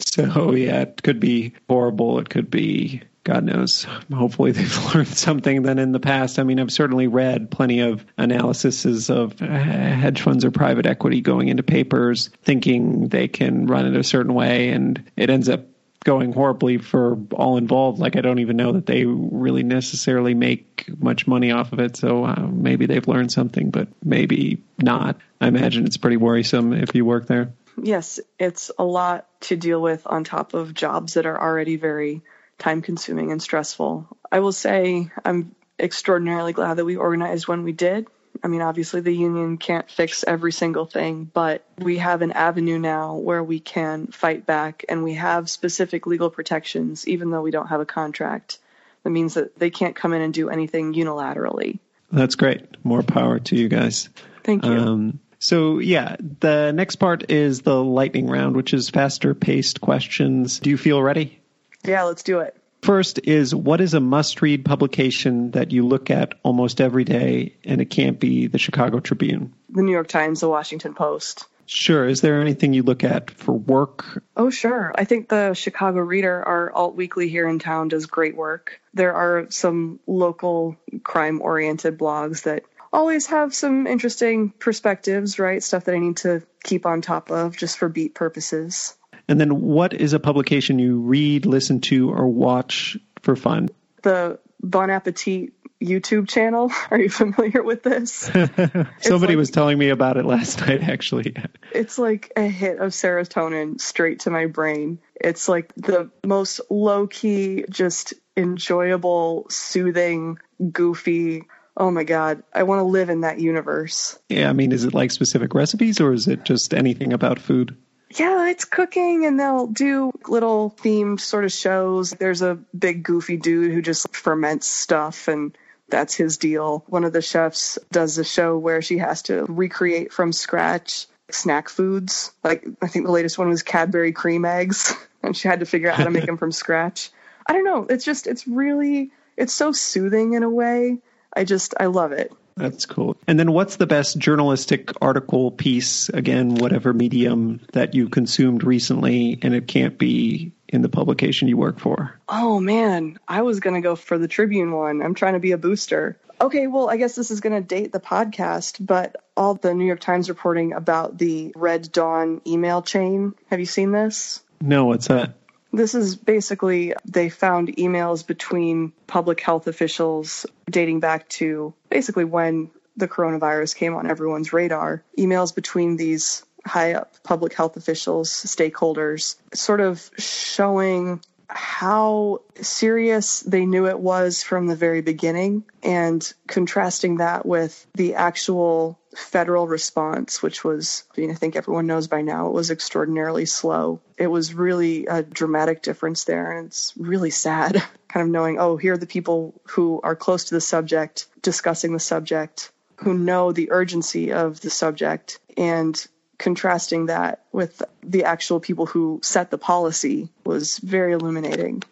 so, 0.00 0.52
yeah, 0.52 0.82
it 0.82 1.02
could 1.02 1.20
be 1.20 1.54
horrible. 1.68 2.18
It 2.18 2.28
could 2.28 2.50
be 2.50 3.02
God 3.22 3.44
knows. 3.44 3.84
Hopefully, 4.12 4.52
they've 4.52 4.84
learned 4.94 5.08
something 5.08 5.62
than 5.62 5.78
in 5.78 5.92
the 5.92 6.00
past. 6.00 6.38
I 6.38 6.42
mean, 6.42 6.60
I've 6.60 6.72
certainly 6.72 7.06
read 7.06 7.50
plenty 7.50 7.80
of 7.80 8.04
analyses 8.18 9.08
of 9.08 9.40
uh, 9.40 9.46
hedge 9.46 10.22
funds 10.22 10.44
or 10.44 10.50
private 10.50 10.86
equity 10.86 11.20
going 11.20 11.48
into 11.48 11.62
papers 11.62 12.30
thinking 12.42 13.08
they 13.08 13.28
can 13.28 13.66
run 13.66 13.86
it 13.86 13.96
a 13.96 14.04
certain 14.04 14.34
way, 14.34 14.70
and 14.70 15.02
it 15.16 15.30
ends 15.30 15.48
up 15.48 15.64
going 16.06 16.32
horribly 16.32 16.78
for 16.78 17.18
all 17.32 17.56
involved. 17.56 17.98
Like, 17.98 18.14
I 18.14 18.20
don't 18.20 18.38
even 18.38 18.56
know 18.56 18.72
that 18.72 18.86
they 18.86 19.04
really 19.04 19.64
necessarily 19.64 20.34
make 20.34 20.88
much 21.00 21.26
money 21.26 21.50
off 21.50 21.72
of 21.72 21.80
it. 21.80 21.96
So 21.96 22.24
uh, 22.24 22.46
maybe 22.48 22.86
they've 22.86 23.06
learned 23.08 23.32
something, 23.32 23.70
but 23.70 23.88
maybe 24.04 24.62
not. 24.78 25.18
I 25.40 25.48
imagine 25.48 25.84
it's 25.84 25.96
pretty 25.96 26.16
worrisome 26.16 26.72
if 26.72 26.94
you 26.94 27.04
work 27.04 27.26
there. 27.26 27.52
Yes, 27.82 28.20
it's 28.38 28.70
a 28.78 28.84
lot 28.84 29.26
to 29.42 29.56
deal 29.56 29.82
with 29.82 30.06
on 30.06 30.22
top 30.22 30.54
of 30.54 30.72
jobs 30.72 31.14
that 31.14 31.26
are 31.26 31.38
already 31.38 31.74
very 31.74 32.22
time 32.56 32.82
consuming 32.82 33.32
and 33.32 33.42
stressful. 33.42 34.06
I 34.30 34.38
will 34.38 34.52
say 34.52 35.10
I'm 35.24 35.56
extraordinarily 35.76 36.52
glad 36.52 36.74
that 36.74 36.84
we 36.84 36.94
organized 36.94 37.48
when 37.48 37.64
we 37.64 37.72
did. 37.72 38.06
I 38.42 38.48
mean, 38.48 38.62
obviously, 38.62 39.00
the 39.00 39.12
union 39.12 39.58
can't 39.58 39.90
fix 39.90 40.24
every 40.26 40.52
single 40.52 40.86
thing, 40.86 41.30
but 41.32 41.64
we 41.78 41.98
have 41.98 42.22
an 42.22 42.32
avenue 42.32 42.78
now 42.78 43.16
where 43.16 43.42
we 43.42 43.60
can 43.60 44.08
fight 44.08 44.46
back 44.46 44.84
and 44.88 45.02
we 45.04 45.14
have 45.14 45.50
specific 45.50 46.06
legal 46.06 46.30
protections, 46.30 47.06
even 47.08 47.30
though 47.30 47.42
we 47.42 47.50
don't 47.50 47.68
have 47.68 47.80
a 47.80 47.86
contract. 47.86 48.58
That 49.02 49.10
means 49.10 49.34
that 49.34 49.58
they 49.58 49.70
can't 49.70 49.94
come 49.94 50.12
in 50.12 50.22
and 50.22 50.34
do 50.34 50.48
anything 50.48 50.94
unilaterally. 50.94 51.78
That's 52.10 52.34
great. 52.34 52.84
More 52.84 53.02
power 53.02 53.38
to 53.38 53.56
you 53.56 53.68
guys. 53.68 54.08
Thank 54.44 54.64
you. 54.64 54.72
Um, 54.72 55.20
so, 55.38 55.78
yeah, 55.78 56.16
the 56.18 56.72
next 56.72 56.96
part 56.96 57.30
is 57.30 57.62
the 57.62 57.82
lightning 57.82 58.26
round, 58.26 58.56
which 58.56 58.72
is 58.72 58.90
faster 58.90 59.34
paced 59.34 59.80
questions. 59.80 60.60
Do 60.60 60.70
you 60.70 60.76
feel 60.76 61.02
ready? 61.02 61.40
Yeah, 61.84 62.04
let's 62.04 62.22
do 62.22 62.40
it. 62.40 62.56
First 62.82 63.20
is 63.24 63.54
what 63.54 63.80
is 63.80 63.94
a 63.94 64.00
must 64.00 64.42
read 64.42 64.64
publication 64.64 65.50
that 65.52 65.72
you 65.72 65.86
look 65.86 66.10
at 66.10 66.34
almost 66.42 66.80
every 66.80 67.04
day 67.04 67.56
and 67.64 67.80
it 67.80 67.86
can't 67.86 68.20
be 68.20 68.46
the 68.46 68.58
Chicago 68.58 69.00
Tribune? 69.00 69.54
The 69.70 69.82
New 69.82 69.92
York 69.92 70.08
Times, 70.08 70.40
the 70.40 70.48
Washington 70.48 70.94
Post. 70.94 71.46
Sure. 71.66 72.06
Is 72.08 72.20
there 72.20 72.40
anything 72.40 72.72
you 72.72 72.84
look 72.84 73.02
at 73.02 73.32
for 73.32 73.52
work? 73.52 74.22
Oh, 74.36 74.50
sure. 74.50 74.92
I 74.94 75.04
think 75.04 75.28
the 75.28 75.54
Chicago 75.54 76.00
Reader, 76.00 76.44
our 76.46 76.72
alt 76.72 76.94
weekly 76.94 77.28
here 77.28 77.48
in 77.48 77.58
town, 77.58 77.88
does 77.88 78.06
great 78.06 78.36
work. 78.36 78.80
There 78.94 79.14
are 79.14 79.46
some 79.50 79.98
local 80.06 80.76
crime 81.02 81.42
oriented 81.42 81.98
blogs 81.98 82.44
that 82.44 82.62
always 82.92 83.26
have 83.26 83.54
some 83.54 83.86
interesting 83.86 84.50
perspectives, 84.50 85.38
right? 85.38 85.62
Stuff 85.62 85.84
that 85.84 85.94
I 85.94 85.98
need 85.98 86.18
to 86.18 86.42
keep 86.62 86.86
on 86.86 87.02
top 87.02 87.30
of 87.30 87.56
just 87.56 87.78
for 87.78 87.88
beat 87.88 88.14
purposes. 88.14 88.95
And 89.28 89.40
then 89.40 89.60
what 89.60 89.92
is 89.94 90.12
a 90.12 90.20
publication 90.20 90.78
you 90.78 91.00
read, 91.00 91.46
listen 91.46 91.80
to, 91.82 92.10
or 92.10 92.26
watch 92.26 92.96
for 93.22 93.36
fun? 93.36 93.68
The 94.02 94.38
Bon 94.62 94.88
Appetit 94.90 95.52
YouTube 95.82 96.28
channel. 96.28 96.70
Are 96.90 96.98
you 96.98 97.10
familiar 97.10 97.62
with 97.62 97.82
this? 97.82 98.12
Somebody 99.00 99.32
like- 99.32 99.36
was 99.36 99.50
telling 99.50 99.78
me 99.78 99.88
about 99.90 100.16
it 100.16 100.24
last 100.24 100.60
night, 100.66 100.82
actually. 100.82 101.34
It's 101.72 101.98
like 101.98 102.32
a 102.36 102.46
hit 102.46 102.78
of 102.78 102.92
serotonin 102.92 103.80
straight 103.80 104.20
to 104.20 104.30
my 104.30 104.46
brain. 104.46 105.00
It's 105.14 105.48
like 105.48 105.74
the 105.74 106.10
most 106.24 106.60
low 106.70 107.06
key, 107.06 107.64
just 107.68 108.14
enjoyable, 108.36 109.46
soothing, 109.50 110.38
goofy. 110.72 111.44
Oh 111.76 111.90
my 111.90 112.04
God. 112.04 112.42
I 112.54 112.62
want 112.62 112.78
to 112.80 112.84
live 112.84 113.10
in 113.10 113.22
that 113.22 113.38
universe. 113.40 114.18
Yeah, 114.28 114.48
I 114.48 114.52
mean, 114.52 114.72
is 114.72 114.84
it 114.84 114.94
like 114.94 115.10
specific 115.10 115.52
recipes 115.54 116.00
or 116.00 116.12
is 116.12 116.26
it 116.28 116.44
just 116.44 116.72
anything 116.72 117.12
about 117.12 117.38
food? 117.38 117.76
Yeah, 118.10 118.48
it's 118.48 118.64
cooking 118.64 119.26
and 119.26 119.38
they'll 119.38 119.66
do 119.66 120.12
little 120.28 120.70
themed 120.70 121.20
sort 121.20 121.44
of 121.44 121.52
shows. 121.52 122.10
There's 122.10 122.42
a 122.42 122.54
big 122.76 123.02
goofy 123.02 123.36
dude 123.36 123.72
who 123.72 123.82
just 123.82 124.14
ferments 124.14 124.66
stuff 124.66 125.28
and 125.28 125.56
that's 125.88 126.14
his 126.14 126.38
deal. 126.38 126.84
One 126.86 127.04
of 127.04 127.12
the 127.12 127.22
chefs 127.22 127.78
does 127.90 128.18
a 128.18 128.24
show 128.24 128.58
where 128.58 128.82
she 128.82 128.98
has 128.98 129.22
to 129.22 129.44
recreate 129.44 130.12
from 130.12 130.32
scratch 130.32 131.06
snack 131.30 131.68
foods. 131.68 132.32
Like 132.44 132.64
I 132.80 132.86
think 132.86 133.06
the 133.06 133.12
latest 133.12 133.38
one 133.38 133.48
was 133.48 133.62
Cadbury 133.62 134.12
cream 134.12 134.44
eggs 134.44 134.94
and 135.22 135.36
she 135.36 135.48
had 135.48 135.60
to 135.60 135.66
figure 135.66 135.90
out 135.90 135.96
how 135.96 136.04
to 136.04 136.10
make 136.10 136.26
them 136.26 136.38
from 136.38 136.52
scratch. 136.52 137.10
I 137.46 137.52
don't 137.52 137.64
know. 137.64 137.86
It's 137.88 138.04
just 138.04 138.26
it's 138.26 138.46
really 138.46 139.10
it's 139.36 139.52
so 139.52 139.72
soothing 139.72 140.34
in 140.34 140.42
a 140.42 140.50
way. 140.50 140.98
I 141.32 141.44
just 141.44 141.74
I 141.78 141.86
love 141.86 142.12
it. 142.12 142.32
That's 142.56 142.86
cool. 142.86 143.18
And 143.26 143.38
then 143.38 143.52
what's 143.52 143.76
the 143.76 143.86
best 143.86 144.18
journalistic 144.18 144.90
article 145.02 145.50
piece, 145.50 146.08
again, 146.08 146.54
whatever 146.54 146.94
medium 146.94 147.60
that 147.72 147.94
you 147.94 148.08
consumed 148.08 148.64
recently, 148.64 149.38
and 149.42 149.54
it 149.54 149.68
can't 149.68 149.98
be 149.98 150.52
in 150.68 150.80
the 150.80 150.88
publication 150.88 151.48
you 151.48 151.56
work 151.56 151.78
for? 151.78 152.18
Oh 152.28 152.58
man, 152.58 153.18
I 153.28 153.42
was 153.42 153.60
going 153.60 153.74
to 153.74 153.82
go 153.82 153.94
for 153.94 154.16
the 154.16 154.28
Tribune 154.28 154.72
one. 154.72 155.02
I'm 155.02 155.14
trying 155.14 155.34
to 155.34 155.38
be 155.38 155.52
a 155.52 155.58
booster. 155.58 156.18
Okay, 156.40 156.66
well, 156.66 156.90
I 156.90 156.96
guess 156.96 157.14
this 157.14 157.30
is 157.30 157.40
going 157.40 157.54
to 157.54 157.66
date 157.66 157.92
the 157.92 158.00
podcast, 158.00 158.84
but 158.84 159.16
all 159.36 159.54
the 159.54 159.74
New 159.74 159.86
York 159.86 160.00
Times 160.00 160.28
reporting 160.28 160.72
about 160.72 161.16
the 161.16 161.52
Red 161.56 161.92
Dawn 161.92 162.40
email 162.46 162.82
chain. 162.82 163.34
Have 163.48 163.60
you 163.60 163.66
seen 163.66 163.92
this? 163.92 164.42
No, 164.60 164.86
what's 164.86 165.08
that? 165.08 165.34
This 165.76 165.94
is 165.94 166.16
basically 166.16 166.94
they 167.04 167.28
found 167.28 167.68
emails 167.76 168.26
between 168.26 168.92
public 169.06 169.40
health 169.40 169.66
officials 169.66 170.46
dating 170.70 171.00
back 171.00 171.28
to 171.28 171.74
basically 171.90 172.24
when 172.24 172.70
the 172.96 173.06
coronavirus 173.06 173.76
came 173.76 173.94
on 173.94 174.10
everyone's 174.10 174.54
radar. 174.54 175.04
Emails 175.18 175.54
between 175.54 175.96
these 175.96 176.44
high 176.64 176.94
up 176.94 177.22
public 177.22 177.52
health 177.52 177.76
officials, 177.76 178.30
stakeholders, 178.30 179.36
sort 179.52 179.80
of 179.80 180.10
showing 180.18 181.20
how 181.48 182.40
serious 182.60 183.40
they 183.40 183.66
knew 183.66 183.86
it 183.86 183.98
was 183.98 184.42
from 184.42 184.66
the 184.66 184.76
very 184.76 185.00
beginning 185.00 185.64
and 185.82 186.32
contrasting 186.46 187.18
that 187.18 187.46
with 187.46 187.86
the 187.94 188.14
actual 188.14 188.98
federal 189.16 189.66
response, 189.66 190.42
which 190.42 190.64
was, 190.64 191.04
I, 191.16 191.20
mean, 191.20 191.30
I 191.30 191.34
think 191.34 191.56
everyone 191.56 191.86
knows 191.86 192.08
by 192.08 192.22
now, 192.22 192.48
it 192.48 192.52
was 192.52 192.70
extraordinarily 192.70 193.46
slow. 193.46 194.00
It 194.18 194.26
was 194.26 194.54
really 194.54 195.06
a 195.06 195.22
dramatic 195.22 195.82
difference 195.82 196.24
there, 196.24 196.52
and 196.52 196.66
it's 196.66 196.92
really 196.96 197.30
sad 197.30 197.82
kind 198.08 198.24
of 198.24 198.30
knowing, 198.30 198.58
oh, 198.58 198.76
here 198.76 198.94
are 198.94 198.98
the 198.98 199.06
people 199.06 199.54
who 199.68 200.00
are 200.02 200.16
close 200.16 200.44
to 200.44 200.54
the 200.54 200.60
subject 200.60 201.26
discussing 201.42 201.92
the 201.92 202.00
subject, 202.00 202.72
who 202.96 203.14
know 203.14 203.52
the 203.52 203.70
urgency 203.70 204.32
of 204.32 204.60
the 204.60 204.70
subject, 204.70 205.38
and 205.56 206.06
contrasting 206.38 207.06
that 207.06 207.42
with 207.52 207.82
the 208.02 208.24
actual 208.24 208.60
people 208.60 208.86
who 208.86 209.20
set 209.22 209.50
the 209.50 209.58
policy 209.58 210.28
was 210.44 210.78
very 210.78 211.12
illuminating. 211.12 211.82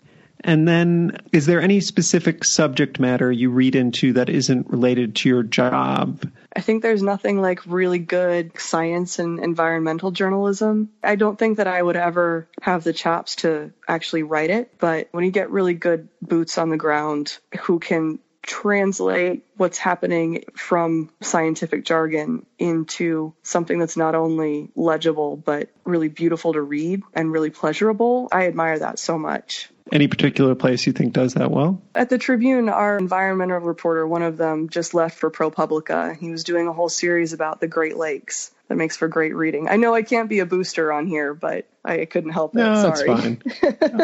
And 0.46 0.68
then, 0.68 1.16
is 1.32 1.46
there 1.46 1.62
any 1.62 1.80
specific 1.80 2.44
subject 2.44 3.00
matter 3.00 3.32
you 3.32 3.50
read 3.50 3.74
into 3.74 4.12
that 4.12 4.28
isn't 4.28 4.68
related 4.68 5.16
to 5.16 5.28
your 5.30 5.42
job? 5.42 6.30
I 6.54 6.60
think 6.60 6.82
there's 6.82 7.02
nothing 7.02 7.40
like 7.40 7.64
really 7.64 7.98
good 7.98 8.60
science 8.60 9.18
and 9.18 9.40
environmental 9.40 10.10
journalism. 10.10 10.90
I 11.02 11.16
don't 11.16 11.38
think 11.38 11.56
that 11.56 11.66
I 11.66 11.82
would 11.82 11.96
ever 11.96 12.46
have 12.60 12.84
the 12.84 12.92
chops 12.92 13.36
to 13.36 13.72
actually 13.88 14.22
write 14.22 14.50
it, 14.50 14.74
but 14.78 15.08
when 15.12 15.24
you 15.24 15.30
get 15.30 15.50
really 15.50 15.74
good 15.74 16.08
boots 16.20 16.58
on 16.58 16.68
the 16.68 16.76
ground 16.76 17.38
who 17.62 17.78
can 17.78 18.18
translate 18.44 19.46
what's 19.56 19.78
happening 19.78 20.44
from 20.54 21.10
scientific 21.20 21.84
jargon 21.84 22.46
into 22.58 23.34
something 23.42 23.78
that's 23.78 23.96
not 23.96 24.14
only 24.14 24.70
legible 24.74 25.36
but 25.36 25.70
really 25.84 26.08
beautiful 26.08 26.52
to 26.52 26.60
read 26.60 27.02
and 27.14 27.32
really 27.32 27.50
pleasurable, 27.50 28.28
I 28.30 28.46
admire 28.46 28.78
that 28.78 28.98
so 28.98 29.18
much. 29.18 29.70
Any 29.92 30.08
particular 30.08 30.54
place 30.54 30.86
you 30.86 30.92
think 30.92 31.12
does 31.12 31.34
that 31.34 31.50
well? 31.50 31.82
At 31.94 32.08
the 32.08 32.16
Tribune, 32.16 32.68
our 32.68 32.96
environmental 32.96 33.58
reporter, 33.58 34.06
one 34.06 34.22
of 34.22 34.38
them, 34.38 34.70
just 34.70 34.94
left 34.94 35.18
for 35.18 35.30
ProPublica. 35.30 36.16
He 36.18 36.30
was 36.30 36.44
doing 36.44 36.68
a 36.68 36.72
whole 36.72 36.88
series 36.88 37.34
about 37.34 37.60
the 37.60 37.68
Great 37.68 37.96
Lakes. 37.96 38.50
That 38.68 38.76
makes 38.76 38.96
for 38.96 39.08
great 39.08 39.36
reading. 39.36 39.68
I 39.68 39.76
know 39.76 39.94
I 39.94 40.02
can't 40.02 40.30
be 40.30 40.38
a 40.38 40.46
booster 40.46 40.90
on 40.90 41.06
here, 41.06 41.34
but 41.34 41.66
I 41.84 42.06
couldn't 42.06 42.30
help 42.30 42.56
it. 42.56 42.60
No, 42.60 42.74
Sorry. 42.76 43.10
it's 43.10 43.20
fine. 43.20 43.42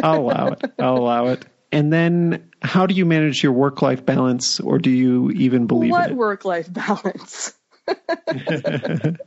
I'll 0.03 0.21
allow 0.21 0.49
it. 0.49 0.73
I'll 0.79 0.99
allow 0.99 1.27
it. 1.29 1.47
And 1.73 1.93
then, 1.93 2.51
how 2.63 2.87
do 2.87 2.95
you 2.95 3.07
manage 3.07 3.43
your 3.43 3.53
work 3.53 3.81
life 3.81 4.05
balance, 4.05 4.59
or 4.61 4.79
do 4.79 4.91
you 4.91 5.31
even 5.31 5.67
believe 5.67 5.93
what 5.93 6.13
work 6.13 6.45
life 6.45 6.73
balance? 6.73 7.55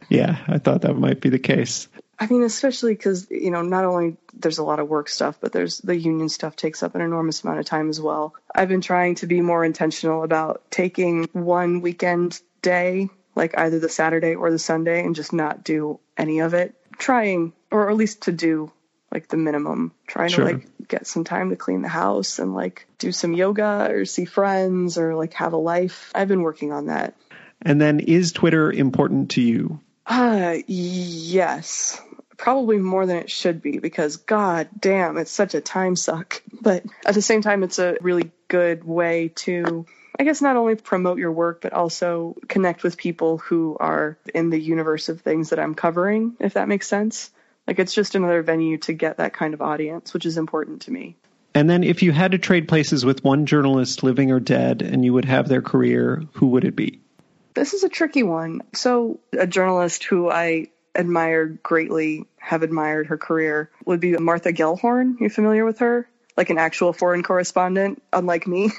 yeah, 0.10 0.44
I 0.48 0.58
thought 0.58 0.82
that 0.82 0.96
might 0.98 1.22
be 1.22 1.30
the 1.30 1.40
case. 1.40 1.88
I 2.20 2.28
mean, 2.28 2.44
especially 2.44 2.94
because, 2.94 3.30
you 3.30 3.52
know, 3.52 3.64
not 3.64 3.86
only 3.86 4.18
there's 4.34 4.60
a 4.60 4.64
lot 4.64 4.80
of 4.80 4.88
work 4.88 5.10
stuff, 5.10 5.38
but 5.42 5.52
there's 5.52 5.80
the 5.80 5.98
union 5.98 6.30
stuff 6.30 6.56
takes 6.56 6.84
up 6.84 6.96
an 6.96 7.02
enormous 7.02 7.44
amount 7.44 7.60
of 7.60 7.66
time 7.66 7.90
as 7.90 8.00
well. 8.00 8.34
I've 8.54 8.70
been 8.70 8.82
trying 8.82 9.16
to 9.16 9.28
be 9.28 9.42
more 9.42 9.66
intentional 9.66 10.24
about 10.24 10.64
taking 10.70 11.28
one 11.34 11.82
weekend 11.82 12.40
day, 12.62 13.10
like 13.36 13.58
either 13.58 13.80
the 13.80 13.90
Saturday 13.90 14.36
or 14.36 14.52
the 14.52 14.60
Sunday, 14.60 15.04
and 15.04 15.16
just 15.16 15.34
not 15.34 15.64
do 15.64 16.00
any 16.16 16.40
of 16.40 16.54
it. 16.54 16.76
Trying, 16.98 17.54
or 17.72 17.90
at 17.90 17.98
least 17.98 18.24
to 18.24 18.32
do 18.32 18.72
like 19.14 19.28
the 19.28 19.38
minimum, 19.38 19.92
trying 20.08 20.30
Sure. 20.30 20.48
to 20.48 20.54
like 20.56 20.68
get 20.88 21.08
some 21.08 21.24
time 21.24 21.52
to 21.52 21.56
clean 21.56 21.82
the 21.82 21.88
house 21.88 22.40
and 22.40 22.54
like 22.54 22.88
do 22.98 23.12
some 23.12 23.34
yoga 23.34 23.88
or 23.92 24.06
see 24.06 24.26
friends 24.26 24.98
or 24.98 25.16
like 25.16 25.34
have 25.34 25.54
a 25.54 25.58
life. 25.58 26.12
I've 26.16 26.28
been 26.28 26.42
working 26.42 26.72
on 26.72 26.88
that. 26.88 27.14
And 27.62 27.80
then, 27.80 28.00
is 28.02 28.32
Twitter 28.34 28.72
important 28.72 29.32
to 29.32 29.42
you? 29.42 29.80
Uh, 30.06 30.58
yes. 30.68 32.02
Probably 32.36 32.78
more 32.78 33.06
than 33.06 33.18
it 33.18 33.32
should 33.32 33.62
be 33.62 33.78
because 33.78 34.18
god 34.18 34.68
damn, 34.78 35.18
it's 35.18 35.32
such 35.32 35.54
a 35.54 35.62
time 35.62 35.96
suck. 35.96 36.42
But 36.62 36.84
at 37.06 37.14
the 37.14 37.22
same 37.22 37.42
time, 37.42 37.64
it's 37.64 37.80
a 37.80 37.98
really 38.02 38.32
good 38.50 38.84
way 38.84 39.30
to, 39.36 39.86
I 40.20 40.24
guess, 40.26 40.42
not 40.42 40.58
only 40.58 40.76
promote 40.76 41.20
your 41.20 41.32
work, 41.32 41.62
but 41.62 41.72
also 41.72 42.36
connect 42.50 42.84
with 42.84 42.98
people 42.98 43.38
who 43.38 43.78
are 43.80 44.18
in 44.34 44.50
the 44.50 44.60
universe 44.60 45.08
of 45.08 45.22
things 45.22 45.52
that 45.52 45.60
I'm 45.60 45.76
covering, 45.76 46.36
if 46.40 46.56
that 46.56 46.68
makes 46.68 46.88
sense. 46.88 47.32
Like, 47.68 47.80
it's 47.80 47.94
just 47.94 48.16
another 48.16 48.42
venue 48.42 48.78
to 48.80 48.94
get 48.94 49.18
that 49.18 49.34
kind 49.34 49.54
of 49.54 49.62
audience, 49.62 50.14
which 50.14 50.26
is 50.26 50.38
important 50.38 50.84
to 50.84 50.92
me. 50.92 51.16
And 51.56 51.70
then, 51.70 51.84
if 51.84 52.04
you 52.04 52.12
had 52.12 52.32
to 52.32 52.38
trade 52.38 52.68
places 52.68 53.06
with 53.06 53.24
one 53.24 53.46
journalist, 53.46 54.04
living 54.04 54.32
or 54.32 54.40
dead, 54.40 54.82
and 54.82 55.06
you 55.06 55.14
would 55.14 55.26
have 55.26 55.48
their 55.48 55.62
career, 55.62 56.24
who 56.34 56.48
would 56.48 56.66
it 56.66 56.76
be? 56.76 57.00
This 57.54 57.74
is 57.74 57.84
a 57.84 57.90
tricky 57.90 58.24
one. 58.24 58.62
So, 58.74 59.20
a 59.32 59.46
journalist 59.46 60.04
who 60.04 60.30
I 60.30 60.70
admire 60.96 61.46
greatly, 61.46 62.26
have 62.38 62.64
admired 62.64 63.08
her 63.08 63.18
career, 63.18 63.70
would 63.86 64.00
be 64.00 64.18
Martha 64.18 64.52
Gellhorn. 64.52 65.20
You 65.20 65.30
familiar 65.30 65.66
with 65.66 65.80
her? 65.80 66.08
Like 66.36 66.50
an 66.50 66.58
actual 66.58 66.94
foreign 66.94 67.22
correspondent, 67.22 68.02
unlike 68.12 68.48
me. 68.48 68.72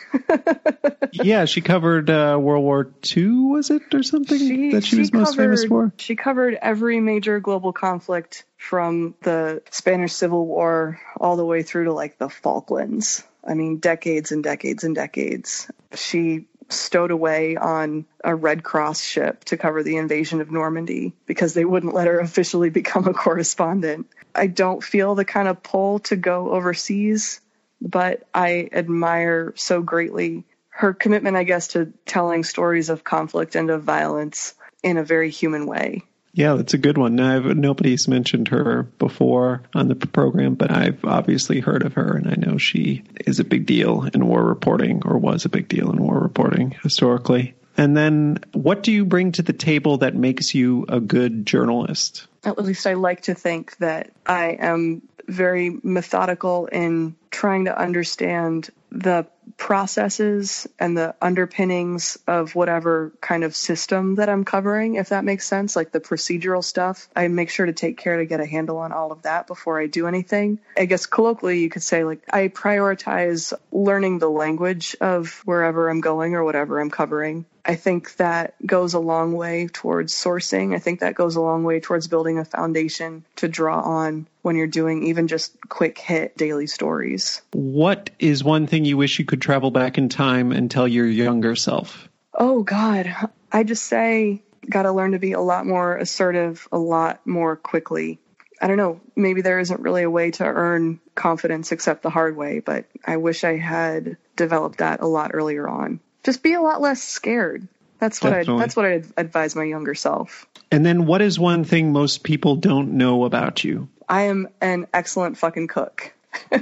yeah, 1.13 1.45
she 1.45 1.61
covered 1.61 2.11
uh, 2.11 2.37
World 2.41 2.65
War 2.65 2.93
II, 3.17 3.29
was 3.29 3.71
it, 3.71 3.95
or 3.95 4.03
something 4.03 4.71
that 4.71 4.85
she, 4.85 4.99
was 4.99 5.13
most 5.13 5.37
famous 5.37 5.65
for? 5.65 5.93
She 5.99 6.17
covered 6.17 6.59
every 6.61 6.99
major 6.99 7.39
global 7.39 7.73
conflict 7.73 8.45
from 8.59 9.15
the 9.23 9.63
Spanish 9.71 10.13
Civil 10.13 10.47
War 10.47 11.01
all 11.17 11.37
the 11.37 11.45
way 11.45 11.63
through 11.63 11.85
to 11.85 11.93
like 11.93 12.19
the 12.19 12.29
Falklands. 12.29 13.23
I 13.47 13.55
mean, 13.55 13.79
decades 13.79 14.33
and 14.33 14.43
decades 14.43 14.83
and 14.83 14.95
decades. 14.95 15.71
She 15.95 16.47
stowed 16.69 17.11
away 17.11 17.57
on 17.57 18.07
a 18.23 18.35
Red 18.35 18.63
Cross 18.63 19.03
ship 19.03 19.45
to 19.45 19.57
cover 19.57 19.83
the 19.83 19.97
invasion 19.97 20.41
of 20.41 20.51
Normandy 20.51 21.15
because 21.27 21.55
they 21.55 21.65
wouldn't 21.65 21.95
let 21.95 22.07
her 22.07 22.19
officially 22.21 22.71
become 22.71 23.07
a 23.07 23.15
correspondent. 23.15 24.09
I 24.35 24.47
don't 24.47 24.83
feel 24.83 25.15
the 25.15 25.25
kind 25.25 25.49
of 25.49 25.63
pull 25.63 26.01
to 26.01 26.17
go 26.17 26.51
overseas, 26.51 27.41
but 27.85 28.27
I 28.35 28.69
admire 28.73 29.53
so 29.57 29.83
greatly 29.83 30.45
her 30.71 30.93
commitment, 30.93 31.37
I 31.37 31.45
guess, 31.45 31.69
to 31.69 31.93
telling 32.05 32.43
stories 32.43 32.89
of 32.89 33.05
conflict 33.05 33.55
and 33.55 33.71
of 33.71 33.85
violence 33.85 34.55
in 34.83 34.97
a 34.97 35.05
very 35.05 35.31
human 35.31 35.67
way. 35.67 36.03
Yeah, 36.33 36.55
that's 36.55 36.75
a 36.75 36.79
good 36.79 36.99
one. 36.99 37.21
I've, 37.21 37.45
nobody's 37.45 38.09
mentioned 38.09 38.49
her 38.49 38.83
before 38.83 39.63
on 39.73 39.87
the 39.87 39.95
program, 39.95 40.55
but 40.57 40.73
I've 40.73 41.05
obviously 41.05 41.61
heard 41.61 41.85
of 41.85 41.93
her, 41.93 42.17
and 42.17 42.29
I 42.29 42.35
know 42.35 42.59
she 42.59 43.05
is 43.25 43.39
a 43.39 43.45
big 43.45 43.67
deal 43.67 44.09
in 44.13 44.27
war 44.27 44.43
reporting, 44.43 45.03
or 45.05 45.17
was 45.17 45.45
a 45.45 45.49
big 45.49 45.69
deal 45.69 45.93
in 45.93 46.03
war 46.03 46.19
reporting 46.19 46.75
historically. 46.83 47.55
And 47.77 47.97
then, 47.97 48.39
what 48.53 48.83
do 48.83 48.91
you 48.91 49.05
bring 49.05 49.33
to 49.33 49.43
the 49.43 49.53
table 49.53 49.99
that 49.99 50.17
makes 50.17 50.55
you 50.55 50.87
a 50.89 51.01
good 51.01 51.47
journalist? 51.47 52.27
At 52.43 52.59
least 52.59 52.87
I 52.87 52.95
like 52.95 53.23
to 53.23 53.35
think 53.35 53.77
that 53.77 54.11
I 54.27 54.57
am 54.59 55.03
very 55.29 55.79
methodical 55.83 56.67
in 56.67 57.15
trying 57.35 57.65
to 57.65 57.77
understand 57.77 58.71
the 58.93 59.27
processes 59.57 60.69
and 60.79 60.97
the 60.97 61.17
underpinnings 61.21 62.17
of 62.29 62.55
whatever 62.55 63.13
kind 63.21 63.43
of 63.43 63.57
system 63.57 64.15
that 64.15 64.29
I'm 64.29 64.45
covering, 64.45 64.95
if 64.95 65.09
that 65.09 65.25
makes 65.25 65.47
sense, 65.47 65.75
like 65.75 65.91
the 65.91 66.01
procedural 66.01 66.63
stuff. 66.63 67.09
I 67.15 67.27
make 67.27 67.51
sure 67.51 67.67
to 67.67 67.73
take 67.73 67.99
care 67.99 68.19
to 68.19 68.25
get 68.25 68.39
a 68.39 68.47
handle 68.47 68.79
on 68.79 68.93
all 68.93 69.11
of 69.11 69.23
that 69.23 69.49
before 69.49 69.81
I 69.81 69.89
do 69.89 70.07
anything. 70.07 70.61
I 70.77 70.85
guess 70.85 71.07
colloquially, 71.07 71.59
you 71.59 71.69
could 71.69 71.83
say, 71.83 72.05
like, 72.05 72.23
I 72.33 72.47
prioritize 72.49 73.53
learning 73.73 74.21
the 74.21 74.31
language 74.31 74.97
of 75.01 75.43
wherever 75.45 75.91
I'm 75.91 76.01
going 76.01 76.35
or 76.35 76.45
whatever 76.45 76.81
I'm 76.81 76.91
covering. 76.91 77.47
I 77.67 77.77
think 77.77 78.17
that 78.17 78.55
goes 78.65 78.95
a 78.95 78.99
long 78.99 79.33
way 79.33 79.69
towards 79.73 80.13
sourcing. 80.13 80.75
I 80.75 80.79
think 80.79 81.01
that 81.01 81.15
goes 81.15 81.37
a 81.37 81.41
long 81.41 81.65
way 81.65 81.81
towards 81.81 82.09
building 82.09 82.39
a 82.39 82.45
foundation 82.45 83.25
to 83.37 83.49
draw 83.49 83.81
on 83.81 84.27
when 84.43 84.57
you're 84.57 84.67
doing 84.67 85.05
even 85.05 85.29
just 85.29 85.57
quick 85.69 85.99
hit 85.99 86.37
daily 86.37 86.67
stories. 86.67 87.41
What 87.53 88.11
is 88.19 88.45
one 88.45 88.67
thing 88.67 88.85
you 88.85 88.99
wish 88.99 89.19
you 89.19 89.25
could 89.25 89.41
travel 89.41 89.71
back 89.71 89.97
in 89.97 90.11
time 90.11 90.53
and 90.53 90.71
tell 90.71 90.87
your 90.87 91.07
younger 91.07 91.57
self? 91.57 92.09
Oh, 92.35 92.63
God. 92.63 93.15
I 93.51 93.63
just 93.63 93.85
say, 93.85 94.43
got 94.69 94.83
to 94.83 94.93
learn 94.93 95.13
to 95.13 95.19
be 95.19 95.33
a 95.33 95.41
lot 95.41 95.67
more 95.67 95.97
assertive, 95.97 96.69
a 96.71 96.79
lot 96.79 97.27
more 97.27 97.57
quickly. 97.57 98.19
I 98.61 98.67
don't 98.67 98.77
know, 98.77 99.01
maybe 99.17 99.43
there 99.43 99.59
isn't 99.59 99.81
really 99.81 100.05
a 100.05 100.11
way 100.11 100.31
to 100.33 100.45
earn 100.45 101.01
confidence 101.15 101.73
except 101.73 102.03
the 102.03 102.11
hard 102.11 102.37
way, 102.37 102.61
but 102.61 102.87
I 103.05 103.17
wish 103.17 103.45
I 103.45 103.57
had 103.57 104.17
developed 104.37 104.79
that 104.79 105.01
a 105.01 105.07
lot 105.07 105.33
earlier 105.35 105.69
on 105.69 106.01
just 106.25 106.43
be 106.43 106.55
a 106.55 106.61
lot 106.61 106.81
less 106.81 107.03
scared. 107.03 107.69
That's 108.01 108.21
what 108.23 108.33
I 108.33 108.45
that's 108.45 108.77
what 108.77 108.85
I'd 108.85 109.07
advise 109.17 109.55
my 109.55 109.65
younger 109.65 109.95
self. 109.95 110.47
And 110.71 110.85
then 110.85 111.07
what 111.07 111.23
is 111.23 111.39
one 111.39 111.65
thing 111.65 111.93
most 111.93 112.23
people 112.23 112.57
don't 112.57 112.95
know 112.95 113.25
about 113.25 113.63
you? 113.63 113.89
I 114.09 114.23
am 114.23 114.49
an 114.61 114.87
excellent 114.93 115.39
fucking 115.39 115.69
cook. 115.69 116.13
I 116.53 116.59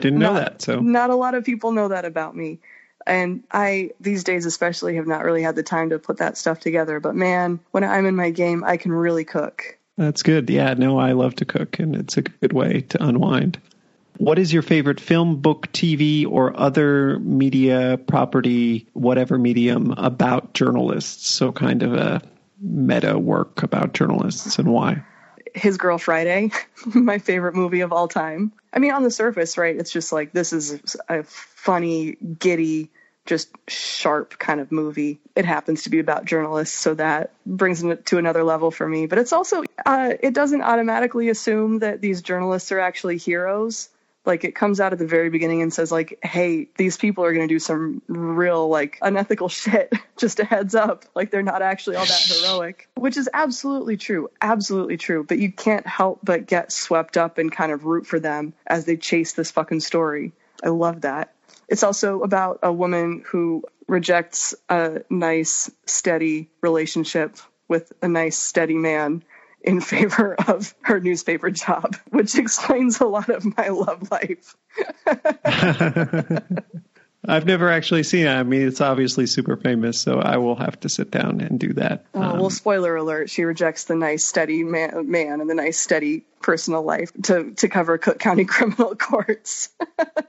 didn't 0.00 0.18
know 0.18 0.34
that. 0.34 0.62
So 0.62 0.80
not 0.80 1.10
a 1.10 1.14
lot 1.14 1.34
of 1.34 1.44
people 1.44 1.72
know 1.72 1.88
that 1.88 2.04
about 2.04 2.36
me. 2.36 2.58
And 3.06 3.44
I 3.50 3.92
these 4.00 4.24
days 4.24 4.44
especially 4.44 4.96
have 4.96 5.06
not 5.06 5.24
really 5.24 5.42
had 5.42 5.56
the 5.56 5.62
time 5.62 5.90
to 5.90 5.98
put 5.98 6.18
that 6.18 6.36
stuff 6.36 6.60
together, 6.60 7.00
but 7.00 7.14
man, 7.14 7.60
when 7.70 7.84
I'm 7.84 8.04
in 8.06 8.16
my 8.16 8.30
game, 8.30 8.64
I 8.64 8.76
can 8.76 8.92
really 8.92 9.24
cook. 9.24 9.78
That's 9.96 10.22
good. 10.22 10.50
Yeah, 10.50 10.74
no, 10.74 10.98
I 10.98 11.12
love 11.12 11.36
to 11.36 11.44
cook 11.44 11.78
and 11.78 11.96
it's 11.96 12.16
a 12.16 12.22
good 12.22 12.52
way 12.52 12.82
to 12.82 13.02
unwind. 13.02 13.60
What 14.18 14.40
is 14.40 14.52
your 14.52 14.62
favorite 14.62 14.98
film, 14.98 15.36
book, 15.36 15.68
TV, 15.72 16.26
or 16.28 16.58
other 16.58 17.20
media 17.20 18.00
property, 18.04 18.88
whatever 18.92 19.38
medium, 19.38 19.92
about 19.96 20.54
journalists? 20.54 21.28
So, 21.28 21.52
kind 21.52 21.84
of 21.84 21.94
a 21.94 22.20
meta 22.60 23.16
work 23.16 23.62
about 23.62 23.94
journalists 23.94 24.58
and 24.58 24.72
why? 24.72 25.04
His 25.54 25.76
Girl 25.76 25.98
Friday, 25.98 26.50
my 26.94 27.18
favorite 27.18 27.54
movie 27.54 27.82
of 27.82 27.92
all 27.92 28.08
time. 28.08 28.52
I 28.72 28.80
mean, 28.80 28.90
on 28.90 29.04
the 29.04 29.10
surface, 29.12 29.56
right? 29.56 29.76
It's 29.76 29.92
just 29.92 30.12
like 30.12 30.32
this 30.32 30.52
is 30.52 30.96
a 31.08 31.22
funny, 31.22 32.16
giddy, 32.40 32.90
just 33.24 33.50
sharp 33.68 34.36
kind 34.36 34.60
of 34.60 34.72
movie. 34.72 35.20
It 35.36 35.44
happens 35.44 35.84
to 35.84 35.90
be 35.90 36.00
about 36.00 36.24
journalists, 36.24 36.76
so 36.76 36.94
that 36.94 37.34
brings 37.46 37.84
it 37.84 38.06
to 38.06 38.18
another 38.18 38.42
level 38.42 38.72
for 38.72 38.88
me. 38.88 39.06
But 39.06 39.18
it's 39.18 39.32
also, 39.32 39.62
uh, 39.86 40.14
it 40.20 40.34
doesn't 40.34 40.62
automatically 40.62 41.28
assume 41.28 41.78
that 41.78 42.00
these 42.00 42.20
journalists 42.20 42.72
are 42.72 42.80
actually 42.80 43.18
heroes 43.18 43.90
like 44.28 44.44
it 44.44 44.54
comes 44.54 44.78
out 44.78 44.92
at 44.92 44.98
the 44.98 45.06
very 45.06 45.30
beginning 45.30 45.62
and 45.62 45.72
says 45.72 45.90
like 45.90 46.18
hey 46.22 46.68
these 46.76 46.96
people 46.96 47.24
are 47.24 47.32
going 47.32 47.48
to 47.48 47.52
do 47.52 47.58
some 47.58 48.02
real 48.06 48.68
like 48.68 48.98
unethical 49.02 49.48
shit. 49.48 49.92
Just 50.16 50.40
a 50.40 50.44
heads 50.44 50.74
up. 50.74 51.04
Like 51.14 51.30
they're 51.30 51.42
not 51.42 51.62
actually 51.62 51.96
all 51.96 52.04
that 52.04 52.20
heroic. 52.20 52.88
Which 52.94 53.16
is 53.16 53.28
absolutely 53.32 53.96
true. 53.96 54.30
Absolutely 54.40 54.96
true. 54.96 55.24
But 55.24 55.38
you 55.38 55.50
can't 55.50 55.86
help 55.86 56.20
but 56.22 56.46
get 56.46 56.70
swept 56.70 57.16
up 57.16 57.38
and 57.38 57.50
kind 57.50 57.72
of 57.72 57.84
root 57.84 58.06
for 58.06 58.20
them 58.20 58.52
as 58.66 58.84
they 58.84 58.96
chase 58.96 59.32
this 59.32 59.50
fucking 59.50 59.80
story. 59.80 60.32
I 60.62 60.68
love 60.68 61.02
that. 61.02 61.32
It's 61.68 61.82
also 61.82 62.22
about 62.22 62.60
a 62.62 62.72
woman 62.72 63.22
who 63.26 63.64
rejects 63.86 64.54
a 64.68 65.02
nice 65.08 65.70
steady 65.86 66.48
relationship 66.60 67.36
with 67.68 67.92
a 68.02 68.08
nice 68.08 68.38
steady 68.38 68.74
man 68.74 69.22
in 69.60 69.80
favor 69.80 70.34
of 70.46 70.74
her 70.82 71.00
newspaper 71.00 71.50
job, 71.50 71.96
which 72.10 72.36
explains 72.38 73.00
a 73.00 73.06
lot 73.06 73.28
of 73.28 73.56
my 73.56 73.68
love 73.68 74.10
life. 74.10 74.56
I've 77.26 77.46
never 77.46 77.68
actually 77.70 78.04
seen 78.04 78.26
it. 78.26 78.30
I 78.30 78.42
mean, 78.42 78.66
it's 78.66 78.80
obviously 78.80 79.26
super 79.26 79.56
famous, 79.56 80.00
so 80.00 80.18
I 80.18 80.38
will 80.38 80.56
have 80.56 80.80
to 80.80 80.88
sit 80.88 81.10
down 81.10 81.40
and 81.40 81.60
do 81.60 81.74
that. 81.74 82.06
Oh, 82.14 82.22
um, 82.22 82.38
well, 82.38 82.50
spoiler 82.50 82.94
alert: 82.96 83.28
she 83.28 83.44
rejects 83.44 83.84
the 83.84 83.96
nice, 83.96 84.24
steady 84.24 84.62
man, 84.62 85.10
man 85.10 85.40
and 85.40 85.50
the 85.50 85.54
nice, 85.54 85.78
steady 85.78 86.24
personal 86.40 86.82
life 86.82 87.12
to 87.24 87.50
to 87.54 87.68
cover 87.68 87.98
Cook 87.98 88.18
County 88.18 88.44
criminal 88.46 88.94
courts. 88.94 89.68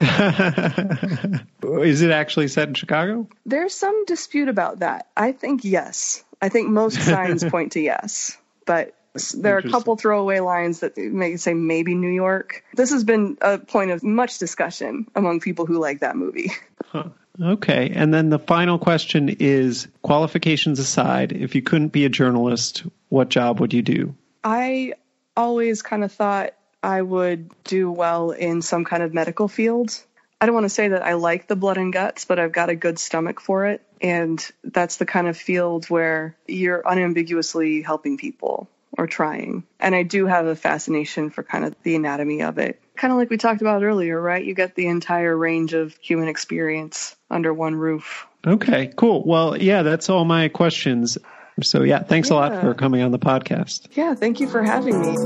Is 1.62 2.02
it 2.02 2.10
actually 2.10 2.48
set 2.48 2.68
in 2.68 2.74
Chicago? 2.74 3.28
There's 3.46 3.74
some 3.74 4.04
dispute 4.04 4.48
about 4.48 4.80
that. 4.80 5.06
I 5.16 5.32
think 5.32 5.64
yes. 5.64 6.24
I 6.42 6.48
think 6.48 6.68
most 6.70 7.00
signs 7.00 7.44
point 7.44 7.72
to 7.72 7.80
yes, 7.80 8.36
but 8.66 8.94
there 9.36 9.56
are 9.56 9.58
a 9.58 9.70
couple 9.70 9.96
throwaway 9.96 10.40
lines 10.40 10.80
that 10.80 10.96
may 10.96 11.36
say 11.36 11.54
maybe 11.54 11.94
New 11.94 12.10
York. 12.10 12.64
This 12.74 12.90
has 12.90 13.04
been 13.04 13.38
a 13.40 13.58
point 13.58 13.90
of 13.90 14.02
much 14.02 14.38
discussion 14.38 15.06
among 15.14 15.40
people 15.40 15.66
who 15.66 15.78
like 15.78 16.00
that 16.00 16.16
movie. 16.16 16.52
Huh. 16.86 17.10
Okay. 17.40 17.90
And 17.94 18.12
then 18.12 18.28
the 18.28 18.38
final 18.38 18.78
question 18.78 19.28
is 19.28 19.88
qualifications 20.02 20.78
aside, 20.78 21.32
if 21.32 21.54
you 21.54 21.62
couldn't 21.62 21.88
be 21.88 22.04
a 22.04 22.08
journalist, 22.08 22.84
what 23.08 23.28
job 23.28 23.60
would 23.60 23.72
you 23.72 23.82
do? 23.82 24.14
I 24.44 24.94
always 25.36 25.82
kind 25.82 26.04
of 26.04 26.12
thought 26.12 26.54
I 26.82 27.00
would 27.00 27.50
do 27.64 27.90
well 27.90 28.30
in 28.30 28.62
some 28.62 28.84
kind 28.84 29.02
of 29.02 29.14
medical 29.14 29.48
field. 29.48 29.98
I 30.40 30.46
don't 30.46 30.54
want 30.54 30.64
to 30.64 30.70
say 30.70 30.88
that 30.88 31.04
I 31.04 31.14
like 31.14 31.46
the 31.46 31.56
blood 31.56 31.76
and 31.76 31.92
guts, 31.92 32.24
but 32.24 32.38
I've 32.38 32.52
got 32.52 32.70
a 32.70 32.74
good 32.74 32.98
stomach 32.98 33.40
for 33.40 33.66
it. 33.66 33.82
And 34.00 34.44
that's 34.64 34.96
the 34.96 35.06
kind 35.06 35.28
of 35.28 35.36
field 35.36 35.86
where 35.86 36.36
you're 36.46 36.82
unambiguously 36.86 37.82
helping 37.82 38.16
people 38.16 38.68
or 38.96 39.06
trying. 39.06 39.64
And 39.78 39.94
I 39.94 40.02
do 40.02 40.26
have 40.26 40.46
a 40.46 40.56
fascination 40.56 41.30
for 41.30 41.42
kind 41.42 41.64
of 41.64 41.74
the 41.82 41.96
anatomy 41.96 42.42
of 42.42 42.58
it. 42.58 42.80
Kind 42.96 43.12
of 43.12 43.18
like 43.18 43.30
we 43.30 43.36
talked 43.36 43.60
about 43.60 43.82
earlier, 43.82 44.20
right? 44.20 44.44
You 44.44 44.54
get 44.54 44.74
the 44.74 44.88
entire 44.88 45.36
range 45.36 45.72
of 45.72 45.96
human 46.02 46.28
experience 46.28 47.16
under 47.30 47.54
one 47.54 47.74
roof. 47.76 48.26
Okay, 48.46 48.92
cool. 48.96 49.24
Well, 49.24 49.56
yeah, 49.56 49.82
that's 49.82 50.10
all 50.10 50.24
my 50.24 50.48
questions. 50.48 51.18
So, 51.62 51.82
yeah, 51.82 52.02
thanks 52.02 52.30
yeah. 52.30 52.36
a 52.36 52.36
lot 52.36 52.60
for 52.60 52.74
coming 52.74 53.02
on 53.02 53.10
the 53.10 53.18
podcast. 53.18 53.88
Yeah, 53.92 54.14
thank 54.14 54.40
you 54.40 54.48
for 54.48 54.62
having 54.62 55.00
me. 55.00 55.16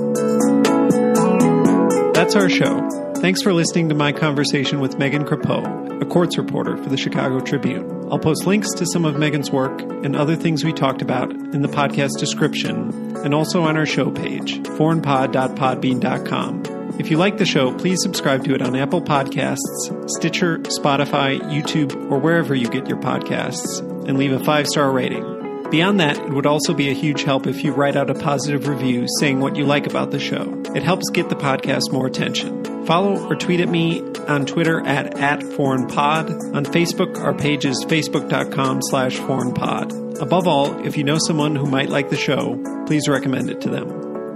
That's 2.12 2.36
our 2.36 2.48
show. 2.48 3.03
Thanks 3.24 3.40
for 3.40 3.54
listening 3.54 3.88
to 3.88 3.94
my 3.94 4.12
conversation 4.12 4.80
with 4.80 4.98
Megan 4.98 5.24
Crepeau, 5.24 6.02
a 6.02 6.04
courts 6.04 6.36
reporter 6.36 6.76
for 6.76 6.90
the 6.90 6.98
Chicago 6.98 7.40
Tribune. 7.40 8.06
I'll 8.10 8.18
post 8.18 8.46
links 8.46 8.70
to 8.74 8.84
some 8.84 9.06
of 9.06 9.18
Megan's 9.18 9.50
work 9.50 9.80
and 9.80 10.14
other 10.14 10.36
things 10.36 10.62
we 10.62 10.74
talked 10.74 11.00
about 11.00 11.30
in 11.30 11.62
the 11.62 11.68
podcast 11.68 12.18
description 12.18 13.16
and 13.24 13.32
also 13.32 13.62
on 13.62 13.78
our 13.78 13.86
show 13.86 14.10
page, 14.10 14.58
foreignpod.podbean.com. 14.58 17.00
If 17.00 17.10
you 17.10 17.16
like 17.16 17.38
the 17.38 17.46
show, 17.46 17.74
please 17.78 18.02
subscribe 18.02 18.44
to 18.44 18.54
it 18.54 18.60
on 18.60 18.76
Apple 18.76 19.00
Podcasts, 19.00 20.10
Stitcher, 20.10 20.58
Spotify, 20.58 21.40
YouTube, 21.44 22.10
or 22.10 22.18
wherever 22.18 22.54
you 22.54 22.68
get 22.68 22.90
your 22.90 23.00
podcasts, 23.00 23.80
and 24.06 24.18
leave 24.18 24.32
a 24.32 24.44
five 24.44 24.66
star 24.66 24.92
rating. 24.92 25.33
Beyond 25.74 25.98
that, 25.98 26.16
it 26.16 26.32
would 26.32 26.46
also 26.46 26.72
be 26.72 26.88
a 26.88 26.92
huge 26.92 27.24
help 27.24 27.48
if 27.48 27.64
you 27.64 27.72
write 27.72 27.96
out 27.96 28.08
a 28.08 28.14
positive 28.14 28.68
review 28.68 29.08
saying 29.18 29.40
what 29.40 29.56
you 29.56 29.66
like 29.66 29.88
about 29.88 30.12
the 30.12 30.20
show. 30.20 30.62
It 30.72 30.84
helps 30.84 31.10
get 31.10 31.30
the 31.30 31.34
podcast 31.34 31.90
more 31.90 32.06
attention. 32.06 32.86
Follow 32.86 33.18
or 33.28 33.34
tweet 33.34 33.58
at 33.58 33.68
me 33.68 34.00
on 34.28 34.46
Twitter 34.46 34.86
at, 34.86 35.18
at 35.18 35.40
foreignpod. 35.40 36.54
On 36.54 36.64
Facebook, 36.64 37.18
our 37.18 37.34
page 37.34 37.64
is 37.64 37.84
facebook.com 37.86 38.82
slash 38.82 39.16
foreignpod. 39.16 40.20
Above 40.22 40.46
all, 40.46 40.86
if 40.86 40.96
you 40.96 41.02
know 41.02 41.18
someone 41.18 41.56
who 41.56 41.66
might 41.66 41.88
like 41.88 42.08
the 42.08 42.16
show, 42.16 42.56
please 42.86 43.08
recommend 43.08 43.50
it 43.50 43.60
to 43.62 43.68
them. 43.68 43.88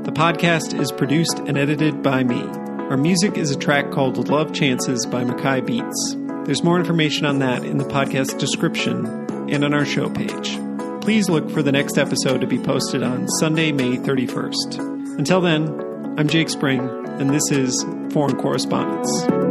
The 0.03 0.11
podcast 0.11 0.77
is 0.77 0.91
produced 0.91 1.39
and 1.39 1.57
edited 1.57 2.03
by 2.03 2.25
me. 2.25 2.43
Our 2.91 2.97
music 2.97 3.39
is 3.39 3.53
a 3.53 3.57
track 3.57 3.93
called 3.93 4.29
Love 4.29 4.53
Chances 4.53 5.07
by 5.07 5.23
Mackay 5.23 5.61
Beats. 5.61 6.17
There's 6.47 6.65
more 6.65 6.81
information 6.81 7.27
on 7.27 7.39
that 7.39 7.63
in 7.63 7.79
the 7.79 7.85
podcast 7.85 8.41
description 8.41 9.07
and 9.49 9.65
on 9.65 9.73
our 9.73 9.85
show 9.85 10.11
page. 10.11 10.59
Please 11.09 11.31
look 11.31 11.51
for 11.51 11.63
the 11.63 11.73
next 11.73 11.97
episode 11.97 12.43
to 12.43 12.47
be 12.47 12.59
posted 12.59 13.03
on 13.03 13.27
Sunday, 13.41 13.73
May 13.73 13.97
31st. 13.97 15.17
Until 15.17 15.41
then, 15.41 15.67
I'm 16.19 16.29
Jake 16.29 16.51
Spring, 16.51 16.81
and 17.19 17.31
this 17.31 17.51
is 17.51 17.83
Foreign 18.13 18.37
Correspondence. 18.37 19.48